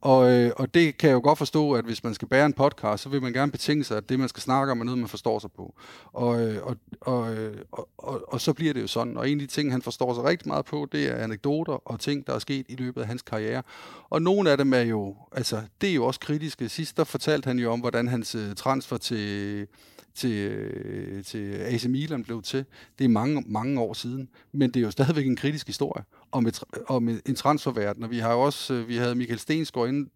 Og, 0.00 0.32
øh, 0.32 0.52
og 0.56 0.74
det 0.74 0.98
kan 0.98 1.08
jeg 1.08 1.14
jo 1.14 1.20
godt 1.24 1.38
forstå, 1.38 1.72
at 1.72 1.84
hvis 1.84 2.04
man 2.04 2.14
skal 2.14 2.28
bære 2.28 2.46
en 2.46 2.52
podcast, 2.52 3.02
så 3.02 3.08
vil 3.08 3.22
man 3.22 3.32
gerne 3.32 3.52
betinge 3.52 3.84
sig, 3.84 3.96
at 3.96 4.08
det, 4.08 4.18
man 4.18 4.28
skal 4.28 4.42
snakke 4.42 4.72
om, 4.72 4.80
er 4.80 4.84
noget, 4.84 4.98
man 4.98 5.08
forstår 5.08 5.38
sig 5.38 5.50
på. 5.52 5.74
Og, 6.12 6.40
øh, 6.40 6.62
og, 6.62 6.76
og, 7.00 7.36
og, 7.72 7.88
og, 7.98 8.32
og 8.32 8.40
så 8.40 8.52
bliver 8.52 8.72
det 8.72 8.82
jo 8.82 8.86
sådan. 8.86 9.16
Og 9.16 9.30
en 9.30 9.40
af 9.40 9.48
de 9.48 9.54
ting, 9.54 9.72
han 9.72 9.82
forstår 9.82 10.14
sig 10.14 10.24
rigtig 10.24 10.48
meget 10.48 10.64
på, 10.64 10.88
det 10.92 11.08
er 11.08 11.14
anekdoter 11.14 11.88
og 11.88 12.00
ting, 12.00 12.26
der 12.26 12.34
er 12.34 12.38
sket 12.38 12.66
i 12.68 12.76
løbet 12.76 13.00
af 13.00 13.06
hans 13.06 13.22
karriere. 13.22 13.62
Og 14.10 14.22
nogle 14.22 14.50
af 14.50 14.58
dem 14.58 14.72
er 14.72 14.80
jo, 14.80 15.16
altså, 15.32 15.62
det 15.80 15.90
er 15.90 15.94
jo 15.94 16.06
også 16.06 16.20
kritiske. 16.20 16.68
Sidst 16.68 16.96
der 16.96 17.04
fortalte 17.04 17.46
han 17.46 17.58
jo 17.58 17.72
om, 17.72 17.80
hvordan 17.80 18.08
hans 18.08 18.34
øh, 18.34 18.54
transfer 18.54 18.96
til 18.96 19.66
til, 20.14 20.32
øh, 20.32 21.24
til 21.24 21.54
AC 21.54 21.84
Milan 21.84 22.24
blev 22.24 22.42
til. 22.42 22.64
Det 22.98 23.04
er 23.04 23.08
mange, 23.08 23.44
mange 23.46 23.80
år 23.80 23.92
siden, 23.92 24.28
men 24.52 24.70
det 24.70 24.80
er 24.80 24.84
jo 24.84 24.90
stadigvæk 24.90 25.26
en 25.26 25.36
kritisk 25.36 25.66
historie 25.66 26.04
om, 26.32 26.46
et, 26.46 26.60
om 26.88 27.08
en 27.08 27.34
transferverden, 27.34 28.02
og 28.02 28.10
vi 28.10 28.18
har 28.18 28.32
jo 28.32 28.40
også, 28.40 28.74
øh, 28.74 28.88
vi 28.88 28.96
havde 28.96 29.14
Michael 29.14 29.38
Stensgaard 29.38 29.88
inde, 29.88 30.10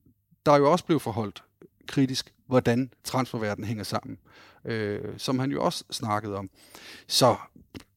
der 0.46 0.52
er 0.52 0.56
jo 0.56 0.72
også 0.72 0.84
blevet 0.84 1.02
forholdt 1.02 1.42
kritisk, 1.86 2.34
hvordan 2.46 2.90
transferverdenen 3.04 3.68
hænger 3.68 3.84
sammen, 3.84 4.18
øh, 4.64 5.00
som 5.16 5.38
han 5.38 5.50
jo 5.50 5.64
også 5.64 5.84
snakkede 5.90 6.36
om. 6.36 6.50
Så 7.06 7.36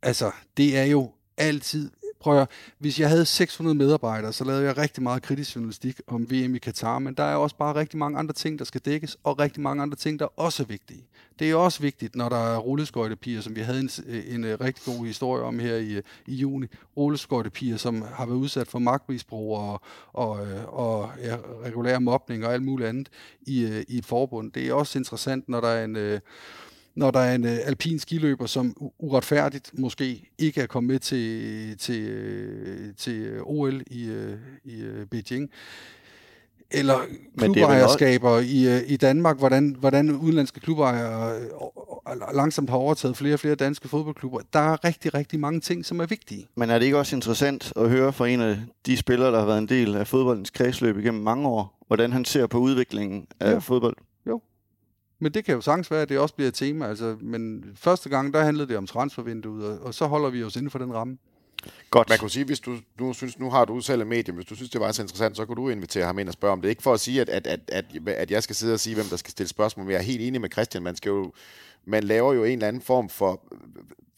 altså, 0.02 0.32
det 0.58 0.78
er 0.78 0.84
jo 0.84 1.12
altid 1.38 1.92
prøv 2.20 2.42
at, 2.42 2.50
hvis 2.80 3.00
jeg 3.00 3.10
havde 3.10 3.26
600 3.26 3.78
medarbejdere, 3.78 4.34
så 4.34 4.44
lavede 4.44 4.64
jeg 4.64 4.78
rigtig 4.78 5.04
meget 5.04 5.24
kritisk 5.24 5.56
journalistik 5.56 6.02
om 6.08 6.32
VM 6.32 6.56
i 6.56 6.58
Katar, 6.58 7.00
men 7.00 7.14
der 7.14 7.24
er 7.24 7.36
også 7.36 7.56
bare 7.56 7.76
rigtig 7.76 8.00
mange 8.00 8.20
andre 8.20 8.34
ting, 8.34 8.60
der 8.60 8.66
skal 8.66 8.82
dækkes, 8.82 9.18
og 9.24 9.40
rigtig 9.40 9.62
mange 9.62 9.82
andre 9.82 9.96
ting, 9.96 10.20
der 10.20 10.40
også 10.40 10.64
er 10.64 10.68
vigtige. 10.68 11.04
Det 11.40 11.52
er 11.52 11.56
også 11.56 11.82
vigtigt, 11.82 12.16
når 12.16 12.30
der 12.30 12.38
er 12.38 12.58
rulleskøjtepiger, 12.58 13.42
som 13.42 13.56
vi 13.56 13.62
havde 13.62 13.80
en, 13.80 13.90
en, 14.08 14.46
en 14.46 14.62
rigtig 14.62 14.84
god 14.86 15.06
historie 15.06 15.44
om 15.44 15.60
her 15.60 15.76
i, 15.76 16.02
i 16.28 16.36
juni. 16.36 16.68
Rulleskøjtepiger, 16.98 17.78
som 17.78 18.02
har 18.02 18.26
været 18.26 18.38
udsat 18.38 18.68
for 18.68 18.80
magtmisbrug 18.80 19.58
og, 19.58 19.82
og, 20.14 20.48
øh, 20.48 20.66
og 20.66 21.12
ja, 21.24 21.38
regulær 21.64 22.00
mobning 22.00 22.46
og 22.46 22.54
alt 22.54 22.64
muligt 22.64 22.90
andet 22.90 23.10
i, 23.42 23.66
øh, 23.66 23.84
i 23.88 23.98
et 23.98 24.06
forbund. 24.06 24.52
Det 24.52 24.68
er 24.68 24.74
også 24.74 25.00
interessant, 25.00 25.50
når 25.50 25.62
der 25.62 25.68
er 25.68 25.84
en 25.84 26.20
når 26.98 27.12
der 27.12 27.20
er 27.20 27.36
en 27.36 27.46
øh, 27.46 27.58
alpin 27.66 28.00
skiløber, 28.00 28.46
som 28.46 28.92
uretfærdigt 29.00 29.72
måske 29.80 30.30
ikke 30.38 30.62
er 30.62 30.66
kommet 30.66 30.92
med 30.92 31.00
til, 31.00 31.78
til, 31.78 32.02
øh, 32.02 32.94
til 32.98 33.42
OL 33.44 33.82
i, 33.88 34.08
øh, 34.08 34.38
i 34.64 34.82
øh, 34.82 35.06
Beijing. 35.06 35.50
Eller 36.72 37.00
klubejerskaber 37.38 38.30
også... 38.30 38.48
i, 38.50 38.76
øh, 38.76 38.82
i 38.88 38.98
Danmark, 38.98 39.38
hvordan, 39.38 39.76
hvordan 39.80 40.12
udenlandske 40.12 40.60
klubejere 40.60 41.36
øh, 41.36 42.36
langsomt 42.36 42.70
har 42.70 42.78
overtaget 42.78 43.18
flere 43.18 43.34
og 43.34 43.40
flere 43.40 43.56
danske 43.56 43.88
fodboldklubber. 43.88 44.40
Der 44.54 44.60
er 44.60 44.86
rigtig, 44.86 45.14
rigtig 45.14 45.40
mange 45.40 45.60
ting, 45.60 45.86
som 45.86 46.00
er 46.00 46.06
vigtige. 46.06 46.48
Men 46.56 46.70
er 46.70 46.80
det 46.80 46.86
ikke 46.86 46.98
også 46.98 47.16
interessant 47.16 47.74
at 47.76 47.90
høre 47.90 48.14
fra 48.14 48.28
en 48.28 48.42
af 48.42 48.58
de 48.86 48.98
spillere, 48.98 49.32
der 49.32 49.40
har 49.40 49.46
været 49.46 49.58
en 49.58 49.70
del 49.70 49.96
af 49.96 50.08
fodboldens 50.08 50.50
kredsløb 50.50 50.98
igennem 50.98 51.24
mange 51.24 51.48
år, 51.48 51.78
hvordan 51.88 52.14
han 52.14 52.26
ser 52.26 52.48
på 52.48 52.58
udviklingen 52.58 53.28
af 53.40 53.52
ja. 53.52 53.58
fodbold? 53.58 53.96
Men 55.20 55.32
det 55.32 55.46
kan 55.46 55.56
jo 55.56 55.62
sagtens 55.62 55.92
være, 55.92 56.02
at 56.02 56.10
det 56.10 56.20
også 56.20 56.36
bliver 56.36 56.48
et 56.48 56.54
tema. 56.54 56.88
Altså, 56.88 57.18
men 57.22 57.64
første 57.76 58.10
gang, 58.10 58.34
der 58.34 58.44
handlede 58.44 58.68
det 58.68 58.78
om 58.78 58.88
transfervinduet, 58.88 59.66
og, 59.66 59.80
og 59.86 59.94
så 59.94 60.06
holder 60.06 60.30
vi 60.30 60.44
os 60.44 60.56
inden 60.56 60.70
for 60.70 60.80
den 60.80 60.94
ramme. 60.94 61.18
Godt. 61.90 62.10
Man 62.10 62.18
kunne 62.18 62.30
sige, 62.30 62.46
hvis 62.46 62.60
du 62.60 62.78
nu 63.00 63.14
synes, 63.14 63.40
nu 63.40 63.50
har 63.50 63.66
du 63.66 63.82
selv 63.82 64.02
et 64.02 64.08
medie, 64.08 64.34
hvis 64.34 64.46
du 64.46 64.56
synes, 64.56 64.72
det 64.72 64.82
var 64.82 64.92
så 64.92 65.02
interessant, 65.02 65.38
så 65.38 65.46
kunne 65.46 65.56
du 65.56 65.70
invitere 65.70 66.06
ham 66.06 66.20
ind 66.20 66.28
og 66.28 66.34
spørge 66.34 66.52
om 66.52 66.62
det. 66.62 66.70
Ikke 66.70 66.84
for 66.84 66.94
at 66.94 67.00
sige, 67.00 67.22
at, 67.22 67.30
at, 67.30 67.48
at, 67.48 67.60
at, 67.68 67.86
at 68.08 68.32
jeg 68.32 68.44
skal 68.44 68.56
sidde 68.56 68.74
og 68.74 68.80
sige, 68.80 68.96
hvem 68.96 69.06
der 69.06 69.18
skal 69.18 69.32
stille 69.32 69.50
spørgsmål, 69.50 69.86
men 69.86 69.92
jeg 69.92 70.00
er 70.00 70.04
helt 70.04 70.22
enig 70.22 70.42
med 70.42 70.50
Christian. 70.52 70.84
Man, 70.84 70.96
skal 70.96 71.10
jo, 71.10 71.32
man 71.86 72.04
laver 72.04 72.34
jo 72.34 72.44
en 72.44 72.52
eller 72.52 72.68
anden 72.68 72.82
form 72.82 73.10
for 73.10 73.42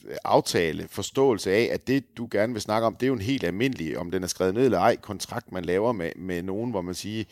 øh, 0.08 0.16
aftale, 0.24 0.88
forståelse 0.88 1.52
af, 1.52 1.70
at 1.72 1.88
det, 1.88 2.18
du 2.18 2.28
gerne 2.32 2.54
vil 2.54 2.62
snakke 2.62 2.88
om, 2.88 2.96
det 2.96 3.04
er 3.04 3.08
jo 3.08 3.14
en 3.14 3.22
helt 3.22 3.44
almindelig, 3.44 3.98
om 3.98 4.12
den 4.12 4.24
er 4.24 4.28
skrevet 4.28 4.54
ned 4.54 4.66
eller 4.66 4.80
ej, 4.80 4.96
kontrakt, 4.96 5.52
man 5.52 5.66
laver 5.66 5.92
med, 5.92 6.12
med 6.16 6.44
nogen, 6.44 6.72
hvor 6.72 6.82
man 6.82 6.96
siger, 6.96 7.24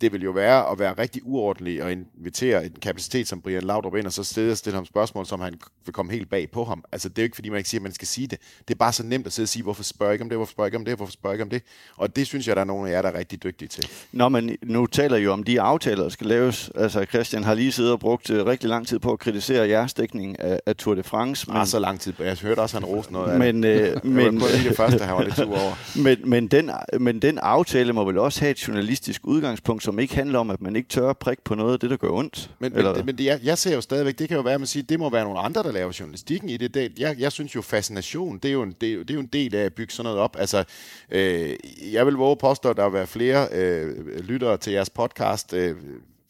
det 0.00 0.12
vil 0.12 0.22
jo 0.22 0.30
være 0.30 0.70
at 0.70 0.78
være 0.78 0.92
rigtig 0.92 1.22
uordentlig 1.24 1.82
og 1.82 1.92
invitere 1.92 2.64
en 2.66 2.72
kapacitet 2.82 3.28
som 3.28 3.40
Brian 3.40 3.62
Laudrup 3.62 3.94
ind, 3.94 4.06
og 4.06 4.12
så 4.12 4.24
stille, 4.24 4.56
stille 4.56 4.74
ham 4.74 4.86
spørgsmål, 4.86 5.26
som 5.26 5.40
han 5.40 5.54
vil 5.84 5.92
komme 5.92 6.12
helt 6.12 6.30
bag 6.30 6.50
på 6.50 6.64
ham. 6.64 6.84
Altså, 6.92 7.08
det 7.08 7.18
er 7.18 7.22
jo 7.22 7.24
ikke, 7.24 7.34
fordi 7.34 7.48
man 7.48 7.58
ikke 7.58 7.70
siger, 7.70 7.78
at 7.78 7.82
man 7.82 7.92
skal 7.92 8.08
sige 8.08 8.26
det. 8.26 8.38
Det 8.68 8.74
er 8.74 8.78
bare 8.78 8.92
så 8.92 9.02
nemt 9.02 9.26
at 9.26 9.32
sidde 9.32 9.44
og 9.44 9.48
sige, 9.48 9.62
hvorfor 9.62 9.82
spørger 9.82 10.10
jeg 10.10 10.14
ikke 10.14 10.22
om 10.22 10.28
det, 10.28 10.38
hvorfor 10.38 10.52
spørger 10.52 10.66
jeg 10.66 10.68
ikke 10.68 10.76
om 10.76 10.84
det, 10.84 10.96
hvorfor 10.96 11.12
spørger 11.12 11.32
jeg 11.32 11.36
ikke 11.36 11.42
om 11.42 11.50
det. 11.50 11.62
Og 11.96 12.16
det 12.16 12.26
synes 12.26 12.48
jeg, 12.48 12.56
der 12.56 12.62
er 12.62 12.66
nogle 12.66 12.88
af 12.88 12.92
jer, 12.92 13.02
der 13.02 13.08
er 13.08 13.18
rigtig 13.18 13.42
dygtige 13.42 13.68
til. 13.68 13.88
Nå, 14.12 14.28
men 14.28 14.56
nu 14.62 14.86
taler 14.86 15.16
jo 15.16 15.32
om 15.32 15.42
de 15.42 15.60
aftaler, 15.60 16.02
der 16.02 16.10
skal 16.10 16.26
laves. 16.26 16.70
Altså, 16.74 17.04
Christian 17.04 17.44
har 17.44 17.54
lige 17.54 17.72
siddet 17.72 17.92
og 17.92 18.00
brugt 18.00 18.30
uh, 18.30 18.46
rigtig 18.46 18.68
lang 18.68 18.86
tid 18.86 18.98
på 18.98 19.12
at 19.12 19.18
kritisere 19.18 19.68
jeres 19.68 19.94
dækning 19.94 20.40
af, 20.40 20.60
af 20.66 20.76
Tour 20.76 20.94
de 20.94 21.02
France. 21.02 21.50
Men, 21.50 21.56
ah, 21.56 21.66
så 21.66 21.78
lang 21.78 22.00
tid. 22.00 22.12
Jeg 22.18 22.36
hørte 22.36 22.60
også, 22.60 22.76
han 22.76 22.84
roste 22.84 23.12
noget 23.12 23.32
af 23.32 23.38
men, 23.38 23.62
det. 23.62 23.80
Øh, 23.80 24.06
men, 24.06 24.34
det 24.34 24.40
var 24.40 24.48
kun 24.48 24.68
det 24.68 24.76
første, 24.76 25.04
han 25.04 25.14
var 25.14 25.22
lidt 25.22 25.36
sur 25.36 25.44
over. 25.44 25.74
Men, 26.04 26.18
men, 26.24 26.48
den, 26.48 26.70
men 27.00 27.22
den 27.22 27.38
aftale 27.38 27.92
må 27.92 28.04
vel 28.04 28.18
også 28.18 28.40
have 28.40 28.50
et 28.50 28.68
journalistisk 28.68 29.20
udgangspunkt, 29.24 29.69
som 29.78 29.98
ikke 29.98 30.14
handler 30.14 30.38
om, 30.38 30.50
at 30.50 30.60
man 30.60 30.76
ikke 30.76 30.88
tør 30.88 31.12
prikke 31.12 31.44
på 31.44 31.54
noget 31.54 31.72
af 31.72 31.80
det, 31.80 31.90
der 31.90 31.96
gør 31.96 32.10
ondt. 32.10 32.50
Men, 32.58 32.76
eller? 32.76 32.94
men, 32.94 33.06
men 33.06 33.18
det, 33.18 33.24
jeg, 33.24 33.40
jeg 33.42 33.58
ser 33.58 33.74
jo 33.74 33.80
stadigvæk, 33.80 34.18
det 34.18 34.28
kan 34.28 34.36
jo 34.36 34.42
være, 34.42 34.54
at 34.54 34.60
man 34.60 34.66
siger, 34.66 34.82
det 34.82 34.98
må 34.98 35.10
være 35.10 35.24
nogle 35.24 35.38
andre, 35.38 35.62
der 35.62 35.72
laver 35.72 35.96
journalistikken 36.00 36.48
i 36.48 36.56
det. 36.56 36.74
det 36.74 36.98
jeg, 36.98 37.16
jeg 37.18 37.32
synes 37.32 37.54
jo, 37.54 37.62
fascination, 37.62 38.38
det 38.38 38.48
er 38.48 38.52
jo, 38.52 38.62
en, 38.62 38.70
det, 38.70 38.80
det 38.80 39.10
er 39.10 39.14
jo 39.14 39.20
en 39.20 39.26
del 39.32 39.54
af 39.54 39.64
at 39.64 39.74
bygge 39.74 39.92
sådan 39.92 40.04
noget 40.04 40.20
op. 40.20 40.36
Altså, 40.38 40.64
øh, 41.10 41.56
jeg 41.92 42.06
vil 42.06 42.14
våge 42.14 42.36
påstå, 42.36 42.70
at 42.70 42.76
der 42.76 42.84
vil 42.84 42.92
være 42.92 43.06
flere 43.06 43.48
øh, 43.52 44.18
lyttere 44.20 44.56
til 44.56 44.72
jeres 44.72 44.90
podcast, 44.90 45.54
øh, 45.54 45.76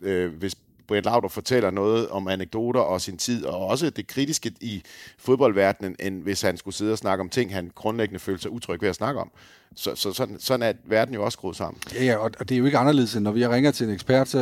øh, 0.01 0.32
hvis 0.34 0.57
Brian 0.91 1.05
Lauder 1.05 1.28
fortæller 1.28 1.70
noget 1.70 2.09
om 2.09 2.28
anekdoter 2.28 2.80
og 2.80 3.01
sin 3.01 3.18
tid, 3.18 3.45
og 3.45 3.66
også 3.66 3.91
det 3.91 4.07
kritiske 4.07 4.53
i 4.61 4.82
fodboldverdenen, 5.18 5.97
end 5.99 6.22
hvis 6.22 6.43
han 6.43 6.57
skulle 6.57 6.74
sidde 6.74 6.93
og 6.93 6.99
snakke 6.99 7.22
om 7.22 7.28
ting, 7.28 7.55
han 7.55 7.70
grundlæggende 7.74 8.18
følte 8.18 8.43
sig 8.43 8.51
utryg 8.51 8.82
ved 8.82 8.88
at 8.88 8.95
snakke 8.95 9.20
om. 9.20 9.30
Så, 9.74 9.95
så 9.95 10.12
sådan, 10.12 10.38
sådan 10.38 10.68
er 10.68 10.72
verden 10.84 11.14
jo 11.14 11.24
også 11.24 11.36
skruet 11.36 11.57
sammen. 11.57 11.82
Ja, 11.95 12.05
ja, 12.05 12.16
og 12.16 12.49
det 12.49 12.53
er 12.53 12.59
jo 12.59 12.64
ikke 12.64 12.78
anderledes, 12.78 13.14
end 13.14 13.24
når 13.24 13.30
vi 13.30 13.47
ringer 13.47 13.70
til 13.70 13.86
en 13.86 13.95
ekspert, 13.95 14.28
så, 14.28 14.38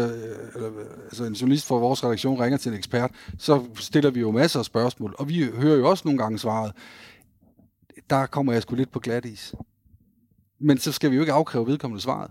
eller, 0.55 0.71
altså 1.05 1.25
en 1.25 1.33
journalist 1.33 1.67
fra 1.67 1.77
vores 1.77 2.05
redaktion 2.05 2.41
ringer 2.41 2.59
til 2.59 2.73
en 2.73 2.79
ekspert, 2.79 3.11
så 3.39 3.65
stiller 3.79 4.11
vi 4.11 4.21
jo 4.21 4.31
masser 4.31 4.59
af 4.59 4.65
spørgsmål, 4.65 5.15
og 5.19 5.29
vi 5.29 5.49
hører 5.55 5.77
jo 5.77 5.89
også 5.89 6.03
nogle 6.05 6.19
gange 6.19 6.39
svaret, 6.39 6.73
der 8.11 8.27
kommer 8.27 8.53
jeg 8.53 8.63
sgu 8.63 8.75
lidt 8.75 8.93
på 8.93 9.01
glat 9.01 9.25
is. 9.25 9.55
Men 10.59 10.79
så 10.79 10.93
skal 10.93 11.11
vi 11.11 11.17
jo 11.17 11.23
ikke 11.23 11.33
afkræve 11.33 11.67
vedkommende 11.67 12.03
svaret. 12.03 12.31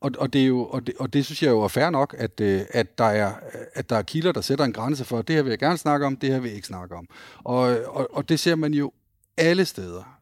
Og, 0.00 0.10
og, 0.18 0.32
det 0.32 0.42
er 0.42 0.46
jo, 0.46 0.66
og, 0.66 0.86
det, 0.86 0.94
og 0.98 1.12
det 1.12 1.24
synes 1.24 1.42
jeg 1.42 1.50
jo 1.50 1.62
er 1.62 1.68
fair 1.68 1.90
nok, 1.90 2.14
at, 2.18 2.40
øh, 2.40 2.62
at, 2.70 2.98
der 2.98 3.04
er, 3.04 3.32
at 3.74 3.90
der 3.90 3.96
er 3.96 4.02
kilder, 4.02 4.32
der 4.32 4.40
sætter 4.40 4.64
en 4.64 4.72
grænse 4.72 5.04
for, 5.04 5.22
det 5.22 5.36
her 5.36 5.42
vil 5.42 5.50
jeg 5.50 5.58
gerne 5.58 5.78
snakke 5.78 6.06
om, 6.06 6.16
det 6.16 6.32
her 6.32 6.40
vil 6.40 6.48
jeg 6.48 6.56
ikke 6.56 6.66
snakke 6.66 6.94
om. 6.94 7.08
Og, 7.38 7.60
og, 7.86 8.08
og 8.12 8.28
det 8.28 8.40
ser 8.40 8.54
man 8.54 8.74
jo 8.74 8.92
alle 9.36 9.64
steder. 9.64 10.18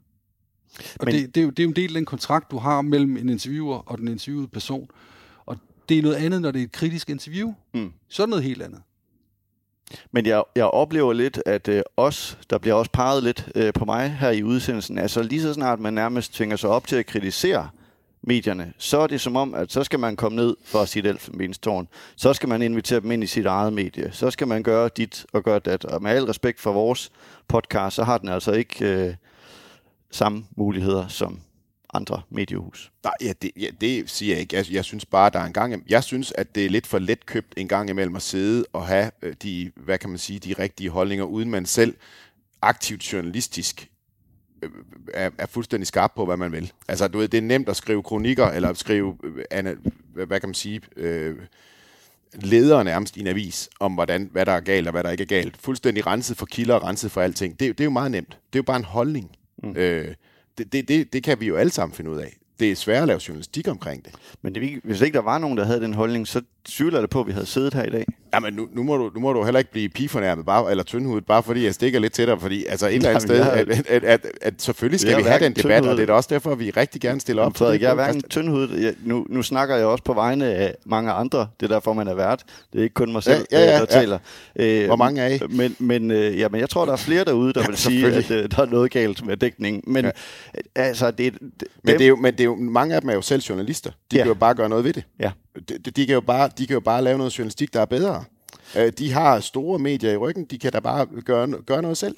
Og 0.98 1.04
Men, 1.04 1.14
det, 1.14 1.34
det, 1.34 1.40
er 1.40 1.44
jo, 1.44 1.50
det 1.50 1.58
er 1.58 1.64
jo 1.64 1.68
en 1.68 1.76
del 1.76 1.90
af 1.90 1.94
den 1.94 2.04
kontrakt, 2.04 2.50
du 2.50 2.58
har 2.58 2.82
mellem 2.82 3.16
en 3.16 3.28
interviewer 3.28 3.78
og 3.90 3.98
den 3.98 4.08
interviewede 4.08 4.48
person. 4.48 4.90
Og 5.46 5.56
det 5.88 5.98
er 5.98 6.02
noget 6.02 6.16
andet, 6.16 6.42
når 6.42 6.50
det 6.50 6.60
er 6.60 6.64
et 6.64 6.72
kritisk 6.72 7.10
interview. 7.10 7.54
Mm. 7.74 7.92
Så 8.08 8.22
er 8.22 8.26
det 8.26 8.30
noget 8.30 8.44
helt 8.44 8.62
andet. 8.62 8.82
Men 10.12 10.26
jeg, 10.26 10.42
jeg 10.56 10.64
oplever 10.64 11.12
lidt, 11.12 11.42
at 11.46 11.68
øh, 11.68 11.82
os, 11.96 12.38
der 12.50 12.58
bliver 12.58 12.74
også 12.74 12.90
peget 12.90 13.22
lidt 13.22 13.48
øh, 13.54 13.72
på 13.72 13.84
mig 13.84 14.10
her 14.10 14.30
i 14.30 14.42
udsendelsen, 14.42 14.98
altså 14.98 15.22
lige 15.22 15.42
så 15.42 15.54
snart 15.54 15.80
man 15.80 15.94
nærmest 15.94 16.34
tvinger 16.34 16.56
sig 16.56 16.70
op 16.70 16.86
til 16.86 16.96
at 16.96 17.06
kritisere 17.06 17.68
medierne, 18.22 18.72
så 18.78 18.98
er 18.98 19.06
det 19.06 19.20
som 19.20 19.36
om, 19.36 19.54
at 19.54 19.72
så 19.72 19.84
skal 19.84 19.98
man 19.98 20.16
komme 20.16 20.36
ned 20.36 20.56
for 20.64 20.84
sit 20.84 21.06
elfenbenstårn. 21.06 21.88
Så 22.16 22.32
skal 22.32 22.48
man 22.48 22.62
invitere 22.62 23.00
dem 23.00 23.10
ind 23.10 23.24
i 23.24 23.26
sit 23.26 23.46
eget 23.46 23.72
medie. 23.72 24.10
Så 24.12 24.30
skal 24.30 24.48
man 24.48 24.62
gøre 24.62 24.90
dit 24.96 25.26
og 25.32 25.44
gøre 25.44 25.58
dat. 25.58 25.84
Og 25.84 26.02
med 26.02 26.10
al 26.10 26.24
respekt 26.24 26.60
for 26.60 26.72
vores 26.72 27.10
podcast, 27.48 27.96
så 27.96 28.04
har 28.04 28.18
den 28.18 28.28
altså 28.28 28.52
ikke 28.52 28.86
øh, 28.86 29.14
samme 30.10 30.44
muligheder 30.56 31.08
som 31.08 31.40
andre 31.94 32.22
mediehus. 32.30 32.92
Nej, 33.04 33.12
ja, 33.20 33.32
det, 33.42 33.50
ja, 33.56 33.66
det 33.80 34.10
siger 34.10 34.34
jeg 34.34 34.40
ikke. 34.40 34.56
Jeg, 34.56 34.72
jeg 34.72 34.84
synes 34.84 35.06
bare, 35.06 35.30
der 35.30 35.38
er 35.38 35.44
en 35.44 35.52
gang... 35.52 35.84
Jeg 35.88 36.04
synes, 36.04 36.32
at 36.32 36.54
det 36.54 36.66
er 36.66 36.70
lidt 36.70 36.86
for 36.86 36.98
let 36.98 37.26
købt 37.26 37.54
en 37.56 37.68
gang 37.68 37.90
imellem 37.90 38.16
at 38.16 38.22
sidde 38.22 38.64
og 38.72 38.86
have 38.86 39.10
øh, 39.22 39.34
de, 39.42 39.70
hvad 39.76 39.98
kan 39.98 40.10
man 40.10 40.18
sige, 40.18 40.38
de 40.38 40.52
rigtige 40.52 40.90
holdninger, 40.90 41.24
uden 41.24 41.50
man 41.50 41.66
selv 41.66 41.96
aktivt 42.62 43.12
journalistisk 43.12 43.90
er, 45.14 45.30
er 45.38 45.46
fuldstændig 45.46 45.86
skarp 45.86 46.12
på, 46.16 46.26
hvad 46.26 46.36
man 46.36 46.52
vil. 46.52 46.72
Altså, 46.88 47.08
du 47.08 47.18
ved, 47.18 47.28
det 47.28 47.38
er 47.38 47.42
nemt 47.42 47.68
at 47.68 47.76
skrive 47.76 48.02
kronikker, 48.02 48.46
eller 48.46 48.68
at 48.68 48.78
skrive, 48.78 49.16
øh, 49.24 49.76
hvad 50.26 50.40
kan 50.40 50.48
man 50.48 50.54
sige, 50.54 50.80
øh, 50.96 51.36
ledere 52.34 52.84
nærmest 52.84 53.16
i 53.16 53.20
en 53.20 53.26
avis, 53.26 53.68
om 53.80 53.92
hvordan, 53.92 54.28
hvad 54.32 54.46
der 54.46 54.52
er 54.52 54.60
galt 54.60 54.86
og 54.86 54.92
hvad 54.92 55.04
der 55.04 55.10
ikke 55.10 55.22
er 55.22 55.26
galt. 55.26 55.56
Fuldstændig 55.56 56.06
renset 56.06 56.36
for 56.36 56.46
kilder 56.46 56.74
og 56.74 56.84
renset 56.84 57.10
for 57.10 57.20
alting. 57.20 57.60
Det, 57.60 57.78
det 57.78 57.80
er 57.80 57.84
jo 57.84 57.90
meget 57.90 58.10
nemt. 58.10 58.28
Det 58.28 58.58
er 58.58 58.58
jo 58.58 58.62
bare 58.62 58.76
en 58.76 58.84
holdning. 58.84 59.30
Mm. 59.62 59.76
Øh, 59.76 60.14
det, 60.58 60.72
det, 60.72 60.88
det, 60.88 61.12
det 61.12 61.22
kan 61.22 61.40
vi 61.40 61.46
jo 61.46 61.56
alle 61.56 61.72
sammen 61.72 61.96
finde 61.96 62.10
ud 62.10 62.18
af. 62.18 62.36
Det 62.60 62.70
er 62.70 62.76
svært 62.76 63.02
at 63.02 63.08
lave 63.08 63.20
journalistik 63.28 63.68
omkring 63.68 64.04
det. 64.04 64.12
Men 64.42 64.54
det, 64.54 64.80
hvis 64.84 65.00
ikke 65.00 65.14
der 65.14 65.22
var 65.22 65.38
nogen, 65.38 65.58
der 65.58 65.64
havde 65.64 65.80
den 65.80 65.94
holdning, 65.94 66.28
så 66.28 66.42
tvivler 66.68 67.00
det 67.00 67.10
på, 67.10 67.20
at 67.20 67.26
vi 67.26 67.32
havde 67.32 67.46
siddet 67.46 67.74
her 67.74 67.84
i 67.84 67.90
dag. 67.90 68.06
Jamen, 68.34 68.54
nu, 68.54 68.68
nu, 68.72 68.82
må, 68.82 68.96
du, 68.96 69.10
nu 69.14 69.20
må 69.20 69.32
du 69.32 69.44
heller 69.44 69.58
ikke 69.58 69.72
blive 69.72 69.88
pigefornærmet, 69.88 70.46
bare, 70.46 70.70
eller 70.70 70.84
tyndhudet, 70.84 71.26
bare 71.26 71.42
fordi 71.42 71.64
jeg 71.64 71.74
stikker 71.74 72.00
lidt 72.00 72.12
til 72.12 72.26
dig, 72.26 72.40
fordi 72.40 72.64
altså 72.66 72.86
et 72.86 72.94
eller 72.94 73.08
andet 73.08 73.22
sted, 73.22 73.42
har... 73.42 73.50
at, 73.50 73.68
at, 73.68 74.04
at, 74.04 74.26
at, 74.42 74.54
selvfølgelig 74.62 75.00
skal 75.00 75.16
vi 75.16 75.22
have 75.22 75.44
den 75.44 75.52
debat, 75.52 75.86
og 75.86 75.96
det 75.96 76.10
er 76.10 76.14
også 76.14 76.28
derfor, 76.32 76.52
at 76.52 76.58
vi 76.58 76.70
rigtig 76.70 77.00
gerne 77.00 77.20
stiller 77.20 77.42
op. 77.42 77.56
Frederik, 77.56 77.82
jeg 77.82 77.90
er 77.90 77.94
hverken 77.94 78.22
tyndhudet, 78.22 78.82
jeg, 78.82 78.94
nu, 79.04 79.26
nu 79.28 79.42
snakker 79.42 79.76
jeg 79.76 79.86
også 79.86 80.04
på 80.04 80.12
vegne 80.12 80.46
af 80.46 80.74
mange 80.86 81.12
andre, 81.12 81.46
det 81.60 81.70
er 81.70 81.74
derfor, 81.74 81.92
man 81.92 82.08
er 82.08 82.14
vært. 82.14 82.44
Det 82.72 82.78
er 82.78 82.82
ikke 82.82 82.94
kun 82.94 83.12
mig 83.12 83.22
selv, 83.22 83.46
ja, 83.52 83.58
ja, 83.58 83.64
ja, 83.64 83.72
der 83.72 83.78
ja. 83.78 83.86
taler. 83.86 84.18
Øh, 84.56 84.86
Hvor 84.86 84.96
mange 84.96 85.20
er 85.20 85.28
I? 85.28 85.40
Men, 85.48 85.76
men, 85.78 86.10
øh, 86.10 86.38
ja, 86.38 86.48
men 86.48 86.60
jeg 86.60 86.70
tror, 86.70 86.84
der 86.84 86.92
er 86.92 86.96
flere 86.96 87.24
derude, 87.24 87.52
der 87.52 87.66
vil 87.66 87.76
sige, 87.76 88.06
at 88.06 88.30
øh, 88.30 88.50
der 88.50 88.62
er 88.62 88.66
noget 88.66 88.90
galt 88.90 89.26
med 89.26 89.36
dækningen. 89.36 89.82
Men 89.86 90.04
ja. 90.04 90.10
altså, 90.74 91.10
det, 91.10 91.32
det, 91.32 91.68
men, 91.84 91.94
det 91.94 92.04
er 92.04 92.08
jo, 92.08 92.16
men 92.16 92.32
det 92.32 92.40
er 92.40 92.44
jo, 92.44 92.56
mange 92.56 92.94
af 92.94 93.00
dem 93.00 93.10
er 93.10 93.14
jo 93.14 93.22
selv 93.22 93.42
journalister. 93.42 93.90
De 93.90 94.16
ja. 94.16 94.22
kan 94.22 94.28
jo 94.28 94.34
bare 94.34 94.54
gøre 94.54 94.68
noget 94.68 94.84
ved 94.84 94.92
det. 94.92 95.04
Ja 95.20 95.30
de, 95.60 95.78
de, 95.78 96.06
kan 96.06 96.14
jo 96.14 96.20
bare, 96.20 96.50
de 96.58 96.66
kan 96.66 96.74
jo 96.74 96.80
bare 96.80 97.02
lave 97.02 97.18
noget 97.18 97.38
journalistik, 97.38 97.74
der 97.74 97.80
er 97.80 97.84
bedre. 97.84 98.24
Øh, 98.76 98.92
de 98.98 99.12
har 99.12 99.40
store 99.40 99.78
medier 99.78 100.12
i 100.12 100.16
ryggen, 100.16 100.44
de 100.44 100.58
kan 100.58 100.72
da 100.72 100.80
bare 100.80 101.06
gøre, 101.06 101.48
gøre 101.48 101.82
noget 101.82 101.96
selv. 101.96 102.16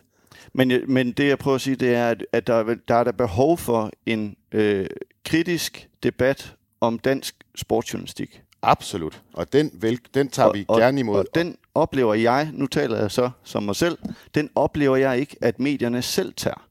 Men, 0.52 0.72
men 0.88 1.12
det 1.12 1.28
jeg 1.28 1.38
prøver 1.38 1.54
at 1.54 1.60
sige, 1.60 1.76
det 1.76 1.94
er, 1.94 2.14
at 2.32 2.46
der, 2.46 2.74
der 2.88 2.94
er 2.94 3.04
der 3.04 3.12
behov 3.12 3.58
for 3.58 3.90
en 4.06 4.36
øh, 4.52 4.86
kritisk 5.24 5.88
debat 6.02 6.54
om 6.80 6.98
dansk 6.98 7.34
sportsjournalistik. 7.54 8.42
Absolut. 8.62 9.22
Og 9.32 9.52
den, 9.52 9.70
vel, 9.74 9.98
den 10.14 10.28
tager 10.28 10.48
og, 10.48 10.54
vi 10.54 10.64
og, 10.68 10.78
gerne 10.78 11.00
imod. 11.00 11.18
Og 11.18 11.26
den 11.34 11.56
oplever 11.74 12.14
jeg, 12.14 12.50
nu 12.52 12.66
taler 12.66 12.98
jeg 12.98 13.10
så 13.10 13.30
som 13.44 13.62
mig 13.62 13.76
selv, 13.76 13.98
den 14.34 14.50
oplever 14.54 14.96
jeg 14.96 15.18
ikke, 15.18 15.36
at 15.40 15.60
medierne 15.60 16.02
selv 16.02 16.32
tager. 16.36 16.66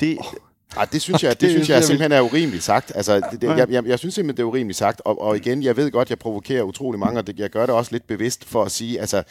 Det, 0.00 0.18
oh. 0.18 0.24
Ej, 0.76 0.84
det 0.84 1.02
synes 1.02 1.22
jeg, 1.22 1.30
det, 1.30 1.40
det 1.40 1.50
synes 1.50 1.68
jeg 1.68 1.84
simpelthen 1.84 2.12
er 2.12 2.20
urimeligt 2.20 2.64
sagt. 2.64 2.92
Altså, 2.94 3.20
det, 3.32 3.40
det, 3.40 3.48
jeg, 3.48 3.70
jeg, 3.70 3.86
jeg 3.86 3.98
synes 3.98 4.14
simpelthen, 4.14 4.36
det 4.36 4.42
er 4.42 4.46
urimeligt 4.46 4.78
sagt. 4.78 5.02
Og, 5.04 5.22
og 5.22 5.36
igen, 5.36 5.62
jeg 5.62 5.76
ved 5.76 5.90
godt, 5.90 6.10
jeg 6.10 6.18
provokerer 6.18 6.62
utrolig 6.62 6.98
mange, 6.98 7.18
og 7.18 7.26
det, 7.26 7.38
jeg 7.38 7.50
gør 7.50 7.66
det 7.66 7.74
også 7.74 7.92
lidt 7.92 8.06
bevidst 8.06 8.44
for 8.44 8.64
at 8.64 8.72
sige, 8.72 9.00
altså, 9.00 9.22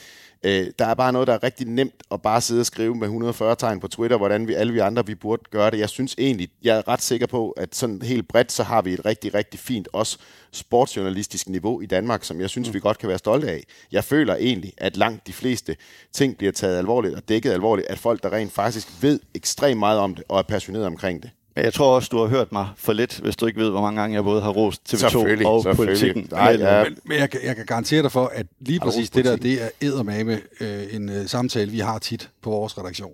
øh, 0.43 0.67
der 0.79 0.85
er 0.85 0.93
bare 0.93 1.13
noget, 1.13 1.27
der 1.27 1.33
er 1.33 1.43
rigtig 1.43 1.67
nemt 1.67 2.03
at 2.11 2.21
bare 2.21 2.41
sidde 2.41 2.59
og 2.59 2.65
skrive 2.65 2.95
med 2.95 3.07
140 3.07 3.55
tegn 3.55 3.79
på 3.79 3.87
Twitter, 3.87 4.17
hvordan 4.17 4.47
vi 4.47 4.53
alle 4.53 4.73
vi 4.73 4.79
andre 4.79 5.05
vi 5.05 5.15
burde 5.15 5.43
gøre 5.51 5.71
det. 5.71 5.79
Jeg 5.79 5.89
synes 5.89 6.15
egentlig, 6.17 6.49
jeg 6.63 6.77
er 6.77 6.87
ret 6.87 7.01
sikker 7.01 7.27
på, 7.27 7.51
at 7.51 7.75
sådan 7.75 8.01
helt 8.01 8.27
bredt, 8.27 8.51
så 8.51 8.63
har 8.63 8.81
vi 8.81 8.93
et 8.93 9.05
rigtig, 9.05 9.33
rigtig 9.33 9.59
fint 9.59 9.87
også 9.93 10.17
sportsjournalistisk 10.51 11.49
niveau 11.49 11.81
i 11.81 11.85
Danmark, 11.85 12.23
som 12.23 12.41
jeg 12.41 12.49
synes, 12.49 12.67
mm. 12.67 12.73
vi 12.73 12.79
godt 12.79 12.97
kan 12.97 13.09
være 13.09 13.17
stolte 13.17 13.49
af. 13.49 13.63
Jeg 13.91 14.03
føler 14.03 14.35
egentlig, 14.35 14.73
at 14.77 14.97
langt 14.97 15.27
de 15.27 15.33
fleste 15.33 15.75
ting 16.11 16.37
bliver 16.37 16.51
taget 16.51 16.77
alvorligt 16.77 17.15
og 17.15 17.29
dækket 17.29 17.51
alvorligt, 17.51 17.87
at 17.87 17.99
folk, 17.99 18.23
der 18.23 18.33
rent 18.33 18.51
faktisk 18.51 18.87
ved 19.01 19.19
ekstremt 19.33 19.79
meget 19.79 19.99
om 19.99 20.15
det 20.15 20.23
og 20.27 20.39
er 20.39 20.43
passionerede 20.43 20.87
omkring 20.87 21.23
det. 21.23 21.31
Jeg 21.55 21.73
tror 21.73 21.95
også, 21.95 22.09
du 22.11 22.17
har 22.17 22.27
hørt 22.27 22.51
mig 22.51 22.67
for 22.75 22.93
lidt, 22.93 23.19
hvis 23.19 23.35
du 23.35 23.45
ikke 23.45 23.59
ved, 23.59 23.69
hvor 23.69 23.81
mange 23.81 24.01
gange 24.01 24.15
jeg 24.15 24.23
både 24.23 24.41
har 24.41 24.49
rost 24.49 24.93
TV2 24.93 25.45
og 25.47 25.75
politikken. 25.75 26.27
Nej, 26.31 26.57
ja. 26.59 26.83
Men, 26.83 26.97
men 27.05 27.17
jeg, 27.17 27.29
jeg 27.43 27.55
kan 27.55 27.65
garantere 27.65 28.01
dig 28.01 28.11
for, 28.11 28.31
at 28.33 28.45
lige 28.59 28.79
præcis 28.79 29.09
det 29.09 29.25
der, 29.25 29.35
det 29.35 29.63
er 29.63 29.69
eddermame 29.81 30.39
øh, 30.61 30.95
en 30.95 31.09
øh, 31.09 31.27
samtale, 31.27 31.71
vi 31.71 31.79
har 31.79 31.99
tit 31.99 32.29
på 32.41 32.49
vores 32.49 32.77
redaktion. 32.77 33.13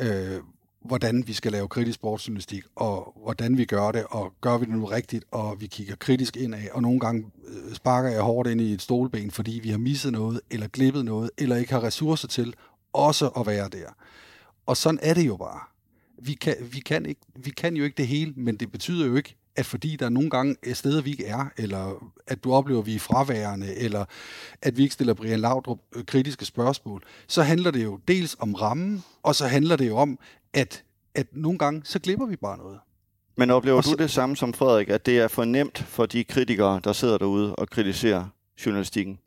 Øh, 0.00 0.40
hvordan 0.84 1.24
vi 1.26 1.32
skal 1.32 1.52
lave 1.52 1.68
kritisk 1.68 1.94
sportsjournalistik, 1.94 2.64
og 2.76 3.14
hvordan 3.22 3.58
vi 3.58 3.64
gør 3.64 3.92
det, 3.92 4.04
og 4.10 4.32
gør 4.40 4.58
vi 4.58 4.64
det 4.64 4.74
nu 4.74 4.84
rigtigt, 4.84 5.24
og 5.30 5.56
vi 5.60 5.66
kigger 5.66 5.96
kritisk 5.96 6.36
indad, 6.36 6.62
og 6.72 6.82
nogle 6.82 7.00
gange 7.00 7.26
øh, 7.48 7.74
sparker 7.74 8.10
jeg 8.10 8.22
hårdt 8.22 8.48
ind 8.48 8.60
i 8.60 8.72
et 8.72 8.82
stolben, 8.82 9.30
fordi 9.30 9.60
vi 9.62 9.70
har 9.70 9.78
misset 9.78 10.12
noget, 10.12 10.40
eller 10.50 10.66
glippet 10.68 11.04
noget, 11.04 11.30
eller 11.38 11.56
ikke 11.56 11.72
har 11.72 11.82
ressourcer 11.84 12.28
til 12.28 12.54
også 12.92 13.28
at 13.28 13.46
være 13.46 13.68
der. 13.68 13.88
Og 14.66 14.76
sådan 14.76 14.98
er 15.02 15.14
det 15.14 15.26
jo 15.26 15.36
bare. 15.36 15.73
Vi 16.18 16.34
kan, 16.34 16.56
vi 16.72 16.80
kan, 16.80 17.06
ikke, 17.06 17.20
vi 17.36 17.50
kan 17.50 17.76
jo 17.76 17.84
ikke 17.84 17.96
det 17.96 18.06
hele, 18.06 18.32
men 18.36 18.56
det 18.56 18.72
betyder 18.72 19.06
jo 19.06 19.16
ikke, 19.16 19.36
at 19.56 19.66
fordi 19.66 19.96
der 19.96 20.08
nogle 20.08 20.30
gange 20.30 20.56
er 20.62 20.74
steder, 20.74 21.02
vi 21.02 21.10
ikke 21.10 21.26
er, 21.26 21.44
eller 21.56 22.12
at 22.26 22.44
du 22.44 22.52
oplever, 22.52 22.80
at 22.80 22.86
vi 22.86 22.94
er 22.94 22.98
fraværende, 22.98 23.74
eller 23.76 24.04
at 24.62 24.76
vi 24.76 24.82
ikke 24.82 24.92
stiller 24.92 25.14
Brian 25.14 25.40
Laudrup 25.40 25.78
øh, 25.96 26.04
kritiske 26.04 26.44
spørgsmål, 26.44 27.02
så 27.26 27.42
handler 27.42 27.70
det 27.70 27.84
jo 27.84 28.00
dels 28.08 28.36
om 28.38 28.54
rammen, 28.54 29.04
og 29.22 29.34
så 29.34 29.46
handler 29.46 29.76
det 29.76 29.88
jo 29.88 29.96
om, 29.96 30.18
at, 30.52 30.84
at 31.14 31.26
nogle 31.32 31.58
gange, 31.58 31.82
så 31.84 31.98
glipper 31.98 32.26
vi 32.26 32.36
bare 32.36 32.58
noget. 32.58 32.78
Men 33.36 33.50
oplever 33.50 33.80
så, 33.80 33.90
du 33.90 34.02
det 34.02 34.10
samme 34.10 34.36
som 34.36 34.52
Frederik, 34.52 34.88
at 34.88 35.06
det 35.06 35.18
er 35.18 35.28
for 35.28 35.44
nemt 35.44 35.78
for 35.78 36.06
de 36.06 36.24
kritikere, 36.24 36.80
der 36.84 36.92
sidder 36.92 37.18
derude 37.18 37.56
og 37.56 37.68
kritiserer 37.68 38.26
journalistikken? 38.66 39.18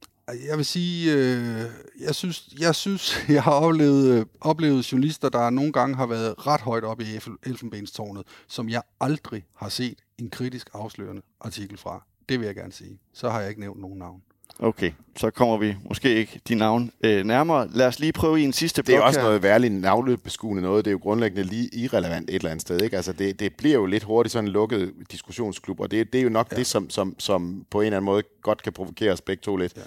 Jeg 0.49 0.57
vil 0.57 0.65
sige, 0.65 1.13
øh, 1.13 1.61
jeg 1.99 2.15
synes, 2.15 2.49
jeg 2.59 2.75
synes, 2.75 3.17
jeg 3.29 3.43
har 3.43 3.51
oplevet, 3.51 4.19
øh, 4.19 4.25
oplevet 4.41 4.91
journalister, 4.91 5.29
der 5.29 5.49
nogle 5.49 5.71
gange 5.71 5.95
har 5.95 6.05
været 6.05 6.47
ret 6.47 6.61
højt 6.61 6.83
oppe 6.83 7.03
i 7.03 7.07
elfenbenstårnet, 7.43 8.23
som 8.47 8.69
jeg 8.69 8.81
aldrig 8.99 9.45
har 9.55 9.69
set 9.69 9.97
en 10.17 10.29
kritisk 10.29 10.69
afslørende 10.73 11.21
artikel 11.41 11.77
fra. 11.77 12.03
Det 12.29 12.39
vil 12.39 12.45
jeg 12.45 12.55
gerne 12.55 12.73
sige. 12.73 12.99
Så 13.13 13.29
har 13.29 13.39
jeg 13.39 13.49
ikke 13.49 13.61
nævnt 13.61 13.81
nogen 13.81 13.97
navn. 13.97 14.21
Okay, 14.59 14.91
så 15.15 15.29
kommer 15.29 15.57
vi 15.57 15.75
måske 15.89 16.15
ikke 16.15 16.41
de 16.47 16.55
navn 16.55 16.91
øh, 17.03 17.25
nærmere. 17.25 17.69
Lad 17.71 17.87
os 17.87 17.99
lige 17.99 18.13
prøve 18.13 18.41
i 18.41 18.43
en 18.43 18.53
sidste 18.53 18.83
blok 18.83 18.87
Det 18.87 19.01
er 19.01 19.01
også 19.01 19.19
her. 19.19 19.27
noget 19.27 19.43
værligt 19.43 19.73
navlebeskuende 19.73 20.61
noget. 20.61 20.85
Det 20.85 20.89
er 20.89 20.93
jo 20.93 20.99
grundlæggende 21.01 21.43
lige 21.43 21.69
irrelevant 21.73 22.29
et 22.29 22.35
eller 22.35 22.49
andet 22.49 22.61
sted. 22.61 22.81
Ikke? 22.81 22.95
Altså 22.95 23.13
det, 23.13 23.39
det 23.39 23.55
bliver 23.55 23.75
jo 23.75 23.85
lidt 23.85 24.03
hurtigt 24.03 24.33
sådan 24.33 24.45
en 24.47 24.51
lukket 24.51 24.93
diskussionsklub, 25.11 25.79
og 25.79 25.91
det, 25.91 26.13
det 26.13 26.19
er 26.19 26.23
jo 26.23 26.29
nok 26.29 26.47
ja. 26.51 26.55
det, 26.55 26.67
som, 26.67 26.89
som, 26.89 27.15
som 27.19 27.65
på 27.69 27.81
en 27.81 27.85
eller 27.85 27.97
anden 27.97 28.05
måde 28.05 28.23
godt 28.41 28.63
kan 28.63 28.73
provokere 28.73 29.11
os 29.11 29.21
begge 29.21 29.41
to 29.41 29.55
lidt. 29.55 29.77
Ja. 29.77 29.81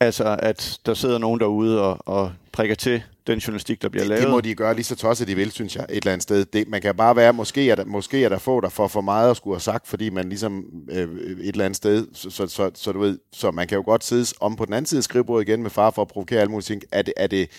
Altså, 0.00 0.36
at 0.42 0.80
der 0.86 0.94
sidder 0.94 1.18
nogen 1.18 1.40
derude 1.40 1.82
og, 1.82 1.98
og 2.06 2.32
prikker 2.52 2.74
til 2.74 3.02
den 3.26 3.38
journalistik, 3.38 3.82
der 3.82 3.88
bliver 3.88 4.02
det, 4.02 4.08
lavet. 4.08 4.22
Det 4.22 4.30
må 4.30 4.40
de 4.40 4.54
gøre 4.54 4.74
lige 4.74 4.84
så 4.84 4.96
tosset 4.96 5.28
de 5.28 5.34
vil, 5.34 5.50
synes 5.50 5.76
jeg, 5.76 5.86
et 5.88 5.96
eller 5.96 6.12
andet 6.12 6.22
sted. 6.22 6.44
Det, 6.44 6.68
man 6.68 6.80
kan 6.80 6.94
bare 6.94 7.16
være, 7.16 7.32
måske 7.32 7.70
er 7.70 7.74
der, 7.74 7.84
måske 7.84 8.24
er 8.24 8.28
der 8.28 8.38
få, 8.38 8.60
der 8.60 8.68
får 8.68 8.88
for 8.88 9.00
meget 9.00 9.30
at 9.30 9.36
skulle 9.36 9.54
have 9.54 9.60
sagt, 9.60 9.88
fordi 9.88 10.10
man 10.10 10.28
ligesom 10.28 10.64
øh, 10.90 11.08
et 11.40 11.48
eller 11.48 11.64
andet 11.64 11.76
sted, 11.76 12.06
så, 12.12 12.30
så, 12.30 12.46
så, 12.46 12.70
så, 12.74 12.92
du 12.92 12.98
ved, 12.98 13.18
så 13.32 13.50
man 13.50 13.68
kan 13.68 13.76
jo 13.76 13.82
godt 13.84 14.04
sidde 14.04 14.26
om 14.40 14.56
på 14.56 14.64
den 14.64 14.74
anden 14.74 14.86
side 14.86 14.98
af 14.98 15.04
skrivebordet 15.04 15.48
igen 15.48 15.62
med 15.62 15.70
far 15.70 15.90
for 15.90 16.02
at 16.02 16.08
provokere 16.08 16.40
alle 16.40 16.50
mulige 16.50 16.64
ting. 16.64 16.82
Er 16.92 17.02
det, 17.02 17.14
er 17.16 17.26
det, 17.26 17.50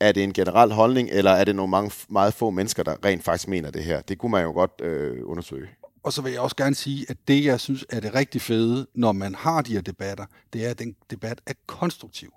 er 0.00 0.12
det 0.12 0.24
en 0.24 0.32
generel 0.32 0.72
holdning, 0.72 1.08
eller 1.12 1.30
er 1.30 1.44
det 1.44 1.56
nogle 1.56 1.70
mange, 1.70 1.90
meget 2.08 2.34
få 2.34 2.50
mennesker, 2.50 2.82
der 2.82 2.94
rent 3.04 3.24
faktisk 3.24 3.48
mener 3.48 3.70
det 3.70 3.84
her? 3.84 4.00
Det 4.00 4.18
kunne 4.18 4.32
man 4.32 4.44
jo 4.44 4.52
godt 4.52 4.72
øh, 4.82 5.16
undersøge. 5.24 5.68
Og 6.02 6.12
så 6.12 6.22
vil 6.22 6.32
jeg 6.32 6.40
også 6.40 6.56
gerne 6.56 6.74
sige, 6.74 7.06
at 7.08 7.16
det, 7.28 7.44
jeg 7.44 7.60
synes 7.60 7.86
er 7.88 8.00
det 8.00 8.14
rigtig 8.14 8.40
fede, 8.40 8.86
når 8.94 9.12
man 9.12 9.34
har 9.34 9.62
de 9.62 9.72
her 9.72 9.80
debatter, 9.80 10.26
det 10.52 10.66
er, 10.66 10.70
at 10.70 10.78
den 10.78 10.96
debat 11.10 11.40
er 11.46 11.52
konstruktiv. 11.66 12.34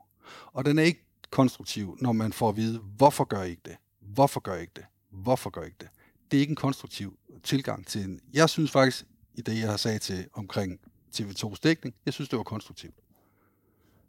Og 0.53 0.65
den 0.65 0.79
er 0.79 0.83
ikke 0.83 1.05
konstruktiv, 1.31 1.97
når 2.01 2.11
man 2.11 2.33
får 2.33 2.49
at 2.49 2.55
vide, 2.55 2.79
hvorfor 2.79 3.23
gør 3.23 3.43
I 3.43 3.49
ikke 3.49 3.61
det? 3.65 3.75
Hvorfor 4.01 4.39
gør 4.39 4.55
I 4.55 4.61
ikke 4.61 4.73
det? 4.75 4.85
Hvorfor 5.09 5.49
gør 5.49 5.61
I 5.61 5.65
ikke 5.65 5.77
det? 5.79 5.89
Det 6.31 6.37
er 6.37 6.41
ikke 6.41 6.51
en 6.51 6.55
konstruktiv 6.55 7.17
tilgang 7.43 7.87
til 7.87 8.01
en... 8.03 8.19
Jeg 8.33 8.49
synes 8.49 8.71
faktisk, 8.71 9.05
i 9.35 9.41
det, 9.41 9.59
jeg 9.59 9.69
har 9.69 9.77
sagt 9.77 10.01
til 10.01 10.27
omkring 10.33 10.79
TV2's 11.15 11.55
dækning, 11.63 11.95
jeg 12.05 12.13
synes, 12.13 12.29
det 12.29 12.37
var 12.37 12.43
konstruktivt. 12.43 12.95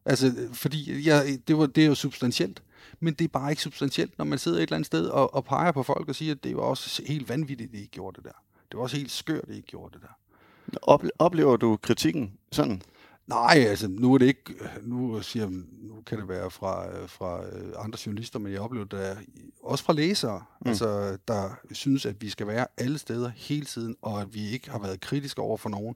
Altså, 0.05 0.48
fordi 0.53 1.09
jeg, 1.09 1.38
det, 1.48 1.59
var, 1.59 1.66
det 1.66 1.82
er 1.82 1.86
jo 1.86 1.94
substantielt, 1.94 2.62
men 3.00 3.14
det 3.14 3.24
er 3.24 3.28
bare 3.28 3.50
ikke 3.50 3.62
substantielt, 3.62 4.18
når 4.18 4.24
man 4.24 4.38
sidder 4.38 4.59
et 4.59 4.62
eller 4.62 4.76
andet 4.76 4.86
sted 4.86 5.07
og, 5.07 5.34
og 5.34 5.44
peger 5.44 5.72
på 5.72 5.82
folk 5.82 6.09
og 6.09 6.14
siger, 6.14 6.34
at 6.34 6.44
det 6.44 6.57
var 6.57 6.62
også 6.62 7.03
helt 7.07 7.28
vanvittigt, 7.28 7.74
at 7.74 7.80
I 7.80 7.86
gjorde 7.86 8.16
det 8.16 8.24
der. 8.24 8.42
Det 8.73 8.77
var 8.79 8.83
også 8.83 8.97
helt 8.97 9.11
skørt, 9.11 9.45
at 9.49 9.55
I 9.55 9.61
gjorde 9.61 9.99
det 9.99 10.03
der. 10.03 11.11
oplever 11.18 11.57
du 11.57 11.79
kritikken 11.83 12.39
sådan? 12.53 12.83
Nej, 13.27 13.64
altså 13.68 13.89
nu 13.89 14.14
er 14.14 14.18
det 14.18 14.27
ikke, 14.27 14.55
nu 14.83 15.23
siger 15.23 15.49
nu 15.83 16.03
kan 16.07 16.18
det 16.18 16.29
være 16.29 16.51
fra, 16.51 17.07
fra 17.07 17.47
øh, 17.47 17.73
andre 17.79 17.99
journalister, 18.07 18.39
men 18.39 18.53
jeg 18.53 18.61
oplever 18.61 18.85
det 18.85 19.18
også 19.62 19.85
fra 19.85 19.93
læsere, 19.93 20.43
mm. 20.61 20.68
altså, 20.68 21.18
der 21.29 21.51
synes, 21.73 22.07
at 22.07 22.23
vi 22.23 22.29
skal 22.29 22.47
være 22.47 22.66
alle 22.79 22.99
steder 22.99 23.31
hele 23.37 23.64
tiden, 23.64 23.97
og 24.03 24.20
at 24.20 24.35
vi 24.35 24.49
ikke 24.51 24.70
har 24.70 24.79
været 24.79 25.01
kritiske 25.01 25.43
over 25.43 25.57
for 25.57 25.68
nogen. 25.68 25.95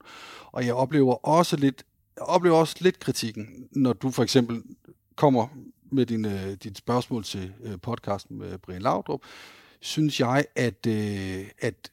Og 0.51 0.65
jeg 0.65 0.73
oplever 0.73 1.27
også 1.27 1.55
lidt, 1.55 1.83
jeg 2.15 2.23
oplever 2.23 2.57
også 2.57 2.75
lidt 2.79 2.99
kritikken, 2.99 3.67
når 3.71 3.93
du 3.93 4.11
for 4.11 4.23
eksempel 4.23 4.63
kommer 5.15 5.47
med 5.91 6.05
din, 6.05 6.23
dit 6.63 6.77
spørgsmål 6.77 7.23
til 7.23 7.53
podcasten 7.81 8.37
med 8.37 8.57
Brian 8.57 8.81
Laudrup, 8.81 9.21
synes 9.79 10.19
jeg, 10.19 10.45
at, 10.55 10.87
at 11.59 11.91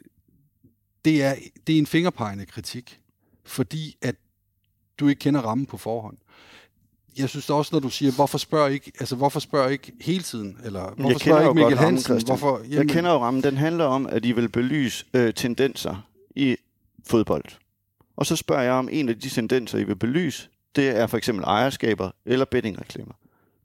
det 1.05 1.23
er, 1.23 1.35
det 1.67 1.75
er 1.75 1.79
en 1.79 1.87
fingerpegende 1.87 2.47
kritik, 2.47 3.01
fordi 3.45 3.97
at 4.03 4.15
du 4.99 5.09
ikke 5.09 5.19
kender 5.19 5.41
rammen 5.41 5.67
på 5.67 5.77
forhånd. 5.77 6.17
Jeg 7.19 7.29
synes 7.29 7.51
også, 7.51 7.71
når 7.73 7.81
du 7.81 7.91
siger, 7.91 8.13
hvorfor 8.13 8.39
spørger 8.39 8.69
ikke, 8.69 8.93
altså 9.01 9.17
hvorfor 9.17 9.41
spørger 9.41 9.69
ikke 9.69 9.93
hele 10.01 10.23
tiden, 10.23 10.59
eller 10.65 10.95
hvorfor 10.97 11.19
spørger 11.19 11.41
ikke 11.41 11.55
Mikkel 11.55 11.79
Hansen? 11.79 12.13
Rammen, 12.13 12.27
hvorfor, 12.27 12.59
jamen, 12.59 12.73
jeg 12.73 12.89
kender 12.89 13.13
jo 13.13 13.19
rammen. 13.19 13.43
Den 13.43 13.57
handler 13.57 13.85
om, 13.85 14.07
at 14.07 14.25
I 14.25 14.33
vil 14.33 14.49
belyse 14.49 15.05
øh, 15.15 15.35
tendenser 15.35 16.07
i 16.37 16.57
fodbold. 17.07 17.45
Og 18.17 18.27
så 18.27 18.37
spørger 18.37 18.63
jeg 18.63 18.73
om 18.73 18.89
en 18.93 19.09
af 19.09 19.21
de 19.21 19.29
tendenser, 19.29 19.79
I 19.79 19.85
vil 19.85 19.97
belyse, 19.97 20.49
det 20.77 20.89
er 20.89 21.07
for 21.07 21.17
eksempel 21.17 21.45
ejerskaber 21.45 22.11
eller 22.27 22.45
bettingreklamer. 22.45 23.15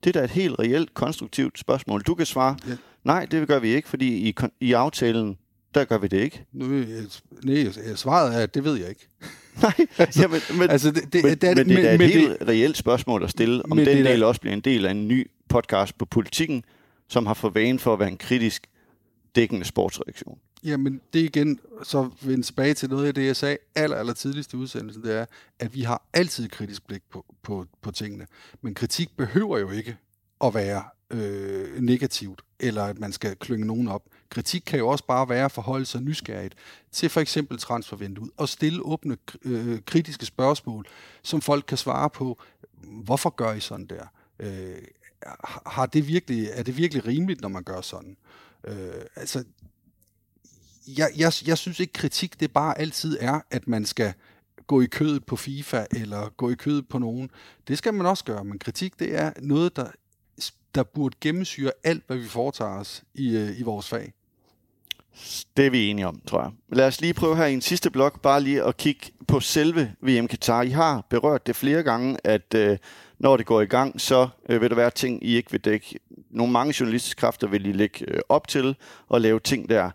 Det 0.04 0.16
er 0.16 0.20
da 0.20 0.26
et 0.26 0.32
helt 0.32 0.60
reelt, 0.60 0.94
konstruktivt 0.94 1.60
spørgsmål. 1.60 2.02
Du 2.02 2.16
kan 2.16 2.26
svare, 2.26 2.58
ja. 2.68 2.78
nej, 3.04 3.26
det 3.26 3.48
gør 3.48 3.60
vi 3.60 3.76
ikke, 3.76 3.90
fordi 3.90 4.30
i, 4.30 4.36
i 4.60 4.74
aftalen 4.74 5.38
der 5.76 5.86
gør 5.86 5.98
vi 5.98 6.08
det 6.08 6.22
ikke. 6.22 6.46
Nu, 6.52 6.86
nej, 7.44 7.72
svaret 7.96 8.36
er, 8.36 8.40
at 8.40 8.54
det 8.54 8.64
ved 8.64 8.76
jeg 8.76 8.90
ikke. 8.90 9.08
Nej, 9.62 9.74
altså, 9.98 10.22
ja, 10.22 10.28
men, 10.58 10.70
altså, 10.70 10.92
det, 10.92 11.14
det, 11.14 11.24
men, 11.24 11.38
det, 11.38 11.58
men 11.58 11.70
det 11.70 11.90
er 11.90 11.94
et 11.94 12.02
helt 12.02 12.40
det, 12.40 12.48
reelt 12.48 12.78
spørgsmål 12.78 13.24
at 13.24 13.30
stille, 13.30 13.64
om 13.66 13.78
den 13.78 13.86
det 13.86 14.06
del 14.06 14.24
også 14.24 14.42
bliver 14.42 14.54
en 14.54 14.62
del 14.62 14.86
af 14.86 14.92
en 14.92 15.08
ny 15.08 15.32
podcast 15.50 15.98
på 15.98 16.06
politikken, 16.06 16.64
som 17.08 17.26
har 17.26 17.34
for 17.34 17.50
vane 17.50 17.80
for 17.80 17.94
at 17.94 18.00
være 18.00 18.10
en 18.10 18.18
kritisk 18.18 18.68
dækkende 19.36 19.66
sportsreaktion. 19.66 20.40
Jamen, 20.64 21.02
det 21.14 21.20
igen, 21.20 21.60
så 21.84 22.10
vende 22.22 22.44
tilbage 22.44 22.74
til 22.74 22.90
noget 22.90 23.08
af 23.08 23.14
det, 23.14 23.26
jeg 23.26 23.36
sagde 23.36 23.58
aller, 23.76 23.98
aller 23.98 24.14
tidligst 24.14 24.54
i 24.54 24.56
udsendelsen, 24.56 25.04
det 25.04 25.16
er, 25.16 25.26
at 25.60 25.76
vi 25.76 25.82
har 25.82 26.04
altid 26.14 26.46
et 26.46 26.52
kritisk 26.52 26.88
blik 26.88 27.02
på, 27.12 27.26
på, 27.44 27.66
på 27.82 27.92
tingene. 27.92 28.28
Men 28.62 28.74
kritik 28.74 29.18
behøver 29.18 29.58
jo 29.58 29.72
ikke 29.72 29.98
at 30.44 30.54
være 30.54 30.84
øh, 31.12 31.82
negativt, 31.82 32.42
eller 32.60 32.84
at 32.84 33.00
man 33.00 33.12
skal 33.12 33.36
klynge 33.36 33.68
nogen 33.68 33.88
op. 33.88 34.04
Kritik 34.30 34.62
kan 34.66 34.80
jo 34.80 34.88
også 34.88 35.06
bare 35.06 35.30
være 35.30 35.46
at 35.46 35.52
forholde 35.52 35.86
sig 35.86 36.02
nysgerrigt 36.02 36.56
til 36.92 37.10
for 37.10 37.22
eksempel 37.22 37.58
transfervinduet 37.58 38.32
og 38.38 38.50
stille 38.50 38.82
åbne 38.86 39.18
øh, 39.42 39.80
kritiske 39.86 40.26
spørgsmål, 40.26 40.86
som 41.24 41.42
folk 41.42 41.66
kan 41.68 41.78
svare 41.78 42.10
på. 42.10 42.42
Hvorfor 42.84 43.30
gør 43.30 43.54
I 43.54 43.60
sådan 43.60 43.86
der? 43.86 44.06
Øh, 44.40 44.78
har 45.66 45.86
det 45.86 46.08
virkelig, 46.08 46.50
er 46.54 46.64
det 46.64 46.78
virkelig 46.78 47.08
rimeligt, 47.08 47.42
når 47.42 47.50
man 47.50 47.64
gør 47.64 47.82
sådan? 47.82 48.18
Øh, 48.64 49.02
altså, 49.16 49.44
jeg, 50.88 51.10
jeg, 51.18 51.34
jeg 51.46 51.58
synes 51.58 51.80
ikke, 51.80 51.94
kritik 51.94 52.40
det 52.40 52.52
bare 52.52 52.78
altid 52.78 53.18
er, 53.20 53.40
at 53.52 53.68
man 53.68 53.86
skal 53.86 54.14
gå 54.68 54.82
i 54.82 54.86
kødet 54.86 55.26
på 55.26 55.36
FIFA 55.36 55.86
eller 55.92 56.30
gå 56.30 56.50
i 56.50 56.56
kødet 56.56 56.88
på 56.88 57.00
nogen. 57.00 57.32
Det 57.68 57.78
skal 57.78 57.94
man 57.94 58.06
også 58.06 58.24
gøre, 58.24 58.44
men 58.46 58.60
kritik 58.60 59.00
det 59.00 59.16
er 59.16 59.34
noget, 59.42 59.76
der 59.76 59.92
der 60.76 60.84
burde 60.84 61.18
gennemsyre 61.22 61.72
alt, 61.84 62.04
hvad 62.08 62.18
vi 62.18 62.28
foretager 62.28 62.72
os 62.72 63.04
i, 63.14 63.38
øh, 63.38 63.60
i 63.60 63.64
vores 63.64 63.90
fag. 63.90 64.14
Det 65.58 65.66
er 65.66 65.70
vi 65.70 65.88
enige 65.88 66.08
om, 66.08 66.22
tror 66.28 66.42
jeg. 66.42 66.52
Lad 66.72 66.88
os 66.88 67.02
lige 67.02 67.14
prøve 67.14 67.38
her 67.38 67.46
i 67.46 67.54
en 67.54 67.62
sidste 67.62 67.90
blok, 67.90 68.22
bare 68.22 68.42
lige 68.42 68.64
at 68.64 68.78
kigge 68.78 69.12
på 69.28 69.40
selve 69.40 69.92
VM 70.02 70.28
Qatar. 70.28 70.62
I 70.62 70.70
har 70.70 71.06
berørt 71.10 71.48
det 71.48 71.56
flere 71.56 71.84
gange, 71.84 72.18
at 72.24 72.54
øh, 72.56 72.78
når 73.20 73.38
det 73.38 73.46
går 73.46 73.62
i 73.62 73.66
gang, 73.66 74.02
så 74.02 74.28
øh, 74.50 74.62
vil 74.62 74.70
der 74.70 74.76
være 74.76 74.90
ting, 74.90 75.26
I 75.26 75.36
ikke 75.36 75.52
vil 75.52 75.60
dække. 75.60 76.00
Nogle 76.30 76.54
mange 76.54 76.74
journalistiske 76.80 77.20
kræfter 77.20 77.48
vil 77.48 77.66
I 77.66 77.72
lægge 77.72 78.06
øh, 78.08 78.20
op 78.30 78.48
til 78.48 78.76
og 79.08 79.22
lave 79.22 79.40
ting 79.40 79.70
der. 79.70 79.92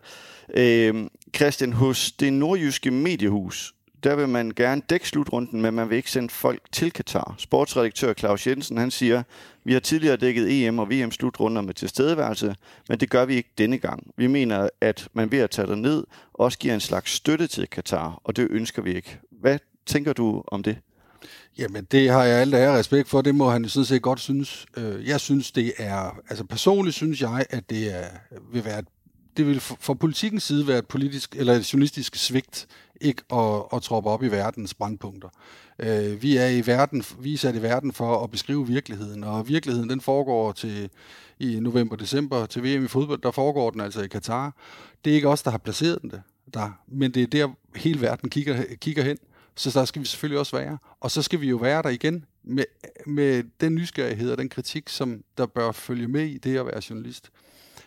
Øh, 0.57 0.94
Christian, 1.36 1.73
hos 1.73 2.12
det 2.12 2.32
nordjyske 2.32 2.90
mediehus, 2.90 3.73
der 4.05 4.16
vil 4.16 4.28
man 4.28 4.52
gerne 4.56 4.82
dække 4.90 5.09
slutrunden, 5.09 5.62
men 5.62 5.74
man 5.74 5.90
vil 5.90 5.97
ikke 5.97 6.10
sende 6.10 6.28
folk 6.28 6.60
til 6.72 6.93
Katar. 6.93 7.35
Sportsredaktør 7.39 8.12
Claus 8.12 8.47
Jensen, 8.47 8.78
han 8.78 8.90
siger, 8.90 9.22
vi 9.64 9.72
har 9.72 9.81
tidligere 9.81 10.16
dækket 10.16 10.66
EM 10.66 10.78
og 10.78 10.90
VM 10.90 11.10
slutrunder 11.10 11.62
med 11.62 11.74
tilstedeværelse, 11.74 12.55
men 12.89 13.01
det 13.01 13.10
gør 13.10 13.24
vi 13.24 13.35
ikke 13.35 13.51
denne 13.59 13.78
gang. 13.78 14.14
Vi 14.16 14.26
mener, 14.26 14.68
at 14.81 15.09
man 15.12 15.32
ved 15.32 15.39
at 15.39 15.51
tage 15.51 15.68
det 15.68 15.78
ned, 15.78 16.05
også 16.35 16.59
giver 16.59 16.74
en 16.74 16.81
slags 16.81 17.10
støtte 17.10 17.47
til 17.47 17.66
Katar, 17.66 18.20
og 18.24 18.36
det 18.36 18.48
ønsker 18.51 18.82
vi 18.82 18.94
ikke. 18.94 19.18
Hvad 19.31 19.59
tænker 19.86 20.12
du 20.12 20.43
om 20.47 20.62
det? 20.62 20.76
Jamen, 21.59 21.85
det 21.85 22.10
har 22.10 22.24
jeg 22.24 22.40
alt 22.40 22.55
ære 22.55 22.78
respekt 22.78 23.09
for. 23.09 23.22
Det 23.22 23.35
må 23.35 23.51
han 23.51 23.68
sådan 23.68 23.85
set 23.85 24.02
godt 24.02 24.20
synes. 24.20 24.66
Øh, 24.76 25.09
jeg 25.09 25.20
synes, 25.20 25.52
det 25.52 25.72
er... 25.78 26.18
Altså, 26.28 26.44
personligt 26.44 26.97
synes 26.97 27.20
jeg, 27.20 27.47
at 27.51 27.70
det 27.70 27.94
er, 27.94 28.06
vil 28.52 28.64
være 28.64 28.78
et 28.78 28.86
det 29.36 29.47
vil 29.47 29.60
fra 29.60 29.94
politikens 29.94 30.43
side 30.43 30.66
være 30.66 30.78
et 30.78 30.86
politisk 30.86 31.36
eller 31.36 31.52
et 31.55 31.72
journalistisk 31.72 32.16
svigt 32.16 32.66
ikke 33.01 33.23
at, 33.33 33.62
at 33.73 33.83
troppe 33.83 34.11
op 34.11 34.23
i 34.23 34.31
verdens 34.31 34.75
brandpunkter. 34.75 35.29
Øh, 35.79 36.23
vi 36.23 36.37
er 36.37 36.47
i 36.47 36.66
verden, 36.66 37.05
vi 37.19 37.35
er 37.35 37.39
sat 37.39 37.55
i 37.57 37.62
verden 37.62 37.93
for 37.93 38.25
at 38.25 38.31
beskrive 38.31 38.66
virkeligheden, 38.66 39.25
og 39.25 39.49
virkeligheden 39.49 39.91
den 39.91 40.01
foregår 40.01 40.53
til 40.53 40.91
i 41.39 41.61
november-december 41.61 42.47
til 42.47 42.62
VM 42.62 42.85
i 42.85 42.89
fodbold, 42.89 43.23
der 43.23 43.31
foregår 43.31 43.71
den 43.71 43.81
altså 43.81 44.03
i 44.03 44.09
Katar. 44.09 44.57
Det 45.05 45.11
er 45.11 45.15
ikke 45.15 45.29
os, 45.29 45.43
der 45.43 45.51
har 45.51 45.59
placeret 45.59 46.03
den 46.03 46.12
der, 46.55 46.71
men 46.89 47.15
det 47.15 47.23
er 47.23 47.27
der 47.27 47.49
hele 47.77 48.01
verden 48.01 48.31
kigger, 48.31 48.65
kigger 48.81 49.03
hen. 49.03 49.19
Så 49.57 49.79
der 49.79 49.85
skal 49.85 50.03
vi 50.03 50.07
selvfølgelig 50.07 50.39
også 50.39 50.57
være. 50.57 50.79
Og 51.01 51.11
så 51.11 51.23
skal 51.23 51.41
vi 51.41 51.49
jo 51.49 51.57
være 51.57 51.83
der 51.83 51.89
igen 51.89 52.25
med, 52.43 52.65
med 53.07 53.45
den 53.61 53.75
nysgerrighed 53.75 54.31
og 54.31 54.39
den 54.39 54.49
kritik, 54.49 54.89
som 54.89 55.25
der 55.39 55.47
bør 55.47 55.73
følge 55.73 56.09
med 56.09 56.27
i 56.27 56.39
det 56.39 56.59
at 56.59 56.66
være 56.66 56.83
journalist. 56.91 57.31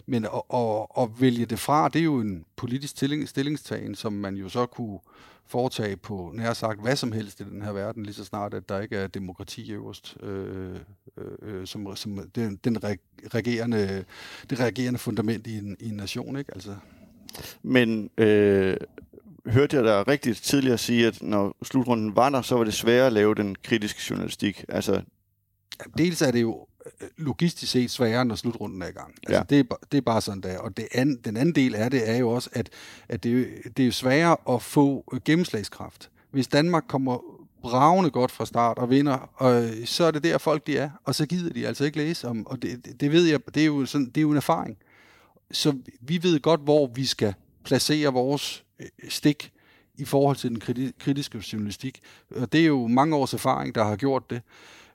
Men 0.09 0.25
at, 0.25 0.41
at, 0.53 0.85
at 0.97 1.21
vælge 1.21 1.45
det 1.45 1.59
fra, 1.59 1.89
det 1.89 1.99
er 1.99 2.03
jo 2.03 2.19
en 2.19 2.45
politisk 2.55 2.91
stilling, 2.91 3.29
stillingstagen, 3.29 3.95
som 3.95 4.13
man 4.13 4.35
jo 4.35 4.49
så 4.49 4.65
kunne 4.65 4.99
foretage 5.45 5.97
på 5.97 6.31
nær 6.33 6.53
sagt 6.53 6.81
hvad 6.81 6.95
som 6.95 7.11
helst 7.11 7.39
i 7.39 7.43
den 7.43 7.61
her 7.61 7.71
verden, 7.71 8.03
lige 8.03 8.15
så 8.15 8.23
snart, 8.23 8.53
at 8.53 8.69
der 8.69 8.81
ikke 8.81 8.97
er 8.97 9.07
demokrati 9.07 9.71
øverst, 9.71 10.17
øh, 10.23 10.75
øh, 11.41 11.67
som, 11.67 11.95
som 11.95 12.29
den, 12.35 12.59
den 12.63 12.77
regerende, 13.33 14.05
det 14.49 14.59
regerende 14.59 14.99
fundament 14.99 15.47
i 15.47 15.57
en, 15.57 15.77
i 15.79 15.89
en 15.89 15.95
nation. 15.95 16.37
Ikke? 16.37 16.51
Altså. 16.53 16.75
Men 17.63 18.09
øh, 18.17 18.77
hørte 19.45 19.75
jeg 19.75 19.83
dig 19.83 20.07
rigtigt 20.07 20.37
tidligere 20.37 20.77
sige, 20.77 21.07
at 21.07 21.21
når 21.21 21.55
slutrunden 21.63 22.15
var 22.15 22.29
der, 22.29 22.41
så 22.41 22.55
var 22.55 22.63
det 22.63 22.73
sværere 22.73 23.07
at 23.07 23.13
lave 23.13 23.35
den 23.35 23.55
kritiske 23.63 24.01
journalistik? 24.09 24.65
Altså... 24.69 25.01
Dels 25.97 26.21
er 26.21 26.31
det 26.31 26.41
jo 26.41 26.67
logistisk 27.17 27.71
set 27.71 27.91
sværere, 27.91 28.25
når 28.25 28.35
slutrunden 28.35 28.81
er 28.81 28.87
i 28.87 28.91
gang. 28.91 29.15
Altså, 29.27 29.37
ja. 29.37 29.43
det, 29.49 29.59
er, 29.59 29.75
det 29.91 29.97
er 29.97 30.01
bare 30.01 30.21
sådan, 30.21 30.41
der. 30.41 30.57
Og 30.57 30.77
det 30.77 30.87
an, 30.91 31.19
den 31.25 31.37
anden 31.37 31.55
del 31.55 31.75
af 31.75 31.91
det 31.91 32.09
er 32.09 32.17
jo 32.17 32.29
også, 32.29 32.49
at, 32.53 32.69
at 33.09 33.23
det, 33.23 33.47
det 33.77 33.87
er 33.87 33.91
sværere 33.91 34.37
at 34.49 34.61
få 34.61 35.19
gennemslagskraft. 35.25 36.09
Hvis 36.31 36.47
Danmark 36.47 36.83
kommer 36.87 37.19
bravende 37.61 38.09
godt 38.09 38.31
fra 38.31 38.45
start 38.45 38.77
og 38.77 38.89
vinder, 38.89 39.29
og 39.35 39.69
så 39.85 40.03
er 40.03 40.11
det 40.11 40.23
der 40.23 40.37
folk 40.37 40.67
de 40.67 40.77
er, 40.77 40.89
og 41.03 41.15
så 41.15 41.25
gider 41.25 41.53
de 41.53 41.67
altså 41.67 41.85
ikke 41.85 41.97
læse 41.97 42.27
om, 42.27 42.47
og 42.47 42.61
det, 42.61 43.01
det, 43.01 43.11
ved 43.11 43.25
jeg, 43.25 43.39
det 43.55 43.61
er, 43.61 43.65
jo 43.65 43.85
sådan, 43.85 44.05
det 44.05 44.17
er 44.17 44.21
jo 44.21 44.31
en 44.31 44.37
erfaring. 44.37 44.77
Så 45.51 45.77
vi 46.01 46.23
ved 46.23 46.39
godt, 46.39 46.61
hvor 46.61 46.87
vi 46.95 47.05
skal 47.05 47.33
placere 47.63 48.13
vores 48.13 48.63
øh, 48.79 48.87
stik 49.09 49.51
i 49.97 50.05
forhold 50.05 50.35
til 50.35 50.49
den 50.49 50.91
kritiske 50.99 51.43
journalistik. 51.53 51.99
Og 52.35 52.51
det 52.51 52.61
er 52.61 52.65
jo 52.65 52.87
mange 52.87 53.15
års 53.15 53.33
erfaring, 53.33 53.75
der 53.75 53.83
har 53.83 53.95
gjort 53.95 54.29
det. 54.29 54.41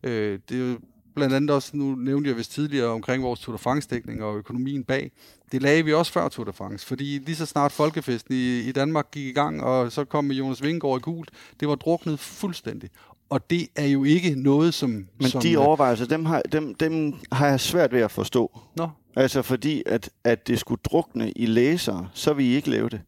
Øh, 0.03 0.39
det 0.49 0.61
er 0.61 0.71
jo 0.71 0.79
blandt 1.15 1.35
andet 1.35 1.51
også, 1.51 1.71
nu 1.77 1.95
nævnte 1.95 2.29
jeg 2.29 2.37
vist 2.37 2.53
tidligere 2.53 2.89
omkring 2.89 3.23
vores 3.23 3.41
Tour 3.41 3.57
de 3.57 3.63
France-dækning 3.63 4.23
og 4.23 4.37
økonomien 4.37 4.85
bag. 4.85 5.11
Det 5.53 5.63
lagde 5.63 5.85
vi 5.85 5.93
også 5.93 6.13
før 6.13 6.29
Tour 6.29 6.45
de 6.45 6.53
France, 6.53 6.87
fordi 6.87 7.19
lige 7.19 7.37
så 7.37 7.47
snart 7.47 7.73
folkefesten 7.73 8.35
i, 8.35 8.61
i 8.61 8.73
Danmark 8.73 9.11
gik 9.11 9.27
i 9.27 9.33
gang, 9.33 9.63
og 9.63 9.93
så 9.93 10.05
kom 10.05 10.31
Jonas 10.31 10.63
Vingegaard 10.63 10.99
i 10.99 11.03
gult, 11.03 11.31
det 11.61 11.69
var 11.69 11.75
druknet 11.75 12.19
fuldstændig. 12.19 12.91
Og 13.31 13.51
det 13.51 13.69
er 13.77 13.87
jo 13.87 14.05
ikke 14.05 14.35
noget, 14.35 14.75
som... 14.75 14.91
Men 14.91 15.29
som, 15.29 15.41
de 15.41 15.57
overvejelser, 15.57 16.07
dem 16.07 16.25
har, 16.25 16.43
dem, 16.53 16.75
dem 16.75 17.15
har 17.33 17.47
jeg 17.47 17.61
svært 17.61 17.93
ved 17.93 18.01
at 18.01 18.11
forstå. 18.11 18.61
Nå. 18.77 18.89
Altså 19.17 19.43
fordi, 19.43 19.83
at, 19.87 20.11
at 20.25 20.49
det 20.49 20.59
skulle 20.59 20.81
drukne 20.85 21.31
i 21.31 21.47
læsere, 21.47 22.09
så 22.15 22.33
vil 22.33 22.47
I 22.47 22.55
ikke 22.55 22.71
lave 22.71 22.89
det. 22.89 23.01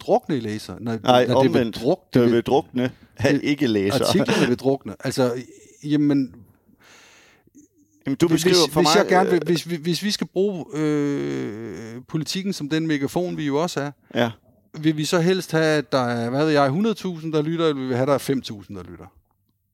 Drukne 0.00 0.36
i 0.36 0.40
læser? 0.40 0.76
Når, 0.80 0.98
Nej, 1.02 1.26
når 1.26 1.34
omvendt. 1.34 1.54
Det 1.56 1.64
vil, 1.64 1.72
druk, 1.72 2.14
det, 2.14 2.32
vil 2.32 2.42
drukne 2.42 2.90
af 3.16 3.40
ikke 3.42 3.66
læser. 3.66 4.06
Artiklerne 4.06 4.46
vil 4.46 4.56
drukne. 4.58 4.94
Altså, 5.00 5.32
jamen, 5.84 6.34
Jamen, 8.06 8.16
du 8.16 8.28
beskriver 8.28 8.56
hvis, 8.66 8.72
for 8.72 8.80
hvis 8.80 8.88
mig... 8.96 8.96
Jeg 8.96 9.08
gerne 9.08 9.30
vil, 9.30 9.40
hvis, 9.46 9.62
hvis 9.62 10.02
vi 10.02 10.10
skal 10.10 10.26
bruge 10.26 10.64
øh, 10.74 12.00
politikken 12.08 12.52
som 12.52 12.68
den 12.68 12.86
megafon, 12.86 13.36
vi 13.36 13.46
jo 13.46 13.62
også 13.62 13.80
er, 13.80 13.90
ja. 14.14 14.30
vil 14.78 14.96
vi 14.96 15.04
så 15.04 15.20
helst 15.20 15.52
have, 15.52 15.64
at 15.64 15.92
der 15.92 15.98
er, 15.98 16.30
hvad 16.30 16.44
ved 16.44 16.52
jeg, 16.52 16.68
100.000, 16.68 17.32
der 17.32 17.42
lytter, 17.42 17.66
eller 17.66 17.80
vil 17.80 17.88
vi 17.88 17.94
have, 17.94 18.02
at 18.02 18.08
der 18.08 18.34
er 18.34 18.62
5.000, 18.62 18.74
der 18.74 18.82
lytter? 18.82 19.06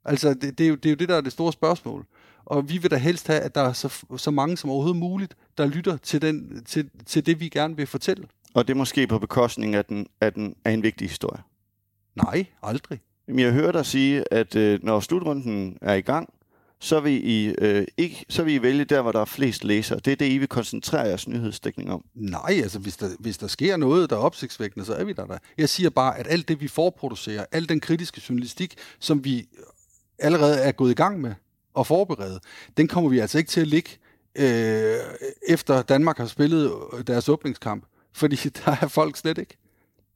Altså, 0.05 0.35
det, 0.35 0.59
det, 0.59 0.65
er 0.65 0.69
jo, 0.69 0.74
det 0.74 0.86
er 0.86 0.90
jo 0.90 0.97
det, 0.97 1.09
der 1.09 1.16
er 1.16 1.20
det 1.20 1.32
store 1.32 1.53
spørgsmål. 1.53 2.07
Og 2.44 2.69
vi 2.69 2.78
vil 2.78 2.90
da 2.90 2.97
helst 2.97 3.27
have, 3.27 3.40
at 3.40 3.55
der 3.55 3.61
er 3.61 3.73
så, 3.73 4.05
så 4.16 4.31
mange 4.31 4.57
som 4.57 4.70
overhovedet 4.70 5.01
muligt, 5.01 5.36
der 5.59 5.66
lytter 5.66 5.97
til, 5.97 6.23
den, 6.23 6.65
til, 6.65 6.90
til 7.07 7.27
det, 7.27 7.40
vi 7.40 7.48
gerne 7.48 7.77
vil 7.77 7.86
fortælle. 7.86 8.24
Og 8.55 8.69
det 8.69 8.74
er 8.74 8.77
måske 8.77 9.07
på 9.07 9.19
bekostning 9.19 9.74
af, 9.74 9.85
den, 9.85 10.07
af, 10.20 10.32
den, 10.32 10.55
af 10.65 10.70
en 10.73 10.82
vigtig 10.82 11.09
historie? 11.09 11.43
Nej, 12.15 12.47
aldrig. 12.62 13.01
Jamen, 13.28 13.40
jeg 13.40 13.53
hører 13.53 13.73
dig 13.73 13.86
sige, 13.86 14.32
at 14.32 14.57
øh, 14.57 14.81
når 14.82 15.01
slutrunden 15.01 15.78
er 15.82 15.94
i 15.94 16.01
gang, 16.01 16.28
så 16.81 17.01
vil, 17.01 17.28
I, 17.28 17.55
øh, 17.59 17.86
ikke, 17.97 18.24
så 18.28 18.43
vil 18.43 18.55
I 18.55 18.62
vælge 18.62 18.85
der, 18.85 19.03
hvor 19.03 19.12
der 19.12 19.20
er 19.20 19.24
flest 19.24 19.65
læsere. 19.65 19.98
Det 19.98 20.12
er 20.12 20.16
det, 20.16 20.28
I 20.28 20.39
vil 20.39 20.48
koncentrere 20.48 21.03
jeres 21.03 21.28
nyhedsdækning 21.28 21.93
om. 21.93 22.05
Nej, 22.15 22.61
altså 22.62 22.78
hvis 22.78 22.97
der, 22.97 23.09
hvis 23.19 23.39
der 23.39 23.47
sker 23.47 23.77
noget, 23.77 24.11
der 24.11 24.16
er 24.16 24.20
opsigtsvækkende, 24.20 24.86
så 24.86 24.94
er 24.94 25.05
vi 25.05 25.12
der 25.12 25.27
der. 25.27 25.39
Jeg 25.59 25.69
siger 25.69 25.90
bare, 25.90 26.19
at 26.19 26.27
alt 26.31 26.48
det, 26.48 26.61
vi 26.61 26.69
forproducerer, 26.69 27.44
al 27.53 27.69
den 27.69 27.81
kritiske 27.81 28.23
journalistik, 28.28 28.74
som 28.98 29.24
vi 29.24 29.48
allerede 30.19 30.59
er 30.59 30.73
gået 30.73 30.90
i 30.90 30.94
gang 30.94 31.20
med 31.20 31.35
og 31.74 31.86
forberede, 31.86 32.40
den 32.77 32.89
kommer 32.89 33.11
vi 33.11 33.19
altså 33.19 33.39
ikke 33.39 33.51
til 33.51 33.61
at 33.61 33.66
ligge 33.66 33.90
øh, 34.35 34.97
efter 35.48 35.82
Danmark 35.82 36.19
har 36.19 36.27
spillet 36.27 36.73
deres 37.07 37.28
åbningskamp. 37.28 37.85
Fordi 38.12 38.36
der 38.65 38.77
er 38.81 38.89
folk 38.89 39.16
slet 39.16 39.39
ikke. 39.39 39.57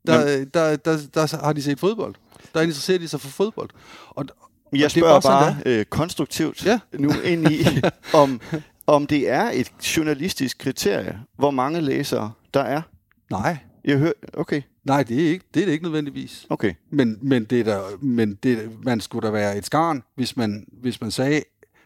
Der, 0.07 0.45
der, 0.45 0.45
der, 0.45 0.77
der, 0.77 0.97
der 1.15 1.45
har 1.45 1.53
de 1.53 1.62
set 1.62 1.81
fodbold. 1.81 2.15
Der 2.55 2.61
interesserer 2.61 2.99
de 2.99 3.09
sig 3.09 3.20
for 3.20 3.28
fodbold. 3.28 3.70
Og, 4.09 4.27
jeg 4.73 4.91
spørger 4.91 5.21
bare, 5.21 5.55
bare 5.55 5.63
øh, 5.67 5.85
konstruktivt 5.85 6.67
ja. 6.67 6.81
nu 6.99 7.11
ind 7.25 7.51
i, 7.51 7.67
om, 8.23 8.41
om 8.87 9.07
det 9.07 9.29
er 9.29 9.51
et 9.53 9.97
journalistisk 9.97 10.59
kriterie, 10.59 11.21
hvor 11.39 11.51
mange 11.51 11.81
læsere 11.81 12.33
der 12.55 12.61
er. 12.61 12.83
Nej. 13.31 13.57
Jeg 13.85 13.99
hører, 13.99 14.13
okay. 14.33 14.63
Nej, 14.85 15.03
det 15.03 15.25
er 15.25 15.29
ikke, 15.29 15.45
det 15.55 15.63
er 15.63 15.67
det 15.67 15.73
ikke 15.73 15.85
nødvendigvis. 15.85 16.47
Okay. 16.51 16.75
Men, 16.91 17.19
men, 17.23 17.45
det 17.45 17.61
er 17.61 17.65
der, 17.65 17.83
men 18.01 18.35
det, 18.43 18.71
man 18.83 19.01
skulle 19.01 19.27
da 19.27 19.33
være 19.33 19.57
et 19.57 19.67
skarn, 19.67 20.03
hvis 20.15 20.37
man, 20.37 20.67
hvis 20.73 21.01
man 21.01 21.11
sagde, 21.11 21.43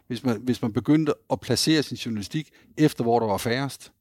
hvis 0.06 0.24
man, 0.24 0.40
hvis 0.40 0.62
man 0.62 0.72
begyndte 0.72 1.12
at 1.30 1.40
placere 1.40 1.82
sin 1.82 1.96
journalistik 1.96 2.48
efter, 2.78 3.04
hvor 3.04 3.20
der 3.20 3.26
var 3.26 3.36
færrest. 3.36 3.92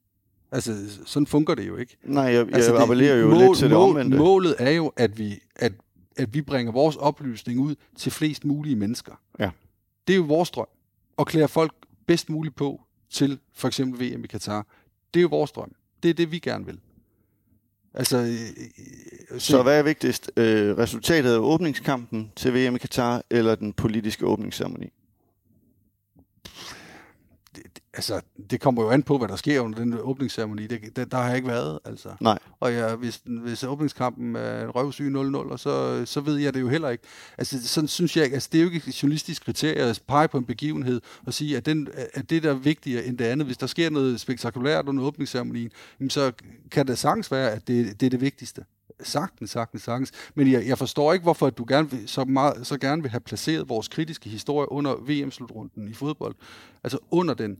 Altså, 0.51 0.75
sådan 1.05 1.27
fungerer 1.27 1.55
det 1.55 1.67
jo 1.67 1.77
ikke. 1.77 1.97
Nej, 2.03 2.23
jeg, 2.23 2.33
jeg 2.33 2.55
altså, 2.55 2.73
det, 2.73 2.81
appellerer 2.81 3.15
jo 3.15 3.29
mål, 3.29 3.37
lidt 3.37 3.57
til 3.57 3.69
det 3.69 3.77
omvendte. 3.77 4.17
Målet 4.17 4.55
er 4.59 4.71
jo, 4.71 4.91
at 4.97 5.19
vi, 5.19 5.39
at 5.55 5.73
at 6.15 6.33
vi 6.33 6.41
bringer 6.41 6.71
vores 6.71 6.95
oplysning 6.95 7.59
ud 7.59 7.75
til 7.95 8.11
flest 8.11 8.45
mulige 8.45 8.75
mennesker. 8.75 9.21
Ja. 9.39 9.49
Det 10.07 10.13
er 10.13 10.17
jo 10.17 10.23
vores 10.23 10.51
drøm. 10.51 10.67
At 11.19 11.27
klæde 11.27 11.47
folk 11.47 11.73
bedst 12.07 12.29
muligt 12.29 12.55
på 12.55 12.81
til 13.09 13.39
for 13.53 13.67
eksempel 13.67 13.99
VM 13.99 14.23
i 14.23 14.27
Katar. 14.27 14.67
Det 15.13 15.19
er 15.19 15.21
jo 15.21 15.27
vores 15.27 15.51
drøm. 15.51 15.71
Det 16.03 16.09
er 16.09 16.13
det, 16.13 16.31
vi 16.31 16.39
gerne 16.39 16.65
vil. 16.65 16.79
Altså, 17.93 18.17
øh, 18.17 18.27
øh 19.31 19.39
så 19.39 19.63
hvad 19.63 19.79
er 19.79 19.83
vigtigst? 19.83 20.31
Øh, 20.37 20.77
resultatet 20.77 21.33
af 21.33 21.37
åbningskampen 21.37 22.31
til 22.35 22.53
VM 22.53 22.75
i 22.75 22.79
Katar, 22.79 23.23
eller 23.29 23.55
den 23.55 23.73
politiske 23.73 24.25
åbningsceremoni? 24.25 24.89
Altså, 27.93 28.21
det 28.49 28.61
kommer 28.61 28.83
jo 28.83 28.89
an 28.89 29.03
på, 29.03 29.17
hvad 29.17 29.27
der 29.27 29.35
sker 29.35 29.59
under 29.59 29.79
den 29.79 29.93
åbningsceremoni. 29.99 30.67
Det, 30.67 30.95
det, 30.95 31.11
der 31.11 31.17
har 31.17 31.27
jeg 31.27 31.35
ikke 31.35 31.47
været, 31.47 31.79
altså. 31.85 32.09
Nej. 32.19 32.39
Og 32.59 32.73
ja, 32.73 32.95
hvis, 32.95 33.21
hvis 33.25 33.63
åbningskampen 33.63 34.35
er 34.35 34.63
en 34.63 34.69
røvsyg 34.69 35.07
0-0, 35.07 35.35
og 35.35 35.59
så, 35.59 36.05
så 36.05 36.21
ved 36.21 36.37
jeg 36.37 36.53
det 36.53 36.61
jo 36.61 36.69
heller 36.69 36.89
ikke. 36.89 37.03
Altså, 37.37 37.67
sådan 37.67 37.87
synes 37.87 38.17
jeg 38.17 38.33
altså, 38.33 38.49
det 38.51 38.57
er 38.57 38.63
jo 38.63 38.69
ikke 38.69 38.87
et 38.87 39.03
journalistisk 39.03 39.45
kriterie 39.45 39.83
at 39.83 40.01
pege 40.07 40.27
på 40.27 40.37
en 40.37 40.45
begivenhed 40.45 41.01
og 41.25 41.33
sige, 41.33 41.57
at, 41.57 41.65
den, 41.65 41.87
at 42.13 42.29
det 42.29 42.43
der 42.43 42.49
er 42.49 42.53
vigtigere 42.53 43.05
end 43.05 43.17
det 43.17 43.25
andet. 43.25 43.47
Hvis 43.47 43.57
der 43.57 43.67
sker 43.67 43.89
noget 43.89 44.19
spektakulært 44.19 44.87
under 44.87 45.03
åbningsceremonien, 45.03 45.71
så 46.09 46.31
kan 46.71 46.87
det 46.87 46.97
sagtens 46.97 47.31
være, 47.31 47.51
at 47.51 47.67
det, 47.67 47.99
det 47.99 48.05
er 48.05 48.09
det 48.09 48.21
vigtigste. 48.21 48.65
Sagtens, 49.03 49.51
sagtens, 49.51 49.83
sagtens. 49.83 50.11
Men 50.35 50.51
jeg, 50.51 50.67
jeg 50.67 50.77
forstår 50.77 51.13
ikke, 51.13 51.23
hvorfor 51.23 51.49
du 51.49 51.65
gerne 51.67 51.91
vil, 51.91 52.07
så, 52.07 52.25
meget, 52.25 52.67
så 52.67 52.77
gerne 52.77 53.01
vil 53.01 53.11
have 53.11 53.21
placeret 53.21 53.69
vores 53.69 53.87
kritiske 53.87 54.29
historie 54.29 54.71
under 54.71 54.95
VM-slutrunden 54.95 55.87
i 55.87 55.93
fodbold. 55.93 56.35
Altså 56.83 56.97
under 57.11 57.33
den 57.33 57.57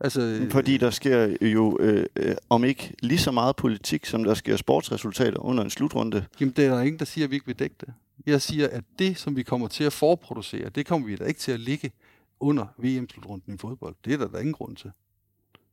Altså, 0.00 0.46
Fordi 0.50 0.76
der 0.76 0.90
sker 0.90 1.36
jo, 1.42 1.78
øh, 1.80 2.06
øh, 2.16 2.36
om 2.48 2.64
ikke 2.64 2.94
lige 3.02 3.18
så 3.18 3.30
meget 3.30 3.56
politik, 3.56 4.06
som 4.06 4.24
der 4.24 4.34
sker 4.34 4.56
sportsresultater 4.56 5.38
under 5.38 5.64
en 5.64 5.70
slutrunde. 5.70 6.24
Jamen, 6.40 6.54
det 6.56 6.64
er 6.64 6.74
der 6.74 6.80
ingen, 6.82 6.98
der 6.98 7.04
siger, 7.04 7.24
at 7.24 7.30
vi 7.30 7.36
ikke 7.36 7.46
vil 7.46 7.58
dække 7.58 7.76
det. 7.80 7.88
Jeg 8.26 8.42
siger, 8.42 8.68
at 8.68 8.84
det, 8.98 9.18
som 9.18 9.36
vi 9.36 9.42
kommer 9.42 9.68
til 9.68 9.84
at 9.84 9.92
forproducere, 9.92 10.68
det 10.68 10.86
kommer 10.86 11.06
vi 11.06 11.16
da 11.16 11.24
ikke 11.24 11.40
til 11.40 11.52
at 11.52 11.60
ligge 11.60 11.92
under 12.40 12.66
VM-slutrunden 12.78 13.54
i 13.54 13.58
fodbold. 13.58 13.94
Det 14.04 14.12
er 14.12 14.16
der, 14.16 14.28
der 14.28 14.38
ingen 14.38 14.52
grund 14.54 14.76
til. 14.76 14.90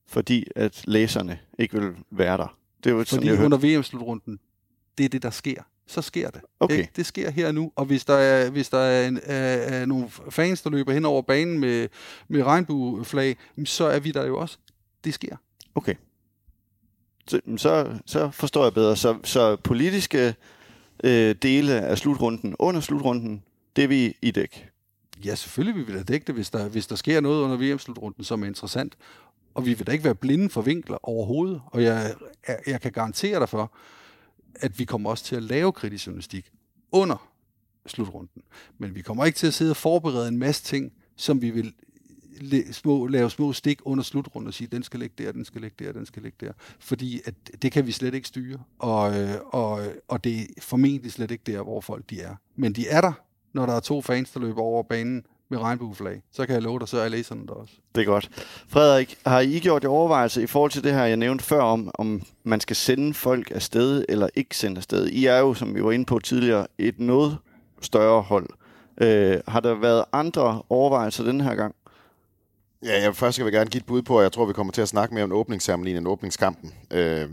fordi 0.08 0.46
at 0.56 0.84
læserne 0.88 1.40
ikke 1.60 1.80
vil 1.82 1.92
være 2.12 2.38
der. 2.38 2.58
Det 2.84 2.90
er 2.90 2.94
jo 2.94 3.04
sådan, 3.04 3.28
Fordi 3.28 3.44
under 3.46 3.58
VM-slutrunden, 3.58 4.40
det 4.98 5.06
er 5.06 5.10
det, 5.10 5.24
der 5.24 5.30
sker. 5.30 5.64
Så 5.88 6.02
sker 6.02 6.30
det. 6.30 6.42
Okay. 6.60 6.78
Ikke? 6.78 6.92
Det 6.96 7.06
sker 7.06 7.30
her 7.30 7.52
nu. 7.52 7.72
Og 7.76 7.86
hvis 7.86 8.06
der 8.06 8.14
er, 8.14 8.50
hvis 8.50 8.70
der 8.70 8.78
er, 8.78 9.08
en, 9.08 9.20
er, 9.24 9.56
er 9.56 9.86
nogle 9.86 10.10
fans, 10.30 10.62
der 10.62 10.70
løber 10.70 10.94
hen 10.94 11.06
over 11.06 11.22
banen 11.22 11.60
med, 11.60 11.88
med 12.28 12.44
regnbueflag, 12.44 13.38
så 13.66 13.86
er 13.86 14.00
vi 14.00 14.12
der 14.12 14.26
jo 14.26 14.38
også. 14.38 14.58
Det 15.04 15.14
sker. 15.14 15.36
Okay. 15.76 15.96
Så, 17.28 17.42
så, 17.58 18.00
så 18.06 18.32
forstår 18.32 18.64
jeg 18.64 18.74
bedre. 18.74 18.96
Så, 18.96 19.18
så 19.24 19.56
politiske 19.56 20.36
øh, 21.04 21.36
dele 21.42 21.82
af 21.82 21.98
slutrunden, 21.98 22.56
under 22.60 22.82
slutrunden, 22.82 23.44
det 23.76 23.84
er 23.84 23.88
vi 23.88 24.18
i 24.22 24.32
dæk. 24.32 24.70
Ja, 25.26 25.36
selvfølgelig 25.36 25.76
vil 25.76 25.88
vi 25.88 25.98
da 25.98 26.04
dække 26.04 26.28
det, 26.28 26.36
hvis 26.36 26.50
der, 26.50 26.70
hvis 26.70 26.88
der 26.88 26.96
sker 26.96 27.22
noget 27.22 27.42
under 27.42 27.58
VM-slutrunden, 27.58 28.24
som 28.24 28.44
er 28.44 28.48
interessant. 28.48 28.96
Og 29.54 29.66
vi 29.66 29.74
vil 29.74 29.88
da 29.88 29.92
ikke 29.92 30.04
være 30.04 30.16
blinde 30.16 30.50
for 30.50 30.62
vinkler 30.62 30.98
overhovedet. 31.10 31.62
Og 31.66 31.84
jeg, 31.84 32.14
jeg, 32.48 32.60
jeg 32.68 32.82
kan 32.82 32.92
garantere 32.92 33.40
dig 33.40 33.50
for, 33.50 33.72
at 34.56 34.80
vi 34.80 34.86
kommer 34.86 35.10
også 35.10 35.24
til 35.24 35.36
at 35.36 35.44
lave 35.44 35.72
kritisk 35.72 36.08
journalistik 36.08 36.52
under 36.92 37.30
slutrunden. 37.86 38.44
Men 38.78 38.96
vi 38.96 39.02
kommer 39.02 39.26
ikke 39.26 39.38
til 39.38 39.48
at 39.48 39.54
sidde 39.54 39.72
og 39.72 39.78
forberede 39.78 40.28
en 40.28 40.38
masse 40.38 40.64
ting, 40.64 40.94
som 41.16 41.42
vi 41.42 41.50
vil 41.50 41.74
små, 42.72 43.08
lave 43.08 43.30
små 43.30 43.54
stik 43.54 43.80
under 43.86 44.04
slutrunden 44.04 44.48
og 44.48 44.54
sige, 44.54 44.68
den 44.68 44.84
skal 44.84 45.00
ligge 45.00 45.24
der, 45.24 45.32
den 45.32 45.46
skal 45.46 45.62
ligge 45.62 45.86
der, 45.86 45.92
den 45.92 46.06
skal 46.06 46.24
ligge 46.24 46.46
der. 46.46 46.54
Fordi 46.80 47.22
at 47.26 47.34
det 47.62 47.72
kan 47.72 47.86
vi 47.86 47.92
slet 47.92 48.14
ikke 48.14 48.28
styre. 48.28 48.60
Og, 48.80 49.22
øh, 49.22 49.36
og, 49.46 49.82
og 50.08 50.24
det 50.24 50.42
er 50.42 50.46
formentlig 50.62 51.12
slet 51.12 51.32
ikke 51.32 51.44
der, 51.52 51.62
hvor 51.62 51.82
folk 51.82 52.10
de 52.10 52.22
er. 52.22 52.36
Men 52.56 52.74
de 52.74 52.88
er 52.88 53.02
der, 53.02 53.14
når 53.54 53.66
der 53.66 53.74
er 53.74 53.80
to 53.80 54.02
fans, 54.02 54.32
der 54.32 54.40
løber 54.40 54.62
over 54.62 54.84
banen 54.84 55.26
med 55.54 55.62
regnbueflag. 55.62 56.22
Så 56.32 56.46
kan 56.46 56.56
jeg 56.56 56.64
love 56.64 56.80
dig, 56.80 56.88
så 56.88 56.98
er 56.98 57.10
læserne 57.10 57.48
der 57.48 57.54
også. 57.54 57.74
Det 57.96 58.02
er 58.02 58.06
godt. 58.06 58.30
Frederik, 58.68 59.18
har 59.26 59.40
I 59.40 59.60
gjort 59.60 59.84
jer 59.84 59.90
overvejelser 59.90 60.42
i 60.42 60.48
forhold 60.48 60.72
til 60.72 60.84
det 60.84 60.94
her, 60.94 61.06
jeg 61.06 61.18
nævnte 61.18 61.44
før, 61.44 61.62
om, 61.62 61.92
om 61.94 62.22
man 62.44 62.60
skal 62.60 62.76
sende 62.76 63.14
folk 63.14 63.52
afsted 63.52 64.06
eller 64.10 64.28
ikke 64.36 64.58
sende 64.58 64.78
afsted? 64.78 65.08
I 65.08 65.26
er 65.26 65.38
jo, 65.38 65.54
som 65.54 65.76
vi 65.76 65.84
var 65.84 65.92
inde 65.92 66.06
på 66.06 66.20
tidligere, 66.20 66.68
et 66.78 67.00
noget 67.00 67.38
større 67.82 68.22
hold. 68.22 68.50
Øh, 68.98 69.40
har 69.48 69.60
der 69.60 69.76
været 69.76 70.06
andre 70.14 70.62
overvejelser 70.70 71.24
den 71.24 71.42
her 71.42 71.56
gang? 71.56 71.76
Ja, 72.86 73.04
jeg 73.04 73.16
først 73.16 73.36
skal 73.36 73.46
vi 73.46 73.52
gerne 73.52 73.70
give 73.70 73.80
et 73.80 73.86
bud 73.86 74.02
på, 74.02 74.20
at 74.20 74.24
jeg 74.24 74.32
tror, 74.32 74.46
vi 74.46 74.54
kommer 74.54 74.74
til 74.74 74.82
at 74.82 74.88
snakke 74.90 75.14
mere 75.14 75.24
om 75.24 75.32
åbningsceremonien 75.32 75.98
end 75.98 76.08
åbningskampen. 76.08 76.74
Øh, 76.92 77.30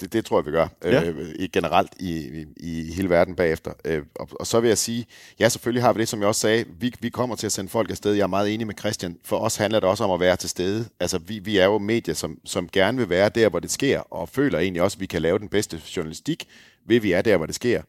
det, 0.00 0.12
det 0.12 0.24
tror 0.24 0.38
jeg, 0.38 0.46
vi 0.46 0.50
gør. 0.50 0.68
Ja. 0.84 1.04
Øh, 1.04 1.34
i, 1.38 1.46
generelt 1.46 1.92
i, 2.00 2.10
i, 2.10 2.46
i 2.56 2.92
hele 2.92 3.10
verden 3.10 3.34
bagefter. 3.34 3.72
Øh, 3.84 4.02
og, 4.14 4.28
og 4.40 4.46
så 4.46 4.60
vil 4.60 4.68
jeg 4.68 4.78
sige, 4.78 5.06
ja, 5.38 5.48
selvfølgelig 5.48 5.82
har 5.82 5.92
vi 5.92 6.00
det, 6.00 6.08
som 6.08 6.20
jeg 6.20 6.28
også 6.28 6.40
sagde. 6.40 6.64
Vi, 6.80 6.94
vi 7.00 7.08
kommer 7.08 7.36
til 7.36 7.46
at 7.46 7.52
sende 7.52 7.70
folk 7.70 7.90
afsted. 7.90 8.12
Jeg 8.12 8.22
er 8.22 8.26
meget 8.26 8.54
enig 8.54 8.66
med 8.66 8.74
Christian. 8.78 9.18
For 9.24 9.38
os 9.38 9.56
handler 9.56 9.80
det 9.80 9.88
også 9.88 10.04
om 10.04 10.10
at 10.10 10.20
være 10.20 10.36
til 10.36 10.48
stede. 10.48 10.88
Altså, 11.00 11.18
vi, 11.18 11.38
vi 11.38 11.58
er 11.58 11.64
jo 11.64 11.78
medier, 11.78 12.14
som, 12.14 12.38
som 12.44 12.68
gerne 12.72 12.98
vil 12.98 13.08
være 13.08 13.28
der, 13.28 13.48
hvor 13.48 13.60
det 13.60 13.70
sker, 13.70 14.00
og 14.00 14.28
føler 14.28 14.58
egentlig 14.58 14.82
også, 14.82 14.96
at 14.96 15.00
vi 15.00 15.06
kan 15.06 15.22
lave 15.22 15.38
den 15.38 15.48
bedste 15.48 15.82
journalistik, 15.96 16.48
ved 16.86 17.00
vi 17.00 17.12
er 17.12 17.22
der, 17.22 17.36
hvor 17.36 17.46
det 17.46 17.54
sker 17.54 17.82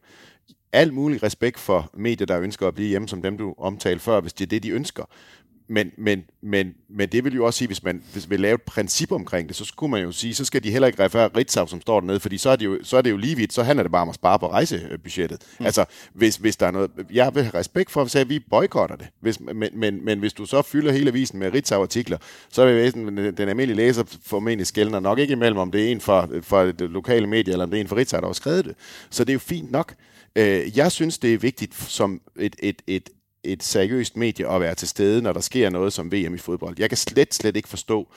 al 0.72 0.92
mulig 0.92 1.22
respekt 1.22 1.58
for 1.58 1.90
medier, 1.94 2.26
der 2.26 2.40
ønsker 2.40 2.68
at 2.68 2.74
blive 2.74 2.88
hjemme, 2.88 3.08
som 3.08 3.22
dem 3.22 3.38
du 3.38 3.54
omtalte 3.58 4.00
før, 4.04 4.20
hvis 4.20 4.32
det 4.32 4.44
er 4.44 4.48
det, 4.48 4.62
de 4.62 4.70
ønsker. 4.70 5.04
Men, 5.70 5.92
men, 5.96 6.24
men, 6.42 6.74
men 6.88 7.08
det 7.08 7.24
vil 7.24 7.34
jo 7.34 7.44
også 7.44 7.58
sige, 7.58 7.68
hvis 7.68 7.82
man 7.82 8.02
hvis 8.12 8.30
vi 8.30 8.36
lave 8.36 8.54
et 8.54 8.62
princip 8.62 9.12
omkring 9.12 9.48
det, 9.48 9.56
så 9.56 9.64
skulle 9.64 9.90
man 9.90 10.02
jo 10.02 10.12
sige, 10.12 10.34
så 10.34 10.44
skal 10.44 10.64
de 10.64 10.70
heller 10.70 10.86
ikke 10.86 11.04
referere 11.04 11.30
Ritzau, 11.36 11.66
som 11.66 11.80
står 11.80 12.00
dernede, 12.00 12.20
fordi 12.20 12.38
så 12.38 12.50
er 12.50 12.56
det 12.56 12.64
jo, 12.64 12.78
så 12.82 12.96
er 12.96 13.02
det 13.02 13.10
jo 13.10 13.16
lige 13.16 13.36
vidt, 13.36 13.52
så 13.52 13.62
handler 13.62 13.82
det 13.82 13.92
bare 13.92 14.02
om 14.02 14.08
at 14.08 14.14
spare 14.14 14.38
på 14.38 14.50
rejsebudgettet. 14.50 15.42
Mm. 15.58 15.66
Altså, 15.66 15.84
hvis, 16.12 16.36
hvis 16.36 16.56
der 16.56 16.66
er 16.66 16.70
noget... 16.70 16.90
Jeg 17.12 17.34
vil 17.34 17.42
have 17.42 17.54
respekt 17.54 17.90
for, 17.90 18.18
at 18.18 18.28
vi 18.28 18.38
boykotter 18.38 18.96
det. 18.96 19.06
Hvis, 19.20 19.40
men, 19.40 19.70
men, 19.74 20.04
men 20.04 20.18
hvis 20.18 20.32
du 20.32 20.46
så 20.46 20.62
fylder 20.62 20.92
hele 20.92 21.10
avisen 21.10 21.38
med 21.38 21.54
Ritzau-artikler, 21.54 22.18
så 22.48 22.66
vil 22.66 22.94
den, 22.94 23.16
den 23.16 23.48
almindelige 23.48 23.76
læser 23.76 24.04
formentlig 24.22 24.66
skældner 24.66 25.00
nok 25.00 25.18
ikke 25.18 25.32
imellem, 25.32 25.58
om 25.58 25.70
det 25.70 25.84
er 25.84 25.92
en 25.92 26.00
fra, 26.00 26.28
fra 26.42 26.66
det 26.66 26.90
lokale 26.90 27.26
medie, 27.26 27.52
eller 27.52 27.64
om 27.64 27.70
det 27.70 27.76
er 27.76 27.80
en 27.80 27.88
fra 27.88 27.96
Ritzau, 27.96 28.20
der 28.20 28.26
har 28.26 28.32
skrevet 28.32 28.64
det. 28.64 28.74
Så 29.10 29.24
det 29.24 29.30
er 29.30 29.34
jo 29.34 29.38
fint 29.38 29.70
nok. 29.70 29.94
Øh, 30.36 30.78
jeg 30.78 30.92
synes, 30.92 31.18
det 31.18 31.34
er 31.34 31.38
vigtigt 31.38 31.74
som 31.74 32.20
et, 32.36 32.56
et, 32.58 32.82
et, 32.86 33.10
et 33.44 33.62
seriøst 33.62 34.16
medie 34.16 34.48
at 34.48 34.60
være 34.60 34.74
til 34.74 34.88
stede, 34.88 35.22
når 35.22 35.32
der 35.32 35.40
sker 35.40 35.70
noget 35.70 35.92
som 35.92 36.12
VM 36.12 36.34
i 36.34 36.38
fodbold. 36.38 36.76
Jeg 36.78 36.90
kan 36.90 36.96
slet, 36.96 37.34
slet 37.34 37.56
ikke 37.56 37.68
forstå, 37.68 38.08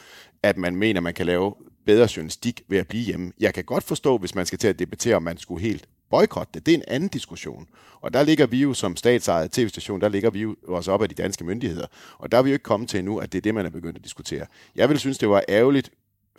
at 0.43 0.57
man 0.57 0.75
mener, 0.75 1.01
man 1.01 1.13
kan 1.13 1.25
lave 1.25 1.53
bedre 1.85 2.07
journalistik 2.15 2.61
ved 2.67 2.77
at 2.77 2.87
blive 2.87 3.03
hjemme. 3.03 3.31
Jeg 3.39 3.53
kan 3.53 3.63
godt 3.63 3.83
forstå, 3.83 4.17
hvis 4.17 4.35
man 4.35 4.45
skal 4.45 4.59
til 4.59 4.67
at 4.67 4.79
debattere, 4.79 5.15
om 5.15 5.23
man 5.23 5.37
skulle 5.37 5.61
helt 5.61 5.87
boykotte 6.09 6.51
det. 6.53 6.65
Det 6.65 6.71
er 6.71 6.77
en 6.77 6.83
anden 6.87 7.09
diskussion. 7.09 7.67
Og 8.01 8.13
der 8.13 8.23
ligger 8.23 8.45
vi 8.45 8.61
jo 8.61 8.73
som 8.73 8.95
statsejet 8.95 9.51
tv-station, 9.51 10.01
der 10.01 10.09
ligger 10.09 10.29
vi 10.29 10.39
jo 10.39 10.55
også 10.67 10.91
op 10.91 11.01
af 11.01 11.09
de 11.09 11.15
danske 11.15 11.43
myndigheder. 11.43 11.87
Og 12.17 12.31
der 12.31 12.37
er 12.37 12.41
vi 12.41 12.49
jo 12.49 12.53
ikke 12.53 12.63
kommet 12.63 12.89
til 12.89 12.97
endnu, 12.99 13.17
at 13.17 13.31
det 13.31 13.37
er 13.37 13.41
det, 13.41 13.55
man 13.55 13.65
er 13.65 13.69
begyndt 13.69 13.97
at 13.97 14.03
diskutere. 14.03 14.45
Jeg 14.75 14.89
vil 14.89 14.99
synes, 14.99 15.17
det 15.17 15.29
var 15.29 15.43
ærgerligt, 15.49 15.91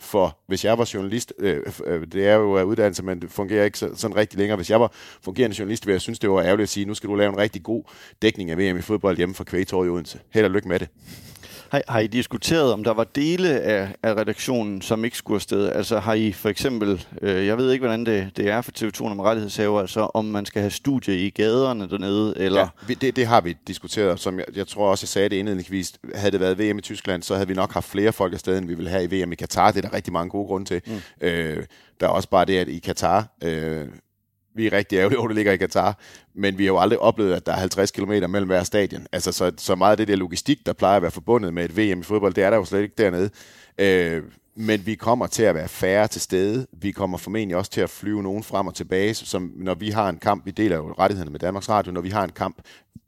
for 0.03 0.37
hvis 0.47 0.65
jeg 0.65 0.77
var 0.77 0.89
journalist, 0.93 1.33
øh, 1.39 1.61
øh, 1.85 2.07
det 2.11 2.27
er 2.27 2.35
jo 2.35 2.57
øh, 2.59 2.65
uddannelse, 2.65 3.03
men 3.03 3.21
det 3.21 3.31
fungerer 3.31 3.65
ikke 3.65 3.77
så, 3.77 3.89
sådan 3.95 4.17
rigtig 4.17 4.39
længere. 4.39 4.55
Hvis 4.55 4.69
jeg 4.69 4.79
var 4.79 4.91
fungerende 5.21 5.55
journalist, 5.59 5.85
ville 5.85 5.93
jeg 5.93 6.01
synes, 6.01 6.19
det 6.19 6.29
var 6.29 6.41
ærgerligt 6.41 6.63
at 6.63 6.69
sige, 6.69 6.85
nu 6.85 6.93
skal 6.93 7.09
du 7.09 7.15
lave 7.15 7.29
en 7.29 7.37
rigtig 7.37 7.63
god 7.63 7.83
dækning 8.21 8.51
af 8.51 8.57
VM 8.57 8.77
i 8.77 8.81
fodbold 8.81 9.17
hjemme 9.17 9.35
fra 9.35 9.43
Kvægetorv 9.43 9.85
i 9.85 9.89
Odense. 9.89 10.19
Held 10.29 10.45
og 10.45 10.51
lykke 10.51 10.67
med 10.67 10.79
det. 10.79 10.87
Har, 11.73 11.81
har 11.87 11.99
I 11.99 12.07
diskuteret, 12.07 12.73
om 12.73 12.83
der 12.83 12.93
var 12.93 13.03
dele 13.03 13.49
af, 13.61 13.95
af 14.03 14.13
redaktionen, 14.13 14.81
som 14.81 15.05
ikke 15.05 15.17
skulle 15.17 15.35
afsted? 15.35 15.69
Altså 15.71 15.99
har 15.99 16.13
I 16.13 16.31
for 16.31 16.49
eksempel, 16.49 17.05
øh, 17.21 17.45
jeg 17.45 17.57
ved 17.57 17.71
ikke, 17.71 17.81
hvordan 17.85 18.05
det, 18.05 18.31
det 18.37 18.49
er 18.49 18.61
for 18.61 18.71
TV2 18.77 19.01
om 19.05 19.19
rettighedshaver, 19.19 19.81
altså 19.81 19.99
om 20.13 20.25
man 20.25 20.45
skal 20.45 20.61
have 20.61 20.71
studie 20.71 21.17
i 21.25 21.29
gaderne 21.29 21.89
dernede, 21.89 22.33
eller... 22.37 22.59
Ja, 22.59 22.67
vi- 22.87 22.93
det, 22.93 23.15
det 23.15 23.27
har 23.27 23.41
vi 23.41 23.57
diskuteret, 23.67 24.19
som 24.19 24.39
jeg, 24.39 24.45
jeg 24.55 24.67
tror 24.67 24.89
også, 24.91 25.03
jeg 25.03 25.09
sagde 25.09 25.29
det 25.29 25.35
indledningsvis. 25.35 25.93
Havde 26.15 26.31
det 26.31 26.39
været 26.39 26.59
VM 26.59 26.77
i 26.77 26.81
Tyskland, 26.81 27.23
så 27.23 27.33
havde 27.35 27.47
vi 27.47 27.53
nok 27.53 27.73
haft 27.73 27.89
flere 27.89 28.13
folk 28.13 28.33
afsted, 28.33 28.57
end 28.57 28.67
vi 28.67 28.73
vil 28.73 28.89
have 28.89 29.03
i 29.03 29.23
VM 29.23 29.31
i 29.31 29.35
Katar. 29.35 29.71
Det 29.71 29.85
er 29.85 29.89
der 29.89 29.95
rigtig 29.95 30.13
mange 30.13 30.29
gode 30.29 30.47
grunde 30.47 30.65
til. 30.65 30.81
Mm. 30.87 31.27
Øh, 31.27 31.63
der 31.99 32.05
er 32.07 32.11
også 32.11 32.29
bare 32.29 32.45
det, 32.45 32.57
at 32.57 32.67
i 32.67 32.79
Katar, 32.79 33.27
øh, 33.43 33.85
vi 34.55 34.67
er 34.67 34.73
rigtig 34.73 34.97
ærgerlige 34.97 35.19
over, 35.19 35.27
at 35.27 35.29
det 35.29 35.35
ligger 35.35 35.51
i 35.51 35.57
Katar, 35.57 35.99
men 36.33 36.57
vi 36.57 36.63
har 36.63 36.67
jo 36.67 36.79
aldrig 36.79 36.99
oplevet, 36.99 37.33
at 37.33 37.45
der 37.45 37.51
er 37.51 37.57
50 37.57 37.91
km 37.91 38.11
mellem 38.11 38.45
hver 38.45 38.63
stadion. 38.63 39.07
Altså, 39.11 39.31
så, 39.31 39.51
så 39.57 39.75
meget 39.75 39.91
af 39.91 39.97
det 39.97 40.07
der 40.07 40.15
logistik, 40.15 40.65
der 40.65 40.73
plejer 40.73 40.95
at 40.95 41.01
være 41.01 41.11
forbundet 41.11 41.53
med 41.53 41.65
et 41.65 41.77
VM 41.77 41.99
i 41.99 42.03
fodbold, 42.03 42.33
det 42.33 42.43
er 42.43 42.49
der 42.49 42.57
jo 42.57 42.65
slet 42.65 42.81
ikke 42.81 42.95
dernede. 42.97 43.29
Øh, 43.77 44.23
men 44.55 44.85
vi 44.85 44.95
kommer 44.95 45.27
til 45.27 45.43
at 45.43 45.55
være 45.55 45.67
færre 45.67 46.07
til 46.07 46.21
stede. 46.21 46.67
Vi 46.71 46.91
kommer 46.91 47.17
formentlig 47.17 47.57
også 47.57 47.71
til 47.71 47.81
at 47.81 47.89
flyve 47.89 48.23
nogen 48.23 48.43
frem 48.43 48.67
og 48.67 48.75
tilbage, 48.75 49.13
som 49.13 49.51
når 49.55 49.73
vi 49.73 49.89
har 49.89 50.09
en 50.09 50.17
kamp, 50.17 50.45
vi 50.45 50.51
deler 50.51 50.75
jo 50.75 50.93
rettighederne 50.99 51.31
med 51.31 51.39
Danmarks 51.39 51.69
Radio, 51.69 51.91
når 51.91 52.01
vi 52.01 52.09
har 52.09 52.23
en 52.23 52.31
kamp, 52.31 52.61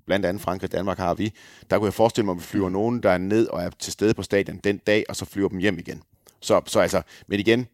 blandt 0.05 0.26
andet 0.26 0.41
Frankrig 0.41 0.67
og 0.67 0.72
Danmark 0.72 0.97
har 0.97 1.13
vi, 1.13 1.34
der 1.69 1.77
kunne 1.77 1.85
jeg 1.85 1.93
forestille 1.93 2.26
mig, 2.26 2.31
at 2.34 2.38
vi 2.38 2.43
flyver 2.43 2.69
nogen, 2.69 3.03
der 3.03 3.09
er 3.09 3.17
ned 3.17 3.47
og 3.47 3.63
er 3.63 3.69
til 3.80 3.93
stede 3.93 4.13
på 4.13 4.23
stadion 4.23 4.57
den 4.63 4.77
dag, 4.77 5.03
og 5.09 5.15
så 5.15 5.26
flyver 5.26 5.49
dem 5.49 5.57
hjem 5.57 5.80
igen. 5.80 6.01
Så, 6.41 6.61
så 6.65 6.80
altså, 6.80 7.01
men 7.27 7.39
igen, 7.39 7.67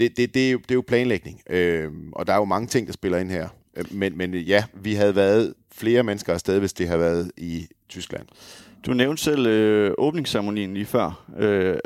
det, 0.00 0.16
det, 0.16 0.34
det, 0.34 0.46
er, 0.46 0.50
jo, 0.50 0.58
det 0.58 0.70
er 0.70 0.74
jo 0.74 0.84
planlægning, 0.86 1.40
øh, 1.50 1.88
og 2.12 2.26
der 2.26 2.32
er 2.32 2.36
jo 2.36 2.44
mange 2.44 2.66
ting, 2.66 2.86
der 2.86 2.92
spiller 2.92 3.18
ind 3.18 3.30
her. 3.30 3.48
Øh, 3.76 3.84
men, 3.90 4.18
men 4.18 4.34
ja, 4.34 4.64
vi 4.74 4.94
havde 4.94 5.16
været 5.16 5.54
flere 5.72 6.02
mennesker 6.02 6.32
afsted, 6.34 6.58
hvis 6.58 6.72
det 6.72 6.86
havde 6.86 7.00
været 7.00 7.32
i 7.36 7.66
Tyskland. 7.88 8.26
Du 8.86 8.92
nævnte 8.92 9.22
selv 9.22 9.46
øh, 9.46 9.94
åbningsceremonien 9.98 10.74
lige 10.74 10.86
før. 10.86 11.24
Øh, 11.38 11.76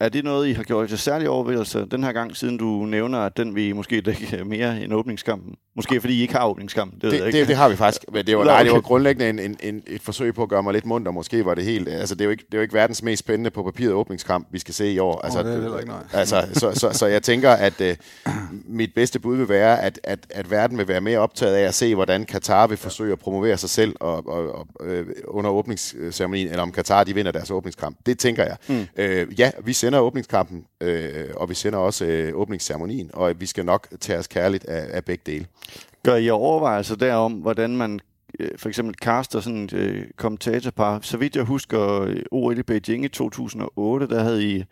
er 0.00 0.08
det 0.08 0.24
noget, 0.24 0.48
I 0.48 0.52
har 0.52 0.62
gjort 0.62 0.88
til 0.88 0.98
særlig 0.98 1.28
overvejelse 1.28 1.86
den 1.90 2.04
her 2.04 2.12
gang, 2.12 2.36
siden 2.36 2.56
du 2.56 2.64
nævner, 2.66 3.18
at 3.18 3.36
den 3.36 3.54
vil 3.54 3.64
I 3.68 3.72
måske 3.72 4.00
dække 4.00 4.44
mere 4.44 4.80
end 4.82 4.94
åbningskampen? 4.94 5.54
Måske 5.76 6.00
fordi 6.00 6.14
I 6.14 6.22
ikke 6.22 6.34
har 6.34 6.46
åbningskampen, 6.46 7.00
det, 7.00 7.06
ved 7.06 7.12
jeg 7.12 7.20
Det, 7.20 7.26
ikke. 7.26 7.38
det, 7.40 7.48
det 7.48 7.56
har 7.56 7.68
vi 7.68 7.76
faktisk, 7.76 8.04
men 8.12 8.26
det 8.26 8.38
var, 8.38 8.44
nej, 8.44 8.62
det 8.62 8.72
var 8.72 8.80
grundlæggende 8.80 9.28
en, 9.28 9.38
en, 9.38 9.56
en, 9.62 9.82
et 9.86 10.02
forsøg 10.02 10.34
på 10.34 10.42
at 10.42 10.48
gøre 10.48 10.62
mig 10.62 10.72
lidt 10.72 10.86
munter. 10.86 11.12
Måske 11.12 11.44
var 11.44 11.54
det 11.54 11.64
helt... 11.64 11.88
Altså, 11.88 12.14
det 12.14 12.20
er 12.20 12.24
jo 12.24 12.30
ikke, 12.30 12.44
det 12.46 12.54
er 12.54 12.58
jo 12.58 12.62
ikke 12.62 12.74
verdens 12.74 13.02
mest 13.02 13.20
spændende 13.20 13.50
på 13.50 13.62
papiret 13.62 13.92
åbningskamp, 13.92 14.46
vi 14.50 14.58
skal 14.58 14.74
se 14.74 14.92
i 14.92 14.98
år. 14.98 15.20
Altså, 15.20 15.42
det 15.42 15.48
er 15.48 15.52
det 15.52 15.62
heller 15.62 15.78
ikke, 15.78 15.90
nej. 15.90 16.02
altså, 16.12 16.46
så, 16.52 16.72
så, 16.72 16.90
så 16.92 17.06
jeg 17.06 17.22
tænker, 17.22 17.50
at 17.50 17.80
øh, 17.80 17.96
mit 18.64 18.90
bedste 18.94 19.18
bud 19.20 19.36
vil 19.36 19.48
være, 19.48 19.82
at, 19.82 20.00
at, 20.04 20.18
at 20.30 20.50
verden 20.50 20.78
vil 20.78 20.88
være 20.88 21.00
mere 21.00 21.18
optaget 21.18 21.54
af 21.54 21.62
at 21.62 21.74
se, 21.74 21.94
hvordan 21.94 22.24
Katar 22.24 22.66
vil 22.66 22.76
forsøge 22.78 23.12
at 23.12 23.18
promovere 23.18 23.56
sig 23.56 23.70
selv 23.70 23.96
og, 24.00 24.28
og, 24.28 24.54
og, 24.54 24.66
øh, 24.86 25.06
under 25.24 25.50
åbningsceremonien, 25.50 26.48
eller 26.48 26.62
om 26.62 26.72
Katar 26.72 27.04
de 27.04 27.14
vinder 27.14 27.32
deres 27.32 27.50
åbningskamp. 27.50 27.96
Det 28.06 28.18
tænker 28.18 28.44
jeg. 28.44 28.56
Mm. 28.68 28.86
Øh, 28.96 29.40
ja, 29.40 29.50
vi 29.64 29.72
sender 29.88 30.00
åbningskampen, 30.00 30.64
øh, 30.80 31.26
og 31.36 31.48
vi 31.48 31.54
sender 31.54 31.78
også 31.78 32.04
øh, 32.04 32.34
åbningsceremonien, 32.34 33.10
og 33.14 33.40
vi 33.40 33.46
skal 33.46 33.64
nok 33.64 33.88
tage 34.00 34.18
os 34.18 34.26
kærligt 34.26 34.64
af, 34.64 34.96
af 34.96 35.04
begge 35.04 35.22
dele. 35.26 35.46
Gør 36.02 36.16
I 36.16 36.30
overvejelser 36.30 36.96
derom, 36.96 37.32
hvordan 37.32 37.76
man 37.76 38.00
øh, 38.40 38.50
for 38.56 38.68
eksempel 38.68 38.94
caster 38.94 39.40
sådan 39.40 39.64
et 39.64 39.72
øh, 39.72 40.04
kommentatorpar? 40.16 40.98
Så 41.02 41.16
vidt 41.16 41.36
jeg 41.36 41.44
husker 41.44 42.00
øh, 42.00 42.22
OL 42.30 42.58
i 42.58 42.62
Beijing 42.62 43.04
i 43.04 43.08
2008, 43.08 44.08
der 44.08 44.22
havde 44.22 44.44
I 44.44 44.64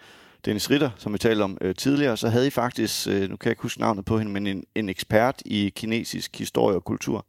Dennis 0.44 0.70
Ritter, 0.70 0.90
som 0.96 1.12
vi 1.12 1.18
talte 1.18 1.42
om 1.42 1.58
øh, 1.60 1.74
tidligere, 1.74 2.16
så 2.16 2.28
havde 2.28 2.46
I 2.46 2.50
faktisk, 2.50 3.08
øh, 3.08 3.20
nu 3.20 3.36
kan 3.36 3.44
jeg 3.44 3.52
ikke 3.52 3.62
huske 3.62 3.80
navnet 3.80 4.04
på 4.04 4.18
hende, 4.18 4.32
men 4.32 4.46
en, 4.46 4.64
en 4.74 4.88
ekspert 4.88 5.42
i 5.44 5.72
kinesisk 5.76 6.38
historie 6.38 6.76
og 6.76 6.84
kultur. 6.84 7.26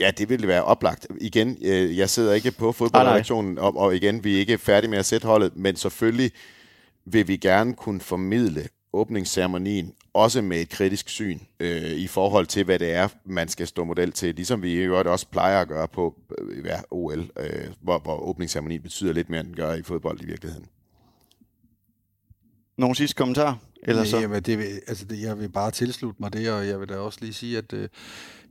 Ja, 0.00 0.10
det 0.10 0.28
ville 0.28 0.48
være 0.48 0.64
oplagt. 0.64 1.06
Igen, 1.20 1.58
øh, 1.64 1.98
jeg 1.98 2.10
sidder 2.10 2.32
ikke 2.32 2.50
på 2.50 2.72
fodboldredaktionen, 2.72 3.58
og, 3.58 3.76
og 3.76 3.96
igen, 3.96 4.24
vi 4.24 4.34
er 4.34 4.38
ikke 4.38 4.58
færdige 4.58 4.90
med 4.90 4.98
at 4.98 5.06
sætte 5.06 5.26
holdet, 5.26 5.56
men 5.56 5.76
selvfølgelig 5.76 6.30
vil 7.04 7.28
vi 7.28 7.36
gerne 7.36 7.74
kunne 7.74 8.00
formidle 8.00 8.68
åbningsceremonien 8.92 9.94
også 10.12 10.42
med 10.42 10.60
et 10.60 10.68
kritisk 10.68 11.08
syn 11.08 11.38
øh, 11.60 11.90
i 11.90 12.06
forhold 12.06 12.46
til, 12.46 12.64
hvad 12.64 12.78
det 12.78 12.92
er, 12.92 13.08
man 13.24 13.48
skal 13.48 13.66
stå 13.66 13.84
model 13.84 14.12
til, 14.12 14.34
ligesom 14.34 14.62
vi 14.62 14.84
jo 14.84 15.12
også 15.12 15.26
plejer 15.28 15.60
at 15.60 15.68
gøre 15.68 15.88
på 15.88 16.14
øh, 16.38 16.64
ja, 16.64 16.80
OL, 16.90 17.30
øh, 17.38 17.48
hvor, 17.80 17.98
hvor 17.98 18.16
åbningsceremonien 18.16 18.82
betyder 18.82 19.12
lidt 19.12 19.30
mere, 19.30 19.40
end 19.40 19.48
den 19.48 19.56
gør 19.56 19.74
i 19.74 19.82
fodbold 19.82 20.20
i 20.22 20.26
virkeligheden. 20.26 20.66
Nogle 22.76 22.96
sidste 22.96 23.16
kommentar? 23.16 23.58
Eller 23.82 24.04
så? 24.04 24.20
Jamen, 24.20 24.42
det 24.42 24.58
vil, 24.58 24.66
altså 24.86 25.04
det, 25.04 25.22
jeg 25.22 25.38
vil 25.38 25.48
bare 25.48 25.70
tilslutte 25.70 26.22
mig 26.22 26.32
det, 26.32 26.50
og 26.50 26.66
jeg 26.66 26.80
vil 26.80 26.88
da 26.88 26.96
også 26.96 27.18
lige 27.22 27.32
sige, 27.32 27.58
at 27.58 27.72
øh, 27.72 27.88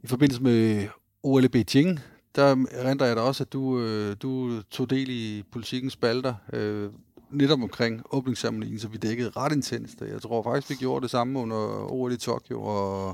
i 0.04 0.08
forbindelse 0.08 0.44
med 0.44 0.88
OL 1.24 1.44
i 1.44 1.48
Beijing, 1.48 2.00
der 2.36 2.66
renter 2.86 3.06
jeg 3.06 3.16
da 3.16 3.22
også, 3.22 3.44
at 3.44 3.54
du, 3.54 3.80
øh, 3.80 4.16
du 4.22 4.62
tog 4.62 4.90
del 4.90 5.10
i 5.10 5.44
politikens 5.52 5.94
spalter, 5.94 6.34
øh, 6.54 6.90
netop 7.34 7.62
omkring 7.62 8.02
åbningsceremonien, 8.12 8.80
så 8.80 8.88
vi 8.88 8.98
dækkede 8.98 9.30
ret 9.30 9.52
intenst. 9.52 10.02
Jeg 10.02 10.22
tror 10.22 10.44
faktisk, 10.44 10.70
vi 10.70 10.76
gjorde 10.76 11.04
det 11.04 11.12
samme 11.12 11.40
under 11.40 11.92
OL 11.92 12.12
i 12.12 12.18
Tokyo, 12.18 12.62
og, 12.62 13.08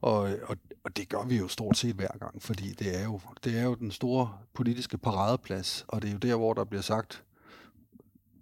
og, 0.00 0.20
og, 0.22 0.56
og 0.84 0.96
det 0.96 1.08
gør 1.08 1.24
vi 1.24 1.36
jo 1.36 1.48
stort 1.48 1.76
set 1.76 1.94
hver 1.94 2.18
gang, 2.20 2.42
fordi 2.42 2.72
det 2.72 3.00
er 3.00 3.04
jo, 3.04 3.20
det 3.44 3.58
er 3.58 3.62
jo 3.62 3.74
den 3.74 3.90
store 3.90 4.30
politiske 4.54 4.98
paradeplads, 4.98 5.84
og 5.88 6.02
det 6.02 6.08
er 6.08 6.12
jo 6.12 6.18
der, 6.18 6.36
hvor 6.36 6.54
der 6.54 6.64
bliver 6.64 6.82
sagt 6.82 7.22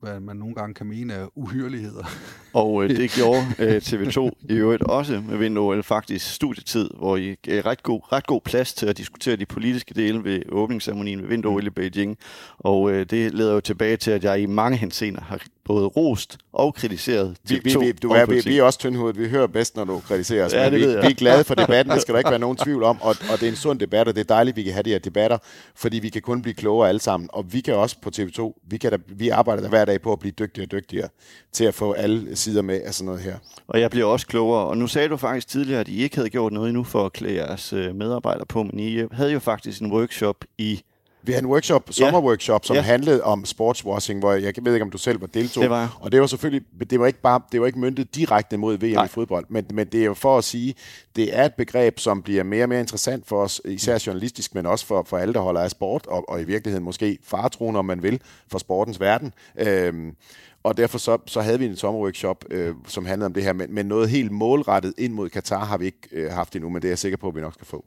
hvad 0.02 0.20
man 0.20 0.36
nogle 0.36 0.54
gange 0.54 0.74
kan 0.74 0.86
mene 0.86 1.12
er 1.12 1.38
uhyreligheder. 1.38 2.04
Og 2.52 2.84
øh, 2.84 2.90
det 2.90 3.10
gjorde 3.10 3.46
øh, 3.58 3.76
TV2 3.88 4.30
i 4.48 4.52
øvrigt 4.52 4.82
også 4.82 5.22
med 5.28 5.36
Vind 5.38 5.82
faktisk 5.82 6.34
studietid, 6.34 6.90
hvor 6.98 7.16
I 7.16 7.34
gav 7.42 7.62
ret 7.62 7.82
god, 7.82 8.12
ret 8.12 8.26
god 8.26 8.40
plads 8.40 8.74
til 8.74 8.86
at 8.86 8.98
diskutere 8.98 9.36
de 9.36 9.46
politiske 9.46 9.94
dele 9.94 10.24
ved 10.24 10.42
åbningsceremonien 10.48 11.22
ved 11.22 11.28
Vind 11.28 11.66
i 11.66 11.70
Beijing. 11.70 12.18
Og 12.58 12.92
øh, 12.92 13.06
det 13.10 13.34
leder 13.34 13.54
jo 13.54 13.60
tilbage 13.60 13.96
til, 13.96 14.10
at 14.10 14.24
jeg 14.24 14.40
i 14.40 14.46
mange 14.46 14.76
henseender 14.76 15.20
har 15.20 15.42
både 15.64 15.86
rost 15.86 16.38
og 16.52 16.74
kritiseret 16.74 17.36
TV2. 17.50 17.54
Vi, 17.54 17.60
vi, 17.64 17.76
vi, 17.86 17.92
du 17.92 18.10
er, 18.10 18.26
vi, 18.26 18.40
vi 18.44 18.58
er 18.58 18.62
også 18.62 18.78
tyndhudet. 18.78 19.18
Vi 19.18 19.28
hører 19.28 19.46
bedst, 19.46 19.76
når 19.76 19.84
du 19.84 20.00
kritiserer 20.00 20.44
os. 20.44 20.52
Ja, 20.52 20.68
vi, 20.68 20.76
vi 20.76 20.84
er 20.84 21.14
glade 21.14 21.44
for 21.44 21.54
debatten, 21.64 21.94
det 21.94 22.02
skal 22.02 22.12
der 22.12 22.18
ikke 22.18 22.30
være 22.30 22.38
nogen 22.38 22.56
tvivl 22.56 22.82
om. 22.82 23.02
Og, 23.02 23.16
og 23.32 23.40
det 23.40 23.42
er 23.42 23.50
en 23.50 23.56
sund 23.56 23.78
debat, 23.78 24.08
og 24.08 24.14
det 24.14 24.20
er 24.20 24.34
dejligt, 24.34 24.56
vi 24.56 24.62
kan 24.62 24.72
have 24.72 24.82
de 24.82 24.90
her 24.90 24.98
debatter, 24.98 25.38
fordi 25.74 25.98
vi 25.98 26.08
kan 26.08 26.22
kun 26.22 26.42
blive 26.42 26.54
klogere 26.54 26.88
alle 26.88 27.00
sammen. 27.00 27.28
Og 27.32 27.52
vi 27.52 27.60
kan 27.60 27.74
også 27.74 27.96
på 28.02 28.10
TV2, 28.16 28.60
vi, 28.68 28.76
kan 28.76 28.90
da, 28.90 28.96
vi 29.08 29.28
arbejder 29.28 29.62
der 29.62 29.68
hver 29.68 29.84
dag 29.84 30.00
på 30.00 30.12
at 30.12 30.18
blive 30.18 30.32
dygtigere 30.38 30.66
og 30.66 30.72
dygtigere 30.72 31.08
til 31.52 31.64
at 31.64 31.74
få 31.74 31.92
alle 31.92 32.36
sider 32.36 32.62
med 32.62 32.80
af 32.84 32.94
sådan 32.94 33.06
noget 33.06 33.20
her. 33.20 33.36
Og 33.68 33.80
jeg 33.80 33.90
bliver 33.90 34.06
også 34.06 34.26
klogere. 34.26 34.66
Og 34.66 34.76
nu 34.76 34.86
sagde 34.86 35.08
du 35.08 35.16
faktisk 35.16 35.48
tidligere, 35.48 35.80
at 35.80 35.88
I 35.88 36.02
ikke 36.02 36.16
havde 36.16 36.30
gjort 36.30 36.52
noget 36.52 36.68
endnu 36.68 36.84
for 36.84 37.06
at 37.06 37.12
klæde 37.12 37.34
jeres 37.34 37.72
øh, 37.72 37.94
medarbejdere 37.94 38.46
på, 38.46 38.62
men 38.62 38.78
I 38.78 39.02
havde 39.12 39.32
jo 39.32 39.38
faktisk 39.38 39.82
en 39.82 39.92
workshop 39.92 40.44
i 40.58 40.82
vi 41.22 41.32
havde 41.32 41.44
en 41.44 41.50
workshop, 41.50 41.88
sommerworkshop, 41.90 42.64
som 42.64 42.76
ja. 42.76 42.82
handlede 42.82 43.22
om 43.22 43.44
sportswashing, 43.44 44.20
hvor 44.20 44.32
jeg 44.32 44.54
ved 44.62 44.74
ikke, 44.74 44.84
om 44.84 44.90
du 44.90 44.98
selv 44.98 45.20
var 45.20 45.26
deltog. 45.26 45.62
Det 45.62 45.70
var 45.70 45.98
Og 46.00 46.12
det 46.12 46.20
var 46.20 46.26
selvfølgelig, 46.26 46.62
det 46.90 47.00
var 47.00 47.06
ikke 47.06 47.20
bare, 47.20 47.40
det 47.52 47.60
var 47.60 47.66
ikke 47.66 47.78
myndet 47.78 48.14
direkte 48.14 48.56
mod 48.56 48.78
VM 48.78 48.92
Nej. 48.92 49.04
i 49.04 49.08
fodbold, 49.08 49.46
men, 49.48 49.66
men 49.72 49.86
det 49.86 50.00
er 50.00 50.04
jo 50.04 50.14
for 50.14 50.38
at 50.38 50.44
sige, 50.44 50.74
det 51.16 51.38
er 51.38 51.44
et 51.44 51.54
begreb, 51.54 51.98
som 51.98 52.22
bliver 52.22 52.42
mere 52.42 52.64
og 52.64 52.68
mere 52.68 52.80
interessant 52.80 53.26
for 53.26 53.42
os, 53.42 53.60
især 53.64 54.02
journalistisk, 54.06 54.54
men 54.54 54.66
også 54.66 54.86
for, 54.86 55.02
for 55.06 55.18
alle, 55.18 55.34
der 55.34 55.40
holder 55.40 55.60
af 55.60 55.70
sport, 55.70 56.06
og, 56.06 56.28
og 56.28 56.40
i 56.40 56.44
virkeligheden 56.44 56.84
måske 56.84 57.18
faretroen, 57.24 57.76
om 57.76 57.84
man 57.84 58.02
vil, 58.02 58.20
for 58.50 58.58
sportens 58.58 59.00
verden. 59.00 59.34
Øhm, 59.58 60.16
og 60.62 60.76
derfor 60.76 60.98
så, 60.98 61.18
så 61.26 61.40
havde 61.40 61.58
vi 61.58 61.66
en 61.66 61.76
sommerworkshop, 61.76 62.44
øh, 62.50 62.74
som 62.86 63.06
handlede 63.06 63.26
om 63.26 63.32
det 63.32 63.42
her, 63.42 63.52
men, 63.52 63.74
men 63.74 63.86
noget 63.86 64.08
helt 64.08 64.32
målrettet 64.32 64.94
ind 64.98 65.12
mod 65.12 65.28
Katar 65.28 65.64
har 65.64 65.78
vi 65.78 65.84
ikke 65.84 65.98
øh, 66.12 66.32
haft 66.32 66.56
endnu, 66.56 66.68
men 66.68 66.82
det 66.82 66.88
er 66.88 66.90
jeg 66.90 66.98
sikker 66.98 67.16
på, 67.16 67.28
at 67.28 67.34
vi 67.34 67.40
nok 67.40 67.54
skal 67.54 67.66
få. 67.66 67.84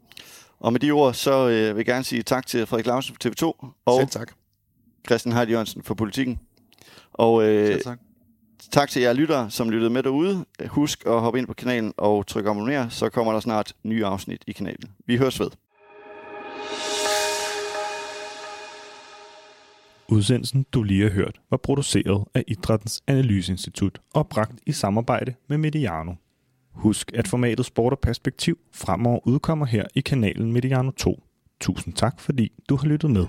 Og 0.60 0.72
med 0.72 0.80
de 0.80 0.92
ord, 0.92 1.14
så 1.14 1.50
øh, 1.50 1.50
vil 1.50 1.76
jeg 1.76 1.86
gerne 1.86 2.04
sige 2.04 2.24
tak 2.24 2.48
til 2.48 2.66
Frederik 2.66 2.86
Larsen 2.86 3.16
for 3.22 3.30
TV2. 3.30 3.68
Og 3.86 4.00
Selv 4.00 4.10
tak. 4.10 4.32
Christian 5.08 5.36
Heidi 5.36 5.52
Jørgensen 5.52 5.84
for 5.84 5.94
Politikken. 5.94 6.40
Og 7.14 7.44
øh, 7.44 7.68
Selv 7.68 7.84
tak. 7.84 8.00
tak 8.72 8.90
til 8.90 9.02
jer 9.02 9.14
lyttere, 9.14 9.52
som 9.52 9.70
lyttede 9.70 9.90
med 9.90 10.04
derude. 10.04 10.46
Husk 10.68 11.04
at 11.06 11.20
hoppe 11.22 11.40
ind 11.40 11.48
på 11.48 11.54
kanalen 11.54 11.94
og 11.98 12.28
trykke 12.28 12.50
abonner, 12.50 12.90
så 12.90 13.10
kommer 13.10 13.34
der 13.34 13.40
snart 13.40 13.74
nye 13.84 14.06
afsnit 14.06 14.44
i 14.48 14.52
kanalen. 14.52 14.90
Vi 15.06 15.18
høres 15.18 15.40
ved. 15.40 15.50
Udsendelsen, 20.08 20.66
du 20.74 20.84
lige 20.84 21.04
har 21.04 21.10
hørt, 21.10 21.40
var 21.50 21.58
produceret 21.58 22.24
af 22.34 22.44
Idrættens 22.48 23.04
Analyseinstitut 23.08 24.00
og 24.14 24.28
bragt 24.28 24.60
i 24.66 24.72
samarbejde 24.72 25.34
med 25.48 25.58
Mediano. 25.58 26.14
Husk, 26.76 27.12
at 27.14 27.28
formatet 27.28 27.66
Sport 27.66 27.94
og 27.94 28.00
Perspektiv 28.00 28.58
fremover 28.74 29.28
udkommer 29.28 29.66
her 29.66 29.86
i 29.96 30.02
kanalen 30.02 30.54
Mediano 30.54 30.92
2. 30.92 31.24
Tusind 31.62 31.94
tak, 31.94 32.20
fordi 32.20 32.52
du 32.70 32.76
har 32.76 32.88
lyttet 32.88 33.12
med. 33.12 33.26